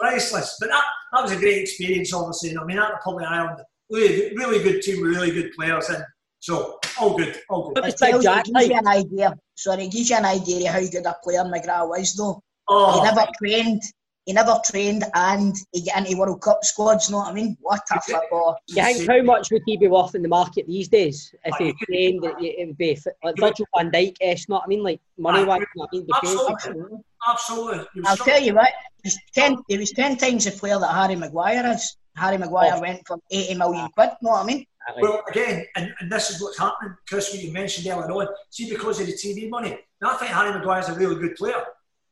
Priceless. 0.00 0.56
But 0.58 0.70
that, 0.70 0.84
that 1.12 1.22
was 1.22 1.32
a 1.32 1.36
great 1.36 1.62
experience, 1.62 2.12
obviously. 2.12 2.56
I 2.56 2.64
mean, 2.64 2.76
that 2.78 2.92
Republic 2.92 3.26
of 3.26 3.32
Ireland, 3.32 3.60
really, 3.90 4.34
really 4.36 4.62
good 4.62 4.82
team, 4.82 5.02
really 5.02 5.30
good 5.30 5.52
players. 5.52 5.88
And 5.90 6.04
so, 6.44 6.78
all 7.00 7.16
good, 7.16 7.40
all 7.48 7.72
good. 7.72 7.86
It 7.86 7.96
tells 7.96 8.22
you, 8.22 8.30
it 8.30 8.44
gives 8.44 8.68
you 8.68 8.76
an 8.76 8.86
idea. 8.86 9.34
Sorry, 9.54 9.84
it 9.84 9.92
gives 9.92 10.10
you 10.10 10.16
an 10.16 10.26
idea 10.26 10.68
of 10.68 10.74
how 10.74 10.90
good 10.90 11.06
a 11.06 11.16
player 11.24 11.42
McGrath 11.42 11.88
was, 11.88 12.12
though. 12.12 12.42
Oh. 12.68 12.98
He 12.98 13.02
never 13.02 13.26
trained. 13.38 13.80
he 14.26 14.34
never 14.34 14.60
trained 14.62 15.04
and 15.14 15.56
he 15.72 15.80
get 15.80 15.96
into 15.96 16.18
World 16.18 16.42
Cup 16.42 16.62
squads, 16.62 17.08
know 17.08 17.16
what 17.16 17.28
I 17.28 17.32
mean? 17.32 17.56
What 17.62 17.80
a 17.90 17.98
footballer. 17.98 18.56
You 18.66 18.84
think 18.84 19.08
how 19.08 19.22
much 19.22 19.50
would 19.52 19.62
he 19.64 19.78
be 19.78 19.88
worth 19.88 20.14
in 20.14 20.20
the 20.20 20.28
market 20.28 20.66
these 20.66 20.88
days 20.88 21.34
if 21.46 21.56
he 21.56 21.72
trained? 21.86 22.22
It, 22.22 22.36
it 22.58 22.66
would 22.66 22.76
be 22.76 22.94
fit- 22.94 23.16
like 23.24 23.36
Virgil 23.40 23.64
van 23.74 23.90
Dijk 23.90 24.16
esque, 24.20 24.50
know 24.50 24.56
what 24.56 24.64
I 24.64 24.68
mean? 24.68 24.82
Like 24.82 25.00
money 25.16 25.44
wise, 25.44 25.60
you 25.60 25.66
know 25.76 25.88
I 25.90 25.96
mean? 25.96 26.04
Be. 26.04 26.12
Absolutely. 26.14 26.98
Absolutely. 27.26 28.02
I'll 28.04 28.16
some- 28.18 28.26
tell 28.26 28.42
you 28.42 28.54
what, 28.54 28.72
he 29.02 29.06
was 29.06 29.18
ten, 29.34 29.56
he 29.66 29.78
was 29.78 29.92
ten 29.92 30.18
times 30.18 30.44
the 30.44 30.50
player 30.50 30.78
that 30.78 30.92
Harry 30.92 31.16
Maguire 31.16 31.72
is. 31.72 31.96
Harry 32.16 32.36
Maguire 32.36 32.74
oh. 32.74 32.80
went 32.82 33.06
for 33.06 33.18
80 33.30 33.54
million 33.54 33.88
quid, 33.88 34.10
know 34.22 34.30
what 34.30 34.42
I 34.42 34.46
mean? 34.46 34.66
Well, 35.00 35.22
again, 35.28 35.66
and, 35.76 35.94
and 36.00 36.12
this 36.12 36.30
is 36.30 36.42
what's 36.42 36.58
happening, 36.58 36.94
Chris, 37.08 37.32
what 37.32 37.42
you 37.42 37.52
mentioned 37.52 37.86
earlier 37.86 38.10
on. 38.10 38.28
See, 38.50 38.68
because 38.68 39.00
of 39.00 39.06
the 39.06 39.12
TV 39.14 39.48
money. 39.48 39.78
Now, 40.00 40.10
I 40.12 40.16
think 40.16 40.30
Harry 40.30 40.52
Maguire's 40.52 40.88
a 40.88 40.94
really 40.94 41.16
good 41.16 41.36
player, 41.36 41.62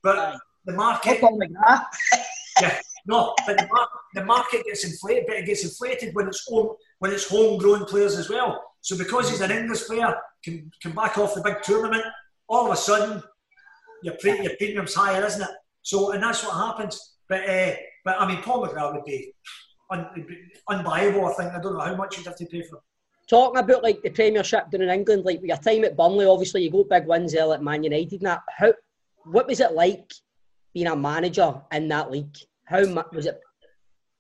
but 0.03 0.39
the 0.65 0.73
market. 0.73 1.21
Paul 1.21 1.39
McGrath. 1.39 1.85
yeah, 2.61 2.81
no, 3.07 3.35
but 3.47 3.59
the, 3.59 3.69
mar- 3.71 3.89
the 4.15 4.25
market 4.25 4.65
gets 4.65 4.85
inflated, 4.85 5.25
but 5.27 5.37
it 5.37 5.47
gets 5.47 5.65
inflated 5.65 6.15
when 6.15 6.29
it's 6.29 6.47
home, 6.49 6.75
when 7.01 7.13
it's 7.13 7.29
homegrown 7.29 7.85
players 7.87 8.17
as 8.17 8.31
well. 8.31 8.63
So 8.81 8.97
because 8.97 9.31
he's 9.31 9.41
an 9.41 9.51
English 9.51 9.85
player, 9.85 10.15
can 10.45 10.71
can 10.81 10.93
back 10.93 11.19
off 11.19 11.35
the 11.35 11.43
big 11.43 11.63
tournament, 11.63 12.05
all 12.49 12.67
of 12.67 12.73
a 12.73 12.77
sudden 12.77 13.23
your 14.03 14.15
pre- 14.21 14.43
your 14.43 14.57
premium's 14.57 14.95
higher, 14.95 15.25
isn't 15.25 15.43
it? 15.43 15.51
So 15.83 16.13
and 16.13 16.23
that's 16.23 16.45
what 16.45 16.55
happens. 16.55 17.17
But 17.29 17.49
uh, 17.49 17.75
but 18.05 18.21
I 18.21 18.27
mean, 18.27 18.43
Paul 18.43 18.67
McGrath 18.67 18.95
would 18.95 19.05
be 19.05 19.33
un- 19.93 20.27
unbuyable. 20.71 21.31
I 21.31 21.35
think 21.35 21.53
I 21.55 21.61
don't 21.61 21.75
know 21.75 21.81
how 21.85 21.95
much 21.97 22.17
you'd 22.17 22.27
have 22.27 22.37
to 22.37 22.47
pay 22.47 22.63
for. 22.63 22.81
Talking 23.29 23.61
about 23.61 23.83
like 23.83 24.03
the 24.03 24.11
Premiership 24.11 24.71
down 24.71 24.83
in 24.83 24.91
England, 24.91 25.25
like 25.25 25.41
your 25.43 25.57
time 25.57 25.85
at 25.85 25.97
Burnley, 25.97 26.27
obviously 26.27 26.65
you 26.65 26.71
got 26.71 26.89
big 26.89 27.07
wins 27.07 27.33
there 27.33 27.53
at 27.53 27.63
Man 27.63 27.85
United. 27.85 28.21
And 28.21 28.27
that, 28.27 28.41
how, 28.59 28.73
what 29.25 29.47
was 29.47 29.61
it 29.61 29.73
like 29.73 30.11
being 30.75 30.89
a 30.89 30.97
manager 30.97 31.55
in 31.71 31.89
that 31.89 32.11
league? 32.11 32.37
How 32.65 32.85
much 32.85 33.07
was 33.13 33.27
it? 33.27 33.41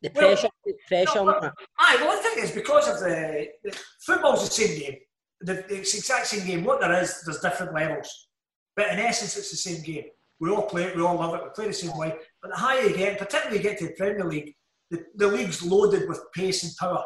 The 0.03 0.11
Well, 0.15 0.27
pressure, 0.29 0.49
the 0.65 0.75
pressure. 0.89 1.25
no, 1.25 1.35
on 1.35 1.41
that? 1.43 1.55
Aye, 1.79 1.97
well, 2.01 2.17
the 2.17 2.23
thing 2.29 2.45
is 2.45 2.51
because 2.53 2.89
of 2.89 3.01
the, 3.01 3.49
the 3.65 3.79
football's 4.05 4.49
the 4.49 4.55
same 4.55 4.79
game. 4.79 4.97
The, 5.41 5.59
it's 5.75 5.93
the 5.93 5.99
exact 5.99 6.27
same 6.29 6.47
game. 6.47 6.65
What 6.65 6.81
there 6.81 6.93
is, 7.03 7.23
there's 7.25 7.41
different 7.41 7.75
levels, 7.75 8.29
but 8.77 8.89
in 8.93 8.99
essence, 9.01 9.37
it's 9.37 9.51
the 9.51 9.57
same 9.57 9.83
game. 9.83 10.05
We 10.41 10.51
all 10.51 10.63
play 10.63 10.85
it, 10.85 10.97
we 10.97 11.03
all 11.03 11.17
love 11.17 11.35
it, 11.35 11.43
we 11.45 11.51
play 11.55 11.67
the 11.69 11.73
same 11.73 11.97
way. 11.97 12.15
But 12.41 12.51
the 12.53 12.57
higher 12.57 12.83
you 12.87 12.97
get, 12.97 13.19
particularly 13.19 13.59
you 13.59 13.63
get 13.63 13.79
to 13.79 13.87
the 13.87 13.93
Premier 13.93 14.25
League, 14.25 14.55
the, 14.93 15.05
the 15.17 15.27
league's 15.27 15.63
loaded 15.63 16.09
with 16.09 16.21
pace 16.35 16.63
and 16.65 16.73
power. 16.79 17.03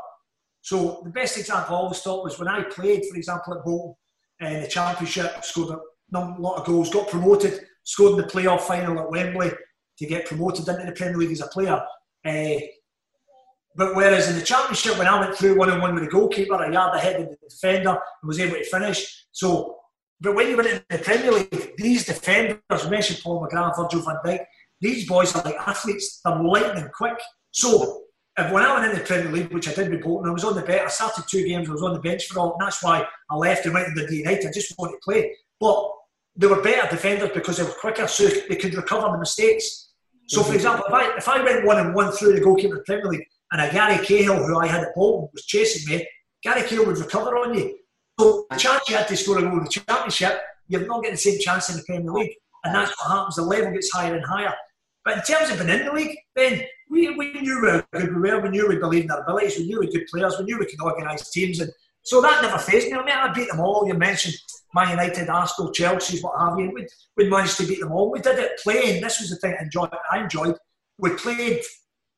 So 0.60 1.00
the 1.04 1.10
best 1.10 1.38
example 1.38 1.76
I 1.76 1.78
always 1.78 2.00
thought 2.00 2.24
was 2.24 2.38
when 2.38 2.48
I 2.48 2.64
played, 2.64 3.04
for 3.06 3.16
example, 3.16 3.54
at 3.54 3.64
Bolton 3.64 3.94
in 4.40 4.60
the 4.60 4.66
Championship, 4.66 5.44
scored 5.44 5.78
a 5.78 6.18
lot 6.18 6.58
of 6.58 6.66
goals, 6.66 6.92
got 6.92 7.08
promoted, 7.08 7.60
scored 7.84 8.18
in 8.18 8.26
the 8.26 8.32
playoff 8.32 8.62
final 8.62 8.98
at 8.98 9.10
Wembley 9.10 9.52
to 9.98 10.06
get 10.06 10.26
promoted 10.26 10.68
into 10.68 10.84
the 10.84 10.92
Premier 10.92 11.16
League 11.16 11.30
as 11.30 11.40
a 11.40 11.46
player. 11.46 11.80
Eh, 12.24 12.60
but 13.76 13.94
whereas 13.94 14.28
in 14.28 14.36
the 14.36 14.44
championship, 14.44 14.98
when 14.98 15.06
I 15.06 15.20
went 15.20 15.36
through 15.36 15.56
one 15.56 15.70
on 15.70 15.80
one 15.80 15.94
with 15.94 16.02
the 16.02 16.10
goalkeeper, 16.10 16.54
a 16.54 16.72
yard 16.72 16.96
ahead 16.96 17.20
of 17.20 17.28
the 17.28 17.36
defender 17.48 17.90
and 17.90 18.26
was 18.26 18.40
able 18.40 18.56
to 18.56 18.64
finish. 18.64 19.26
So, 19.30 19.76
but 20.20 20.34
when 20.34 20.48
you 20.48 20.56
went 20.56 20.68
in 20.68 20.82
the 20.88 20.98
Premier 20.98 21.30
League, 21.30 21.74
these 21.76 22.06
defenders, 22.06 22.90
mentioned 22.90 23.20
Paul 23.22 23.46
McGrath, 23.46 23.76
Virgil 23.76 24.00
van 24.00 24.16
Dijk, 24.24 24.44
these 24.80 25.06
boys 25.06 25.34
are 25.36 25.42
like 25.44 25.56
athletes, 25.56 26.20
they're 26.24 26.42
lightning 26.42 26.88
quick. 26.92 27.20
So, 27.56 28.02
if 28.36 28.52
when 28.52 28.62
I 28.62 28.74
went 28.74 28.84
into 28.84 29.00
the 29.00 29.06
Premier 29.06 29.32
League, 29.32 29.50
which 29.50 29.66
I 29.66 29.72
did 29.72 29.90
with 29.90 30.02
Bolton, 30.02 30.28
I 30.28 30.32
was 30.32 30.44
on 30.44 30.56
the 30.56 30.60
bench. 30.60 30.82
I 30.84 30.88
started 30.88 31.24
two 31.26 31.42
games, 31.46 31.70
I 31.70 31.72
was 31.72 31.82
on 31.82 31.94
the 31.94 32.00
bench 32.00 32.26
for 32.26 32.38
all, 32.38 32.52
and 32.52 32.60
that's 32.60 32.82
why 32.82 33.02
I 33.30 33.34
left 33.34 33.64
and 33.64 33.72
went 33.72 33.88
into 33.88 34.02
the 34.02 34.08
D 34.08 34.16
United. 34.18 34.48
I 34.48 34.52
just 34.52 34.78
wanted 34.78 34.92
to 34.92 34.98
play. 35.02 35.34
But 35.58 35.90
they 36.36 36.48
were 36.48 36.60
better 36.60 36.86
defenders 36.94 37.30
because 37.32 37.56
they 37.56 37.62
were 37.62 37.70
quicker, 37.70 38.06
so 38.08 38.28
they 38.28 38.56
could 38.56 38.74
recover 38.74 39.10
the 39.10 39.18
mistakes. 39.18 39.88
So, 40.26 40.42
for 40.42 40.52
mhm. 40.52 40.56
example, 40.56 40.84
if 40.86 40.92
I, 40.92 41.16
if 41.16 41.28
I 41.30 41.42
went 41.42 41.64
one 41.64 41.78
and 41.78 41.94
one 41.94 42.12
through 42.12 42.34
the 42.34 42.42
goalkeeper 42.42 42.74
of 42.74 42.80
the 42.80 42.84
Premier 42.84 43.10
League 43.10 43.24
and 43.52 43.62
a 43.62 43.72
Gary 43.72 44.04
Cahill, 44.04 44.44
who 44.44 44.58
I 44.58 44.66
had 44.66 44.82
at 44.82 44.94
Bolton, 44.94 45.30
was 45.32 45.46
chasing 45.46 45.96
me, 45.96 46.06
Gary 46.42 46.60
Cahill 46.60 46.84
would 46.84 46.98
recover 46.98 47.38
on 47.38 47.54
you. 47.54 47.78
So, 48.20 48.44
the 48.50 48.56
chance 48.56 48.82
you 48.90 48.96
had 48.96 49.08
to 49.08 49.16
score 49.16 49.38
a 49.38 49.40
goal 49.40 49.52
in 49.52 49.64
the 49.64 49.70
Championship, 49.70 50.42
you're 50.68 50.86
not 50.86 51.00
getting 51.00 51.14
the 51.14 51.26
same 51.28 51.40
chance 51.40 51.70
in 51.70 51.78
the 51.78 51.84
Premier 51.84 52.12
League. 52.12 52.34
And 52.64 52.74
that's 52.74 52.92
what 52.98 53.16
happens. 53.16 53.36
The 53.36 53.42
level 53.42 53.72
gets 53.72 53.90
higher 53.90 54.14
and 54.14 54.26
higher. 54.26 54.54
But 55.06 55.18
in 55.18 55.22
terms 55.22 55.50
of 55.50 55.64
being 55.64 55.80
in 55.80 55.86
the 55.86 55.92
league, 55.92 56.18
then 56.34 56.66
we, 56.90 57.14
we 57.14 57.32
knew 57.32 57.60
we 57.60 57.68
were 57.68 57.84
good 57.92 58.14
we 58.14 58.30
were. 58.30 58.40
We 58.40 58.48
knew 58.50 58.68
we 58.68 58.76
believed 58.76 59.04
in 59.06 59.10
our 59.10 59.22
abilities. 59.22 59.58
We 59.58 59.66
knew 59.66 59.80
we 59.80 59.86
were 59.86 59.92
good 59.92 60.06
players. 60.06 60.38
We 60.38 60.44
knew 60.44 60.58
we 60.58 60.66
could 60.66 60.80
organise 60.82 61.30
teams. 61.30 61.60
And 61.60 61.70
so 62.02 62.20
that 62.22 62.42
never 62.42 62.58
phased 62.58 62.88
me. 62.88 62.94
I 62.94 63.04
mean, 63.04 63.14
I 63.14 63.32
beat 63.32 63.48
them 63.48 63.60
all. 63.60 63.86
You 63.86 63.94
mentioned 63.94 64.34
Man 64.74 64.90
United, 64.90 65.28
Arsenal, 65.28 65.72
Chelsea, 65.72 66.20
what 66.20 66.38
have 66.38 66.58
you. 66.58 66.70
We, 66.72 66.86
we 67.16 67.28
managed 67.28 67.56
to 67.58 67.66
beat 67.66 67.80
them 67.80 67.92
all. 67.92 68.10
We 68.10 68.20
did 68.20 68.38
it 68.38 68.52
playing. 68.62 69.02
This 69.02 69.20
was 69.20 69.30
the 69.30 69.36
thing 69.36 69.56
I 69.58 69.64
enjoyed. 69.64 69.90
I 70.12 70.22
enjoyed. 70.22 70.56
We 70.98 71.10
played 71.10 71.60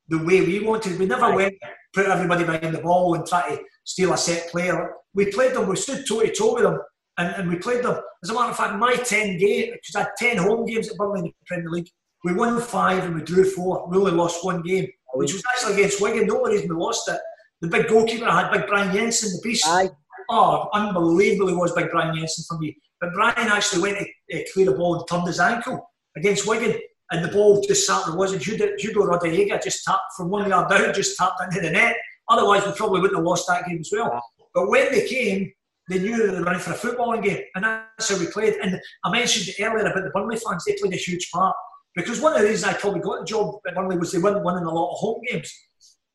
the 0.08 0.18
way 0.18 0.40
we 0.42 0.60
wanted. 0.60 0.98
We 0.98 1.06
never 1.06 1.34
went 1.34 1.54
put 1.92 2.06
everybody 2.06 2.44
behind 2.44 2.74
the 2.74 2.80
ball 2.80 3.14
and 3.14 3.26
try 3.26 3.56
to 3.56 3.62
steal 3.84 4.12
a 4.12 4.18
set 4.18 4.50
player. 4.50 4.94
We 5.14 5.30
played 5.30 5.54
them. 5.54 5.68
We 5.68 5.76
stood 5.76 6.04
toe 6.06 6.20
to 6.20 6.32
toe 6.32 6.54
with 6.54 6.64
them, 6.64 6.78
and, 7.16 7.34
and 7.34 7.48
we 7.48 7.56
played 7.56 7.84
them. 7.84 7.98
As 8.22 8.30
a 8.30 8.34
matter 8.34 8.50
of 8.50 8.56
fact, 8.56 8.76
my 8.76 8.94
ten 8.96 9.38
game 9.38 9.72
because 9.72 9.96
I 9.96 10.00
had 10.00 10.10
ten 10.18 10.36
home 10.36 10.66
games 10.66 10.88
at 10.88 10.96
Burnley 10.96 11.20
in 11.20 11.26
the 11.26 11.32
Premier 11.46 11.70
League. 11.70 11.88
We 12.24 12.34
won 12.34 12.60
five 12.60 13.04
and 13.04 13.14
we 13.14 13.22
drew 13.22 13.44
four. 13.44 13.86
We 13.88 13.96
only 13.96 14.12
lost 14.12 14.44
one 14.44 14.62
game, 14.62 14.88
which 15.14 15.32
was 15.32 15.42
actually 15.50 15.74
against 15.74 16.00
Wigan. 16.00 16.26
No 16.26 16.42
reason 16.42 16.68
we 16.68 16.74
lost 16.74 17.08
it. 17.08 17.20
The 17.60 17.68
big 17.68 17.88
goalkeeper 17.88 18.26
I 18.26 18.42
had, 18.42 18.52
Big 18.52 18.66
Brian 18.66 18.94
Jensen, 18.94 19.30
the 19.32 19.40
beast. 19.42 19.66
Aye. 19.66 19.90
Oh, 20.30 20.68
unbelievable 20.72 21.48
he 21.48 21.54
was, 21.54 21.72
Big 21.72 21.90
Brian 21.90 22.14
Jensen 22.14 22.44
for 22.48 22.58
me. 22.58 22.76
But 23.00 23.12
Brian 23.14 23.34
actually 23.36 23.82
went 23.82 23.98
to 23.98 24.40
uh, 24.40 24.44
clear 24.52 24.66
the 24.66 24.72
ball 24.72 24.96
and 24.96 25.08
turned 25.08 25.26
his 25.26 25.40
ankle 25.40 25.90
against 26.16 26.46
Wigan, 26.46 26.78
and 27.10 27.24
the 27.24 27.28
ball 27.28 27.62
just 27.62 27.86
sat 27.86 28.06
there. 28.06 28.16
Wasn't 28.16 28.44
Hugo, 28.44 28.68
Hugo 28.78 29.06
Rodallega 29.06 29.62
just 29.62 29.84
tapped 29.84 30.14
from 30.16 30.30
one 30.30 30.48
yard 30.48 30.68
down, 30.68 30.92
just 30.92 31.16
tapped 31.16 31.40
into 31.42 31.60
the 31.60 31.70
net. 31.70 31.96
Otherwise, 32.28 32.66
we 32.66 32.72
probably 32.72 33.00
wouldn't 33.00 33.18
have 33.18 33.26
lost 33.26 33.46
that 33.48 33.66
game 33.66 33.78
as 33.80 33.90
well. 33.92 34.22
But 34.54 34.68
when 34.68 34.92
they 34.92 35.06
came, 35.06 35.52
they 35.88 36.00
knew 36.00 36.16
they 36.16 36.38
were 36.38 36.44
running 36.44 36.60
for 36.60 36.72
a 36.72 36.74
footballing 36.74 37.22
game, 37.22 37.42
and 37.54 37.64
that's 37.64 38.10
how 38.10 38.18
we 38.18 38.26
played. 38.26 38.54
And 38.60 38.78
I 39.04 39.10
mentioned 39.10 39.54
earlier 39.58 39.86
about 39.86 40.04
the 40.04 40.10
Burnley 40.10 40.36
fans; 40.36 40.64
they 40.64 40.76
played 40.78 40.92
a 40.92 40.96
huge 40.96 41.30
part 41.30 41.56
because 41.94 42.20
one 42.20 42.34
of 42.34 42.40
the 42.40 42.46
reasons 42.46 42.72
I 42.72 42.78
probably 42.78 43.00
got 43.00 43.20
the 43.20 43.26
job 43.26 43.56
at 43.66 43.74
Burnley 43.74 43.98
was 43.98 44.12
they 44.12 44.18
weren't 44.18 44.44
winning 44.44 44.64
a 44.64 44.70
lot 44.72 44.92
of 44.92 44.98
home 44.98 45.20
games. 45.28 45.52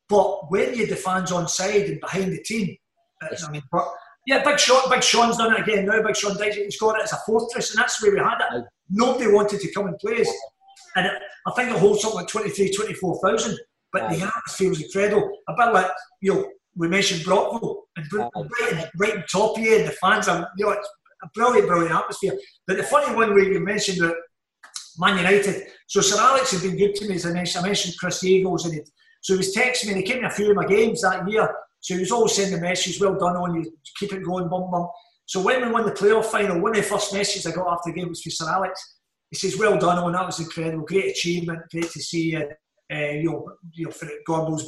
But 0.08 0.50
when 0.50 0.74
you 0.74 0.80
had 0.80 0.90
the 0.90 0.96
fans 0.96 1.32
on 1.32 1.48
side 1.48 1.86
and 1.86 2.00
behind 2.00 2.32
the 2.32 2.42
team, 2.42 2.76
uh, 3.22 3.34
I 3.46 3.50
mean, 3.50 3.62
but 3.72 3.86
yeah, 4.26 4.42
Big 4.42 4.58
Sean, 4.58 4.88
Big 4.90 5.02
Sean's 5.02 5.36
done 5.36 5.54
it 5.54 5.60
again 5.60 5.86
now. 5.86 6.02
Big 6.02 6.16
Sean 6.16 6.36
Dyche, 6.36 6.54
he's 6.54 6.78
got 6.78 6.98
it 6.98 7.04
as 7.04 7.12
a 7.12 7.18
fortress, 7.26 7.70
and 7.70 7.78
that's 7.78 7.98
the 7.98 8.08
way 8.08 8.14
we 8.14 8.20
had 8.20 8.38
it. 8.52 8.64
Nobody 8.90 9.30
wanted 9.30 9.60
to 9.60 9.72
come 9.72 9.86
and 9.86 9.98
play 9.98 10.20
us, 10.20 10.32
and 10.96 11.06
it, 11.06 11.12
I 11.46 11.52
think 11.52 11.70
it 11.70 11.78
holds 11.78 12.02
something 12.02 12.20
like 12.20 12.28
23, 12.28 12.72
24,000. 12.72 13.58
But 13.92 14.10
the 14.10 14.24
atmosphere 14.24 14.70
was 14.70 14.82
incredible. 14.82 15.30
A 15.48 15.54
bit 15.56 15.72
like 15.72 15.90
you 16.20 16.34
know, 16.34 16.50
we 16.74 16.88
mentioned 16.88 17.24
Brockville 17.24 17.84
and 17.96 18.06
right, 18.12 18.90
right 18.98 19.16
on 19.16 19.24
top 19.30 19.56
of 19.56 19.62
you, 19.62 19.76
and 19.78 19.88
the 19.88 19.92
fans 19.92 20.28
are 20.28 20.48
you 20.56 20.66
know, 20.66 20.72
it's 20.72 20.88
a 21.22 21.28
brilliant, 21.34 21.68
brilliant 21.68 21.94
atmosphere. 21.94 22.32
But 22.66 22.78
the 22.78 22.82
funny 22.82 23.14
one 23.14 23.34
where 23.34 23.44
you 23.44 23.60
mentioned 23.60 23.98
that 23.98 24.16
Man 24.98 25.16
United. 25.16 25.66
So 25.86 26.00
Sir 26.00 26.20
Alex 26.20 26.52
had 26.52 26.62
been 26.62 26.76
good 26.76 26.94
to 26.96 27.08
me, 27.08 27.14
as 27.16 27.26
I 27.26 27.32
mentioned. 27.32 27.64
I 27.64 27.68
mentioned 27.68 27.94
Chris 27.98 28.22
Eagles, 28.24 28.64
and 28.64 28.74
he, 28.74 28.80
so 29.20 29.34
he 29.34 29.38
was 29.38 29.54
texting 29.54 29.86
me, 29.86 29.92
and 29.92 30.00
he 30.00 30.06
came 30.06 30.20
to 30.22 30.28
a 30.28 30.30
few 30.30 30.50
of 30.50 30.56
my 30.56 30.66
games 30.66 31.02
that 31.02 31.28
year. 31.28 31.54
So 31.80 31.94
he 31.94 32.00
was 32.00 32.10
always 32.10 32.34
sending 32.34 32.60
messages, 32.60 33.00
well 33.00 33.18
done 33.18 33.36
on 33.36 33.54
you, 33.54 33.70
keep 33.98 34.12
it 34.12 34.24
going, 34.24 34.48
bum 34.48 34.70
bum. 34.70 34.88
So 35.26 35.42
when 35.42 35.64
we 35.64 35.72
won 35.72 35.84
the 35.84 35.92
playoff 35.92 36.26
final, 36.26 36.60
one 36.60 36.72
of 36.72 36.76
the 36.76 36.82
first 36.82 37.12
messages 37.12 37.46
I 37.46 37.54
got 37.54 37.70
after 37.70 37.90
the 37.90 37.98
game 37.98 38.08
was 38.08 38.22
from 38.22 38.32
Sir 38.32 38.50
Alex. 38.50 38.98
He 39.30 39.36
says, 39.36 39.58
well 39.58 39.78
done 39.78 39.98
on 39.98 40.12
that 40.12 40.26
was 40.26 40.38
incredible, 40.38 40.84
great 40.84 41.10
achievement, 41.10 41.60
great 41.70 41.90
to 41.90 42.00
see 42.00 42.32
you. 42.32 42.48
Uh, 42.92 42.96
you 42.96 43.24
know, 43.24 43.50
you 43.72 43.86
know, 43.86 43.90
for 43.90 44.06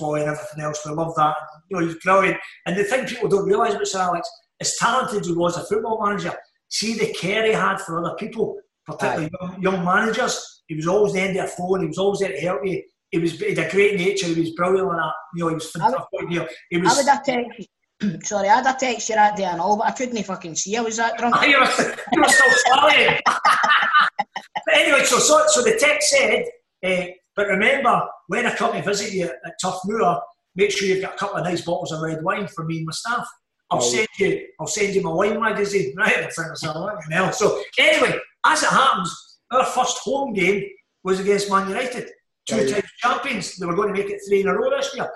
boy 0.00 0.20
and 0.20 0.30
everything 0.30 0.64
else. 0.64 0.84
We 0.86 0.92
love 0.92 1.14
that. 1.16 1.36
You 1.70 1.78
know, 1.78 1.86
he's 1.86 2.02
brilliant. 2.02 2.38
And 2.64 2.74
the 2.76 2.84
thing 2.84 3.04
people 3.04 3.28
don't 3.28 3.44
realise 3.44 3.74
about 3.74 3.86
Sir 3.86 4.00
Alex, 4.00 4.28
as 4.60 4.74
talented 4.76 5.20
as 5.20 5.26
he 5.26 5.34
was 5.34 5.56
a 5.58 5.64
football 5.66 6.02
manager, 6.02 6.32
see 6.68 6.94
the 6.94 7.12
care 7.12 7.44
he 7.44 7.52
had 7.52 7.78
for 7.80 7.98
other 7.98 8.16
people, 8.16 8.58
particularly 8.86 9.30
young, 9.40 9.62
young 9.62 9.84
managers. 9.84 10.62
He 10.68 10.74
was 10.76 10.86
always 10.86 11.12
the 11.12 11.20
end 11.20 11.36
of 11.36 11.46
the 11.46 11.52
phone. 11.56 11.80
He 11.82 11.86
was 11.88 11.98
always 11.98 12.20
there 12.20 12.32
to 12.32 12.40
help 12.40 12.60
you. 12.64 12.82
He 13.10 13.18
was 13.18 13.32
he 13.38 13.54
had 13.54 13.66
a 13.66 13.70
great 13.70 13.96
nature. 13.96 14.26
He 14.26 14.40
was 14.40 14.50
brilliant 14.50 14.88
like 14.88 14.96
that. 14.98 15.12
You 15.34 15.44
know, 15.44 15.48
he 15.48 15.54
was 15.54 15.70
fantastic. 15.70 16.00
You 16.30 16.38
know, 16.40 16.48
he 16.70 16.76
I 16.78 16.94
would 16.96 17.06
have 17.06 17.24
text, 17.24 17.68
sorry, 18.28 18.48
I'd 18.48 18.66
have 18.66 18.78
text 18.78 19.08
you 19.08 19.14
that 19.14 19.36
day 19.36 19.44
and 19.44 19.60
all, 19.60 19.76
but 19.76 19.86
I 19.86 19.92
couldn't 19.92 20.22
fucking 20.24 20.54
see 20.56 20.76
I 20.76 20.80
was 20.80 20.96
that 20.96 21.16
drunk. 21.18 21.36
you, 21.46 21.58
were, 21.58 21.94
you 22.12 22.20
were 22.22 22.28
still 22.28 22.50
flying. 22.66 23.20
but 23.26 24.74
anyway, 24.74 25.04
so, 25.04 25.18
so 25.18 25.42
so 25.48 25.62
the 25.62 25.76
text 25.78 26.10
said, 26.10 26.44
eh, 26.82 27.10
but 27.34 27.46
remember 27.48 28.02
when 28.28 28.46
I 28.46 28.54
come 28.54 28.72
to 28.72 28.82
visit 28.82 29.12
you 29.12 29.24
at 29.26 29.52
Turf 29.62 29.74
Moor, 29.84 30.20
make 30.56 30.70
sure 30.70 30.88
you've 30.88 31.02
got 31.02 31.14
a 31.14 31.18
couple 31.18 31.36
of 31.36 31.44
nice 31.44 31.60
bottles 31.62 31.92
of 31.92 32.00
red 32.02 32.22
wine 32.22 32.48
for 32.48 32.64
me 32.64 32.78
and 32.78 32.86
my 32.86 32.92
staff. 32.92 33.26
I'll 33.70 33.78
Oh. 33.78 33.80
send 33.80 34.06
you, 34.18 34.46
I'll 34.60 34.66
send 34.66 34.94
you 34.94 35.02
my 35.02 35.10
wine 35.10 35.40
magazine, 35.40 35.94
right? 35.96 36.08
I 36.18 36.22
think 36.30 36.48
myself, 36.48 36.76
fucking 36.76 37.10
hell. 37.12 37.32
So 37.32 37.60
anyway, 37.78 38.16
as 38.52 38.62
it 38.62 38.68
happens, 38.70 39.38
our 39.50 39.64
first 39.64 39.98
home 39.98 40.32
game 40.32 40.62
was 41.04 41.20
against 41.20 41.50
Man 41.50 41.68
United, 41.68 42.10
two 42.48 42.56
Right. 42.56 42.68
times 42.68 42.90
champions. 43.02 43.56
They 43.56 43.66
were 43.66 43.74
going 43.74 43.92
to 43.94 44.00
make 44.00 44.10
it 44.10 44.20
three 44.26 44.40
in 44.42 44.48
a 44.48 44.54
row 44.54 44.70
this 44.70 44.94
year. 44.94 45.08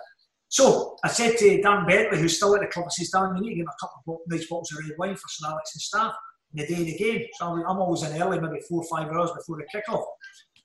So 0.49 0.97
I 1.05 1.09
said 1.09 1.37
to 1.39 1.63
Dan 1.63 1.87
Bentley, 1.87 2.19
who's 2.19 2.37
still 2.37 2.55
at 2.57 2.61
the 2.61 2.67
club, 2.67 2.87
I 2.87 2.91
says, 2.91 3.11
Dan, 3.11 3.37
you 3.37 3.43
need 3.43 3.49
to 3.51 3.55
give 3.57 3.67
me 3.67 3.73
a 3.73 3.87
couple 3.87 4.15
of 4.15 4.21
nice 4.29 4.47
bottles 4.49 4.73
of 4.73 4.79
red 4.79 4.99
wine 4.99 5.15
for 5.15 5.29
Sir 5.29 5.49
Alex 5.49 5.75
and 5.75 5.81
staff 5.81 6.15
in 6.53 6.61
the 6.61 6.67
day 6.67 6.81
of 6.81 6.87
the 6.87 6.97
game. 6.97 7.27
So 7.39 7.47
I'm, 7.47 7.59
I'm 7.69 7.79
always 7.79 8.03
in 8.03 8.21
early, 8.21 8.41
maybe 8.41 8.61
four 8.69 8.83
or 8.83 8.89
five 8.99 9.11
hours 9.13 9.31
before 9.31 9.59
the 9.59 9.67
kick-off. 9.73 10.05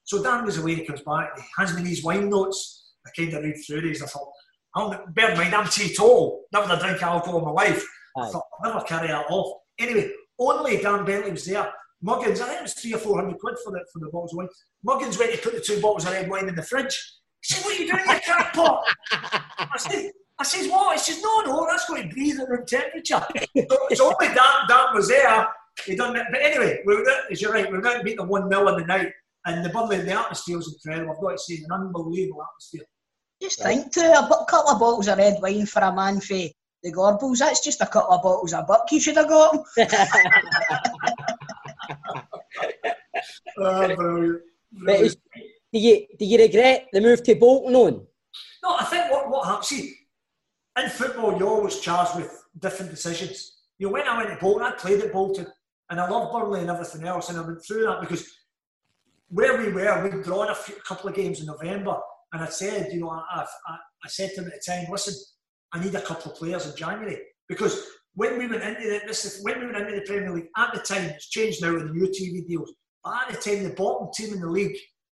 So 0.03 0.23
Dan 0.23 0.45
was 0.45 0.57
away, 0.57 0.75
he 0.75 0.85
comes 0.85 1.01
back, 1.01 1.37
he 1.37 1.43
hands 1.57 1.75
me 1.75 1.83
these 1.83 2.03
wine 2.03 2.29
notes. 2.29 2.93
I 3.05 3.09
kind 3.15 3.33
of 3.35 3.43
read 3.43 3.55
through 3.67 3.81
these. 3.81 4.01
I 4.01 4.07
thought, 4.07 4.31
I'll, 4.75 5.05
bear 5.13 5.31
in 5.31 5.37
mind, 5.37 5.53
I'm 5.53 5.67
teetotal, 5.67 6.45
never 6.51 6.67
had 6.67 6.77
a 6.79 6.81
drink 6.81 6.97
of 6.97 7.03
alcohol 7.03 7.39
in 7.39 7.45
my 7.45 7.51
life. 7.51 7.85
I 8.17 8.27
thought, 8.29 8.43
I'll 8.63 8.73
never 8.73 8.85
carry 8.85 9.07
that 9.09 9.25
off. 9.29 9.61
Anyway, 9.77 10.11
only 10.39 10.77
Dan 10.77 11.05
Bentley 11.05 11.31
was 11.31 11.45
there. 11.45 11.71
Muggins, 12.01 12.41
I 12.41 12.47
think 12.47 12.59
it 12.59 12.63
was 12.63 12.73
three 12.73 12.93
or 12.93 12.99
four 12.99 13.19
hundred 13.19 13.39
quid 13.39 13.55
for 13.63 13.71
the, 13.71 13.85
for 13.91 13.99
the 13.99 14.09
bottles 14.11 14.33
of 14.33 14.37
wine. 14.37 14.49
Muggins 14.83 15.17
went 15.17 15.31
to 15.33 15.37
put 15.39 15.53
the 15.53 15.61
two 15.61 15.81
bottles 15.81 16.05
of 16.05 16.11
red 16.11 16.29
wine 16.29 16.47
in 16.47 16.55
the 16.55 16.63
fridge. 16.63 16.95
He 17.41 17.53
said, 17.53 17.63
What 17.63 17.77
are 17.77 17.83
you 17.83 17.91
doing, 17.91 18.03
you 18.05 18.19
crackpot? 18.21 18.83
I 19.11 19.77
said, 19.77 20.11
I 20.37 20.43
says, 20.43 20.67
What? 20.67 20.93
He 20.93 20.99
says, 20.99 21.21
No, 21.23 21.41
no, 21.41 21.67
that's 21.69 21.87
going 21.87 22.09
to 22.09 22.13
breathe 22.13 22.39
at 22.39 22.49
room 22.49 22.65
temperature. 22.67 23.25
so, 23.69 23.77
so 23.93 24.13
only 24.13 24.33
Dan, 24.33 24.67
Dan 24.67 24.93
was 24.93 25.07
there. 25.07 25.47
He 25.85 25.95
done 25.95 26.15
it. 26.15 26.25
But 26.31 26.41
anyway, 26.41 26.81
we 26.85 26.95
were 26.95 27.05
as 27.31 27.41
you're 27.41 27.51
right, 27.51 27.69
we 27.71 27.77
were 27.77 27.87
out 27.87 27.97
to 27.97 28.03
beat 28.03 28.17
them 28.17 28.29
1 28.29 28.49
0 28.49 28.67
in 28.67 28.81
the 28.81 28.85
night. 28.85 29.11
And 29.45 29.63
the 29.63 29.69
Burnley, 29.69 29.97
the 29.97 30.19
atmosphere 30.19 30.57
was 30.57 30.73
incredible. 30.73 31.13
I've 31.13 31.21
got 31.21 31.31
to 31.31 31.37
say, 31.37 31.63
an 31.63 31.71
unbelievable 31.71 32.41
atmosphere. 32.41 32.85
Just 33.41 33.61
think 33.61 33.91
to 33.93 34.01
a 34.01 34.45
couple 34.49 34.71
of 34.71 34.79
bottles 34.79 35.07
of 35.07 35.17
red 35.17 35.37
wine 35.41 35.65
for 35.65 35.81
a 35.81 35.93
man 35.93 36.19
for 36.19 36.37
the 36.81 36.91
Gorbals. 36.91 37.39
That's 37.39 37.63
just 37.63 37.81
a 37.81 37.85
couple 37.85 38.15
of 38.15 38.23
bottles 38.23 38.53
of 38.53 38.65
buck 38.65 38.91
you 38.91 38.99
should 38.99 39.17
have 39.17 39.27
got. 39.27 39.63
Ah, 43.59 43.87
oh, 43.99 44.39
brilliant. 44.71 45.17
Do 45.73 45.79
you 45.79 46.05
do 46.19 46.25
you 46.25 46.37
regret 46.37 46.87
the 46.93 47.01
move 47.01 47.21
to 47.23 47.35
Bolton 47.35 47.75
on? 47.75 47.93
No, 48.63 48.75
I 48.79 48.85
think 48.85 49.11
what, 49.11 49.29
what 49.29 49.45
happens, 49.47 49.67
see, 49.67 49.93
in 50.81 50.89
football, 50.89 51.37
you're 51.37 51.47
always 51.47 51.79
charged 51.79 52.15
with 52.15 52.31
different 52.59 52.91
decisions. 52.91 53.53
You 53.77 53.87
know, 53.87 53.93
when 53.93 54.07
I 54.07 54.17
went 54.17 54.29
to 54.29 54.37
Bolton, 54.43 54.63
I 54.65 54.71
played 54.71 55.01
at 55.01 55.11
Bolton, 55.13 55.47
and 55.89 55.99
I 55.99 56.09
loved 56.09 56.31
Burnley 56.33 56.61
and 56.61 56.69
everything 56.69 57.03
else, 57.05 57.29
and 57.29 57.37
I 57.37 57.41
went 57.41 57.63
through 57.65 57.83
that 57.85 58.01
because 58.01 58.25
where 59.29 59.57
we 59.57 59.71
were, 59.71 60.03
we'd 60.03 60.23
drawn 60.23 60.49
a 60.49 60.55
few, 60.55 60.75
couple 60.87 61.09
of 61.09 61.15
games 61.15 61.39
in 61.41 61.45
November, 61.47 61.97
and 62.33 62.41
I 62.41 62.47
said, 62.47 62.91
you 62.93 63.01
know, 63.01 63.09
I, 63.09 63.21
I, 63.41 63.45
I- 64.03 64.07
said 64.07 64.29
to 64.35 64.41
them 64.41 64.51
at 64.51 64.59
the 64.61 64.71
time, 64.71 64.85
listen, 64.91 65.15
I 65.73 65.83
need 65.83 65.95
a 65.95 66.01
couple 66.01 66.31
of 66.31 66.37
players 66.37 66.69
in 66.69 66.75
January 66.77 67.17
because 67.49 67.85
when 68.13 68.37
we 68.37 68.47
went 68.47 68.63
into 68.63 68.81
the, 68.87 69.01
this, 69.07 69.25
is- 69.25 69.43
when 69.43 69.59
we 69.59 69.65
went 69.65 69.77
into 69.77 69.95
the 69.99 70.05
Premier 70.05 70.31
League 70.31 70.49
at 70.57 70.73
the 70.73 70.79
time, 70.79 71.05
it's 71.09 71.27
changed 71.29 71.61
now 71.61 71.73
with 71.73 71.87
the 71.87 71.93
new 71.93 72.07
TV 72.07 72.45
deals. 72.47 72.71
But 73.05 73.13
at 73.29 73.35
the 73.35 73.49
time, 73.55 73.63
the 73.63 73.69
bottom 73.69 74.09
team 74.13 74.33
in 74.33 74.41
the 74.41 74.49
league 74.49 74.75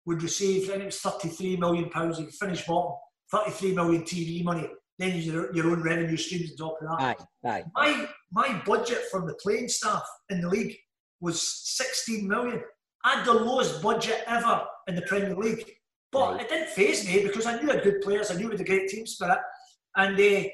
would 0.07 0.23
receive, 0.23 0.65
I 0.65 0.73
think 0.73 0.83
it 0.83 0.87
was 0.87 0.99
33 1.01 1.57
million 1.57 1.89
pounds 1.89 2.19
if 2.19 2.27
you 2.27 2.33
finish 2.33 2.67
bottom, 2.67 2.95
33 3.31 3.75
million 3.75 4.03
TV 4.03 4.43
money. 4.43 4.69
Then 4.99 5.17
your, 5.21 5.55
your 5.55 5.67
own 5.71 5.83
revenue 5.83 6.17
streams 6.17 6.51
on 6.53 6.57
top 6.57 6.79
of 6.83 6.89
that. 6.99 7.21
Aye, 7.45 7.49
aye. 7.51 7.65
My 7.75 8.09
my 8.33 8.63
budget 8.67 9.03
from 9.11 9.27
the 9.27 9.35
playing 9.35 9.69
staff 9.69 10.03
in 10.31 10.41
the 10.41 10.49
league 10.49 10.75
was 11.21 11.41
16 11.77 12.27
million. 12.27 12.63
I 13.05 13.17
had 13.17 13.27
the 13.27 13.35
lowest 13.35 13.83
budget 13.83 14.25
ever 14.27 14.65
in 14.89 14.97
the 14.97 15.03
Premier 15.03 15.37
League. 15.37 15.71
But 16.11 16.33
Right. 16.33 16.41
it 16.43 16.49
didn't 16.49 16.71
phase 16.71 17.07
me 17.07 17.23
because 17.23 17.47
I 17.47 17.61
knew 17.61 17.71
I 17.71 17.75
had 17.75 17.85
good 17.85 18.01
players, 18.01 18.31
I 18.31 18.35
knew 18.35 18.47
we 18.47 18.53
had 18.53 18.61
a 18.63 18.65
great 18.65 18.89
team 18.89 19.07
spirit. 19.07 19.39
And 19.97 20.19
uh, 20.19 20.49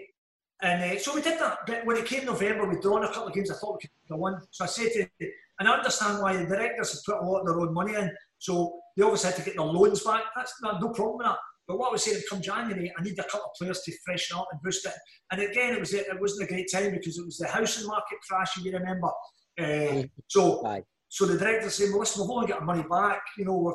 and 0.60 0.96
uh, 0.96 0.98
so 0.98 1.14
we 1.14 1.22
did 1.22 1.38
that. 1.38 1.58
But 1.66 1.86
when 1.86 1.96
it 1.96 2.06
came 2.06 2.24
November, 2.24 2.66
we'd 2.68 2.80
drawn 2.80 3.04
a 3.04 3.08
couple 3.08 3.28
of 3.28 3.34
games 3.34 3.50
I 3.50 3.54
thought 3.54 3.74
we 3.74 3.80
could 3.82 3.90
have 4.10 4.18
won. 4.18 4.40
So 4.50 4.64
I 4.64 4.68
said 4.68 4.90
to 4.92 5.30
and 5.62 5.68
I 5.68 5.76
understand 5.76 6.20
why 6.20 6.36
the 6.36 6.44
directors 6.44 6.92
have 6.92 7.04
put 7.06 7.24
a 7.24 7.24
lot 7.24 7.42
of 7.42 7.46
their 7.46 7.60
own 7.60 7.72
money 7.72 7.94
in. 7.94 8.10
So 8.38 8.80
they 8.96 9.04
obviously 9.04 9.30
had 9.30 9.38
to 9.38 9.44
get 9.44 9.54
their 9.56 9.64
loans 9.64 10.02
back. 10.02 10.24
That's 10.34 10.52
no, 10.60 10.76
no 10.80 10.88
problem 10.88 11.18
with 11.18 11.26
that. 11.28 11.38
But 11.68 11.78
what 11.78 11.90
I 11.90 11.92
was 11.92 12.02
saying, 12.02 12.20
come 12.28 12.42
January, 12.42 12.92
I 12.98 13.02
need 13.04 13.16
a 13.16 13.22
couple 13.22 13.44
of 13.44 13.52
players 13.56 13.80
to 13.82 13.92
freshen 14.04 14.36
up 14.36 14.48
and 14.50 14.60
boost 14.60 14.84
it. 14.84 14.92
And 15.30 15.40
again, 15.40 15.74
it 15.74 15.78
was 15.78 15.94
it 15.94 16.20
wasn't 16.20 16.50
a 16.50 16.52
great 16.52 16.66
time 16.72 16.90
because 16.90 17.16
it 17.16 17.24
was 17.24 17.38
the 17.38 17.46
housing 17.46 17.86
market 17.86 18.18
crash. 18.28 18.56
You 18.56 18.72
remember? 18.72 19.10
Uh, 19.56 20.02
so 20.26 20.66
Aye. 20.66 20.82
so 21.08 21.26
the 21.26 21.38
director's 21.38 21.74
saying, 21.74 21.92
well, 21.92 22.00
listen, 22.00 22.22
we've 22.22 22.30
only 22.30 22.48
got 22.48 22.58
our 22.58 22.66
money 22.66 22.84
back. 22.90 23.22
You 23.38 23.44
know, 23.44 23.58
we're 23.58 23.74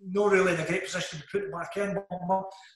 not 0.00 0.30
really 0.30 0.54
in 0.54 0.60
a 0.60 0.66
great 0.66 0.84
position 0.84 1.18
to 1.18 1.24
put 1.32 1.42
it 1.42 1.50
back 1.50 1.76
in. 1.76 1.98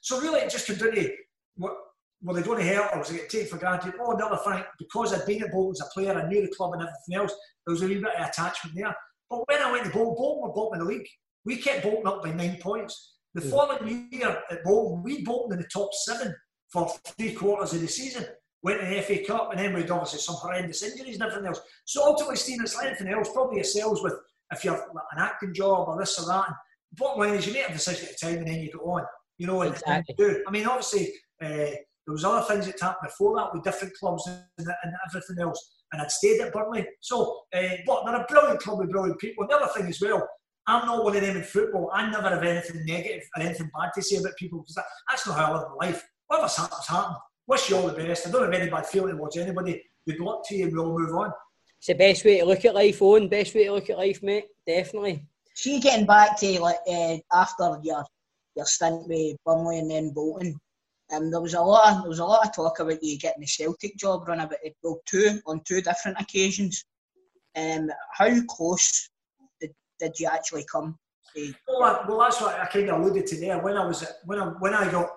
So 0.01 0.20
really, 0.20 0.40
it 0.40 0.51
just 0.51 0.66
came 0.66 0.78
down 0.78 0.97
to 0.97 1.12
what 1.55 1.77
were 2.23 2.35
they 2.35 2.43
going 2.43 2.59
to 2.59 2.74
hurt 2.74 2.90
or 2.93 2.99
was 3.01 3.11
it 3.11 3.16
going 3.16 3.28
to 3.28 3.36
take 3.39 3.49
for 3.49 3.59
granted? 3.59 3.94
Oh, 4.01 4.12
another 4.12 4.36
thing, 4.36 4.62
because 4.78 5.12
I'd 5.12 5.27
been 5.27 5.43
at 5.43 5.53
Bolton 5.53 5.73
as 5.73 5.86
a 5.86 5.90
player, 5.93 6.12
I 6.12 6.28
knew 6.28 6.40
the 6.40 6.55
club 6.55 6.73
and 6.74 6.82
everything 6.82 7.16
else, 7.16 7.32
there 7.66 7.73
was 7.73 7.82
a 7.82 7.86
wee 7.86 7.94
bit 7.94 8.15
of 8.15 8.28
attachment 8.28 8.77
there. 8.77 8.94
But 9.28 9.49
when 9.49 9.62
I 9.62 9.73
went 9.73 9.85
to 9.85 9.90
Bolton, 9.90 10.15
Bolton 10.16 10.43
were 10.43 10.55
bottom 10.55 10.81
of 10.81 10.86
the 10.86 10.94
league. 10.94 11.09
We 11.44 11.57
kept 11.57 11.82
Bolton 11.82 12.07
up 12.07 12.23
by 12.23 12.32
nine 12.32 12.59
points. 12.61 13.15
The 13.35 13.40
following 13.40 14.09
year 14.12 14.39
at 14.51 14.62
Bolton, 14.62 15.03
we 15.03 15.24
Bolton 15.24 15.55
in 15.55 15.59
the 15.62 15.69
top 15.69 15.89
seven 16.05 16.35
for 16.70 16.93
three 17.19 17.32
quarters 17.32 17.73
of 17.73 17.81
the 17.81 17.89
season. 17.89 18.24
Went 18.62 18.81
to 18.81 18.86
the 18.86 19.03
FA 19.03 19.24
Cup 19.27 19.51
and 19.51 19.59
then 19.59 19.74
we 19.74 19.81
had 19.81 19.90
obviously 19.90 20.20
some 20.20 20.36
horrendous 20.36 20.82
injuries 20.82 21.15
and 21.15 21.24
everything 21.24 21.47
else. 21.47 21.61
So 21.85 22.05
ultimately, 22.05 22.36
Stephen, 22.36 22.65
it's 22.65 22.77
like 22.77 22.86
anything 22.86 23.09
else, 23.09 23.31
probably 23.32 23.57
yourselves 23.57 24.03
with 24.03 24.15
if 24.53 24.65
you're 24.65 24.77
like 24.77 25.05
an 25.12 25.19
acting 25.19 25.55
job 25.55 25.89
or 25.89 25.99
this 25.99 26.19
or 26.20 26.27
that. 26.27 26.47
And 26.49 26.57
bottom 26.93 27.20
line 27.20 27.35
is 27.35 27.47
you 27.47 27.55
make 27.55 27.69
a 27.69 27.73
decision 27.73 28.09
at 28.09 28.19
the 28.19 28.27
time 28.27 28.39
and 28.39 28.47
then 28.47 28.61
you 28.61 28.70
go 28.70 28.85
on. 28.93 29.05
You 29.39 29.47
know, 29.47 29.62
and, 29.62 29.70
and 29.86 30.05
Exactly. 30.07 30.15
you 30.19 30.28
do. 30.35 30.44
I 30.47 30.51
mean, 30.51 30.66
obviously, 30.66 31.12
uh, 31.43 31.70
there 32.13 32.29
was 32.29 32.47
other 32.47 32.55
things 32.55 32.67
that 32.67 32.79
happened 32.79 33.09
before 33.09 33.35
that 33.37 33.55
with 33.55 33.65
different 33.65 33.95
clubs 33.95 34.27
and, 34.27 34.45
and 34.59 34.93
everything 35.09 35.43
else. 35.43 35.73
And 35.93 36.03
I'd 36.03 36.11
stayed 36.11 36.43
at 36.43 36.53
Burnley. 36.53 36.87
So, 37.01 37.41
uh, 37.55 37.77
but 37.87 38.05
they're 38.05 38.21
a 38.21 38.27
brilliant 38.29 38.61
club 38.61 38.81
with 38.81 38.91
brilliant 38.91 39.19
people. 39.19 39.45
And 39.45 39.51
the 39.51 39.57
other 39.57 39.73
thing 39.73 39.87
as 39.87 39.99
well, 39.99 40.29
I'm 40.67 40.85
not 40.87 41.05
one 41.05 41.17
of 41.17 41.23
them 41.23 41.39
in 41.39 41.43
football. 41.43 41.91
I 41.93 42.11
never 42.11 42.29
have 42.29 42.43
anything 42.43 42.85
negative 42.85 43.23
or 43.35 43.43
anything 43.43 43.71
bad 43.75 43.93
to 43.95 44.03
say 44.03 44.17
about 44.17 44.37
people 44.39 44.61
because 44.61 44.75
that, 44.75 44.85
that's 45.09 45.27
not 45.27 45.39
how 45.39 45.53
I 45.53 45.57
live 45.57 45.69
my 45.81 45.87
life. 45.87 46.05
Whatever's 46.27 46.57
happened, 46.57 46.81
happened. 46.87 47.17
Wish 47.47 47.71
you 47.71 47.77
all 47.77 47.89
the 47.89 47.95
best. 47.95 48.27
I 48.27 48.31
don't 48.31 48.45
have 48.45 48.61
any 48.61 48.71
bad 48.71 48.87
feeling 48.87 49.17
towards 49.17 49.39
anybody. 49.39 49.83
Good 50.07 50.21
luck 50.21 50.47
to 50.49 50.55
you 50.55 50.67
and 50.67 50.77
we'll 50.77 50.99
move 50.99 51.15
on. 51.15 51.33
It's 51.79 51.87
the 51.87 51.95
best 51.95 52.27
way 52.27 52.41
to 52.41 52.45
look 52.45 52.65
at 52.67 52.75
life, 52.75 53.01
Owen. 53.01 53.29
Best 53.29 53.55
way 53.55 53.65
to 53.65 53.73
look 53.73 53.89
at 53.89 53.97
life, 53.97 54.23
mate. 54.23 54.49
Definitely. 54.67 55.27
See, 55.55 55.81
getting 55.81 56.07
back 56.07 56.39
to 56.41 56.61
like 56.61 56.77
uh, 56.87 57.17
after 57.33 57.79
your 57.83 58.05
your 58.55 58.67
stint 58.67 59.09
with 59.09 59.37
Burnley 59.47 59.79
and 59.79 59.91
then 59.91 60.11
Bolton, 60.11 60.59
um, 61.13 61.31
there 61.31 61.41
was 61.41 61.55
a 61.55 61.61
lot 61.61 61.93
of 61.93 62.01
there 62.03 62.09
was 62.09 62.19
a 62.19 62.25
lot 62.25 62.47
of 62.47 62.55
talk 62.55 62.81
about 62.81 63.03
you 63.03 63.19
getting 63.19 63.41
the 63.41 63.47
Celtic 63.47 63.97
job 63.97 64.27
run 64.27 64.41
about 64.41 64.59
it, 64.63 64.77
well, 64.83 65.01
two 65.07 65.41
on 65.47 65.61
two 65.65 65.81
different 65.83 66.21
occasions. 66.21 66.85
Um, 67.57 67.91
how 68.13 68.31
close 68.49 69.11
did, 69.61 69.73
did 70.01 70.19
you 70.19 70.27
actually 70.27 70.65
come? 70.73 70.99
To, 71.37 71.55
Well, 71.69 71.83
I- 71.85 72.09
well, 72.09 72.19
that's 72.21 72.41
what 72.41 72.59
I 72.59 72.67
kind 72.67 72.89
of 72.89 73.01
alluded 73.01 73.27
to 73.27 73.37
there. 73.37 73.59
When 73.63 73.77
I 73.77 73.85
was 73.87 74.05
when 74.25 74.39
I 74.41 74.47
when 74.59 74.75
I 74.75 74.91
got 74.91 75.11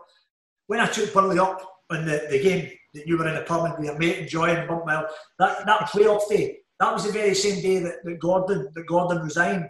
when 0.68 0.80
I 0.80 0.88
took 0.88 1.14
Burnley 1.14 1.40
up 1.40 1.62
in 1.92 2.06
the, 2.06 2.28
the 2.30 2.42
game 2.42 2.70
that 2.94 3.08
you 3.08 3.18
were 3.18 3.28
in 3.28 3.36
the 3.36 3.42
pub 3.42 3.66
and 3.66 3.78
with 3.78 3.86
your 3.86 3.98
mate 3.98 4.20
enjoying 4.20 4.68
Bumpmile, 4.68 5.08
that 5.40 5.66
that 5.66 5.80
playoff 5.90 6.28
day, 6.28 6.60
that 6.80 6.94
was 6.94 7.06
the 7.06 7.12
very 7.12 7.34
same 7.36 7.62
day 7.62 7.80
that, 7.80 8.04
that 8.04 8.20
Gordon 8.20 8.70
that 8.74 8.86
Gordon 8.86 9.20
resigned 9.24 9.70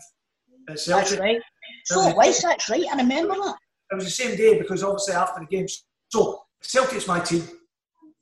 at 0.69 0.79
Celtic. 0.79 1.09
that's 1.09 1.19
right. 1.19 1.41
So 1.85 2.07
it 2.09 2.15
was. 2.15 2.41
That's 2.41 2.69
right. 2.69 2.85
I 2.91 2.95
remember 2.97 3.35
that. 3.35 3.55
It 3.91 3.95
was 3.95 4.05
the 4.05 4.11
same 4.11 4.35
day 4.35 4.57
because 4.57 4.83
obviously 4.83 5.13
after 5.13 5.41
the 5.41 5.45
game, 5.45 5.67
so 6.15 6.43
Celtic's 6.61 7.07
my 7.07 7.19
team, 7.19 7.43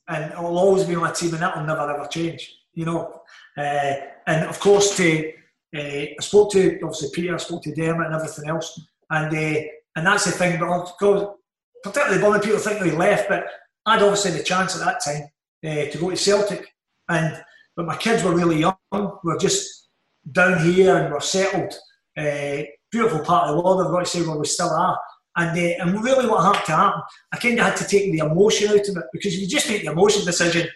and 0.08 0.32
it 0.32 0.38
will 0.38 0.58
always 0.58 0.84
be 0.86 0.96
my 0.96 1.12
team, 1.12 1.34
and 1.34 1.44
that 1.44 1.56
will 1.56 1.66
never 1.66 1.94
ever 1.94 2.08
change. 2.08 2.42
You 2.74 2.86
know, 2.86 3.22
uh, 3.58 3.94
and 4.28 4.50
of 4.50 4.60
course, 4.60 4.98
to 4.98 5.32
uh, 5.76 5.80
I 5.80 6.22
spoke 6.22 6.52
to 6.54 6.80
obviously 6.84 7.10
Peter, 7.14 7.36
I 7.36 7.38
spoke 7.38 7.64
to 7.64 7.76
Dermot, 7.76 8.08
and 8.08 8.16
everything 8.16 8.50
else, 8.50 8.68
and 9.10 9.32
uh, 9.36 9.62
and 9.96 10.08
that's 10.08 10.26
the 10.26 10.32
thing. 10.32 10.60
But 10.60 10.70
of 10.70 10.98
course, 10.98 11.38
particularly 11.84 12.22
Burnley 12.22 12.40
people 12.40 12.60
think 12.60 12.84
he 12.84 12.92
left, 12.92 13.30
but 13.30 13.46
I'd 13.86 14.02
obviously 14.02 14.32
had 14.32 14.40
the 14.40 14.44
chance 14.44 14.76
at 14.76 14.86
that 14.86 15.04
time 15.06 15.24
uh, 15.66 15.92
to 15.92 15.98
go 16.00 16.10
to 16.10 16.18
Celtic, 16.18 16.68
and 17.10 17.44
but 17.76 17.86
my 17.86 17.98
kids 17.98 18.24
were 18.24 18.36
really 18.36 18.60
young. 18.60 18.76
We 18.92 19.34
were 19.34 19.38
just 19.38 19.90
down 20.32 20.64
here 20.64 20.98
and 20.98 21.14
we're 21.14 21.20
settled. 21.20 21.74
Uh, 22.18 22.64
beautiful 22.92 23.26
part 23.26 23.50
of 23.50 23.56
the 23.56 23.62
world, 23.62 23.82
I've 23.82 23.92
got 23.92 24.00
to 24.00 24.06
say, 24.06 24.22
where 24.22 24.38
we 24.38 24.46
still 24.46 24.70
are. 24.70 24.98
And, 25.36 25.58
uh, 25.58 25.84
and 25.84 26.04
really 26.04 26.28
what 26.28 26.56
had 26.56 26.64
to 26.66 26.72
happen, 26.72 27.02
I 27.32 27.38
kind 27.38 27.60
of 27.60 27.66
had 27.66 27.78
to 27.78 27.88
take 27.88 28.12
the 28.12 28.20
emotion 28.20 28.70
out 28.70 28.88
of 28.88 28.98
it 28.98 29.06
because 29.12 29.38
you 29.38 29.48
just 29.48 29.68
make 29.70 29.84
the 29.84 29.92
emotion 29.92 30.26
decision, 30.26 30.68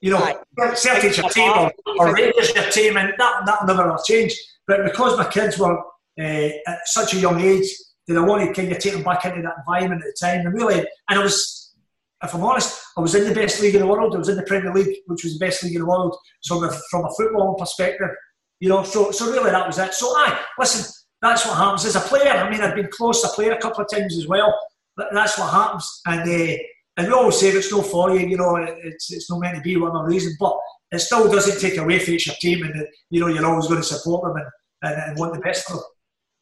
you 0.00 0.10
know, 0.10 0.18
Aye. 0.18 0.74
Celtic's 0.74 1.18
your 1.18 1.30
team 1.30 1.52
or, 1.52 1.72
or 1.98 2.14
Rangers 2.14 2.52
your 2.54 2.68
team, 2.70 2.96
and 2.96 3.12
that, 3.18 3.42
that'll 3.46 3.66
never 3.66 3.90
have 3.90 4.04
changed. 4.04 4.36
But 4.66 4.84
because 4.84 5.16
my 5.16 5.28
kids 5.28 5.58
were 5.58 5.78
uh, 5.78 6.48
at 6.66 6.80
such 6.86 7.14
a 7.14 7.18
young 7.18 7.40
age, 7.40 7.68
that 8.08 8.16
I 8.16 8.20
wanted 8.20 8.48
to 8.48 8.60
kind 8.60 8.72
of 8.72 8.78
take 8.78 8.94
them 8.94 9.02
back 9.02 9.24
into 9.24 9.42
that 9.42 9.58
environment 9.58 10.02
at 10.02 10.08
the 10.08 10.26
time. 10.26 10.46
And 10.46 10.54
really, 10.54 10.78
and 10.80 11.18
I 11.18 11.22
was, 11.22 11.72
if 12.22 12.34
I'm 12.34 12.42
honest, 12.42 12.80
I 12.96 13.00
was 13.00 13.14
in 13.14 13.28
the 13.28 13.34
best 13.34 13.60
league 13.60 13.74
in 13.74 13.80
the 13.80 13.86
world. 13.86 14.14
I 14.14 14.18
was 14.18 14.28
in 14.28 14.36
the 14.36 14.42
Premier 14.42 14.72
League, 14.72 14.96
which 15.06 15.24
was 15.24 15.38
the 15.38 15.44
best 15.44 15.62
league 15.62 15.74
in 15.74 15.82
the 15.82 15.86
world. 15.86 16.16
So 16.40 16.58
from 16.58 16.68
a, 16.68 16.80
from 16.90 17.04
a 17.04 17.10
football 17.16 17.54
perspective, 17.54 18.10
you 18.60 18.68
know, 18.68 18.82
so 18.82 19.10
so 19.10 19.30
really 19.30 19.50
that 19.50 19.66
was 19.66 19.78
it. 19.78 19.94
So 19.94 20.06
I 20.16 20.38
listen, 20.58 20.92
that's 21.22 21.46
what 21.46 21.56
happens 21.56 21.84
as 21.84 21.96
a 21.96 22.00
player. 22.00 22.32
I 22.32 22.50
mean, 22.50 22.60
I've 22.60 22.74
been 22.74 22.90
close 22.90 23.22
to 23.22 23.28
a 23.28 23.32
player 23.32 23.52
a 23.52 23.60
couple 23.60 23.84
of 23.84 23.90
times 23.90 24.18
as 24.18 24.26
well. 24.26 24.52
But 24.96 25.08
that's 25.12 25.38
what 25.38 25.50
happens, 25.50 26.02
and 26.04 26.20
uh, 26.20 26.56
and 26.98 27.06
we 27.06 27.12
always 27.14 27.40
say 27.40 27.48
if 27.48 27.54
it's 27.54 27.72
no 27.72 27.80
for 27.80 28.14
you, 28.14 28.26
you 28.26 28.36
know, 28.36 28.56
it's 28.56 29.10
it's 29.10 29.30
not 29.30 29.40
meant 29.40 29.56
to 29.56 29.62
be 29.62 29.76
one 29.76 29.92
whatever 29.92 30.08
reason. 30.08 30.34
But 30.38 30.54
it 30.90 30.98
still 30.98 31.30
doesn't 31.30 31.60
take 31.60 31.78
away 31.78 31.98
from 31.98 32.12
your 32.12 32.34
team, 32.40 32.64
and 32.64 32.86
you 33.08 33.20
know 33.20 33.28
you're 33.28 33.46
always 33.46 33.68
going 33.68 33.80
to 33.80 33.86
support 33.86 34.22
them 34.24 34.36
and, 34.36 34.92
and, 34.92 35.10
and 35.10 35.18
want 35.18 35.32
the 35.32 35.40
best 35.40 35.66
for 35.66 35.74
them. 35.74 35.84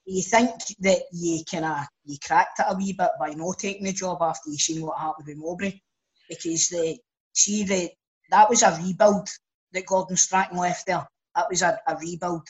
Do 0.06 0.14
you 0.14 0.22
think 0.22 0.50
that 0.80 1.02
you 1.12 1.44
kind 1.48 1.64
of 1.64 1.86
you 2.04 2.16
cracked 2.26 2.58
it 2.58 2.66
a 2.68 2.74
wee 2.74 2.92
bit 2.92 3.10
by 3.20 3.30
not 3.34 3.58
taking 3.60 3.84
the 3.84 3.92
job 3.92 4.18
after 4.20 4.50
you've 4.50 4.60
seen 4.60 4.82
what 4.82 4.98
happened 4.98 5.28
with 5.28 5.36
Mowbray? 5.36 5.80
Because 6.28 6.68
the 6.68 6.98
see 7.32 7.62
the 7.62 7.90
that 8.30 8.50
was 8.50 8.64
a 8.64 8.76
rebuild 8.82 9.28
that 9.72 9.86
Gordon 9.86 10.16
Strachan 10.16 10.58
left 10.58 10.86
there. 10.86 11.06
That 11.36 11.46
was 11.48 11.62
a, 11.62 11.78
a 11.86 11.96
rebuild. 11.96 12.48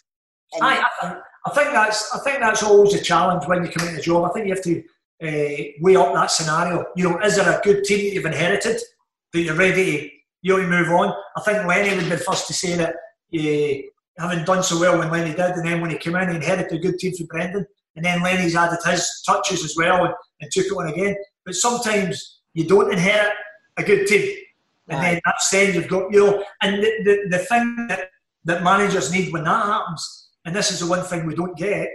And 0.53 0.63
Aye, 0.63 0.83
I, 1.03 1.21
I 1.47 1.51
think 1.51 1.73
that's 1.73 2.15
I 2.15 2.19
think 2.21 2.41
that's 2.41 2.63
always 2.63 2.95
a 2.95 3.03
challenge 3.03 3.45
when 3.47 3.65
you 3.65 3.71
come 3.71 3.89
into 3.89 4.01
a 4.01 4.03
job. 4.03 4.25
I 4.25 4.33
think 4.33 4.47
you 4.47 4.55
have 4.55 4.65
to 4.65 4.83
uh, 5.23 5.71
weigh 5.81 5.97
up 5.97 6.13
that 6.15 6.31
scenario. 6.31 6.87
You 6.97 7.11
know, 7.11 7.21
is 7.21 7.37
there 7.37 7.59
a 7.59 7.63
good 7.63 7.85
team 7.85 7.99
that 7.99 8.15
you've 8.15 8.27
inherited 8.27 8.81
that 9.33 9.41
you're 9.41 9.55
ready 9.55 10.01
to 10.01 10.11
you 10.43 10.59
know 10.59 10.69
move 10.69 10.89
on? 10.91 11.15
I 11.37 11.41
think 11.43 11.67
Lenny 11.67 11.95
would 11.95 12.05
be 12.05 12.11
the 12.11 12.19
first 12.19 12.47
to 12.49 12.53
say 12.53 12.77
that 12.77 12.95
uh, 12.95 14.23
having 14.23 14.45
done 14.45 14.63
so 14.63 14.79
well 14.79 14.99
when 14.99 15.11
Lenny 15.11 15.31
did, 15.31 15.41
and 15.41 15.67
then 15.67 15.81
when 15.81 15.91
he 15.91 15.97
came 15.97 16.17
in, 16.17 16.29
he 16.29 16.37
inherited 16.37 16.73
a 16.73 16.79
good 16.79 16.99
team 16.99 17.15
from 17.15 17.27
Brendan, 17.27 17.67
and 17.97 18.05
then 18.05 18.23
Lenny's 18.23 18.57
added 18.57 18.79
his 18.85 19.23
touches 19.27 19.65
as 19.65 19.75
well 19.77 20.05
and, 20.05 20.15
and 20.41 20.51
took 20.51 20.67
it 20.67 20.73
on 20.73 20.89
again. 20.89 21.17
But 21.45 21.55
sometimes 21.55 22.41
you 22.53 22.67
don't 22.67 22.93
inherit 22.93 23.33
a 23.79 23.83
good 23.83 24.07
team, 24.07 24.37
and 24.89 25.03
then 25.03 25.21
that's 25.25 25.49
then 25.51 25.75
you've 25.75 25.89
got 25.89 26.13
you 26.13 26.27
know, 26.27 26.45
and 26.63 26.83
the, 26.83 26.93
the, 27.05 27.37
the 27.37 27.39
thing 27.39 27.87
that, 27.89 28.11
that 28.45 28.63
managers 28.63 29.11
need 29.11 29.33
when 29.33 29.45
that 29.45 29.67
happens, 29.67 30.30
and 30.45 30.55
this 30.55 30.71
is 30.71 30.81
the 30.81 30.87
one 30.87 31.03
thing 31.03 31.27
we 31.27 31.35
don't 31.35 31.57
get, 31.57 31.89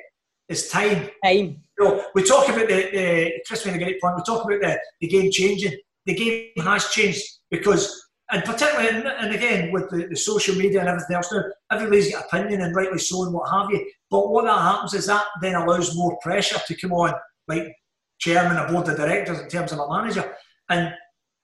is 0.50 0.70
time. 0.70 1.10
Time. 1.24 1.62
You 1.78 1.84
know, 1.84 2.06
we 2.14 2.24
talk 2.24 2.48
about 2.48 2.68
the, 2.68 2.90
the 2.92 3.34
Chris 3.48 3.66
made 3.66 3.76
a 3.76 3.80
great 3.80 4.00
point. 4.00 4.16
We 4.16 4.24
talk 4.24 4.46
about 4.46 4.62
the, 4.62 4.80
the 5.02 5.08
game 5.08 5.32
changing. 5.32 5.78
The 6.06 6.14
game 6.14 6.52
has 6.64 6.90
changed 6.90 7.24
because, 7.50 8.10
and 8.32 8.44
particularly, 8.44 8.90
and, 8.90 9.08
and 9.08 9.36
again 9.36 9.72
with 9.72 9.90
the, 9.90 10.08
the 10.08 10.16
social 10.16 10.56
media 10.56 10.80
and 10.80 10.90
everything 10.90 11.16
else 11.16 11.32
now, 11.32 11.44
everybody's 11.72 12.12
got 12.12 12.26
opinion 12.26 12.62
and 12.62 12.76
rightly 12.76 13.00
so 13.00 13.24
and 13.24 13.34
what 13.34 13.50
have 13.50 13.72
you. 13.72 13.86
But 14.12 14.30
what 14.30 14.46
that 14.46 14.62
happens 14.62 14.94
is 14.94 15.08
that 15.08 15.26
then 15.42 15.56
allows 15.56 15.96
more 15.96 16.18
pressure 16.22 16.60
to 16.66 16.76
come 16.76 16.94
on, 16.94 17.14
like 17.48 17.76
chairman 18.20 18.58
or 18.58 18.72
board 18.72 18.88
of 18.88 18.98
directors 18.98 19.40
in 19.40 19.50
terms 19.50 19.72
of 19.72 19.80
a 19.80 19.90
manager. 19.90 20.32
And 20.70 20.94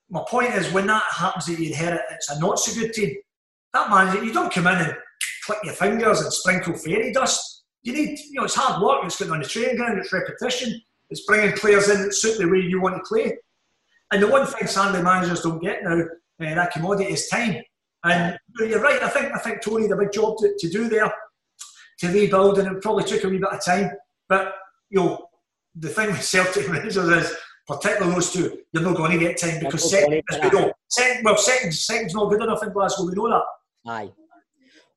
my 0.10 0.24
point 0.30 0.54
is, 0.54 0.72
when 0.72 0.88
that 0.88 1.04
happens, 1.12 1.48
that 1.48 1.60
you 1.60 1.68
inherit 1.68 2.02
it's 2.12 2.30
a 2.30 2.40
not 2.40 2.60
so 2.60 2.80
good 2.80 2.94
team. 2.94 3.16
That 3.74 3.90
manager, 3.90 4.24
you 4.24 4.34
don't 4.34 4.54
come 4.54 4.68
in 4.68 4.78
and 4.78 4.96
click 5.46 5.60
your 5.64 5.74
fingers 5.74 6.22
and 6.22 6.32
sprinkle 6.32 6.74
fairy 6.74 7.12
dust. 7.14 7.64
You 7.84 7.94
need, 7.94 8.20
you 8.20 8.40
know, 8.40 8.46
it's 8.46 8.56
hard 8.56 8.82
work. 8.82 9.04
It's 9.04 9.20
going 9.20 9.32
on 9.32 9.42
the 9.42 9.48
training 9.48 9.78
ground. 9.78 9.98
It's 10.00 10.14
repetition. 10.14 10.80
It's 11.10 11.26
bringing 11.26 11.56
players 11.58 11.90
in 11.90 12.04
that 12.04 12.14
suit 12.14 12.38
the 12.38 12.48
way 12.48 12.60
you 12.60 12.82
want 12.82 12.96
to 12.96 13.02
play. 13.08 13.38
And 14.12 14.22
the 14.22 14.28
one 14.28 14.46
thing 14.46 14.68
Sunday 14.68 15.02
managers 15.02 15.42
don't 15.42 15.62
get 15.62 15.84
now, 15.84 16.02
uh, 16.02 16.06
that 16.56 16.72
commodity 16.72 17.12
is 17.14 17.28
time. 17.28 17.62
And 18.04 18.38
you're 18.60 18.82
right. 18.82 19.02
I 19.02 19.10
think 19.10 19.32
I 19.34 19.40
think 19.40 19.62
Tony 19.62 19.84
had 19.84 19.92
a 19.92 19.96
big 19.96 20.12
job 20.12 20.38
to, 20.40 20.54
to 20.58 20.70
do 20.70 20.90
there 20.90 21.12
to 22.00 22.08
rebuild, 22.08 22.58
and 22.58 22.76
it 22.76 22.82
probably 22.82 23.04
took 23.04 23.24
a 23.24 23.30
wee 23.30 23.38
bit 23.38 23.52
of 23.52 23.64
time. 23.64 23.92
But 24.28 24.56
you 24.90 25.00
know, 25.00 25.28
the 25.76 25.90
thing 25.90 26.08
with 26.08 26.24
Celtic 26.24 26.68
managers 26.72 26.98
is, 26.98 27.36
particularly 27.68 28.16
those 28.16 28.34
two, 28.34 28.58
you're 28.74 28.84
not 28.84 28.98
going 28.98 29.12
to 29.12 29.20
get 29.20 29.40
time 29.40 29.60
because 29.60 29.90
second, 29.90 30.24
we 30.32 30.50
know, 30.50 30.74
second, 30.90 31.24
well, 31.24 31.38
second, 31.38 31.74
second's 31.74 32.16
not 32.16 32.30
good 32.30 32.42
enough 32.42 32.64
in 32.64 32.74
Glasgow. 32.74 33.06
We 33.06 33.14
know 33.14 33.30
that. 33.30 33.92
Aye. 33.92 34.12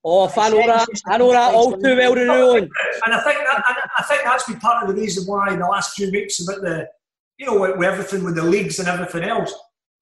Oh, 0.07 0.27
if 0.27 0.37
I 0.37 0.51
know 0.51 0.67
that, 0.67 0.87
I 1.07 1.17
know 1.17 1.33
that 1.33 1.55
all 1.55 1.73
too 1.73 1.97
well, 1.97 2.15
Rowan. 2.15 2.69
And 3.07 3.15
I 3.15 3.21
think 3.23 3.39
that, 3.39 3.65
and 3.67 3.77
I 3.99 4.03
think 4.03 4.23
that's 4.23 4.45
been 4.47 4.61
part 4.61 4.83
of 4.83 4.95
the 4.95 5.01
reason 5.01 5.25
why 5.25 5.53
in 5.53 5.61
the 5.61 5.67
last 5.67 5.95
few 5.95 6.11
weeks 6.11 6.47
about 6.47 6.61
the, 6.61 6.87
you 7.39 7.47
know, 7.47 7.59
with, 7.59 7.79
with 7.79 7.89
everything 7.89 8.23
with 8.23 8.35
the 8.35 8.43
leagues 8.43 8.79
and 8.79 8.89
everything 8.89 9.25
else, 9.25 9.53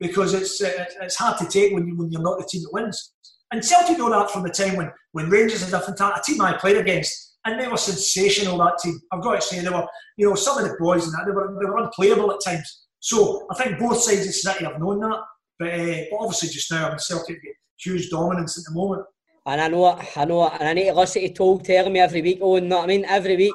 because 0.00 0.34
it's 0.34 0.60
uh, 0.60 0.86
it's 1.02 1.16
hard 1.16 1.38
to 1.38 1.46
take 1.46 1.72
when 1.72 1.86
you 1.86 1.96
when 1.96 2.10
you're 2.10 2.20
not 2.20 2.38
the 2.38 2.44
team 2.44 2.62
that 2.62 2.72
wins. 2.72 3.12
And 3.52 3.64
Celtic 3.64 3.98
know 3.98 4.10
that 4.10 4.30
from 4.30 4.42
the 4.42 4.50
time 4.50 4.76
when 4.76 4.90
when 5.12 5.30
Rangers 5.30 5.62
is 5.62 5.72
a 5.72 5.78
fantastic 5.78 6.22
a 6.22 6.24
team 6.24 6.42
I 6.42 6.56
played 6.56 6.78
against, 6.78 7.36
and 7.44 7.60
they 7.60 7.68
were 7.68 7.76
sensational. 7.76 8.58
That 8.58 8.78
team, 8.82 9.00
I've 9.12 9.22
got 9.22 9.36
to 9.36 9.40
say, 9.40 9.60
they 9.60 9.70
were, 9.70 9.86
you 10.16 10.28
know, 10.28 10.34
some 10.34 10.58
of 10.58 10.64
the 10.64 10.76
boys 10.80 11.04
and 11.04 11.14
that 11.14 11.26
they 11.26 11.32
were 11.32 11.56
they 11.60 11.66
were 11.66 11.78
unplayable 11.78 12.32
at 12.32 12.40
times. 12.44 12.86
So 12.98 13.46
I 13.50 13.54
think 13.54 13.78
both 13.78 13.98
sides 13.98 14.20
of 14.20 14.26
the 14.26 14.32
city 14.32 14.64
have 14.64 14.80
known 14.80 15.00
that, 15.00 15.20
but, 15.58 15.74
uh, 15.74 16.04
but 16.10 16.16
obviously 16.18 16.48
just 16.48 16.70
now, 16.70 16.86
I 16.86 16.90
mean, 16.90 16.98
Celtic 16.98 17.42
get 17.42 17.54
huge 17.78 18.10
dominance 18.10 18.58
at 18.58 18.64
the 18.64 18.78
moment. 18.78 19.04
And 19.44 19.60
I 19.60 19.68
know 19.68 19.98
it, 19.98 20.16
I 20.16 20.24
know 20.24 20.48
and 20.48 20.68
I 20.68 20.72
need 20.72 20.86
to 20.86 20.94
listen 20.94 21.22
to 21.22 21.32
Toll 21.32 21.58
telling 21.58 21.92
me 21.92 22.00
every 22.00 22.22
week, 22.22 22.38
oh, 22.40 22.56
you 22.56 22.62
know 22.62 22.78
what 22.78 22.84
I 22.84 22.86
mean? 22.86 23.04
Every 23.04 23.36
week. 23.36 23.54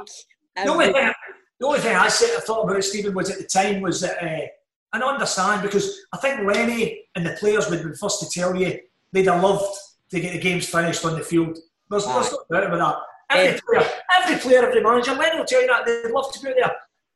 The 0.55 0.67
only, 0.67 0.91
thing, 0.91 1.13
the 1.59 1.67
only 1.67 1.79
thing 1.79 1.95
I 1.95 2.07
said, 2.09 2.35
I 2.35 2.41
thought 2.41 2.63
about 2.63 2.83
Stephen 2.83 3.13
was 3.13 3.29
at 3.29 3.37
the 3.37 3.45
time 3.45 3.81
was 3.81 4.01
that, 4.01 4.21
uh, 4.21 4.47
and 4.93 5.03
I 5.03 5.07
understand 5.07 5.61
because 5.61 6.01
I 6.11 6.17
think 6.17 6.41
Lenny 6.41 7.05
and 7.15 7.25
the 7.25 7.37
players 7.39 7.69
would 7.69 7.79
have 7.79 7.87
been 7.87 7.95
first 7.95 8.19
to 8.21 8.29
tell 8.29 8.55
you 8.55 8.79
they'd 9.13 9.27
have 9.27 9.41
loved 9.41 9.77
to 10.11 10.19
get 10.19 10.33
the 10.33 10.39
games 10.39 10.67
finished 10.67 11.05
on 11.05 11.17
the 11.17 11.23
field. 11.23 11.57
There's, 11.89 12.05
there's 12.05 12.31
no 12.31 12.39
doubt 12.51 12.73
about 12.73 13.01
that. 13.29 13.37
Every 13.37 13.61
player, 13.61 13.89
every 14.17 14.37
player, 14.37 14.67
every 14.67 14.81
manager, 14.81 15.13
Lenny 15.13 15.37
will 15.37 15.45
tell 15.45 15.61
you 15.61 15.67
that 15.67 15.85
they'd 15.85 16.11
love 16.11 16.31
to 16.33 16.39
be 16.39 16.53
there. 16.53 16.71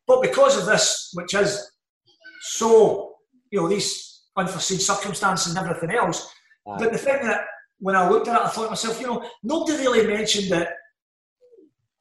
But 0.06 0.22
because 0.22 0.58
of 0.58 0.66
this, 0.66 1.10
which 1.14 1.34
is 1.34 1.72
so, 2.42 3.14
you 3.50 3.60
know, 3.60 3.68
these 3.68 4.22
unforeseen 4.36 4.78
circumstances 4.78 5.54
and 5.54 5.66
everything 5.66 5.96
else, 5.96 6.32
but 6.64 6.92
the 6.92 6.98
thing 6.98 7.22
that 7.22 7.44
when 7.82 7.96
I 7.96 8.08
looked 8.08 8.28
at 8.28 8.40
it, 8.40 8.46
I 8.46 8.48
thought 8.48 8.64
to 8.64 8.70
myself, 8.70 9.00
you 9.00 9.08
know, 9.08 9.28
nobody 9.42 9.76
really 9.78 10.06
mentioned 10.06 10.50
that 10.52 10.68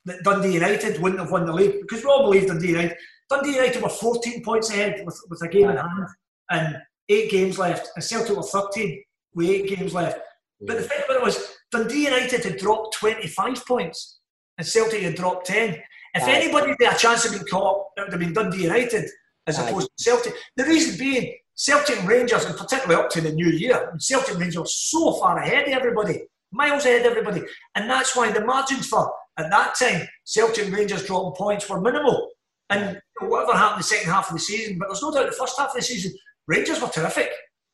that 0.06 0.24
Dundee 0.24 0.54
United 0.54 1.02
wouldn't 1.02 1.20
have 1.20 1.32
won 1.32 1.46
the 1.46 1.54
league 1.54 1.82
because 1.82 2.04
we 2.04 2.10
all 2.10 2.24
believed 2.24 2.48
Dundee 2.48 2.70
United. 2.70 2.98
Dundee 3.30 3.56
United 3.56 3.84
were 3.84 3.90
14 3.90 4.44
points 4.44 4.70
ahead 4.72 5.04
with, 5.06 5.20
with 5.30 5.42
a 5.44 5.48
game 5.48 5.70
in 5.70 5.78
hand 5.78 6.08
and 6.50 6.78
eight 7.10 7.30
games 7.30 7.60
left, 7.60 7.90
and 7.96 8.04
Celtic 8.04 8.36
were 8.36 8.44
13 8.44 9.04
with 9.36 9.50
eight 9.50 9.76
games 9.76 9.94
left. 9.94 10.20
But 10.62 10.78
the 10.78 10.84
thing 10.84 11.00
about 11.06 11.18
it 11.18 11.24
was 11.24 11.56
Dundee 11.72 12.06
United 12.06 12.44
had 12.44 12.58
dropped 12.58 12.96
25 12.96 13.66
points 13.66 14.20
and 14.58 14.66
Celtic 14.66 15.02
had 15.02 15.16
dropped 15.16 15.48
10. 15.48 15.82
If 16.14 16.24
Aye. 16.24 16.32
anybody 16.32 16.76
had 16.80 16.96
a 16.96 16.98
chance 16.98 17.26
of 17.26 17.32
being 17.32 17.46
caught, 17.46 17.88
it 17.98 18.02
would 18.02 18.12
have 18.12 18.20
been 18.20 18.34
Dundee 18.34 18.64
United 18.64 19.10
as 19.48 19.58
Aye. 19.58 19.70
opposed 19.70 19.90
to 19.98 20.04
Celtic. 20.04 20.34
The 20.58 20.66
reason 20.66 21.00
being, 21.00 21.36
Celtic 21.56 22.04
Rangers, 22.08 22.46
and 22.46 22.58
particularly 22.58 23.02
up 23.02 23.10
to 23.12 23.22
the 23.22 23.32
new 23.32 23.48
year, 23.48 23.94
Celtic 24.00 24.38
Rangers 24.38 24.60
were 24.60 24.66
so 24.66 25.14
far 25.14 25.38
ahead 25.38 25.68
of 25.68 25.74
everybody, 25.74 26.24
miles 26.52 26.86
ahead 26.86 27.06
of 27.06 27.12
everybody. 27.12 27.44
And 27.76 27.90
that's 27.90 28.16
why 28.16 28.32
the 28.32 28.44
margins 28.44 28.88
for, 28.88 29.12
at 29.38 29.50
that 29.50 29.76
time, 29.76 30.08
Celtic 30.24 30.72
Rangers 30.72 31.06
dropping 31.06 31.36
points 31.36 31.70
were 31.70 31.82
minimal. 31.82 32.30
And 32.70 33.02
whatever 33.20 33.54
happened 33.54 33.76
in 33.76 33.80
the 33.80 33.84
second 33.84 34.12
half 34.12 34.30
of 34.30 34.36
the 34.36 34.40
season, 34.40 34.78
but 34.80 34.88
there's 34.88 35.02
no 35.02 35.12
doubt 35.12 35.28
the 35.28 35.34
first 35.34 35.58
half 35.58 35.70
of 35.70 35.76
the 35.76 35.82
season, 35.82 36.14
Rangers 36.48 36.82
were 36.82 36.88
terrific. 36.88 37.30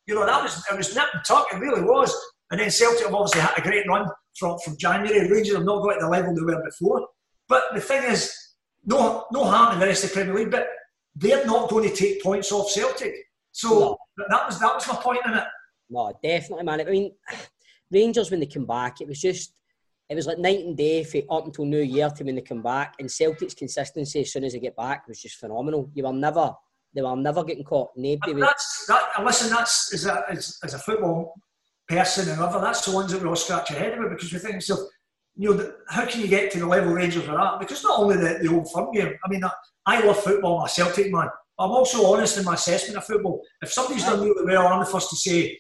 You 0.06 0.16
know, 0.16 0.26
that 0.26 0.42
was, 0.42 0.64
it 0.72 0.78
was 0.78 0.96
nip 0.96 1.08
and 1.14 1.24
tuck, 1.26 1.48
it 1.54 1.60
really 1.60 1.82
was. 1.82 2.14
And 2.52 2.60
then 2.60 2.72
Celtic 2.72 3.06
have 3.06 3.14
obviously 3.14 3.42
had 3.42 3.58
a 3.58 3.62
great 3.62 3.88
run 3.88 4.08
from, 4.38 4.58
from 4.60 4.78
January. 4.78 5.30
Rangers 5.30 5.56
have 5.56 5.66
not 5.66 5.84
got 5.84 5.94
to 5.96 6.00
the 6.02 6.10
level 6.10 6.34
they 6.34 6.42
were 6.42 6.64
before. 6.64 7.08
But 7.48 7.64
the 7.74 7.82
thing 7.82 8.04
is, 8.04 8.34
no, 8.86 9.26
no 9.32 9.44
harm 9.44 9.74
in 9.74 9.80
the 9.80 9.86
rest 9.86 10.04
of 10.04 10.10
the 10.10 10.16
Premier 10.16 10.36
League, 10.36 10.52
but 10.52 10.68
they're 11.16 11.46
not 11.46 11.70
going 11.70 11.90
to 11.90 11.96
take 11.96 12.24
points 12.24 12.52
off 12.52 12.72
Celtic. 12.72 13.14
So 13.58 13.98
that 14.30 14.46
was 14.46 14.60
that 14.60 14.76
was 14.76 14.88
my 14.88 14.96
point 14.98 15.22
in 15.26 15.34
it. 15.34 15.44
No, 15.90 16.14
definitely, 16.22 16.64
man. 16.64 16.82
I 16.82 16.84
mean, 16.84 17.12
Rangers 17.92 18.30
when 18.30 18.40
they 18.40 18.46
come 18.46 18.68
back, 18.68 19.02
it 19.02 19.08
was 19.08 19.20
just, 19.20 19.54
it 20.10 20.14
was 20.14 20.28
like 20.28 20.38
night 20.38 20.60
and 20.60 20.78
day 20.78 21.04
for 21.04 21.22
up 21.32 21.46
until 21.46 21.66
New 21.66 21.82
Year 21.82 22.08
to 22.10 22.24
when 22.24 22.36
they 22.36 22.42
come 22.42 22.62
back. 22.62 22.94
And 23.00 23.10
Celtic's 23.10 23.56
consistency 23.56 24.22
as 24.22 24.32
soon 24.32 24.44
as 24.44 24.54
they 24.54 24.60
get 24.60 24.76
back 24.76 25.08
was 25.08 25.20
just 25.20 25.38
phenomenal. 25.38 25.90
You 25.96 26.04
were 26.04 26.14
never, 26.14 26.54
they 26.94 27.02
were 27.02 27.16
never 27.16 27.44
getting 27.44 27.64
caught. 27.64 27.90
Nobody 27.96 28.34
And 28.34 28.44
that's 28.44 28.86
that. 28.90 29.24
Listen, 29.24 29.50
that's 29.50 29.92
as 29.92 30.06
a 30.06 30.24
as, 30.30 30.60
as 30.64 30.76
a 30.76 30.80
football 30.80 31.34
person 31.88 32.30
and 32.30 32.40
other. 32.40 32.62
That's 32.62 32.86
the 32.86 32.92
ones 32.92 33.12
that 33.12 33.24
we 33.24 33.28
all 33.28 33.36
scratch 33.36 33.72
our 33.72 33.80
head 33.80 33.98
about 33.98 34.12
because 34.12 34.32
we 34.32 34.38
think 34.38 34.62
so. 34.62 34.88
You 35.36 35.56
know, 35.56 35.74
how 35.90 36.06
can 36.06 36.22
you 36.22 36.28
get 36.28 36.52
to 36.52 36.60
the 36.60 36.68
level 36.68 36.94
Rangers 36.94 37.28
are 37.28 37.40
at? 37.40 37.60
Because 37.60 37.84
not 37.84 37.98
only 38.00 38.18
the, 38.18 38.38
the 38.40 38.54
old 38.54 38.72
firm 38.72 38.92
game. 38.92 39.18
I 39.26 39.30
mean, 39.30 39.44
I, 39.44 39.52
I 39.88 40.06
love 40.06 40.22
football. 40.22 40.60
I'm 40.60 40.66
a 40.66 40.70
Celtic 40.70 41.12
man. 41.12 41.30
I'm 41.60 41.72
also 41.72 42.14
honest 42.14 42.38
in 42.38 42.44
my 42.44 42.54
assessment 42.54 42.98
of 42.98 43.06
football. 43.06 43.42
If 43.62 43.72
somebody's 43.72 44.04
done 44.04 44.22
really 44.22 44.46
well, 44.46 44.68
I'm 44.68 44.80
the 44.80 44.86
first 44.86 45.10
to 45.10 45.16
say, 45.16 45.60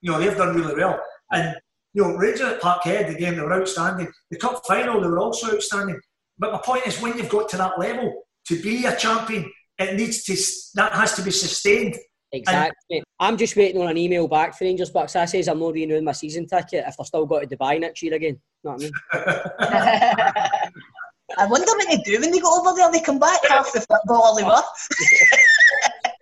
you 0.00 0.10
know, 0.10 0.18
they've 0.18 0.36
done 0.36 0.56
really 0.56 0.74
well. 0.74 1.00
And 1.30 1.54
you 1.94 2.02
know, 2.02 2.16
Rangers 2.16 2.52
at 2.52 2.60
Parkhead, 2.60 3.08
the 3.08 3.18
game 3.18 3.36
they 3.36 3.42
were 3.42 3.52
outstanding. 3.54 4.08
The 4.30 4.38
cup 4.38 4.62
final, 4.66 5.00
they 5.00 5.08
were 5.08 5.18
also 5.18 5.54
outstanding. 5.54 5.98
But 6.38 6.52
my 6.52 6.60
point 6.62 6.86
is, 6.86 7.00
when 7.00 7.16
you've 7.16 7.30
got 7.30 7.48
to 7.50 7.56
that 7.56 7.78
level, 7.78 8.24
to 8.48 8.62
be 8.62 8.84
a 8.84 8.94
champion, 8.94 9.50
it 9.78 9.96
needs 9.96 10.24
to 10.24 10.36
that 10.74 10.92
has 10.92 11.14
to 11.14 11.22
be 11.22 11.30
sustained. 11.30 11.96
Exactly. 12.32 13.02
I'm 13.20 13.36
just 13.36 13.56
waiting 13.56 13.80
on 13.80 13.88
an 13.88 13.96
email 13.96 14.28
back 14.28 14.58
for 14.58 14.64
Rangers 14.64 14.90
Bucks. 14.90 15.14
That 15.14 15.30
says 15.30 15.48
I'm 15.48 15.60
not 15.60 15.72
renewing 15.72 16.04
my 16.04 16.12
season 16.12 16.46
ticket 16.46 16.84
if 16.86 16.96
they're 16.96 17.06
still 17.06 17.24
got 17.24 17.48
to 17.48 17.56
Dubai 17.56 17.80
next 17.80 18.02
year 18.02 18.14
again. 18.14 18.40
You 18.64 18.70
Know 18.70 18.76
what 18.76 18.92
I 19.12 20.60
mean? 20.60 20.72
I 21.38 21.46
wonder 21.46 21.66
what 21.66 21.88
they 21.88 21.98
do 21.98 22.20
when 22.20 22.30
they 22.30 22.40
go 22.40 22.58
over 22.58 22.74
there. 22.74 22.90
They 22.90 23.00
come 23.00 23.18
back 23.18 23.40
half 23.48 23.72
the 23.72 23.80
football 23.80 24.36
they 24.36 24.44
were. 24.44 24.62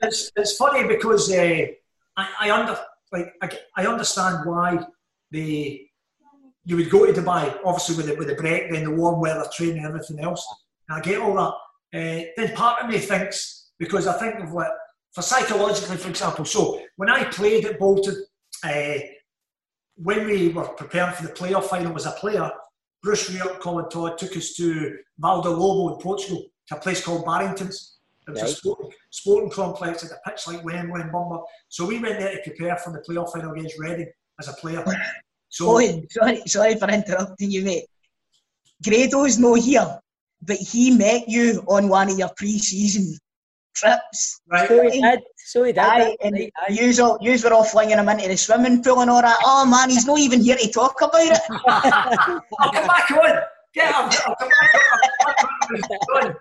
it's, 0.02 0.30
it's 0.36 0.56
funny 0.56 0.86
because 0.88 1.30
uh, 1.30 1.66
I, 2.16 2.28
I 2.40 2.50
under 2.50 2.78
like 3.12 3.32
I, 3.42 3.50
I 3.76 3.86
understand 3.86 4.44
why 4.44 4.78
they 5.30 5.90
you 6.64 6.76
would 6.76 6.90
go 6.90 7.06
to 7.06 7.12
Dubai, 7.12 7.58
obviously 7.64 7.96
with 7.96 8.06
the, 8.06 8.14
with 8.16 8.28
the 8.28 8.34
break, 8.34 8.72
then 8.72 8.84
the 8.84 8.90
warm 8.90 9.20
weather 9.20 9.46
training 9.54 9.78
and 9.78 9.86
everything 9.86 10.18
else. 10.20 10.46
And 10.88 10.98
I 10.98 11.02
get 11.02 11.20
all 11.20 11.34
that. 11.34 11.52
Uh, 11.96 12.24
then 12.36 12.56
part 12.56 12.82
of 12.82 12.88
me 12.88 12.98
thinks 12.98 13.70
because 13.78 14.06
I 14.06 14.18
think 14.18 14.42
of 14.42 14.52
what 14.52 14.70
for 15.12 15.22
psychologically, 15.22 15.96
for 15.96 16.08
example. 16.08 16.44
So 16.44 16.80
when 16.96 17.08
I 17.08 17.24
played 17.24 17.66
at 17.66 17.78
Bolton, 17.78 18.24
uh, 18.64 18.94
when 19.96 20.26
we 20.26 20.48
were 20.48 20.66
preparing 20.68 21.14
for 21.14 21.22
the 21.22 21.32
playoff 21.32 21.64
final 21.64 21.94
as 21.94 22.06
a 22.06 22.10
player, 22.12 22.50
Bruce 23.04 23.28
Rioch, 23.28 23.60
Colin 23.60 23.88
Todd 23.90 24.16
took 24.16 24.34
us 24.34 24.54
to 24.54 24.96
Vale 25.18 25.42
do 25.42 25.50
Lobo 25.50 25.94
in 25.94 26.00
Portugal 26.00 26.46
to 26.68 26.76
a 26.76 26.80
place 26.80 27.04
called 27.04 27.26
Barrington's. 27.26 27.98
It 28.26 28.30
was 28.30 28.42
a 28.42 28.48
sporting, 28.48 28.90
sporting 29.10 29.50
complex 29.50 30.02
at 30.02 30.10
a 30.10 30.30
pitch 30.30 30.46
like 30.46 30.64
Wembley 30.64 31.02
and 31.02 31.12
Bumber. 31.12 31.40
So 31.68 31.84
we 31.84 31.98
went 31.98 32.18
there 32.18 32.34
to 32.34 32.42
prepare 32.42 32.78
for 32.78 32.94
the 32.94 33.00
playoff 33.00 33.30
final 33.30 33.52
against 33.52 33.78
Reading 33.78 34.10
as 34.40 34.48
a 34.48 34.54
player. 34.54 34.82
So 35.50 35.66
sorry, 36.10 36.42
sorry 36.46 36.76
for 36.76 36.88
interrupting 36.88 37.50
you, 37.50 37.62
mate. 37.62 37.84
Grado's 38.82 39.38
no 39.38 39.52
here. 39.54 39.98
but 40.40 40.56
he 40.56 40.90
met 40.90 41.28
you 41.28 41.62
on 41.68 41.88
one 41.90 42.10
of 42.10 42.18
your 42.18 42.30
pre-season 42.38 43.18
trips. 43.74 44.40
Right. 44.48 44.68
So 44.68 44.82
he 44.88 45.00
did. 45.00 45.20
So 45.36 45.64
he 45.64 45.72
did. 45.72 45.78
Aye, 45.78 45.98
that's 45.98 46.16
and 46.22 46.34
right, 46.34 46.52
aye. 46.58 46.72
yous 46.72 46.98
all, 46.98 47.18
yous 47.20 47.44
were 47.44 47.52
all 47.52 47.64
flinging 47.64 47.98
him 47.98 48.08
into 48.08 48.28
the 48.28 48.36
swimming 48.36 48.82
pool 48.82 49.00
and 49.00 49.10
all 49.10 49.22
that. 49.22 49.38
Oh 49.44 49.66
man, 49.66 49.90
he's 49.90 50.06
not 50.06 50.18
even 50.18 50.42
here 50.42 50.56
to 50.56 50.70
talk 50.70 51.00
about 51.00 51.12
it. 51.14 51.38
I'll 51.68 52.72
come 52.72 52.86
back 52.86 53.10
on. 53.10 53.42
Get 53.74 53.88
him. 53.88 54.22
I'll 54.26 54.36
come 54.36 54.48
back 54.48 54.74
on. 55.26 55.82
Come 55.82 56.28
on. 56.28 56.36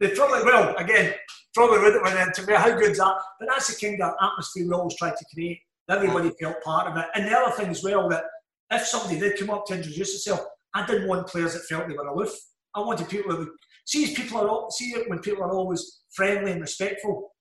They 0.00 0.10
probably 0.10 0.42
will. 0.42 0.74
Again, 0.76 1.14
probably 1.54 1.78
wouldn't 1.78 2.02
win 2.02 2.16
into 2.16 2.44
me. 2.44 2.54
How 2.54 2.76
good's 2.76 2.98
that? 2.98 3.16
But 3.38 3.48
that's 3.48 3.68
the 3.68 3.86
kind 3.86 4.02
of 4.02 4.14
atmosphere 4.20 4.66
we 4.66 4.72
always 4.74 4.96
try 4.96 5.10
to 5.10 5.24
create. 5.32 5.60
Everybody 5.88 6.32
felt 6.40 6.62
part 6.64 6.88
of 6.90 6.96
it. 6.96 7.06
And 7.14 7.26
the 7.26 7.36
other 7.36 7.54
thing 7.54 7.68
as 7.68 7.84
well 7.84 8.08
that 8.08 8.24
if 8.70 8.86
somebody 8.86 9.20
did 9.20 9.38
come 9.38 9.50
up 9.50 9.66
to 9.66 9.74
introduce 9.74 10.12
themselves, 10.12 10.48
I 10.74 10.86
didn't 10.86 11.08
want 11.08 11.26
players 11.26 11.52
that 11.52 11.64
felt 11.68 11.86
they 11.86 11.94
were 11.94 12.06
aloof. 12.06 12.32
I 12.74 12.80
wanted 12.80 13.08
people 13.08 13.30
that 13.30 13.38
would 13.38 13.48
see 13.84 14.14
people 14.14 14.38
are 14.38 14.70
see 14.70 14.94
when 15.06 15.18
people 15.20 15.42
are 15.44 15.52
always 15.52 16.02
friendly 16.14 16.52
and 16.52 16.60
respectful. 16.60 17.32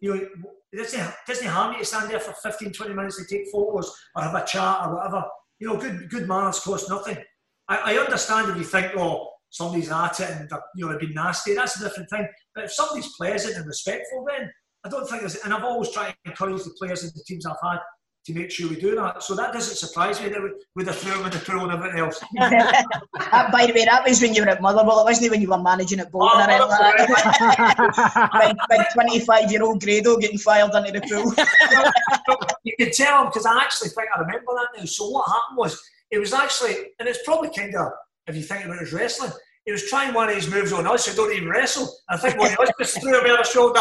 You 0.00 0.14
know, 0.14 0.28
it 0.72 0.76
doesn't, 0.76 1.14
doesn't 1.26 1.46
harm 1.46 1.72
you 1.72 1.80
to 1.80 1.84
stand 1.84 2.10
there 2.10 2.20
for 2.20 2.32
15, 2.32 2.72
20 2.72 2.94
minutes 2.94 3.16
to 3.16 3.24
take 3.26 3.48
photos 3.50 3.92
or 4.14 4.22
have 4.22 4.34
a 4.34 4.44
chat 4.44 4.86
or 4.86 4.96
whatever. 4.96 5.24
You 5.58 5.68
know, 5.68 5.76
good 5.76 6.08
good 6.10 6.28
manners 6.28 6.60
cost 6.60 6.88
nothing. 6.88 7.18
I, 7.68 7.94
I 7.94 7.98
understand 7.98 8.50
if 8.50 8.56
you 8.56 8.64
think, 8.64 8.92
oh, 8.96 9.28
somebody's 9.50 9.90
at 9.90 10.20
it 10.20 10.30
and 10.30 10.50
you 10.76 10.84
know 10.84 10.92
they've 10.92 11.00
been 11.00 11.14
nasty, 11.14 11.54
that's 11.54 11.80
a 11.80 11.84
different 11.84 12.10
thing. 12.10 12.26
But 12.54 12.64
if 12.64 12.72
somebody's 12.72 13.12
pleasant 13.16 13.56
and 13.56 13.66
respectful, 13.66 14.24
then 14.28 14.50
I 14.84 14.88
don't 14.88 15.08
think 15.08 15.22
there's. 15.22 15.36
And 15.36 15.52
I've 15.52 15.64
always 15.64 15.90
tried 15.90 16.10
to 16.10 16.30
encourage 16.30 16.62
the 16.62 16.74
players 16.78 17.02
and 17.02 17.12
the 17.12 17.24
teams 17.26 17.46
I've 17.46 17.56
had 17.62 17.78
to 18.28 18.34
make 18.34 18.50
sure 18.50 18.68
we 18.68 18.76
do 18.76 18.94
that. 18.94 19.22
So 19.22 19.34
that 19.34 19.54
doesn't 19.54 19.76
surprise 19.76 20.20
me 20.20 20.28
that 20.28 20.42
we, 20.42 20.50
with 20.76 20.86
the 20.86 20.92
through 20.92 21.22
with 21.24 21.32
the 21.32 21.38
pool 21.38 21.64
and 21.64 21.72
everything 21.72 21.98
else. 21.98 22.20
That, 22.34 22.84
uh, 23.32 23.50
by 23.50 23.66
the 23.66 23.72
way, 23.72 23.86
that 23.86 24.06
was 24.06 24.20
when 24.20 24.34
you 24.34 24.42
were 24.42 24.50
at 24.50 24.60
Motherwell. 24.60 25.00
It 25.00 25.04
wasn't 25.04 25.30
when 25.30 25.40
you 25.40 25.48
were 25.48 25.62
managing 25.62 25.98
at 26.00 26.12
Bolton. 26.12 26.30
Oh, 26.34 26.38
or 26.38 26.50
anything 26.50 26.68
like 26.68 27.38
that. 27.38 27.78
Motherwell, 28.28 28.56
big, 28.68 28.78
big 28.78 28.86
25 28.92 29.50
year 29.50 29.62
old 29.62 29.82
Grado 29.82 30.18
getting 30.18 30.36
fired 30.36 30.74
into 30.74 31.00
the 31.00 31.06
pool. 31.08 31.32
you 32.64 32.74
can 32.78 32.92
tell 32.92 33.24
because 33.24 33.46
I 33.46 33.62
actually 33.62 33.88
think 33.88 34.08
I 34.14 34.20
remember 34.20 34.52
that 34.56 34.78
now. 34.78 34.84
So 34.84 35.08
what 35.08 35.26
happened 35.26 35.56
was 35.56 35.82
it 36.10 36.18
was 36.18 36.34
actually, 36.34 36.76
and 36.98 37.08
it's 37.08 37.24
probably 37.24 37.48
kind 37.56 37.74
of 37.74 37.92
if 38.26 38.36
you 38.36 38.42
think 38.42 38.66
about 38.66 38.78
his 38.78 38.92
wrestling. 38.92 39.32
He 39.64 39.72
was 39.72 39.84
trying 39.90 40.14
one 40.14 40.30
of 40.30 40.34
his 40.34 40.48
moves 40.48 40.72
on 40.72 40.86
us 40.86 41.04
who 41.04 41.14
don't 41.14 41.30
even 41.34 41.48
wrestle. 41.50 41.94
I 42.08 42.16
think 42.16 42.38
one 42.38 42.50
of 42.50 42.58
us 42.58 42.70
just 42.78 43.02
threw 43.02 43.18
him 43.18 43.26
over 43.26 43.36
the 43.36 43.44
shoulder. 43.44 43.80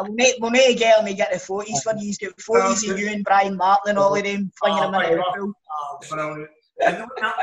We'll, 0.00 0.12
need, 0.14 0.34
we'll 0.40 0.50
get 0.50 0.98
him 0.98 1.06
to 1.06 1.14
get 1.14 1.32
the 1.32 1.38
40s 1.38 1.82
for 1.82 1.94
you. 1.96 2.12
Get 2.14 2.36
40s 2.36 2.90
of 2.90 2.98
you 2.98 3.08
and 3.08 3.24
Brian 3.24 3.56
Martin 3.56 3.96
all 3.96 4.14
of 4.14 4.22
them 4.22 4.50
flinging 4.58 4.82
Oh, 4.82 4.88
him 4.88 4.94
into 4.94 5.16
the. 5.16 5.52
Oh, 5.72 5.98
brilliant. 6.08 6.50
And 6.80 6.96
on 6.96 7.08
that, 7.20 7.34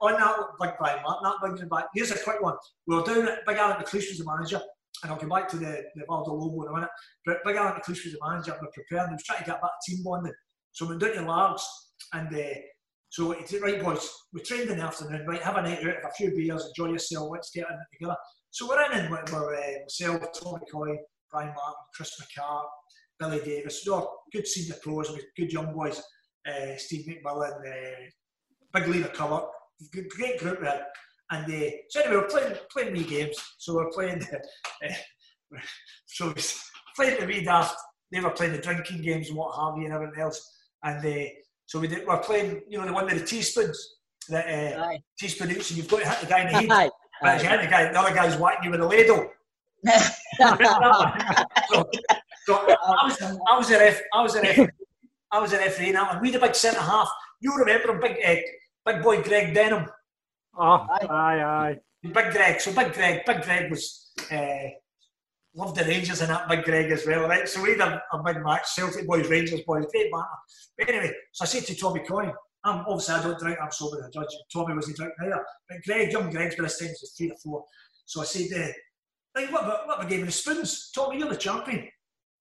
on 0.00 0.12
that 0.14 0.36
big 0.60 0.70
Brian 0.78 1.02
Martin, 1.02 1.22
that 1.24 1.40
brings 1.40 1.60
me 1.60 1.68
back. 1.68 1.86
Here's 1.94 2.10
a 2.10 2.18
quick 2.18 2.40
one. 2.40 2.54
We 2.86 2.96
were 2.96 3.02
down 3.02 3.28
at 3.28 3.46
Big 3.46 3.56
Alan 3.56 3.76
McLeish 3.76 4.08
was 4.08 4.18
the 4.18 4.24
manager, 4.24 4.60
and 5.02 5.12
I'll 5.12 5.18
come 5.18 5.28
back 5.28 5.48
to 5.48 5.56
the, 5.56 5.84
the 5.94 6.04
Vale 6.08 6.24
do 6.24 6.32
Lobo 6.32 6.62
in 6.62 6.68
a 6.68 6.74
minute. 6.74 6.90
But 7.26 7.38
Big 7.44 7.56
Alan 7.56 7.74
McLeish 7.74 8.04
was 8.04 8.14
the 8.14 8.18
manager, 8.26 8.52
and 8.52 8.60
we're 8.62 8.72
preparing, 8.72 9.10
we 9.10 9.14
was 9.14 9.24
trying 9.24 9.40
to 9.40 9.44
get 9.44 9.60
back 9.60 9.72
team 9.86 10.02
bonding. 10.02 10.32
So 10.72 10.86
we 10.86 10.90
went 10.90 11.02
down 11.02 11.24
to 11.24 11.30
Largs, 11.30 11.66
and 12.14 12.34
uh, 12.34 12.60
so 13.10 13.32
he 13.32 13.44
said, 13.44 13.60
right, 13.60 13.82
boys, 13.82 14.08
we 14.32 14.40
trained 14.40 14.70
in 14.70 14.78
the 14.78 14.84
afternoon, 14.84 15.26
right, 15.26 15.42
have 15.42 15.56
a 15.56 15.62
night 15.62 15.80
out, 15.80 15.94
have 15.96 16.04
a 16.04 16.14
few 16.16 16.30
beers, 16.30 16.66
enjoy 16.66 16.92
yourself, 16.92 17.28
let's 17.30 17.50
get 17.50 17.66
in 17.68 17.74
it 17.74 17.96
together. 17.98 18.16
So 18.50 18.68
we're 18.68 18.82
in 18.84 18.92
and 18.92 19.10
we're, 19.10 19.24
we're 19.32 19.56
uh, 19.56 19.80
myself, 19.82 20.22
Tommy 20.32 20.64
Coyne, 20.72 20.98
Brian 21.30 21.48
Martin, 21.48 21.74
Chris 21.94 22.20
McCart, 22.20 22.64
Billy 23.18 23.40
Davies, 23.40 23.82
we 23.86 23.92
all 23.92 24.24
good 24.32 24.46
senior 24.46 24.76
pros, 24.82 25.10
with 25.10 25.24
good 25.36 25.52
young 25.52 25.72
boys, 25.74 26.02
uh, 26.48 26.76
Steve 26.76 27.06
McMillan, 27.06 27.52
uh, 27.52 28.10
Big 28.72 28.88
Leader 28.88 29.12
good, 29.92 30.08
great 30.10 30.38
group 30.38 30.60
there. 30.60 30.86
And 31.30 31.44
uh, 31.44 31.70
so 31.88 32.00
anyway, 32.00 32.16
we're 32.16 32.28
playing, 32.28 32.54
playing 32.72 32.92
wee 32.92 33.04
games. 33.04 33.36
So 33.58 33.74
we're 33.74 33.90
playing, 33.90 34.22
uh, 34.84 35.56
so 36.06 36.28
we 36.28 36.42
playing 36.96 37.20
the 37.20 37.26
wee 37.26 37.44
daft, 37.44 37.76
they 38.10 38.20
were 38.20 38.30
playing 38.30 38.52
the 38.52 38.58
drinking 38.58 39.02
games 39.02 39.28
and 39.28 39.38
what 39.38 39.56
have 39.56 39.78
you 39.78 39.84
and 39.84 39.94
everything 39.94 40.20
else. 40.20 40.58
And 40.82 41.04
uh, 41.04 41.28
so 41.66 41.78
we 41.78 41.88
did, 41.88 42.06
we're 42.06 42.18
playing, 42.18 42.62
you 42.68 42.78
know, 42.78 42.86
the 42.86 42.92
one 42.92 43.06
with 43.06 43.20
the 43.20 43.26
teaspoons, 43.26 43.96
that 44.28 44.46
uh, 44.46 44.84
Aye. 44.84 45.02
teaspoon 45.18 45.50
each, 45.50 45.70
and 45.70 45.78
you've 45.78 45.88
got 45.88 46.00
to 46.00 46.08
hit 46.08 46.20
the 46.20 46.26
guy 46.26 46.40
in 46.40 46.46
the 46.46 46.52
head. 46.60 46.70
Aye. 46.70 46.90
But 47.22 47.42
you 47.42 47.48
hit 47.48 47.62
the 47.62 47.68
guy, 47.68 47.92
the 47.92 48.00
other 48.00 48.14
guy's 48.14 48.36
whacking 48.36 48.64
you 48.64 48.70
with 48.70 48.80
a 48.80 48.86
ladle. 48.86 49.30
So, 50.40 51.90
so 52.46 52.54
I 52.56 53.04
was, 53.04 53.22
I 53.22 53.58
was 53.58 53.70
a 53.70 53.78
ref, 53.78 54.00
I 54.12 54.22
was 54.22 54.34
a 54.36 54.42
ref, 54.42 54.68
I 55.30 55.40
was 55.40 55.52
a 55.52 55.58
referee 55.58 55.88
in 55.88 55.94
that 55.94 56.12
one. 56.12 56.22
We 56.22 56.32
had 56.32 56.42
a 56.42 56.46
big 56.46 56.54
centre 56.54 56.80
half. 56.80 57.08
You 57.40 57.54
remember 57.56 57.92
him, 57.92 58.00
big, 58.00 58.16
uh, 58.24 58.36
big 58.90 59.02
boy 59.02 59.22
Greg 59.22 59.54
Denham. 59.54 59.86
Oh, 60.58 60.86
aye, 60.90 61.40
aye. 61.42 61.78
Big 62.02 62.12
Greg. 62.12 62.60
So 62.60 62.72
Big 62.72 62.92
Greg, 62.92 63.24
Big 63.26 63.42
Greg 63.42 63.70
was 63.70 64.12
uh, 64.32 64.70
loved 65.54 65.76
the 65.76 65.84
Rangers 65.84 66.20
and 66.20 66.30
that 66.30 66.48
Big 66.48 66.64
Greg 66.64 66.90
as 66.90 67.06
well, 67.06 67.28
right? 67.28 67.48
So 67.48 67.62
we 67.62 67.70
had 67.70 67.80
a, 67.80 68.02
a 68.12 68.22
big 68.22 68.42
match, 68.42 68.66
Celtic 68.66 69.06
boys, 69.06 69.28
Rangers 69.28 69.60
boys, 69.66 69.86
great 69.92 70.10
matter. 70.12 70.26
But 70.78 70.88
anyway, 70.88 71.12
so 71.32 71.44
I 71.44 71.46
said 71.46 71.64
to 71.66 71.74
Tommy 71.76 72.00
Coyne, 72.00 72.32
I'm 72.64 72.84
obviously 72.86 73.14
I 73.14 73.22
don't 73.22 73.38
drink, 73.38 73.58
I'm 73.62 73.70
sober 73.70 73.96
the 74.02 74.10
judge. 74.10 74.34
Tommy 74.52 74.74
wasn't 74.74 74.96
drinking 74.96 75.16
either. 75.24 75.44
But 75.68 75.78
Greg, 75.86 76.12
young 76.12 76.30
Greg's 76.30 76.56
by 76.56 76.64
this 76.64 76.78
time 76.78 76.88
was 76.88 77.14
three 77.16 77.30
or 77.30 77.36
four. 77.42 77.64
So 78.06 78.22
I 78.22 78.24
said, 78.24 78.48
uh, 78.58 78.72
right, 79.36 79.52
what 79.52 79.64
about, 79.64 79.86
what 79.86 79.96
about 79.96 80.08
the 80.08 80.14
game 80.14 80.20
of 80.20 80.26
the 80.26 80.32
spoons? 80.32 80.90
Tommy, 80.94 81.18
you're 81.18 81.28
the 81.28 81.36
champion. 81.36 81.88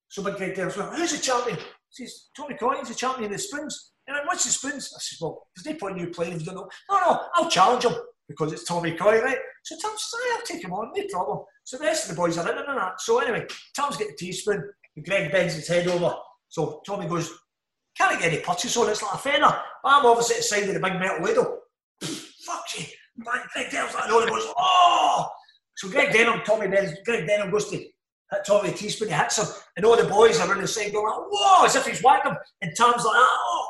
So 0.09 0.23
Big 0.23 0.35
Greg 0.35 0.55
tells 0.55 0.77
me, 0.77 0.83
who's 0.95 1.11
the 1.11 1.23
champion? 1.23 1.57
He 1.57 2.05
says, 2.05 2.29
Tommy 2.35 2.55
Coyne's 2.55 2.89
the 2.89 2.95
champion 2.95 3.25
of 3.25 3.31
the 3.31 3.39
spoons. 3.39 3.93
And 4.07 4.17
I 4.17 4.21
what's 4.25 4.43
the 4.43 4.51
spoons? 4.51 4.91
I 4.95 4.99
says, 4.99 5.19
well, 5.21 5.47
there's 5.55 5.65
no 5.67 5.79
point 5.79 5.99
in 5.99 6.05
you 6.07 6.11
playing 6.11 6.33
if 6.33 6.39
you 6.41 6.45
don't 6.47 6.55
know. 6.55 6.69
No, 6.89 6.99
no, 6.99 7.21
I'll 7.35 7.49
challenge 7.49 7.85
him 7.85 7.93
because 8.27 8.51
it's 8.51 8.63
Tommy 8.63 8.95
Coyne, 8.95 9.21
right? 9.21 9.37
So 9.63 9.75
Tom 9.79 9.91
says, 9.97 10.19
I'll 10.33 10.45
take 10.45 10.63
him 10.63 10.73
on, 10.73 10.91
no 10.95 11.03
problem. 11.11 11.45
So 11.63 11.77
the 11.77 11.83
rest 11.83 12.09
of 12.09 12.15
the 12.15 12.19
boys 12.19 12.37
are 12.37 12.51
in 12.51 12.57
and 12.57 12.77
that. 12.77 13.01
So 13.01 13.19
anyway, 13.19 13.45
Tom's 13.75 13.97
got 13.97 14.07
the 14.07 14.15
teaspoon 14.17 14.63
and 14.95 15.05
Greg 15.05 15.31
bends 15.31 15.53
his 15.53 15.67
head 15.67 15.87
over. 15.87 16.15
So 16.47 16.81
Tommy 16.85 17.07
goes, 17.07 17.31
can't 17.95 18.15
I 18.15 18.19
get 18.19 18.33
any 18.33 18.41
purchase 18.41 18.75
on 18.77 18.89
it's 18.89 19.03
like 19.03 19.13
a. 19.13 19.39
But 19.39 19.63
I'm 19.83 20.05
obviously 20.05 20.35
at 20.35 20.41
the 20.41 20.43
side 20.43 20.63
of 20.63 20.73
the 20.73 20.79
big 20.79 20.99
metal 20.99 21.23
ladle. 21.23 21.59
Fuck 22.01 22.65
you. 22.77 22.85
Greg 23.19 23.41
Greg 23.53 23.69
Denham's 23.69 23.93
like, 23.93 24.09
no, 24.09 24.21
he 24.21 24.27
goes, 24.27 24.45
oh! 24.57 25.27
So 25.79 25.87
Greg 25.87 26.11
Denham, 26.11 26.41
Tommy 26.45 26.67
Benz, 26.67 26.91
Greg 27.05 27.25
Denham 27.25 27.49
goes 27.49 27.69
to 27.69 27.77
hit 27.77 27.87
Tommy 28.45 28.71
the 28.71 28.75
teaspoon, 28.75 29.07
he 29.07 29.13
hits 29.13 29.37
him, 29.37 29.45
and 29.77 29.85
all 29.85 29.95
the 29.95 30.03
boys 30.03 30.37
are 30.41 30.51
on 30.51 30.59
the 30.59 30.67
side 30.67 30.91
going 30.91 31.05
like, 31.05 31.27
whoa, 31.31 31.65
as 31.65 31.73
if 31.77 31.87
he's 31.87 32.03
whacked 32.03 32.27
him. 32.27 32.35
And 32.61 32.73
Tom's 32.77 33.05
like, 33.05 33.15
oh, 33.15 33.67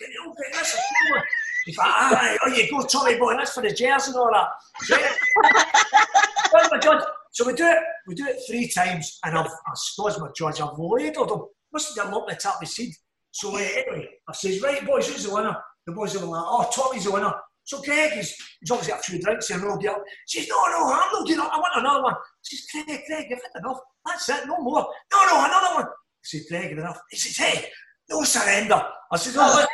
fucking 0.00 0.14
hell, 0.22 0.32
Greg, 0.34 0.52
that's 0.54 0.72
a 0.72 0.78
fool. 0.78 1.22
He's 1.66 1.76
like, 1.76 2.38
oh, 2.46 2.48
you 2.48 2.70
go, 2.70 2.80
Tommy 2.86 3.18
boy, 3.18 3.36
that's 3.36 3.52
for 3.52 3.62
the 3.62 3.74
jersey 3.74 4.10
and 4.10 4.16
all 4.16 4.30
that. 4.32 4.48
So, 4.84 4.96
my? 6.94 7.04
So 7.32 7.46
we 7.46 7.52
do 7.52 7.66
it, 7.66 7.78
we 8.06 8.14
do 8.14 8.24
it 8.26 8.38
three 8.48 8.66
times, 8.66 9.18
and 9.26 9.36
I've, 9.36 9.44
I 9.44 9.72
suppose 9.74 10.18
my 10.18 10.28
judge, 10.34 10.62
I've 10.62 10.78
ladled 10.78 11.30
him. 11.30 11.42
Must 11.74 11.98
have 11.98 12.10
lump 12.10 12.26
the 12.26 12.36
top 12.36 12.54
of 12.54 12.60
his 12.62 12.74
seed. 12.74 12.94
So 13.32 13.54
uh, 13.54 13.58
anyway, 13.58 14.08
I 14.26 14.32
says, 14.32 14.62
right, 14.62 14.84
boys, 14.86 15.08
who's 15.08 15.24
the 15.24 15.34
winner? 15.34 15.54
The 15.86 15.92
boys 15.92 16.16
are 16.16 16.24
like, 16.24 16.42
oh, 16.42 16.70
Tommy's 16.74 17.04
the 17.04 17.12
winner. 17.12 17.34
So 17.64 17.80
Craig 17.82 18.12
is, 18.16 18.34
he's 18.60 18.70
obviously 18.70 18.92
got 18.92 19.00
a 19.00 19.02
few 19.04 19.20
drinks 19.20 19.50
and 19.50 19.62
rolled 19.62 19.86
up. 19.86 20.02
Says, 20.26 20.48
no, 20.48 20.56
no, 20.66 20.92
I'm 20.92 21.12
not 21.12 21.26
doing 21.26 21.38
that. 21.38 21.52
I 21.52 21.58
want 21.58 21.72
another 21.76 22.02
one. 22.02 22.14
He 22.48 22.56
says, 22.56 22.66
Craig, 22.70 23.02
Greg, 23.06 23.26
you've 23.30 23.40
had 23.40 23.62
enough. 23.62 23.78
That's 24.06 24.28
it, 24.28 24.46
no 24.46 24.58
more. 24.58 24.86
No, 25.12 25.26
no, 25.26 25.44
another 25.44 25.74
one. 25.76 25.84
I 25.86 25.88
says, 26.22 26.46
Greg, 26.48 26.72
enough. 26.72 27.00
He 27.10 27.16
says, 27.16 27.36
hey, 27.36 27.68
no 28.10 28.24
surrender. 28.24 28.82
I 29.12 29.16
says, 29.16 29.36
oh, 29.38 29.66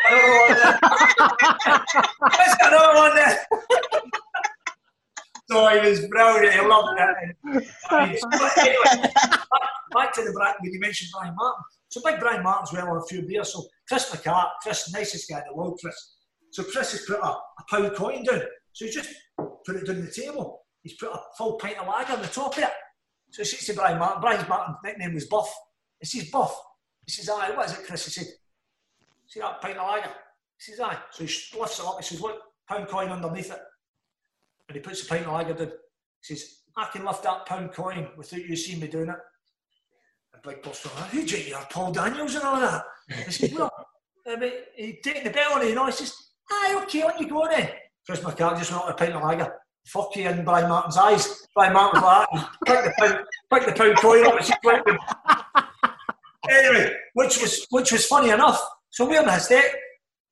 let's 2.22 2.56
get 2.56 2.72
another 2.72 2.98
one 2.98 3.14
then. 3.14 3.36
So 5.48 5.68
he 5.68 5.90
was 5.90 6.06
brilliant. 6.08 6.54
He 6.54 6.60
loved 6.60 6.98
it. 6.98 7.36
Anyway, 7.92 8.18
back 9.94 10.12
to 10.14 10.22
the 10.22 10.32
Brian, 10.34 10.56
when 10.60 10.72
you 10.72 10.80
mentioned 10.80 11.10
Brian 11.12 11.34
Martin. 11.36 11.62
So 11.88 12.00
big 12.04 12.18
Brian 12.18 12.42
Martin's 12.42 12.72
well 12.72 12.88
on 12.90 12.96
a 12.96 13.04
few 13.04 13.22
beers. 13.22 13.52
So 13.52 13.64
Chris 13.88 14.10
McCart, 14.10 14.48
Chris, 14.62 14.92
nicest 14.92 15.30
guy 15.30 15.38
in 15.38 15.44
the 15.48 15.54
world, 15.54 15.78
Chris. 15.80 16.15
So 16.56 16.62
Chris 16.62 16.92
has 16.92 17.02
put 17.02 17.18
a, 17.18 17.26
a 17.26 17.64
pound 17.68 17.94
coin 17.94 18.24
down. 18.24 18.40
So 18.72 18.86
he's 18.86 18.94
just 18.94 19.10
put 19.36 19.76
it 19.76 19.86
down 19.86 20.02
the 20.02 20.10
table. 20.10 20.62
He's 20.82 20.94
put 20.94 21.10
a 21.12 21.20
full 21.36 21.58
pint 21.58 21.76
of 21.76 21.86
lager 21.86 22.14
on 22.14 22.22
the 22.22 22.28
top 22.28 22.56
of 22.56 22.62
it. 22.62 22.70
So 23.28 23.42
he 23.42 23.44
says 23.44 23.66
to 23.66 23.74
Brian 23.74 23.98
Martin, 23.98 24.22
Brian 24.22 24.48
Martin's 24.48 24.78
nickname 24.82 25.12
was 25.12 25.26
Buff. 25.26 25.54
He 26.00 26.06
says, 26.06 26.30
Buff. 26.30 26.58
He 27.04 27.12
says, 27.12 27.28
aye, 27.28 27.50
what 27.54 27.66
is 27.66 27.78
it, 27.78 27.86
Chris? 27.86 28.06
He 28.06 28.10
said, 28.10 28.32
see 29.26 29.40
that 29.40 29.60
pint 29.60 29.76
of 29.76 29.86
lager? 29.86 30.08
He 30.56 30.72
says, 30.72 30.80
aye. 30.80 30.96
So 31.10 31.26
he 31.26 31.60
lifts 31.60 31.78
it 31.78 31.84
up. 31.84 31.98
He 31.98 32.04
says, 32.04 32.22
look, 32.22 32.40
pound 32.66 32.88
coin 32.88 33.10
underneath 33.10 33.52
it. 33.52 33.60
And 34.70 34.76
he 34.76 34.80
puts 34.80 35.02
the 35.02 35.10
pint 35.10 35.26
of 35.26 35.32
lager 35.34 35.52
down. 35.52 35.72
He 36.26 36.36
says, 36.36 36.60
I 36.74 36.88
can 36.90 37.04
lift 37.04 37.22
that 37.24 37.44
pound 37.44 37.72
coin 37.72 38.08
without 38.16 38.46
you 38.46 38.56
seeing 38.56 38.80
me 38.80 38.88
doing 38.88 39.10
it. 39.10 39.18
And 40.32 40.42
Big 40.42 40.62
Buff's 40.62 40.86
going, 40.86 41.10
who 41.10 41.26
do 41.26 41.38
you 41.38 41.54
are, 41.54 41.66
Paul 41.70 41.92
Daniels 41.92 42.34
and 42.34 42.44
all 42.44 42.60
that? 42.60 42.82
He 43.26 43.30
says, 43.30 43.52
well, 43.52 43.70
I 44.26 44.36
mean, 44.36 44.52
he 44.74 44.98
taking 45.02 45.24
the 45.24 45.30
bell 45.30 45.52
on 45.52 45.62
it, 45.62 45.68
you 45.68 45.74
know. 45.74 45.84
He 45.84 45.92
says, 45.92 46.25
aye, 46.50 46.80
okay, 46.82 47.02
on 47.02 47.18
you 47.18 47.28
go 47.28 47.46
then. 47.48 47.70
Chris 48.06 48.20
McCart 48.20 48.58
just 48.58 48.70
went 48.70 48.84
on 48.84 48.90
a 48.90 48.94
pint 48.94 49.12
of 49.14 49.22
lager. 49.22 49.52
Fuck 49.86 50.16
you 50.16 50.28
in 50.28 50.44
Brian 50.44 50.68
Martin's 50.68 50.96
eyes. 50.96 51.46
Brian 51.54 51.72
Martin 51.72 52.00
was 52.00 52.04
like 52.04 52.28
that. 52.32 52.48
He 52.66 52.72
picked 52.72 52.84
the 52.84 52.92
pound, 52.98 53.24
picked 53.52 53.66
the 53.66 53.72
pound 53.72 53.96
coin 53.98 54.26
up 54.26 54.36
and 54.36 54.44
she 54.44 54.52
went 54.64 54.84
with 54.84 54.96
anyway, 56.50 56.92
which 57.14 57.40
was 57.40 57.66
which 57.70 57.92
was 57.92 58.06
funny 58.06 58.30
enough. 58.30 58.60
So 58.90 59.08
we're 59.08 59.22
in. 59.50 59.62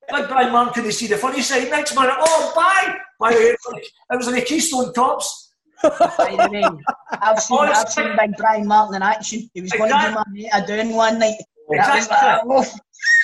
Big 0.09 0.27
Brian 0.27 0.51
Martin 0.51 0.73
couldn't 0.73 0.91
see 0.91 1.07
the 1.07 1.17
funny 1.17 1.41
side. 1.41 1.69
Next 1.69 1.95
minute, 1.95 2.13
oh, 2.17 2.51
bye! 2.55 2.95
By 3.19 3.31
the 3.31 3.39
way, 3.39 3.45
it 3.45 3.57
was 3.65 4.27
was 4.27 4.27
like 4.27 4.45
Keystone 4.45 4.93
Cops. 4.93 5.53
The 5.81 6.79
I've 7.21 7.39
seen, 7.39 7.59
I've 7.59 7.89
seen 7.89 8.15
Big 8.17 8.31
Brian 8.37 8.67
Martin 8.67 8.95
in 8.95 9.01
action. 9.03 9.49
He 9.53 9.61
was 9.61 9.71
going 9.71 9.91
to 9.91 10.07
do 10.07 10.13
my 10.13 10.23
mate 10.31 10.49
a 10.53 10.65
doing 10.65 10.95
one 10.95 11.19
night. 11.19 11.37
Exactly. 11.69 12.63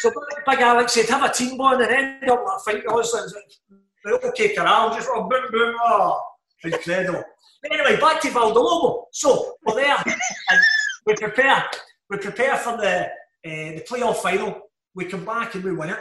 So 0.01 0.11
Big- 0.47 0.59
Alex 0.59 0.93
said, 0.93 1.07
have 1.09 1.29
a 1.29 1.31
team 1.31 1.57
bond 1.57 1.81
and 1.83 1.91
end 1.91 2.29
up 2.29 2.43
like 2.43 2.59
fight 2.65 2.83
with 2.85 3.05
us. 3.05 3.13
And 3.13 3.79
They're 4.03 4.29
okay, 4.31 4.55
Corral, 4.55 4.95
just 4.95 5.07
oh, 5.11 5.29
boom, 5.29 5.43
boom, 5.51 5.75
oh. 5.83 6.19
Incredible. 6.63 7.23
Anyway, 7.71 7.99
back 7.99 8.19
to 8.21 8.31
Vale 8.31 8.53
do 8.53 8.59
Lobo. 8.59 9.07
So 9.11 9.55
we're 9.63 9.75
there 9.75 9.97
and 10.05 10.59
we 11.05 11.15
prepare. 11.15 11.65
We 12.09 12.17
prepare 12.17 12.57
for 12.57 12.77
the 12.77 13.03
uh, 13.03 13.75
the 13.77 13.85
playoff 13.87 14.17
final. 14.17 14.59
We 14.95 15.05
come 15.05 15.23
back 15.23 15.53
and 15.53 15.63
we 15.63 15.71
win 15.73 15.91
it. 15.91 15.99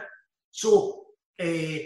So 0.51 1.05
uh, 1.41 1.79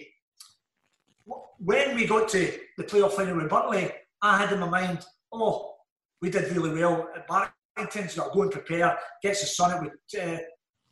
when 1.59 1.97
we 1.97 2.07
got 2.07 2.28
to 2.31 2.53
the 2.78 2.85
playoff 2.85 3.12
final 3.12 3.36
with 3.36 3.51
Burnley, 3.51 3.91
I 4.23 4.39
had 4.39 4.53
in 4.53 4.61
my 4.61 4.69
mind, 4.69 5.05
oh, 5.32 5.74
we 6.23 6.31
did 6.31 6.51
really 6.53 6.81
well 6.81 7.11
at 7.16 7.27
Barrington's. 7.28 8.15
Got 8.15 8.28
to 8.28 8.35
go 8.35 8.43
and 8.43 8.53
prepare. 8.53 8.99
Gets 9.23 9.41
the 9.41 9.47
sun 9.47 9.85
with 9.85 10.23
uh, 10.23 10.39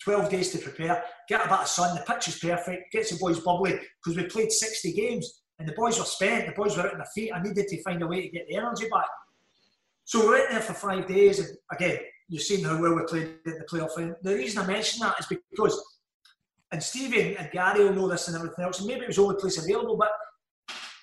12 0.05 0.31
days 0.31 0.51
to 0.53 0.59
prepare. 0.59 1.05
Get 1.29 1.45
a 1.45 1.49
bit 1.49 1.61
of 1.61 1.69
sun. 1.69 1.97
The 1.97 2.13
pitch 2.13 2.29
is 2.29 2.39
perfect. 2.39 2.93
Gets 2.93 3.11
the 3.11 3.19
boys 3.19 3.41
bubbly 3.41 3.79
because 4.03 4.17
we 4.17 4.27
played 4.29 4.51
60 4.51 4.93
games 4.93 5.43
and 5.59 5.69
the 5.69 5.75
boys 5.75 5.99
were 5.99 6.05
spent. 6.05 6.47
The 6.47 6.53
boys 6.53 6.77
were 6.77 6.85
out 6.85 6.93
on 6.93 6.99
their 6.99 7.07
feet. 7.15 7.33
I 7.33 7.43
needed 7.43 7.69
to 7.69 7.83
find 7.83 8.03
a 8.03 8.07
way 8.07 8.23
to 8.23 8.29
get 8.29 8.47
the 8.49 8.57
energy 8.57 8.89
back. 8.91 9.07
So 10.05 10.21
we 10.21 10.33
went 10.33 10.51
there 10.51 10.61
for 10.61 10.75
five 10.75 11.07
days, 11.07 11.39
and 11.39 11.49
again, 11.71 11.99
you've 12.29 12.43
seen 12.43 12.65
how 12.65 12.81
well 12.81 12.95
we 12.95 13.03
played 13.05 13.37
in 13.47 13.59
the 13.59 13.65
playoff 13.71 13.93
final. 13.93 14.17
The 14.23 14.35
reason 14.35 14.63
I 14.63 14.67
mention 14.67 15.01
that 15.01 15.21
is 15.21 15.27
because, 15.27 15.81
and 16.73 16.83
Stevie 16.83 17.37
and 17.37 17.51
Gary 17.53 17.85
will 17.85 17.95
know 17.95 18.09
this 18.09 18.27
and 18.27 18.37
everything 18.37 18.65
else, 18.65 18.81
and 18.81 18.89
maybe 18.89 19.03
it 19.03 19.07
was 19.07 19.17
the 19.17 19.23
only 19.23 19.37
place 19.37 19.59
available, 19.59 19.97
but 19.97 20.11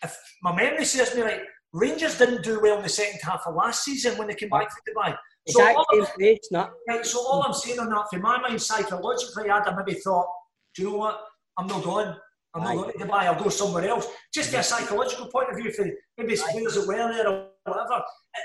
if 0.03 0.17
my 0.43 0.55
memory 0.55 0.85
serves 0.85 1.15
me 1.15 1.21
right, 1.21 1.41
Rangers 1.71 2.17
didn't 2.17 2.43
do 2.43 2.59
well 2.61 2.77
in 2.77 2.84
the 2.84 2.89
second 2.89 3.19
half 3.23 3.43
of 3.45 3.55
last 3.55 3.84
season 3.84 4.17
when 4.17 4.27
they 4.27 4.35
came 4.35 4.49
back 4.49 4.67
from 4.71 4.93
Dubai. 4.93 5.15
So 5.48 5.61
Exact 5.61 5.78
all, 5.78 6.06
place, 6.18 6.40
not. 6.52 6.72
right, 6.88 7.06
so 7.06 7.20
all 7.20 7.41
I'm 7.44 7.53
saying 7.53 7.80
on 7.80 7.90
that, 7.90 8.06
for 8.11 8.20
my 8.20 8.40
mind, 8.40 8.61
psychologically, 8.61 9.49
I'd 9.49 9.66
have 9.66 9.78
maybe 9.78 9.99
thought, 9.99 10.28
do 10.76 10.84
you 10.84 10.90
know 10.91 10.98
what? 10.98 11.22
I'm 11.57 11.68
not 11.68 11.84
going. 11.84 12.14
I'm 12.53 12.64
not 12.64 12.76
going 12.76 12.91
to 12.91 13.06
Dubai. 13.06 13.24
I'll 13.24 13.41
go 13.41 13.49
somewhere 13.49 13.88
else. 13.88 14.07
Just 14.34 14.52
get 14.52 14.61
a 14.61 14.64
psychological 14.64 15.28
point 15.28 15.49
of 15.49 15.57
view 15.57 15.72
for 15.72 15.86
maybe 16.18 16.34
it's 16.34 16.44
players 16.52 16.76
that 16.76 16.88
were 16.88 16.95
there 16.95 17.28
or 17.28 17.48
whatever. 17.64 18.03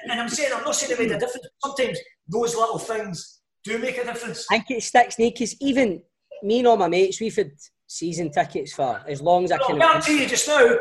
And- 0.08 0.20
I'm 0.20 0.28
saying, 0.28 0.52
I'm 0.54 0.64
not 0.64 0.74
saying 0.74 0.92
it 0.92 0.98
made 0.98 1.12
a 1.12 1.18
difference. 1.18 1.46
Sometimes 1.64 1.98
those 2.28 2.54
little 2.54 2.78
things 2.78 3.40
do 3.64 3.78
make 3.78 3.98
a 3.98 4.04
difference. 4.04 4.46
I 4.50 4.58
think 4.58 4.78
it 4.78 4.82
sticks, 4.82 5.18
Nick, 5.18 5.34
because 5.34 5.56
even 5.60 6.02
me 6.42 6.58
and 6.58 6.68
all 6.68 6.76
my 6.76 6.88
mates, 6.88 7.20
we've 7.20 7.34
had 7.34 7.52
season 7.86 8.30
tickets 8.30 8.72
for 8.74 9.02
as 9.06 9.22
long 9.22 9.44
as 9.44 9.52
I 9.52 9.56
No, 9.56 9.66
can 9.66 9.76
I 9.76 9.78
guarantee 9.78 10.22
you 10.22 10.28
just 10.28 10.48
now, 10.48 10.76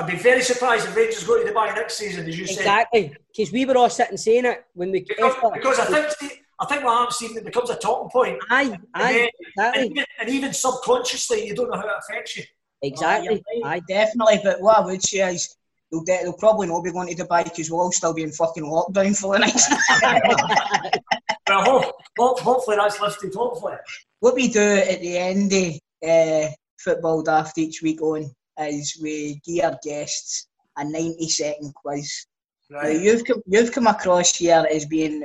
I'd 0.00 0.06
be 0.06 0.16
very 0.16 0.40
surprised 0.40 0.88
if 0.88 0.96
Rangers 0.96 1.24
go 1.24 1.42
to 1.44 1.52
Dubai 1.52 1.74
next 1.74 1.98
season, 1.98 2.26
as 2.26 2.38
you 2.38 2.46
said. 2.46 2.58
Exactly, 2.58 3.14
because 3.36 3.52
we 3.52 3.66
were 3.66 3.76
all 3.76 3.90
sitting 3.90 4.16
saying 4.16 4.46
it 4.46 4.64
when 4.72 4.90
we. 4.92 5.00
Because, 5.00 5.34
because 5.52 5.78
I 5.78 5.84
think 5.84 6.42
I 6.58 6.64
think 6.64 6.84
what 6.84 6.96
happens, 6.98 7.16
Stephen, 7.16 7.36
it 7.38 7.44
becomes 7.44 7.68
a 7.68 7.76
talking 7.76 8.08
point. 8.10 8.38
Aye, 8.50 8.78
aye, 8.94 9.10
and, 9.10 9.16
then- 9.16 9.28
exactly. 9.40 9.82
and, 9.82 9.90
even, 9.90 10.04
and 10.20 10.28
even 10.30 10.52
subconsciously, 10.54 11.46
you 11.46 11.54
don't 11.54 11.70
know 11.70 11.76
how 11.76 11.86
it 11.86 11.94
affects 11.98 12.36
you. 12.38 12.44
Exactly. 12.82 13.42
Oh, 13.56 13.62
Aye, 13.68 13.82
definitely. 13.88 14.40
But 14.42 14.62
what 14.62 14.78
I 14.78 14.86
would 14.86 15.02
say 15.02 15.34
is, 15.34 15.54
they'll, 15.92 16.02
de- 16.02 16.20
they'll 16.22 16.32
probably 16.32 16.66
not 16.66 16.82
be 16.82 16.92
going 16.92 17.14
to 17.14 17.22
Dubai 17.22 17.44
because 17.44 17.70
we'll 17.70 17.80
all 17.82 17.92
still 17.92 18.14
be 18.14 18.22
in 18.22 18.32
fucking 18.32 18.64
lockdown 18.64 19.14
for 19.18 19.34
the 19.34 19.40
next. 19.40 19.70
Well, 21.48 21.64
ho- 21.64 21.92
ho- 22.16 22.36
hopefully 22.36 22.76
that's 22.76 23.00
lifted. 23.00 23.34
Hopefully. 23.34 23.74
what 24.20 24.34
we 24.36 24.46
do 24.48 24.60
at 24.62 25.00
the 25.00 25.18
end 25.18 25.52
of 25.52 25.74
uh, 26.08 26.48
football 26.78 27.22
daft 27.22 27.58
each 27.58 27.82
week 27.82 28.00
on 28.02 28.30
is 28.68 28.98
we 29.02 29.40
give 29.44 29.64
our 29.64 29.78
guests 29.82 30.48
a 30.76 30.84
90 30.84 31.28
second 31.28 31.74
quiz. 31.74 32.26
Now, 32.68 32.80
Right. 32.80 33.00
you've 33.00 33.24
come, 33.24 33.42
you've 33.46 33.72
come 33.72 33.86
across 33.86 34.36
here 34.36 34.64
as 34.72 34.86
being 34.86 35.24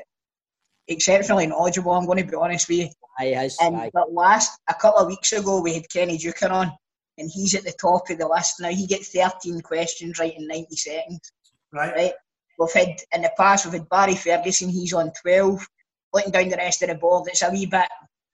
exceptionally 0.88 1.48
knowledgeable. 1.48 1.92
I'm 1.92 2.06
going 2.06 2.18
to 2.24 2.30
be 2.30 2.36
honest 2.36 2.68
with 2.70 2.78
you. 2.80 2.90
Aye, 3.20 3.26
has, 3.36 3.58
And 3.62 3.76
aye. 3.78 3.92
but 3.94 4.12
last 4.14 4.60
a 4.68 4.74
couple 4.74 5.00
of 5.02 5.08
weeks 5.08 5.32
ago, 5.34 5.62
we 5.62 5.74
had 5.74 5.90
Kenny 5.90 6.18
Duker 6.18 6.52
on, 6.52 6.72
and 7.18 7.30
he's 7.34 7.56
at 7.56 7.64
the 7.64 7.74
top 7.80 8.10
of 8.10 8.18
the 8.18 8.28
list 8.28 8.60
now. 8.60 8.70
He 8.70 8.88
gets 8.88 9.10
13 9.10 9.62
questions 9.62 10.20
right 10.20 10.38
in 10.38 10.48
90 10.48 10.76
seconds. 10.76 11.32
Right. 11.72 11.94
Right. 11.96 12.14
We've 12.60 12.74
had 12.74 12.96
in 13.14 13.22
the 13.22 13.32
past, 13.38 13.66
we've 13.66 13.74
had 13.74 13.90
Barry 13.90 14.16
Ferguson. 14.16 14.70
He's 14.70 14.94
on 14.94 15.12
12. 15.22 15.66
Looking 16.14 16.32
down 16.32 16.50
the 16.50 16.58
rest 16.58 16.82
of 16.84 16.90
the 16.90 16.96
board, 16.96 17.28
it's 17.30 17.42
a 17.42 17.50
wee 17.50 17.66
bit 17.66 17.88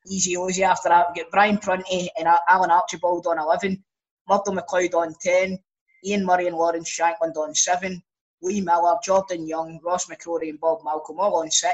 easy 0.08 0.36
Ozzy 0.36 0.62
after 0.64 0.90
that. 0.90 1.08
We've 1.16 1.24
got 1.24 1.32
Brian 1.32 1.58
Prunty 1.58 2.10
and 2.18 2.28
Alan 2.50 2.70
Archibald 2.72 3.26
on 3.28 3.40
11. 3.40 3.84
Murdo 4.30 4.52
McLeod 4.52 4.94
on 4.94 5.14
10. 5.22 5.58
Ian 6.06 6.26
Murray 6.26 6.48
and 6.48 6.56
Lawrence 6.56 6.90
Shankland 6.90 7.36
on 7.38 7.54
7. 7.54 8.02
Lee 8.42 8.62
Miller, 8.62 8.96
Jordan 9.04 9.48
Young, 9.48 9.80
Ross 9.84 10.08
McCrorie 10.08 10.50
and 10.50 10.60
Bob 10.60 10.80
Malcolm 10.84 11.20
all 11.20 11.36
on 11.38 11.52
6. 11.52 11.74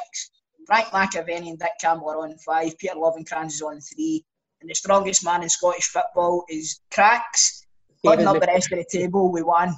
Frank 0.65 0.87
McAvennie 0.87 1.49
and 1.49 1.59
Dick 1.59 1.71
Campbell 1.79 2.09
are 2.09 2.23
on 2.23 2.37
5. 2.37 2.77
Peter 2.77 2.95
Lovenkrands 2.95 3.53
is 3.53 3.61
on 3.61 3.79
3. 3.79 4.25
And 4.61 4.69
the 4.69 4.75
strongest 4.75 5.23
man 5.23 5.43
in 5.43 5.49
Scottish 5.49 5.85
football 5.87 6.43
is 6.49 6.81
Cracks. 6.91 7.65
Putting 8.03 8.27
up 8.27 8.39
the 8.39 8.47
rest 8.47 8.71
of 8.71 8.79
the 8.79 8.85
table 8.91 9.31
with 9.31 9.43
one. 9.43 9.75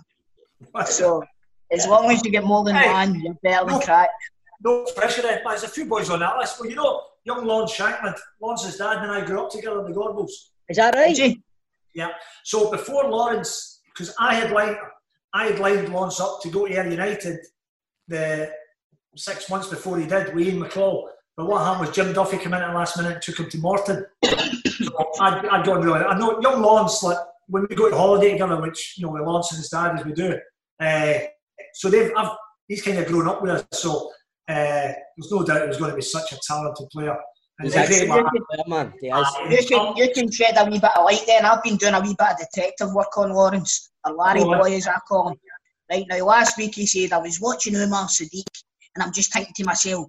So, 0.87 1.23
as 1.71 1.87
long 1.87 2.11
as 2.11 2.23
you 2.25 2.31
get 2.31 2.43
more 2.43 2.63
than 2.65 2.75
Hey. 2.75 2.91
one, 2.91 3.19
you're 3.21 3.33
better 3.43 3.65
than 3.65 3.75
No. 3.75 3.79
Cracks. 3.79 4.13
No 4.61 4.83
pressure 4.95 5.21
eh? 5.21 5.35
then. 5.35 5.41
There's 5.45 5.63
a 5.63 5.67
few 5.69 5.85
boys 5.85 6.09
on 6.09 6.19
that 6.19 6.37
list. 6.37 6.59
Well, 6.59 6.69
you 6.69 6.75
know, 6.75 7.01
young 7.23 7.45
Lawrence 7.45 7.73
Shankland, 7.73 8.17
Lawrence's 8.41 8.77
dad 8.77 8.97
and 9.03 9.11
I 9.11 9.23
grew 9.23 9.41
up 9.43 9.49
together 9.51 9.79
in 9.85 9.91
the 9.91 9.97
Gorbals. 9.97 10.31
Is 10.67 10.77
that 10.77 10.95
right? 10.95 11.15
Did 11.15 11.35
you? 11.37 11.41
Yeah. 11.99 12.11
So 12.45 12.71
before 12.71 13.09
Lawrence, 13.09 13.81
because 13.91 14.15
I 14.17 14.33
had 14.35 14.51
lined, 14.51 14.77
I 15.33 15.47
had 15.47 15.59
lined 15.59 15.89
Lawrence 15.89 16.21
up 16.21 16.39
to 16.43 16.49
go 16.49 16.65
to 16.65 16.73
Ayr 16.73 16.89
United 16.89 17.39
the 18.07 18.49
six 19.17 19.49
months 19.49 19.67
before 19.67 19.99
he 19.99 20.05
did 20.05 20.33
with 20.33 20.53
McCall. 20.55 21.09
But 21.35 21.47
what 21.47 21.65
happened 21.65 21.87
was 21.87 21.95
Jim 21.95 22.13
Duffy 22.13 22.37
came 22.37 22.53
in 22.53 22.61
at 22.61 22.69
the 22.69 22.73
last 22.73 22.95
minute 22.97 23.13
and 23.15 23.21
took 23.21 23.37
him 23.39 23.49
to 23.49 23.57
Morton. 23.57 24.05
so 24.23 25.11
I'd, 25.19 25.45
I'd 25.45 25.65
gone 25.65 25.81
really. 25.81 25.99
I 25.99 26.17
know 26.17 26.39
young 26.41 26.61
Lawrence, 26.61 27.03
like 27.03 27.17
when 27.47 27.67
we 27.69 27.75
go 27.75 27.89
to 27.89 27.95
holiday 27.95 28.31
together, 28.31 28.61
which 28.61 28.95
you 28.97 29.05
know 29.05 29.11
with 29.11 29.23
Lawrence 29.23 29.51
and 29.51 29.57
his 29.57 29.69
dad 29.69 29.99
as 29.99 30.05
we 30.05 30.13
do. 30.13 30.39
Uh, 30.79 31.13
so 31.73 31.89
they've, 31.89 32.11
I've, 32.15 32.31
he's 32.69 32.81
kind 32.81 32.97
of 32.97 33.07
grown 33.07 33.27
up 33.27 33.41
with 33.41 33.51
us. 33.51 33.65
So 33.73 34.09
uh, 34.47 34.93
there's 35.17 35.31
no 35.31 35.43
doubt 35.43 35.63
he 35.63 35.67
was 35.67 35.77
going 35.77 35.91
to 35.91 35.95
be 35.97 36.01
such 36.01 36.31
a 36.31 36.39
talented 36.47 36.87
player. 36.91 37.17
And 37.59 37.67
He's 37.67 37.73
he's 37.75 37.83
actually 37.83 38.07
great 38.07 38.19
a 38.19 38.23
man. 38.23 38.31
good 38.31 38.45
player, 38.47 38.63
man. 38.67 38.93
He 39.01 39.07
is. 39.07 39.13
Uh, 39.13 39.49
You 39.49 39.65
can, 39.67 39.97
you 39.97 40.11
can 40.13 40.31
shed 40.31 40.55
a 40.57 40.63
wee 40.65 40.79
bit 40.79 40.95
of 40.97 41.03
light 41.03 41.23
then. 41.27 41.45
I've 41.45 41.61
been 41.61 41.75
doing 41.75 41.93
a 41.93 41.99
wee 41.99 42.15
bit 42.17 42.31
of 42.31 42.37
detective 42.37 42.93
work 42.93 43.17
on 43.17 43.31
Lawrence, 43.33 43.91
or 44.05 44.13
Larry 44.13 44.41
on. 44.41 44.57
Boy 44.59 44.75
as 44.75 44.87
I 44.87 44.95
call 45.07 45.29
him. 45.29 45.37
Right 45.91 46.05
now, 46.09 46.25
last 46.25 46.57
week 46.57 46.75
he 46.75 46.85
said, 46.85 47.11
I 47.11 47.17
was 47.17 47.41
watching 47.41 47.75
Umar 47.75 48.05
Sadiq 48.07 48.43
and 48.95 49.03
I'm 49.03 49.11
just 49.11 49.33
thinking 49.33 49.53
to 49.57 49.65
myself, 49.65 50.07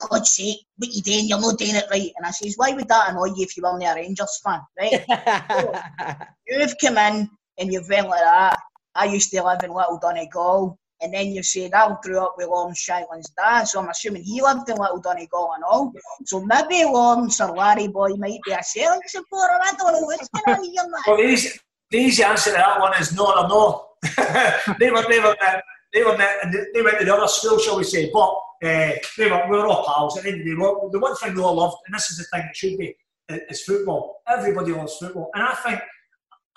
God's 0.00 0.30
sake, 0.30 0.58
what 0.76 0.90
you 0.92 1.02
doing? 1.02 1.28
You're 1.28 1.40
not 1.40 1.58
doing 1.58 1.74
it 1.74 1.84
right. 1.90 2.10
And 2.16 2.24
I 2.26 2.30
says, 2.30 2.54
why 2.56 2.72
would 2.72 2.88
that 2.88 3.10
annoy 3.10 3.26
you 3.26 3.42
if 3.42 3.56
you 3.56 3.62
weren't 3.62 3.82
a 3.82 3.94
Rangers 3.94 4.40
fan, 4.44 4.60
right? 4.78 5.04
You've 6.48 6.74
come 6.80 6.98
in 6.98 7.28
and 7.58 7.72
you've 7.72 7.88
went 7.88 8.08
like 8.08 8.22
that. 8.22 8.58
I 8.94 9.06
used 9.06 9.30
to 9.32 9.42
live 9.42 9.62
in 9.64 9.72
Little 9.72 9.98
Donegal. 10.00 10.78
And 11.00 11.14
then 11.14 11.28
you 11.28 11.42
said, 11.42 11.74
I 11.74 11.94
grew 12.02 12.18
up 12.18 12.34
with 12.36 12.48
Lawrence 12.48 12.84
Shankland's 12.84 13.30
dad, 13.30 13.64
so 13.64 13.80
I'm 13.80 13.88
assuming 13.88 14.22
he 14.22 14.42
lived 14.42 14.68
in 14.68 14.76
Little 14.76 15.00
Donegal 15.00 15.52
and 15.54 15.64
all. 15.64 15.92
So 16.24 16.44
maybe 16.44 16.84
Lawrence 16.84 17.40
or 17.40 17.54
Larry 17.54 17.88
Boy 17.88 18.10
might 18.16 18.40
be 18.44 18.52
a 18.52 18.62
Celtic 18.62 19.08
supporter. 19.08 19.58
I 19.62 19.74
don't 19.78 19.92
know 19.92 20.00
what's 20.00 20.28
going 20.28 20.58
on 20.58 20.64
here, 20.64 20.82
man. 20.82 21.02
Well, 21.06 21.16
the 21.18 21.22
easy, 21.22 21.58
the 21.90 21.98
easy 21.98 22.22
answer 22.24 22.50
to 22.50 22.56
that 22.56 22.80
one 22.80 22.92
is 23.00 23.14
no 23.14 23.26
or 23.26 23.48
no. 23.48 23.84
they 24.78 24.90
were, 24.90 25.04
they 25.08 25.20
were, 25.20 25.36
uh, 25.40 25.60
they 25.92 26.02
were, 26.02 26.14
uh, 26.14 26.52
they 26.74 26.82
went 26.82 26.98
to 26.98 27.04
the 27.04 27.14
other 27.14 27.28
school, 27.28 27.58
shall 27.58 27.78
we 27.78 27.84
say? 27.84 28.10
But 28.12 28.30
uh, 28.64 28.92
they 29.16 29.30
were, 29.30 29.46
we 29.48 29.56
were 29.56 29.68
all 29.68 29.84
pals. 29.86 30.18
At 30.18 30.24
the 30.24 30.30
end 30.30 30.40
of 30.40 30.46
the 30.46 30.54
day, 30.54 30.88
the 30.92 30.98
one 30.98 31.16
thing 31.16 31.34
we 31.34 31.42
all 31.42 31.54
loved, 31.54 31.76
and 31.86 31.94
this 31.94 32.10
is 32.10 32.18
the 32.18 32.24
thing 32.24 32.46
it 32.48 32.56
should 32.56 32.76
be, 32.76 32.96
is 33.28 33.62
football. 33.62 34.22
Everybody 34.28 34.72
loves 34.72 34.96
football, 34.96 35.30
and 35.34 35.44
I 35.44 35.54
think 35.54 35.80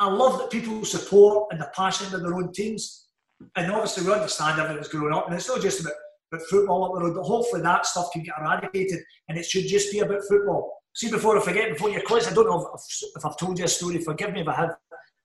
I 0.01 0.07
love 0.07 0.39
that 0.39 0.49
people 0.49 0.83
support 0.83 1.49
and 1.51 1.61
they're 1.61 1.71
passionate 1.75 2.11
with 2.11 2.23
their 2.23 2.33
own 2.33 2.51
teams. 2.51 3.05
And 3.55 3.71
obviously, 3.71 4.05
we 4.05 4.13
understand 4.13 4.59
everything's 4.59 4.87
growing 4.87 5.13
up, 5.13 5.27
and 5.27 5.35
it's 5.35 5.47
not 5.47 5.61
just 5.61 5.81
about, 5.81 5.93
about 6.31 6.45
football 6.49 6.85
up 6.85 6.93
the 6.93 7.05
road, 7.05 7.15
but 7.15 7.23
hopefully 7.23 7.61
that 7.61 7.85
stuff 7.85 8.11
can 8.11 8.23
get 8.23 8.35
eradicated, 8.39 8.99
and 9.29 9.37
it 9.37 9.45
should 9.45 9.67
just 9.67 9.91
be 9.91 9.99
about 9.99 10.21
football. 10.27 10.81
See, 10.93 11.09
before 11.09 11.37
I 11.37 11.41
forget, 11.41 11.69
before 11.69 11.89
your 11.89 12.01
quiz, 12.01 12.27
I 12.27 12.33
don't 12.33 12.47
know 12.47 12.69
if, 12.73 12.81
if 13.15 13.25
I've 13.25 13.37
told 13.37 13.57
you 13.57 13.65
a 13.65 13.67
story. 13.67 13.99
Forgive 13.99 14.33
me 14.33 14.41
if 14.41 14.47
I 14.47 14.55
have. 14.55 14.75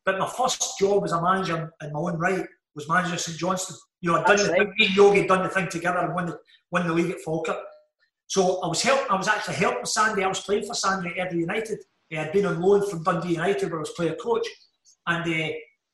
But 0.05 0.19
my 0.19 0.29
first 0.29 0.79
job 0.79 1.05
as 1.05 1.13
a 1.13 1.21
manager 1.21 1.73
in 1.83 1.93
my 1.93 1.99
own 1.99 2.17
right 2.19 2.47
was 2.77 2.89
manager 2.89 3.17
St 3.17 3.37
Johnstone. 3.37 3.77
You 4.01 4.13
know, 4.13 4.19
I'd 4.19 4.27
done 4.27 4.37
That's 4.37 4.49
the 4.49 4.53
right. 4.53 4.69
thing, 4.79 4.89
Yogi 4.95 5.27
done 5.27 5.43
the 5.43 5.49
thing 5.49 5.69
together 5.69 5.99
and 5.99 6.15
won 6.15 6.27
the, 6.27 6.39
won 6.71 6.87
the 6.87 6.95
league 6.95 7.11
at 7.11 7.21
Falkirk. 7.21 7.59
So 8.29 8.61
I 8.61 8.69
was 8.69 8.83
help, 8.83 9.11
I 9.11 9.17
was 9.17 9.27
actually 9.27 9.55
helping 9.55 9.85
Sandy. 9.87 10.23
I 10.23 10.29
was 10.29 10.41
playing 10.41 10.67
for 10.67 10.75
Sandy 10.75 11.09
at 11.11 11.19
Edinburgh 11.19 11.41
United. 11.41 11.79
He 12.09 12.17
had 12.17 12.33
been 12.33 12.47
on 12.47 12.61
loan 12.61 12.89
from 12.89 13.03
Dundee 13.03 13.31
United 13.31 13.71
where 13.71 13.79
I 13.79 13.81
was 13.81 13.91
player 13.91 14.15
coach. 14.15 14.47
And 15.09 15.25
uh, 15.25 15.49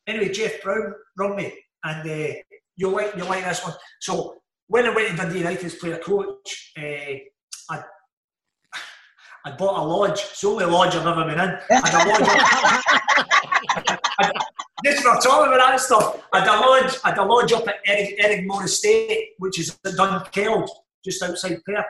anyway, 0.07 0.33
Geoff 0.33 0.63
Brown 0.63 0.95
rung 1.17 1.37
me 1.37 1.53
and 1.85 2.11
uh, 2.11 2.33
you'll 2.77 2.93
like 2.93 3.15
you'll 3.17 3.29
like 3.29 3.45
this 3.45 3.65
one. 3.65 3.75
So 4.01 4.37
when 4.69 4.87
I 4.87 4.95
went 4.95 5.09
to 5.09 5.17
Dundee 5.17 5.39
United 5.39 5.65
as 5.65 5.75
player 5.75 5.99
coach, 5.99 6.73
uh, 6.79 7.17
I 7.71 7.83
I 9.45 9.51
bought 9.57 9.83
a 9.83 9.85
lodge. 9.85 10.21
It's 10.21 10.41
the 10.41 10.49
only 10.49 10.65
lodge 10.67 10.95
I've 10.95 11.07
ever 11.07 11.25
been 11.25 11.41
in. 11.41 11.59
I 11.71 11.89
had 11.89 11.95
a 11.95 12.09
lodge 12.09 12.29
up, 15.07 15.23
talking 15.23 15.53
about 15.53 15.71
that 15.71 15.81
stuff. 15.81 16.23
I 16.33 16.41
had 16.41 16.49
a 16.49 16.61
lodge, 16.61 16.97
I 17.05 17.11
had 17.11 17.19
a 17.19 17.25
lodge 17.25 17.53
up 17.53 17.67
at 17.69 17.77
Eric, 17.87 18.15
Eric 18.19 18.47
Estate, 18.65 19.31
which 19.39 19.59
is 19.59 19.79
at 19.85 19.93
Dunkeld, 19.93 20.69
just 21.05 21.23
outside 21.23 21.59
Perth. 21.65 21.85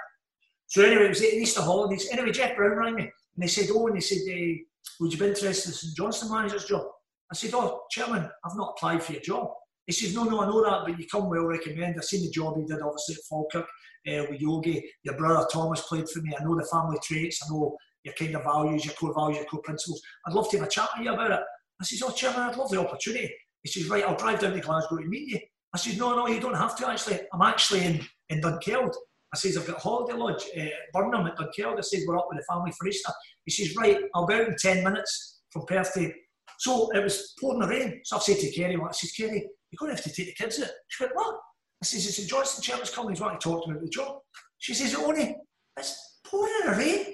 So 0.66 0.82
anyway, 0.82 1.06
it 1.06 1.08
was 1.10 1.22
at 1.22 1.34
Easter 1.34 1.62
holidays. 1.62 2.08
Anyway, 2.10 2.32
Geoff 2.32 2.56
Brown 2.56 2.76
rang 2.78 2.94
me 2.94 3.02
and 3.02 3.42
they 3.42 3.46
said, 3.46 3.68
"Oh," 3.70 3.86
and 3.86 3.96
they 3.96 4.00
said, 4.00 4.18
eh, 4.28 4.54
"Would 5.00 5.12
you 5.12 5.18
be 5.18 5.26
interested 5.26 5.68
in 5.68 5.74
St 5.74 5.96
Johnstone 5.96 6.30
manager's 6.30 6.64
job?" 6.64 6.86
I 7.30 7.34
said, 7.34 7.50
"Oh, 7.54 7.82
chairman, 7.90 8.30
I've 8.44 8.56
not 8.56 8.74
applied 8.76 9.02
for 9.02 9.12
your 9.12 9.22
job." 9.22 9.52
He 9.86 9.92
says, 9.92 10.14
"No, 10.14 10.24
no, 10.24 10.42
I 10.42 10.46
know 10.46 10.62
that, 10.62 10.82
but 10.84 10.98
you 10.98 11.06
come 11.10 11.28
well 11.28 11.44
recommended. 11.44 11.98
I've 11.98 12.04
seen 12.04 12.22
the 12.22 12.30
job 12.30 12.56
he 12.56 12.64
did, 12.64 12.80
obviously 12.82 13.16
at 13.16 13.24
Falkirk 13.28 13.66
uh, 14.08 14.26
with 14.30 14.40
Yogi. 14.40 14.88
Your 15.02 15.16
brother 15.16 15.46
Thomas 15.52 15.82
played 15.82 16.08
for 16.08 16.20
me. 16.20 16.34
I 16.38 16.44
know 16.44 16.56
the 16.56 16.66
family 16.70 16.98
traits. 17.02 17.40
I 17.44 17.52
know 17.52 17.76
your 18.04 18.14
kind 18.14 18.34
of 18.34 18.44
values, 18.44 18.84
your 18.84 18.94
core 18.94 19.14
values, 19.14 19.38
your 19.38 19.46
core 19.46 19.62
principles. 19.62 20.00
I'd 20.26 20.34
love 20.34 20.50
to 20.50 20.58
have 20.58 20.66
a 20.66 20.70
chat 20.70 20.88
with 20.96 21.06
you 21.06 21.12
about 21.12 21.32
it." 21.32 21.40
I 21.80 21.84
says, 21.84 22.02
"Oh, 22.04 22.10
chairman, 22.10 22.40
I'd 22.40 22.56
love 22.56 22.70
the 22.70 22.80
opportunity." 22.80 23.32
He 23.62 23.70
says, 23.70 23.88
"Right, 23.88 24.04
I'll 24.04 24.16
drive 24.16 24.40
down 24.40 24.52
to 24.52 24.60
Glasgow 24.60 24.98
to 24.98 25.06
meet 25.06 25.28
you." 25.28 25.40
I 25.74 25.78
says, 25.78 25.98
"No, 25.98 26.14
no, 26.14 26.28
you 26.28 26.40
don't 26.40 26.54
have 26.54 26.76
to. 26.76 26.88
Actually, 26.88 27.20
I'm 27.32 27.42
actually 27.42 27.84
in 27.84 28.00
in 28.28 28.40
Dunkeld." 28.40 28.94
I 29.34 29.38
says, 29.38 29.56
I've 29.56 29.66
got 29.66 29.78
a 29.78 29.80
holiday 29.80 30.12
lodge, 30.12 30.44
uh, 30.58 30.66
Birnam 30.92 31.26
at 31.26 31.38
Dunkeld. 31.38 31.78
I 31.78 31.80
says, 31.80 32.04
we're 32.06 32.18
up 32.18 32.26
with 32.28 32.38
the 32.38 32.44
family 32.52 32.70
for 32.78 32.86
Easter. 32.86 33.12
He 33.46 33.50
says, 33.50 33.74
right, 33.76 33.98
I'll 34.14 34.26
be 34.26 34.34
out 34.34 34.48
in 34.48 34.56
10 34.58 34.84
minutes 34.84 35.40
from 35.50 35.64
Perth 35.66 35.94
to... 35.94 36.12
So 36.58 36.90
it 36.90 37.02
was 37.02 37.34
pouring 37.40 37.66
rain. 37.66 38.00
So 38.04 38.16
I 38.16 38.20
said 38.20 38.38
to 38.38 38.52
Kerry, 38.52 38.76
well, 38.76 38.90
I 38.90 38.92
says, 38.92 39.12
Kerry, 39.12 39.48
you're 39.72 39.78
going 39.78 39.96
to 39.96 40.02
have 40.02 40.04
to 40.04 40.12
take 40.12 40.26
the 40.26 40.44
kids 40.44 40.60
out. 40.60 40.68
She 40.88 41.02
went, 41.02 41.16
what? 41.16 41.36
I 41.82 41.86
says, 41.86 42.06
it's 42.06 42.18
the 42.18 42.26
Johnston 42.26 42.62
Chairman's 42.62 42.90
coming. 42.90 43.12
He's 43.12 43.20
wanting 43.20 43.40
to 43.40 43.48
talk 43.48 43.64
to 43.64 43.70
me 43.70 43.76
about 43.76 43.84
the 43.84 43.90
job. 43.90 44.18
She 44.58 44.74
says, 44.74 44.94
only, 44.94 45.36
it's 45.76 46.20
pouring 46.24 46.52
in 46.62 46.70
the 46.70 46.78
rain. 46.78 47.06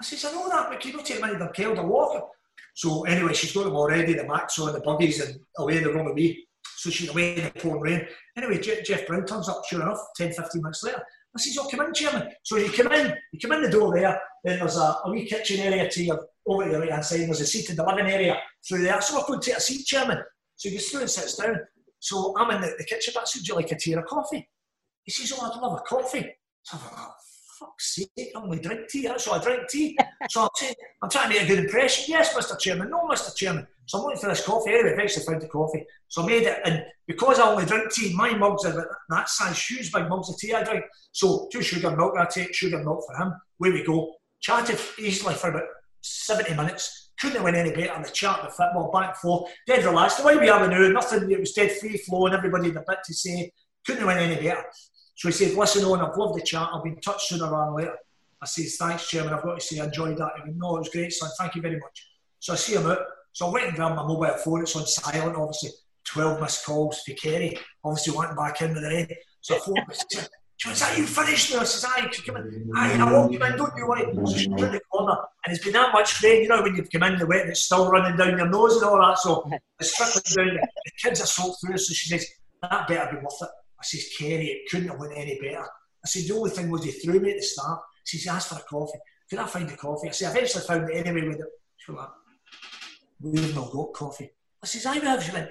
I 0.00 0.04
says, 0.04 0.24
I 0.24 0.32
know 0.32 0.48
that, 0.48 0.70
but 0.70 0.80
can 0.80 0.90
you 0.90 0.96
not 0.96 1.06
take 1.06 1.20
them 1.20 1.30
into 1.30 1.44
Dunkeld 1.44 1.78
or 1.78 1.86
walk? 1.86 2.30
So 2.74 3.04
anyway, 3.04 3.34
she's 3.34 3.52
got 3.52 3.64
them 3.64 3.76
already, 3.76 4.14
the 4.14 4.26
Max 4.26 4.58
on 4.58 4.72
the 4.72 4.80
buggies 4.80 5.20
and 5.20 5.38
away 5.58 5.78
in 5.78 5.84
the 5.84 5.92
room 5.92 6.06
with 6.06 6.14
me. 6.14 6.46
So 6.76 6.90
she's 6.90 7.10
away 7.10 7.36
in 7.36 7.44
the 7.44 7.50
pouring 7.50 7.80
rain. 7.82 8.06
Anyway, 8.36 8.60
Je- 8.60 8.82
Geoff 8.82 9.06
Brown 9.06 9.26
turns 9.26 9.48
up, 9.48 9.62
sure 9.68 9.82
enough, 9.82 9.98
10, 10.16 10.32
15 10.32 10.62
minutes 10.62 10.82
later. 10.84 11.02
I 11.36 11.40
says, 11.40 11.58
oh, 11.60 11.68
come 11.68 11.86
in, 11.86 11.94
Chairman. 11.94 12.28
So 12.42 12.56
you 12.56 12.70
come 12.70 12.92
in, 12.92 13.14
you 13.32 13.38
come 13.40 13.52
in 13.52 13.62
the 13.62 13.70
door 13.70 13.94
there, 13.94 14.20
then 14.44 14.58
there's 14.60 14.76
a, 14.76 14.96
a 15.04 15.10
wee 15.10 15.26
kitchen 15.26 15.60
area 15.60 15.88
to 15.88 16.04
your, 16.04 16.26
over 16.46 16.64
to 16.64 16.70
the 16.70 16.80
right 16.80 16.90
hand 16.90 17.04
side, 17.04 17.20
and 17.20 17.28
there's 17.28 17.40
a 17.40 17.46
seat 17.46 17.68
in 17.70 17.76
the 17.76 17.84
living 17.84 18.06
area 18.10 18.38
through 18.66 18.82
there. 18.82 19.00
So 19.00 19.20
I 19.20 19.24
couldn't 19.24 19.42
take 19.42 19.56
a 19.56 19.60
seat, 19.60 19.84
Chairman. 19.86 20.18
So 20.56 20.68
he 20.68 20.76
goes 20.76 20.88
through 20.88 21.00
and 21.02 21.10
sits 21.10 21.36
down. 21.36 21.58
So 22.00 22.34
I'm 22.38 22.50
in 22.54 22.60
the, 22.60 22.74
the 22.78 22.84
kitchen, 22.84 23.12
but 23.14 23.22
I 23.22 23.26
said, 23.26 23.40
would 23.40 23.48
you 23.48 23.54
like 23.54 23.72
a 23.72 23.76
tea 23.76 23.94
or 23.94 24.00
a 24.00 24.04
coffee? 24.04 24.48
He 25.02 25.10
says, 25.12 25.32
oh, 25.36 25.50
I'd 25.50 25.60
love 25.60 25.78
a 25.78 25.82
coffee. 25.82 26.26
So 26.62 26.76
I'm 26.78 26.84
like, 26.84 26.92
oh, 26.96 27.12
fuck's 27.58 27.94
sake, 27.94 28.10
I 28.16 28.38
only 28.38 28.60
drink 28.60 28.88
tea. 28.88 29.10
So 29.16 29.32
I 29.32 29.42
drink 29.42 29.68
tea. 29.68 29.98
so 30.30 30.42
I'm, 30.42 30.48
saying, 30.54 30.74
I'm 31.02 31.10
trying 31.10 31.30
to 31.30 31.34
make 31.34 31.44
a 31.44 31.46
good 31.46 31.64
impression. 31.64 32.04
Yes, 32.08 32.34
Mr. 32.34 32.58
Chairman. 32.58 32.90
No, 32.90 33.08
Mr. 33.08 33.34
Chairman. 33.34 33.66
So 33.86 33.98
I'm 33.98 34.04
looking 34.04 34.20
for 34.20 34.28
this 34.28 34.44
coffee. 34.44 34.70
Anyway, 34.70 34.92
eventually 34.92 35.24
found 35.24 35.42
the 35.42 35.48
coffee. 35.48 35.84
So 36.08 36.22
I 36.22 36.26
made 36.26 36.42
it, 36.42 36.60
and 36.64 36.84
because 37.06 37.38
I 37.38 37.50
only 37.50 37.64
drink 37.64 37.90
tea, 37.90 38.14
my 38.14 38.34
mugs 38.34 38.64
are 38.66 38.72
about 38.72 38.88
that 39.08 39.28
size, 39.28 39.58
huge 39.66 39.90
big 39.92 40.08
mugs 40.08 40.28
of 40.28 40.36
tea 40.38 40.52
I 40.52 40.62
drink. 40.62 40.84
So 41.12 41.48
two 41.50 41.62
sugar 41.62 41.96
milk, 41.96 42.14
I 42.18 42.26
take 42.26 42.54
sugar 42.54 42.82
milk 42.84 43.02
for 43.06 43.16
him. 43.16 43.32
Away 43.60 43.72
we 43.72 43.84
go. 43.84 44.14
Chatted 44.40 44.78
easily 44.98 45.34
for 45.34 45.50
about 45.50 45.64
70 46.02 46.54
minutes. 46.54 47.07
Couldn't 47.20 47.36
have 47.36 47.44
went 47.44 47.56
any 47.56 47.72
better. 47.72 47.92
On 47.92 48.02
the 48.02 48.10
chat, 48.10 48.40
the 48.42 48.48
football, 48.48 48.90
back 48.92 49.08
and 49.08 49.16
forth. 49.16 49.52
Dead 49.66 49.84
relaxed. 49.84 50.18
The 50.18 50.24
way 50.24 50.36
we 50.36 50.48
it 50.48 50.68
now, 50.68 50.88
nothing, 50.88 51.30
it 51.30 51.40
was 51.40 51.52
dead 51.52 51.72
free 51.72 51.96
flowing. 51.96 52.32
Everybody 52.32 52.68
had 52.68 52.76
a 52.76 52.84
bit 52.86 52.98
to 53.04 53.14
say. 53.14 53.52
Couldn't 53.84 54.02
have 54.02 54.08
went 54.08 54.20
any 54.20 54.36
better. 54.36 54.64
So 55.16 55.28
he 55.28 55.32
said, 55.32 55.56
listen 55.56 55.84
on, 55.84 56.00
I've 56.00 56.16
loved 56.16 56.38
the 56.38 56.42
chat. 56.42 56.68
I'll 56.72 56.82
be 56.82 56.90
in 56.90 57.00
touch 57.00 57.26
sooner 57.28 57.50
than 57.50 57.74
later. 57.74 57.96
I 58.40 58.46
says, 58.46 58.76
thanks, 58.76 59.08
Chairman. 59.08 59.34
I've 59.34 59.42
got 59.42 59.58
to 59.58 59.64
say 59.64 59.80
I 59.80 59.86
enjoyed 59.86 60.16
that. 60.18 60.32
He 60.36 60.42
went, 60.42 60.56
no, 60.58 60.76
it 60.76 60.80
was 60.80 60.90
great, 60.90 61.12
son. 61.12 61.30
Thank 61.38 61.56
you 61.56 61.62
very 61.62 61.78
much. 61.78 62.08
So 62.38 62.52
I 62.52 62.56
see 62.56 62.74
him 62.74 62.86
out. 62.86 63.00
So 63.32 63.48
I 63.48 63.50
went 63.50 63.66
and 63.66 63.74
grabbed 63.74 63.96
my 63.96 64.02
mobile 64.02 64.36
phone. 64.44 64.62
It's 64.62 64.76
on 64.76 64.86
silent, 64.86 65.36
obviously. 65.36 65.70
12 66.04 66.40
missed 66.40 66.64
calls 66.64 67.00
for 67.00 67.14
Kerry. 67.14 67.58
Obviously 67.84 68.16
went 68.16 68.36
back 68.36 68.62
in 68.62 68.74
with 68.74 68.82
the 68.82 68.88
rain. 68.88 69.08
So 69.40 69.56
I 69.56 69.58
him. 70.20 70.28
She 70.58 70.68
she 70.68 70.68
went, 70.70 70.82
are 70.82 70.98
you 70.98 71.06
finished 71.06 71.54
now? 71.54 71.60
I 71.60 71.64
says, 71.64 71.84
aye, 71.84 72.10
come 72.26 72.36
in. 72.36 72.70
Aye, 72.74 72.98
I 72.98 73.12
won't 73.12 73.32
come 73.32 73.48
in, 73.48 73.56
don't 73.56 73.76
you 73.76 73.86
worry. 73.86 74.12
So 74.12 74.36
she's 74.36 74.46
in 74.46 74.56
the 74.56 74.80
corner. 74.90 75.16
And 75.46 75.54
it's 75.54 75.62
been 75.62 75.74
that 75.74 75.92
much 75.92 76.20
rain, 76.20 76.42
you 76.42 76.48
know, 76.48 76.60
when 76.62 76.74
you've 76.74 76.90
come 76.90 77.04
in 77.04 77.16
the 77.16 77.28
wet 77.28 77.42
and 77.42 77.50
it's 77.50 77.62
still 77.62 77.88
running 77.88 78.16
down 78.16 78.36
your 78.36 78.48
nose 78.48 78.74
and 78.74 78.84
all 78.84 78.98
that. 78.98 79.18
So 79.18 79.48
it's 79.80 79.96
trickling 79.96 80.48
down. 80.48 80.56
The 80.84 80.90
kids 81.00 81.20
are 81.20 81.26
soaked 81.26 81.60
through. 81.60 81.78
So 81.78 81.94
she 81.94 82.08
says, 82.08 82.26
that 82.60 82.88
better 82.88 83.08
be 83.12 83.18
worth 83.18 83.40
it. 83.40 83.48
I 83.80 83.84
says, 83.84 84.08
Kerry, 84.18 84.46
it 84.46 84.68
couldn't 84.68 84.88
have 84.88 84.98
went 84.98 85.12
any 85.14 85.38
better. 85.40 85.62
I 85.62 86.08
said, 86.08 86.24
the 86.26 86.34
only 86.34 86.50
thing 86.50 86.68
was 86.70 86.82
he 86.82 86.90
threw 86.90 87.20
me 87.20 87.30
at 87.30 87.36
the 87.36 87.42
start. 87.42 87.80
She 88.02 88.18
says, 88.18 88.34
asked 88.34 88.48
for 88.48 88.56
a 88.56 88.62
coffee. 88.62 88.98
Could 89.30 89.38
I 89.38 89.46
find 89.46 89.70
a 89.70 89.76
coffee? 89.76 90.08
I 90.08 90.10
said, 90.10 90.28
I 90.28 90.38
eventually 90.38 90.64
found 90.64 90.90
it 90.90 91.06
anyway 91.06 91.28
with 91.28 91.38
it. 91.38 91.46
She 91.76 91.92
went, 91.92 92.08
we've 93.20 93.54
not 93.54 93.70
got 93.70 93.92
coffee. 93.92 94.32
I 94.60 94.66
says, 94.66 94.86
I 94.86 94.96
have. 94.98 95.22
She 95.22 95.30
went, 95.30 95.50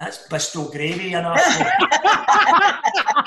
that's 0.00 0.26
Bisto 0.26 0.72
gravy, 0.72 1.10
you 1.10 1.20
know. 1.20 1.36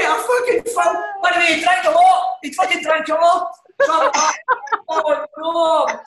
By 0.00 0.06
the 0.06 0.06
way, 0.06 0.06
I 0.06 0.62
fucking 0.62 0.72
fun. 0.74 0.96
By 1.22 1.30
the 1.34 1.38
way, 1.40 1.54
he 1.56 1.62
drank 1.62 1.84
a 1.86 1.90
lot. 1.90 2.36
He 2.42 2.52
fucking 2.52 2.82
drank 2.82 3.08
a 3.08 3.14
lot. 3.14 3.50
So, 3.82 3.92
I'm 3.92 4.02
like, 4.10 4.36
oh 4.88 5.26
no, 5.38 5.86
I'm. 5.88 5.98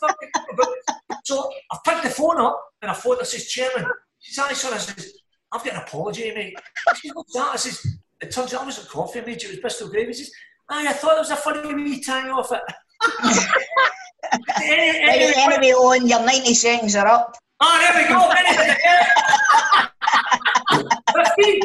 So 1.25 1.51
I 1.71 1.77
picked 1.85 2.03
the 2.03 2.09
phone 2.09 2.39
up 2.39 2.59
and 2.81 2.91
I 2.91 2.93
phoned. 2.93 3.19
I 3.21 3.23
says, 3.23 3.47
Chairman. 3.47 3.85
She 4.19 4.33
says, 4.33 4.45
"Aye, 4.49 4.53
sir." 4.53 4.73
I 4.73 4.77
says, 4.77 5.13
"I've 5.51 5.63
got 5.63 5.73
an 5.75 5.81
apology, 5.81 6.33
mate." 6.33 6.55
She 6.95 7.07
says, 7.07 7.15
"What's 7.15 7.33
that?" 7.33 7.49
I 7.53 7.55
says, 7.57 7.85
"It 8.21 8.31
turns 8.31 8.53
out 8.53 8.61
I 8.61 8.65
wasn't 8.65 8.89
coffee, 8.89 9.21
mate. 9.21 9.43
It 9.43 9.49
was 9.63 9.73
Bisto 9.73 9.89
gravy." 9.89 10.13
She 10.13 10.23
says, 10.25 10.31
"Aye, 10.69 10.87
I 10.89 10.93
thought 10.93 11.15
it 11.15 11.19
was 11.19 11.31
a 11.31 11.35
funny 11.35 11.73
wee 11.73 12.01
tang 12.01 12.29
off 12.29 12.51
it." 12.51 12.61
Any- 14.63 14.99
Anyway, 15.01 15.33
any- 15.35 15.53
anyway, 15.55 15.71
on 15.73 16.07
your 16.07 16.25
90 16.25 16.53
seconds 16.53 16.95
are 16.95 17.07
up. 17.07 17.35
Ah, 17.59 17.77
there 17.79 18.03
we 18.03 18.07
go. 18.09 18.19
Minute 18.29 18.77
Fifteen. 21.35 21.61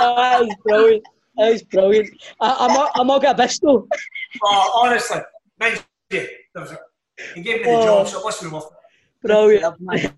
That 0.00 0.42
is 0.42 0.54
brilliant. 0.64 1.04
That 1.38 1.52
is 1.52 1.62
brilliant. 1.62 2.10
I, 2.40 2.56
I'm, 2.58 2.76
all, 2.76 2.90
I'm 2.96 3.10
all 3.10 3.20
got 3.20 3.36
Bisto. 3.38 3.86
Oh, 4.44 4.82
honestly, 4.82 5.20
mind 5.60 5.82
you, 6.10 6.26
there 6.54 6.62
was 6.62 6.72
a, 6.72 6.78
he 7.34 7.42
gave 7.42 7.62
me 7.62 7.70
the 7.70 7.78
Oh. 7.78 7.84
job, 7.84 8.08
so 8.08 8.18
it 8.20 8.24
must 8.24 8.42
be 8.42 8.48
worth 8.48 8.64
it. 8.64 8.72
Brilliant. 9.22 9.76
Right. 9.80 10.12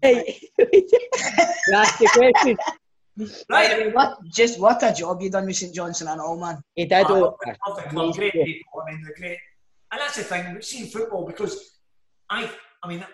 Ask 1.74 1.98
the 1.98 2.10
question. 2.14 2.56
Right. 3.50 3.94
What, 3.94 4.18
just 4.32 4.58
what 4.58 4.82
a 4.82 4.94
job 4.94 5.20
you 5.20 5.30
done 5.30 5.46
with 5.46 5.56
St 5.56 5.74
Johnstone 5.74 6.08
and 6.08 6.20
all, 6.20 6.38
man. 6.38 6.62
He 6.74 6.86
did. 6.86 7.04
Oh. 7.08 7.14
I 7.14 7.18
oh, 7.18 7.20
love 7.20 7.34
the, 7.40 7.56
love 7.66 7.76
the 7.76 7.82
club, 7.90 8.14
great 8.14 8.32
people. 8.32 8.82
I 8.82 8.90
mean, 8.90 9.02
they're 9.04 9.14
great. 9.14 9.38
And 9.92 10.00
that's 10.00 10.16
the 10.16 10.22
thing, 10.24 10.54
we've 10.54 10.64
seen 10.64 10.86
football 10.86 11.26
because 11.26 11.80
I, 12.30 12.48
I 12.82 12.88
mean, 12.88 13.04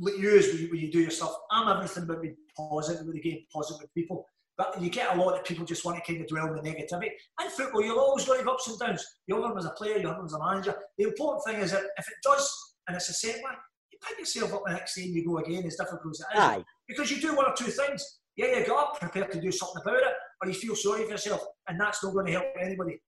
like 0.00 0.16
you 0.18 0.30
is 0.30 0.48
when 0.48 0.62
you, 0.62 0.70
when 0.70 0.80
you 0.80 0.90
do 0.90 1.00
your 1.00 1.10
stuff, 1.10 1.34
I'm 1.50 1.68
everything 1.76 2.06
but 2.06 2.22
being 2.22 2.36
positive 2.56 3.06
with 3.06 3.14
the 3.14 3.20
game, 3.20 3.44
positive 3.52 3.82
with 3.82 3.94
people. 3.94 4.26
But 4.58 4.80
you 4.80 4.90
get 4.90 5.16
a 5.16 5.18
lot 5.18 5.38
of 5.38 5.44
people 5.44 5.64
just 5.64 5.84
want 5.84 5.96
to 5.96 6.12
kind 6.12 6.22
of 6.22 6.28
dwell 6.28 6.48
on 6.48 6.54
the 6.54 6.62
negativity. 6.62 7.10
In 7.42 7.50
football, 7.50 7.82
you'll 7.82 7.98
always 7.98 8.24
going 8.24 8.40
to 8.40 8.44
have 8.44 8.52
ups 8.52 8.68
and 8.68 8.78
downs. 8.78 9.04
You 9.26 9.36
have 9.36 9.44
them 9.44 9.58
as 9.58 9.64
a 9.64 9.70
player, 9.70 9.96
you 9.96 10.08
have 10.08 10.18
them 10.18 10.26
as 10.26 10.34
a 10.34 10.38
manager. 10.38 10.74
The 10.98 11.04
important 11.04 11.42
thing 11.46 11.62
is 11.62 11.72
that 11.72 11.82
if 11.96 12.08
it 12.08 12.14
does, 12.22 12.50
and 12.86 12.96
it's 12.96 13.08
a 13.08 13.14
setback, 13.14 13.58
you 13.90 13.98
pick 14.06 14.18
yourself 14.18 14.52
up 14.52 14.62
the 14.66 14.72
next 14.72 14.94
day 14.94 15.04
and 15.04 15.14
you 15.14 15.24
go 15.24 15.38
again, 15.38 15.64
as 15.64 15.76
difficult 15.76 16.00
as 16.10 16.20
it 16.20 16.36
is. 16.36 16.42
Aye. 16.42 16.64
Because 16.86 17.10
you 17.10 17.20
do 17.20 17.34
one 17.34 17.46
or 17.46 17.54
two 17.54 17.70
things. 17.70 18.18
Yeah, 18.36 18.58
you 18.58 18.66
got 18.66 18.88
up 18.88 19.00
prepared 19.00 19.30
to 19.32 19.40
do 19.40 19.52
something 19.52 19.82
about 19.82 19.98
it, 19.98 20.14
or 20.42 20.48
you 20.48 20.54
feel 20.54 20.74
sorry 20.74 21.04
for 21.04 21.10
yourself, 21.10 21.44
and 21.68 21.80
that's 21.80 22.02
not 22.02 22.14
going 22.14 22.26
to 22.26 22.32
help 22.32 22.46
anybody. 22.60 23.00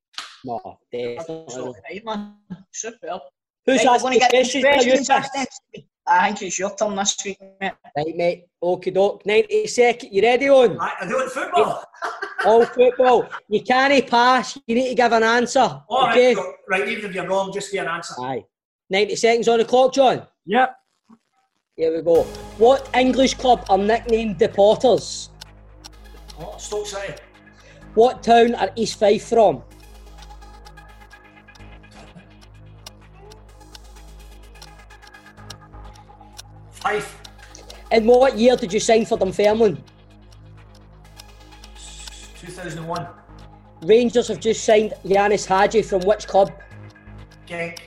No, 0.45 0.61
definitely. 0.93 1.45
So, 1.49 1.75
right, 1.91 2.05
man. 2.05 2.35
Super. 2.73 3.21
Who's 3.66 3.83
Right, 3.83 3.87
we're 3.87 3.95
asking 3.95 4.11
gonna 4.11 4.19
get 4.19 4.31
questions? 4.61 5.81
Some 6.06 6.14
Are 6.14 6.28
you 6.28 6.35
questions 6.35 6.36
first? 6.36 6.36
asked 6.36 6.36
next 6.36 6.36
week. 6.36 6.36
I 6.36 6.36
think 6.36 6.43
it's 6.43 6.59
your 6.59 6.76
turn 6.76 6.97
this 6.97 7.16
week, 7.24 7.39
mate. 7.60 7.72
Right, 7.97 8.16
mate. 8.16 8.44
Okie 8.62 8.94
doke. 8.94 9.26
90 9.26 9.66
seconds. 9.66 10.12
You 10.12 10.22
ready 10.22 10.48
on? 10.48 10.78
I, 10.81 10.93
I 11.01 11.09
do 11.09 11.18
it 11.20 11.24
in 11.24 11.28
football. 11.31 11.85
All 12.47 12.66
football. 12.66 13.28
You 13.48 13.62
can't 13.62 14.06
pass. 14.09 14.59
You 14.66 14.74
need 14.74 14.89
to 14.90 14.94
give 14.94 15.12
an 15.12 15.22
answer. 15.22 15.82
All 15.89 16.06
right, 16.06 16.10
okay? 16.16 16.35
so- 16.35 16.52
right, 16.68 16.89
even 16.89 17.10
if 17.10 17.14
you're 17.14 17.26
wrong, 17.28 17.52
just 17.52 17.72
give 17.72 17.82
an 17.85 17.89
answer. 17.90 18.14
Aye. 18.20 18.44
90 18.90 19.16
seconds 19.16 19.48
on 19.48 19.59
the 19.59 19.64
clock, 19.64 19.94
John. 19.94 20.26
Yep. 20.47 20.76
Here 21.76 21.97
we 21.97 22.02
go. 22.02 22.22
What 22.59 22.89
English 22.94 23.35
club 23.35 23.64
are 23.68 23.78
nicknamed 23.78 24.39
the 24.39 24.48
Potters? 24.48 25.31
Oh, 26.39 26.56
Stoke 26.59 26.86
City. 26.86 27.14
What 27.94 28.22
town 28.22 28.55
are 28.56 28.70
East 28.76 28.98
Fife 28.98 29.24
from? 29.28 29.62
Five. 36.85 37.16
And 37.90 38.06
what 38.06 38.36
year 38.36 38.56
did 38.56 38.70
you 38.70 38.78
sign 38.78 39.06
for 39.06 39.16
Dunfermline? 39.16 39.82
2001. 42.39 43.06
Rangers 43.85 44.28
have 44.28 44.39
just 44.39 44.65
signed 44.65 44.93
Ianis 45.02 45.47
Hagi 45.47 45.81
from 45.81 46.02
which 46.02 46.27
club? 46.28 46.52
Genk. 47.48 47.78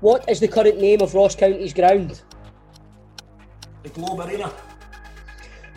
What 0.00 0.26
is 0.30 0.40
the 0.40 0.48
current 0.48 0.80
name 0.80 1.02
of 1.02 1.14
Ross 1.14 1.36
County's 1.36 1.74
ground? 1.74 2.22
The 3.82 3.90
Globe 3.90 4.20
Arena. 4.20 4.50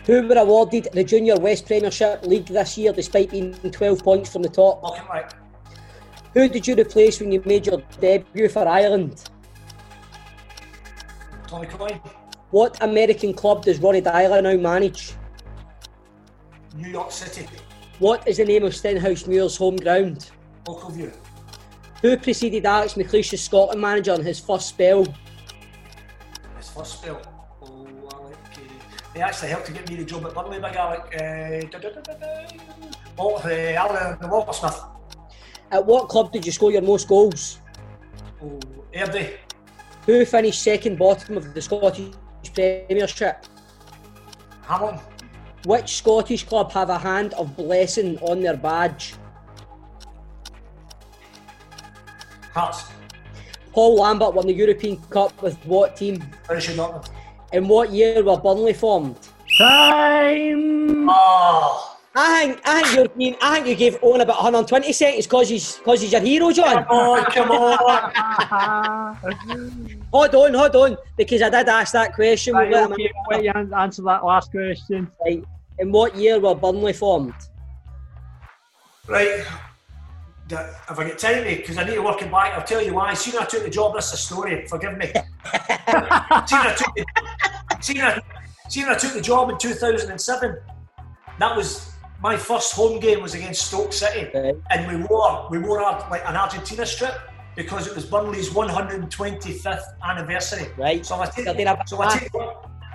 Who 0.06 0.26
were 0.26 0.38
awarded 0.38 0.88
the 0.94 1.04
Junior 1.04 1.38
West 1.38 1.66
Premiership 1.66 2.26
League 2.26 2.46
this 2.46 2.78
year 2.78 2.94
despite 2.94 3.32
being 3.32 3.54
12 3.54 4.02
points 4.02 4.32
from 4.32 4.44
the 4.44 4.50
top? 4.50 4.82
Looking 4.82 5.08
like 5.10 5.34
Who 6.34 6.48
did 6.48 6.66
you 6.66 6.76
replace 6.76 7.20
when 7.20 7.34
you 7.34 7.44
made 7.46 7.68
your 7.68 7.82
debut 8.00 8.48
for 8.48 8.66
Ireland? 8.66 9.30
Tommy 11.48 11.68
Coyne. 11.68 12.00
What 12.52 12.82
American 12.84 13.34
club 13.34 13.66
does 13.66 13.80
Ronny 13.80 14.02
Deila 14.02 14.44
now 14.44 14.56
manage? 14.56 15.14
New 16.76 16.90
York 16.90 17.12
City. 17.12 17.48
What 18.00 18.28
is 18.28 18.38
the 18.38 18.46
name 18.46 18.64
of 18.64 18.74
Stenhousemuir's 18.74 19.58
home 19.58 19.78
ground? 19.78 20.30
Ochilview. 20.66 21.14
Who 22.02 22.18
preceded 22.18 22.66
Alex 22.66 22.94
McLeish 22.94 23.34
as 23.34 23.42
Scotland 23.42 23.82
manager 23.82 24.14
in 24.14 24.24
his 24.24 24.40
first 24.40 24.70
spell? 24.70 25.06
His 26.58 26.70
first 26.70 27.00
spell. 27.00 27.22
Oh, 27.62 27.88
Alec. 28.14 28.38
He 29.14 29.22
actually 29.22 29.50
helped 29.50 29.66
to 29.68 29.72
get 29.72 29.90
me 29.90 29.96
the 29.96 30.06
job 30.06 30.26
at 30.26 30.34
Burnley, 30.34 30.60
big 30.60 30.76
Alec. 30.76 31.02
Uh. 31.20 32.66
Walter, 33.18 33.50
uh, 33.50 33.74
Alan, 33.74 34.20
the. 34.20 34.86
At 35.72 35.86
what 35.86 36.10
club 36.10 36.32
did 36.32 36.46
you 36.46 36.52
score 36.52 36.72
your 36.72 36.82
most 36.82 37.08
goals? 37.08 37.60
Oh, 38.44 38.60
Airdrie. 38.94 39.38
Who 40.06 40.26
finished 40.26 40.62
second 40.62 41.00
bottom 41.00 41.38
of 41.38 41.54
the 41.54 41.62
Scottish 41.62 42.12
Premiership? 42.50 43.46
Hamilton. 44.64 45.00
Which 45.66 45.98
Scottish 45.98 46.44
club 46.44 46.72
have 46.74 46.90
a 46.90 46.98
hand 46.98 47.34
of 47.34 47.56
blessing 47.58 48.20
on 48.20 48.42
their 48.42 48.56
badge? 48.56 49.16
Hearts. 52.54 52.86
Paul 53.74 53.96
Lambert 53.96 54.34
won 54.34 54.48
the 54.48 54.54
European 54.54 54.98
Cup 55.10 55.42
with 55.42 55.58
what 55.66 55.98
team? 55.98 56.24
Borussia 56.48 56.76
Dortmund. 56.76 57.10
In 57.52 57.68
what 57.68 57.92
year 57.92 58.24
were 58.24 58.38
Burnley 58.38 58.74
formed? 58.74 59.18
Time. 59.58 61.08
Oh. 61.10 61.95
I 62.18 62.46
think 62.46 62.62
I 62.66 62.82
think 62.82 62.96
you're 62.96 63.10
being, 63.10 63.36
I 63.42 63.56
think 63.56 63.68
you 63.68 63.76
gave 63.76 63.98
Owen 64.02 64.22
about 64.22 64.38
120 64.38 64.94
seconds 64.94 65.26
because 65.28 65.50
he's 65.50 65.76
because 65.78 66.02
he's 66.02 66.12
your 66.14 66.22
hero, 66.22 66.50
John. 66.52 66.86
Oh, 66.90 67.24
come 67.30 67.52
on. 67.52 69.16
Hold 70.14 70.34
on, 70.36 70.54
hold 70.54 70.76
on, 70.78 70.98
because 71.18 71.42
I 71.42 71.50
did 71.50 71.68
ask 71.68 71.92
that 71.92 72.14
question. 72.14 72.54
We'll 72.56 72.64
Right, 72.64 72.72
let 72.72 72.84
him 72.86 72.92
okay, 72.94 73.12
let 73.32 73.44
you 73.44 73.52
an- 73.54 73.74
answer 73.74 74.02
that 74.04 74.24
last 74.24 74.50
question. 74.52 75.12
Right. 75.26 75.44
In 75.80 75.92
what 75.92 76.16
year 76.16 76.40
were 76.40 76.56
Burnley 76.56 76.94
formed? 76.94 77.34
Right. 79.08 79.44
Da- 80.48 80.70
Have 80.88 80.98
I 81.00 81.10
got 81.10 81.18
time? 81.20 81.44
Because 81.44 81.78
I 81.78 81.84
need 81.84 81.96
to 81.96 82.02
work 82.02 82.22
it 82.22 82.32
back. 82.32 82.54
I'll 82.54 82.64
tell 82.64 82.82
you 82.82 82.94
why. 82.94 83.14
Seen 83.14 83.34
I 83.38 83.44
took 83.44 83.64
the 83.64 83.70
job. 83.70 83.94
That's 83.94 84.14
a 84.14 84.18
story. 84.18 84.66
Forgive 84.68 84.98
me. 84.98 85.08
seen 85.14 85.22
I 85.50 86.76
took 86.78 86.96
the, 86.96 87.06
seen 87.82 88.00
I, 88.02 88.22
seen 88.70 88.86
I 88.86 88.96
took 88.96 89.12
the 89.14 89.22
job 89.22 89.50
in 89.50 89.58
2007. 89.58 90.58
That 91.40 91.58
was 91.58 91.92
my 92.26 92.36
first 92.36 92.74
home 92.74 93.00
game 93.00 93.22
was 93.22 93.36
against 93.36 93.68
Stoke 93.68 93.94
City, 93.94 94.24
Right. 94.34 94.56
and 94.72 94.80
we 94.90 94.96
wore 95.06 95.48
we 95.52 95.60
wore 95.60 95.80
our, 95.84 96.10
like 96.10 96.24
an 96.26 96.36
Argentina 96.36 96.84
strip 96.84 97.16
because 97.56 97.86
it 97.86 97.94
was 97.94 98.04
Burnley's 98.04 98.50
125th 98.50 99.86
anniversary. 100.04 100.68
Right. 100.76 101.06
So 101.06 101.14
I 101.22 101.28
take, 101.28 101.46
so 101.86 102.02
I 102.02 102.08
take, 102.18 102.32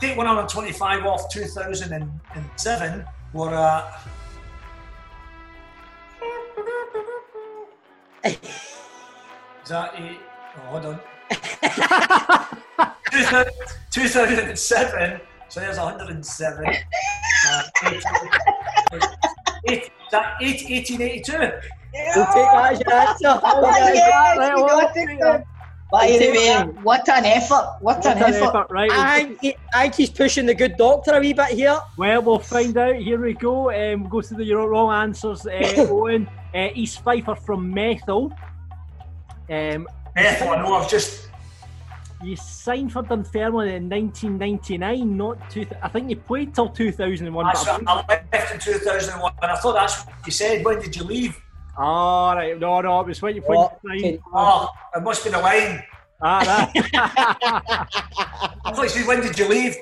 take 0.00 0.16
125 0.16 1.06
off 1.06 1.30
2007. 1.30 3.04
We're 3.32 3.54
uh, 3.54 3.92
Is 8.24 8.36
that 9.68 9.94
eight? 9.96 10.18
Oh, 10.56 10.60
hold 10.72 10.86
on. 10.86 10.98
2007. 13.92 15.20
So 15.50 15.58
there's 15.58 15.78
107. 15.78 16.64
Uh, 16.64 17.62
18, 17.84 18.00
eight, 19.68 19.82
is 19.82 19.90
that 20.12 20.40
1882? 20.40 21.32
We'll 21.32 22.26
take 22.26 22.34
that 22.34 22.72
as 22.72 22.80
your 22.80 22.94
answer. 22.94 23.40
Oh, 23.42 23.60
yes, 23.66 24.38
right, 24.38 24.54
we 24.54 24.62
well, 24.62 24.78
got 24.78 24.96
it 24.96 25.18
done. 25.18 25.44
By 25.90 26.06
the 26.06 26.30
way, 26.30 26.82
what 26.84 27.08
an 27.08 27.24
effort! 27.24 27.78
What, 27.80 28.06
an, 28.06 28.20
What 28.20 28.28
an 28.28 28.34
effort! 28.34 28.44
effort, 28.44 28.66
right? 28.70 28.90
I 28.92 29.24
think, 29.24 29.56
I 29.74 29.82
think 29.82 29.94
he's 29.96 30.10
pushing 30.10 30.46
the 30.46 30.54
good 30.54 30.76
doctor 30.76 31.14
a 31.14 31.20
wee 31.20 31.32
bit 31.32 31.48
here. 31.48 31.80
Well, 31.96 32.22
we'll 32.22 32.38
find 32.38 32.76
out. 32.76 32.94
Here 32.94 33.20
we 33.20 33.34
go. 33.34 33.72
Um, 33.72 34.02
we'll 34.02 34.10
go 34.10 34.22
through 34.22 34.36
the 34.36 34.44
your 34.44 34.70
wrong 34.70 34.92
answers. 34.92 35.44
Uh, 35.46 35.72
Owen, 35.90 36.30
uh, 36.54 36.68
East 36.74 37.02
Fifer 37.02 37.34
from 37.34 37.74
Methil. 37.74 38.30
Um, 39.50 39.88
Yeah, 40.16 40.38
I 40.40 40.62
know, 40.62 40.74
I've 40.74 40.88
just. 40.88 41.29
You 42.22 42.36
signed 42.36 42.92
for 42.92 43.02
Dunfermline 43.02 43.68
in 43.68 43.88
1999, 43.88 45.16
not 45.16 45.50
two. 45.50 45.66
I 45.82 45.88
think 45.88 46.10
you 46.10 46.16
played 46.16 46.54
till 46.54 46.68
2001. 46.68 47.46
That's 47.46 47.64
but 47.64 47.82
what 47.82 48.10
I 48.10 48.22
left 48.32 48.54
in 48.54 48.60
2001, 48.60 49.32
and 49.42 49.50
I 49.50 49.56
thought 49.56 49.74
that's 49.74 50.04
what 50.04 50.14
you 50.26 50.32
said. 50.32 50.64
When 50.64 50.80
did 50.80 50.94
you 50.94 51.04
leave? 51.04 51.40
All 51.78 52.36
right, 52.36 52.58
no, 52.58 52.80
no, 52.80 53.00
it 53.00 53.06
was 53.06 53.22
when 53.22 53.36
you 53.36 53.42
when 53.42 53.58
What? 53.58 53.78
you 53.84 54.00
signed. 54.02 54.18
Oh, 54.34 54.68
it 54.94 55.02
must 55.02 55.24
be 55.24 55.30
the 55.30 55.38
line. 55.38 55.82
Ah, 56.22 56.70
I 58.64 58.72
thought 58.74 58.82
you 58.82 58.88
said, 58.90 59.06
when 59.06 59.20
did 59.22 59.38
you 59.38 59.48
leave? 59.48 59.76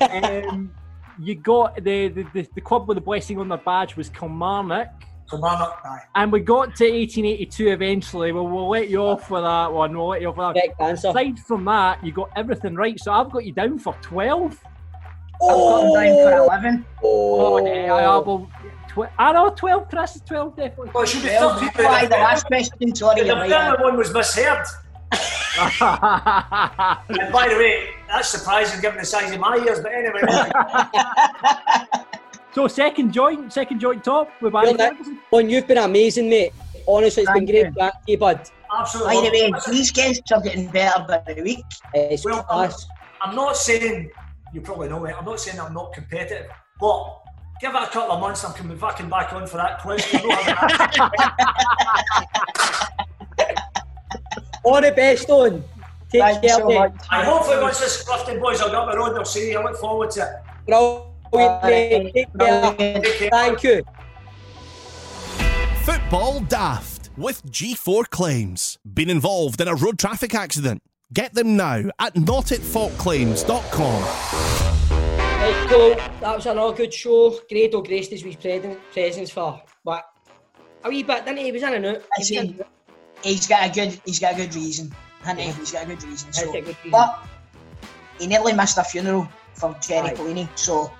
um, 0.00 0.72
you 1.18 1.34
got 1.34 1.74
the, 1.76 2.08
the, 2.08 2.22
the, 2.32 2.48
the 2.54 2.60
club 2.62 2.88
with 2.88 2.96
the 2.96 3.02
blessing 3.02 3.38
on 3.38 3.48
their 3.48 3.58
badge 3.58 3.96
was 3.96 4.08
Kilmarnock. 4.08 4.88
Kilmarnock, 5.32 5.80
aye. 5.84 6.00
And 6.14 6.30
we 6.30 6.40
got 6.40 6.76
to 6.76 6.84
1882 6.84 7.68
eventually. 7.68 8.32
Well, 8.32 8.46
we'll 8.46 8.68
let 8.68 8.88
you 8.88 9.00
off 9.00 9.30
with 9.30 9.42
that 9.42 9.72
one. 9.72 9.96
We'll 9.96 10.08
let 10.08 10.20
you 10.20 10.28
off 10.28 10.36
with 10.36 10.54
that. 10.54 10.60
Correct 10.62 10.80
answer. 10.80 11.08
Aside 11.08 11.38
from 11.40 11.64
that, 11.64 12.04
you 12.04 12.12
got 12.12 12.30
everything 12.36 12.74
right. 12.74 12.98
So 13.00 13.12
I've 13.12 13.30
got 13.30 13.44
you 13.44 13.52
down 13.52 13.78
for 13.78 13.94
12. 14.02 14.52
I've 14.52 15.48
got 15.48 15.84
him 15.84 15.92
down 15.94 16.30
for 16.30 16.36
eleven. 16.44 16.86
Oh, 17.02 17.66
yeah, 17.66 17.94
I, 17.94 18.04
oh. 18.04 18.20
will, 18.22 18.50
tw- 18.88 19.10
I 19.18 19.32
know 19.32 19.50
12. 19.50 19.88
Chris 19.88 20.16
is 20.16 20.22
12, 20.22 20.56
definitely. 20.56 20.90
Well, 20.94 21.02
it 21.02 21.08
should 21.08 21.22
be 21.22 21.28
Well, 21.28 21.58
13. 21.58 21.84
Why 21.84 22.06
the 22.06 22.16
last 22.16 22.46
question? 22.46 22.94
Sorry, 22.94 23.20
The 23.22 23.26
you're 23.26 23.36
right. 23.36 23.80
One 23.80 23.96
was 23.96 24.12
misheard. 24.12 24.66
And 25.60 27.30
by 27.30 27.46
the 27.48 27.56
way, 27.56 27.90
that's 28.08 28.30
surprising 28.30 28.80
given 28.80 28.98
the 28.98 29.04
size 29.04 29.32
of 29.32 29.40
my 29.40 29.56
ears, 29.56 29.80
but 29.80 29.92
anyway. 29.92 30.22
so 32.54 32.68
second 32.68 33.12
joint, 33.12 33.52
second 33.52 33.80
joint 33.80 34.04
top 34.04 34.28
with 34.40 34.52
Barry 34.52 34.66
Well, 34.68 34.76
that- 34.76 34.92
Ferguson. 34.92 35.18
Owen, 35.32 35.50
you've 35.50 35.66
been 35.66 35.78
amazing, 35.78 36.28
mate. 36.28 36.52
Honestly, 36.86 37.22
it's 37.22 37.32
been 37.32 37.44
great 37.46 37.66
you. 37.66 37.72
chatting 37.78 38.00
to 38.06 38.12
you, 38.12 38.18
bud. 38.18 38.48
Absolutely. 38.76 39.14
By 39.14 39.20
the 39.22 39.30
way, 39.30 39.52
these 39.70 39.92
guests 39.92 40.32
are 40.32 40.40
getting 40.40 40.68
better 40.70 41.04
by 41.06 41.22
the 41.34 41.42
week. 41.42 41.64
It's 41.94 42.24
Well, 42.24 42.38
I'm, 42.50 42.68
class. 42.68 42.86
I'm 43.20 43.34
not 43.36 43.56
saying, 43.56 44.10
you 44.52 44.60
probably 44.60 44.88
know 44.88 45.04
it, 45.04 45.14
I'm 45.18 45.24
not 45.24 45.38
saying 45.40 45.60
I'm 45.60 45.74
not 45.74 45.92
competitive, 45.92 46.46
but 46.80 47.18
give 47.60 47.74
it 47.74 47.82
a 47.82 47.86
couple 47.86 48.12
of 48.12 48.20
months, 48.20 48.44
I'm 48.44 48.52
coming 48.54 48.76
back 48.78 48.98
and 49.00 49.08
back 49.10 49.32
on 49.32 49.46
for 49.46 49.58
that 49.58 49.80
question. 49.80 50.20
I 50.22 50.22
don't 50.22 50.42
have 50.42 50.70
an 53.38 53.56
All 54.64 54.80
the 54.80 54.92
best, 54.92 55.28
Owen. 55.28 55.62
Take 56.10 56.20
Thank 56.22 56.42
you 56.42 56.48
care, 56.48 56.58
so 56.58 56.66
mate. 56.68 56.78
much. 56.78 56.94
And 57.10 57.26
hopefully 57.26 57.60
once 57.60 57.78
this 57.80 58.02
Scruffton 58.04 58.40
boys 58.40 58.60
are 58.60 58.74
up 58.74 58.90
the 58.90 58.96
road, 58.98 59.14
they'll 59.14 59.24
see 59.24 59.50
you. 59.50 59.58
I 59.58 59.62
look 59.64 59.76
forward 59.78 60.10
to 60.12 60.20
it. 60.22 60.28
Brilliant, 60.66 61.04
mate. 61.32 62.12
Take 62.14 62.14
care. 62.14 62.26
Brilliant. 62.34 63.04
Take 63.04 63.18
care. 63.18 63.30
Thank 63.30 63.62
you. 63.62 63.82
Football 65.84 66.40
Daft 66.40 67.10
with 67.16 67.44
G4 67.46 68.08
Claims. 68.10 68.78
Been 68.92 69.10
involved 69.10 69.60
in 69.60 69.68
a 69.68 69.74
road 69.74 69.98
traffic 69.98 70.34
accident? 70.34 70.82
Get 71.12 71.34
them 71.34 71.56
now 71.56 71.90
at 71.98 72.14
notitfaultclaims.com. 72.14 74.02
Right, 75.42 75.66
cool. 75.68 75.94
That 76.20 76.36
was 76.36 76.46
another 76.46 76.72
good 76.74 76.94
show. 76.94 77.30
Great 77.50 77.74
oh, 77.74 77.80
Grado 77.80 77.82
graced 77.82 78.12
his 78.12 78.24
wee 78.24 78.36
present- 78.36 78.78
presence 78.92 79.30
for 79.30 79.60
what? 79.82 80.04
A 80.84 80.88
wee 80.88 81.02
bit, 81.02 81.24
didn't 81.24 81.38
he? 81.38 81.44
He 81.46 81.52
was 81.52 81.62
in 81.64 81.74
and 81.74 81.86
out. 81.86 82.02
I 82.16 82.22
see. 82.22 82.56
He's 83.22 83.46
got 83.46 83.68
a 83.68 83.72
good. 83.72 84.00
He's 84.04 84.20
got 84.20 84.34
a 84.34 84.36
good 84.36 84.54
reason. 84.54 84.94
hasn't 85.22 85.40
he? 85.40 85.50
He's 85.52 85.72
got 85.72 85.82
a 85.84 85.86
good 85.86 86.02
reason. 86.04 86.32
So, 86.32 86.48
a 86.48 86.52
good 86.52 86.66
reason. 86.68 86.90
but 86.90 87.26
he 88.18 88.26
nearly 88.26 88.52
missed 88.52 88.78
a 88.78 88.84
funeral 88.84 89.28
for 89.54 89.76
Jerry 89.80 90.10
Aye. 90.10 90.14
Pelini. 90.14 90.48
So 90.56 90.90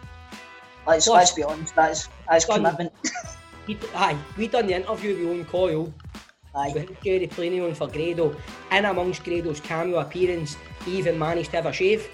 let's 0.87 1.07
Plus- 1.07 1.17
let's 1.19 1.33
be 1.33 1.43
honest. 1.45 1.75
That's 1.75 2.09
that's 2.29 2.45
Done. 2.47 2.65
commitment. 2.65 2.93
We, 3.69 3.79
aye, 3.95 4.19
we 4.37 4.49
done 4.49 4.67
the 4.67 4.75
interview 4.75 5.17
with 5.17 5.29
Owen 5.29 5.45
Coyle. 5.45 5.95
Aye. 6.53 6.71
Had 6.71 7.01
Jerry 7.05 7.29
Planey 7.29 7.65
on 7.65 7.75
for 7.77 7.87
Grado. 7.87 8.35
In 8.73 8.85
amongst 8.87 9.23
Grado's 9.23 9.61
cameo 9.61 10.01
appearance, 10.01 10.57
he 10.85 10.99
even 10.99 11.17
managed 11.17 11.51
to 11.51 11.57
have 11.59 11.67
a 11.67 11.73
shave. 11.73 12.09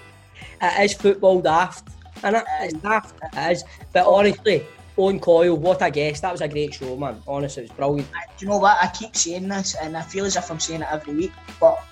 It 0.60 0.84
is 0.84 0.92
football 0.92 1.40
daft, 1.40 1.88
and 2.22 2.36
it? 2.36 2.44
it's 2.60 2.74
daft. 2.74 3.14
It 3.32 3.50
is. 3.52 3.64
But 3.94 4.06
honestly, 4.06 4.62
Owen 4.98 5.18
Coyle, 5.20 5.56
what 5.56 5.80
a 5.80 5.90
guest. 5.90 6.20
That 6.20 6.32
was 6.32 6.42
a 6.42 6.48
great 6.48 6.74
show, 6.74 6.94
man. 6.98 7.22
Honestly, 7.26 7.62
it 7.62 7.70
was 7.70 7.76
brilliant. 7.78 8.10
Do 8.36 8.44
you 8.44 8.48
know 8.50 8.58
what? 8.58 8.76
I 8.82 8.88
keep 8.88 9.16
saying 9.16 9.48
this, 9.48 9.74
and 9.74 9.96
I 9.96 10.02
feel 10.02 10.26
as 10.26 10.36
if 10.36 10.50
I'm 10.50 10.60
saying 10.60 10.82
it 10.82 10.88
every 10.90 11.14
week, 11.14 11.32
but 11.58 11.82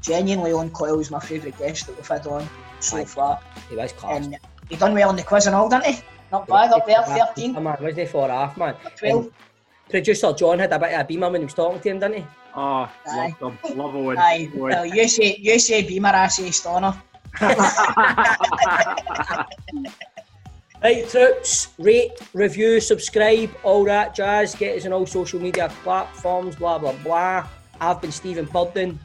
genuinely, 0.00 0.50
Owen 0.52 0.70
Coyle 0.70 0.98
is 0.98 1.12
my 1.12 1.20
favourite 1.20 1.56
guest 1.58 1.86
that 1.86 1.96
we've 1.96 2.08
had 2.08 2.26
on 2.26 2.48
so 2.80 2.96
Aye. 2.96 3.04
far. 3.04 3.40
He 3.68 3.76
was 3.76 3.92
class. 3.92 4.26
And 4.26 4.36
he 4.70 4.76
done 4.76 4.94
well 4.94 5.10
in 5.10 5.16
the 5.16 5.22
quiz 5.22 5.46
and 5.46 5.54
all, 5.54 5.68
didn't 5.68 5.86
he? 5.86 6.00
Not 6.32 6.46
bad 6.46 6.72
up 6.72 6.86
there, 6.86 7.02
13, 7.02 7.52
Man, 7.54 7.64
wasn't 7.64 7.98
he 7.98 8.06
for 8.06 8.28
half, 8.28 8.56
man? 8.56 8.74
12. 8.96 9.24
And 9.24 9.32
producer 9.90 10.32
John 10.32 10.60
had 10.60 10.72
a 10.72 10.78
bit 10.78 10.92
of 10.94 11.00
a 11.00 11.04
beamer 11.04 11.28
when 11.28 11.40
he 11.40 11.44
was 11.44 11.54
talking 11.54 11.80
to 11.80 11.88
him, 11.90 11.98
didn't 11.98 12.18
he? 12.18 12.26
Oh, 12.54 12.88
Aye. 13.06 13.34
love 13.40 13.58
them. 13.62 13.76
Love 13.76 13.94
Owen. 13.96 14.18
Aye, 14.18 14.48
Owen. 14.54 14.60
well, 14.60 14.86
you 14.86 15.08
say, 15.08 15.36
you 15.40 15.58
say 15.58 15.86
Beamer, 15.86 16.08
I 16.08 16.28
say 16.28 16.50
Stoner. 16.50 16.94
Right, 20.82 21.06
troops, 21.10 21.68
rate, 21.78 22.12
review, 22.32 22.80
subscribe, 22.80 23.50
all 23.64 23.84
that 23.84 24.14
jazz. 24.14 24.54
Get 24.54 24.78
us 24.78 24.86
on 24.86 24.94
all 24.94 25.04
social 25.04 25.38
media 25.38 25.68
platforms, 25.82 26.56
blah, 26.56 26.78
blah, 26.78 26.94
blah. 27.04 27.46
I've 27.82 28.00
been 28.00 28.10
Stephen 28.10 28.46
Purden. 28.46 28.98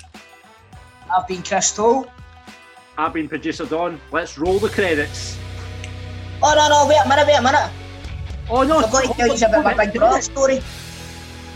I've 1.13 1.27
been 1.27 1.43
Chris 1.43 1.75
Toll. 1.75 2.09
I've 2.97 3.11
been 3.11 3.27
producer 3.27 3.65
Don. 3.65 3.99
Let's 4.13 4.37
roll 4.37 4.57
the 4.57 4.69
credits. 4.69 5.37
Oh, 6.43 6.53
no, 6.55 6.67
no, 6.69 6.85
wait 6.87 6.99
a 7.03 7.07
minute, 7.07 7.27
wait 7.27 7.39
a 7.39 7.41
minute. 7.41 7.71
Oh 8.47 8.61
no! 8.63 8.77
I've 8.77 8.91
got 8.91 9.05
to 9.05 9.13
tell 9.13 9.35
you 9.35 9.45
about 9.47 9.63
my 9.63 9.73
big 9.85 9.93
brother 9.95 10.21
story. 10.21 10.61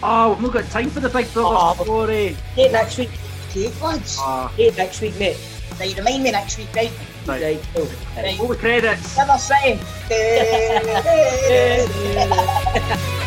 Oh, 0.02 0.32
we've 0.34 0.42
not 0.42 0.54
got 0.54 0.66
time 0.72 0.90
for 0.90 1.00
the 1.02 1.10
big 1.10 1.32
brother 1.34 1.56
Oh, 1.56 1.76
story. 1.84 2.36
Hey, 2.56 2.72
next 2.72 2.98
week. 2.98 3.12
Take 3.52 3.80
lads. 3.82 4.18
Ah, 4.20 4.48
Hey, 4.58 4.72
next 4.76 5.00
week, 5.02 5.16
mate. 5.20 5.38
Right, 5.80 5.96
remind 5.96 6.24
me 6.24 6.32
next 6.32 6.58
week, 6.58 6.70
right? 6.76 6.92
right. 7.28 7.42
Right, 7.44 7.62
cool. 7.76 7.88
Right. 8.18 8.40
All 8.40 8.48
the 8.48 8.56
credits. 8.56 9.16
River 9.18 9.38
City. 9.38 9.80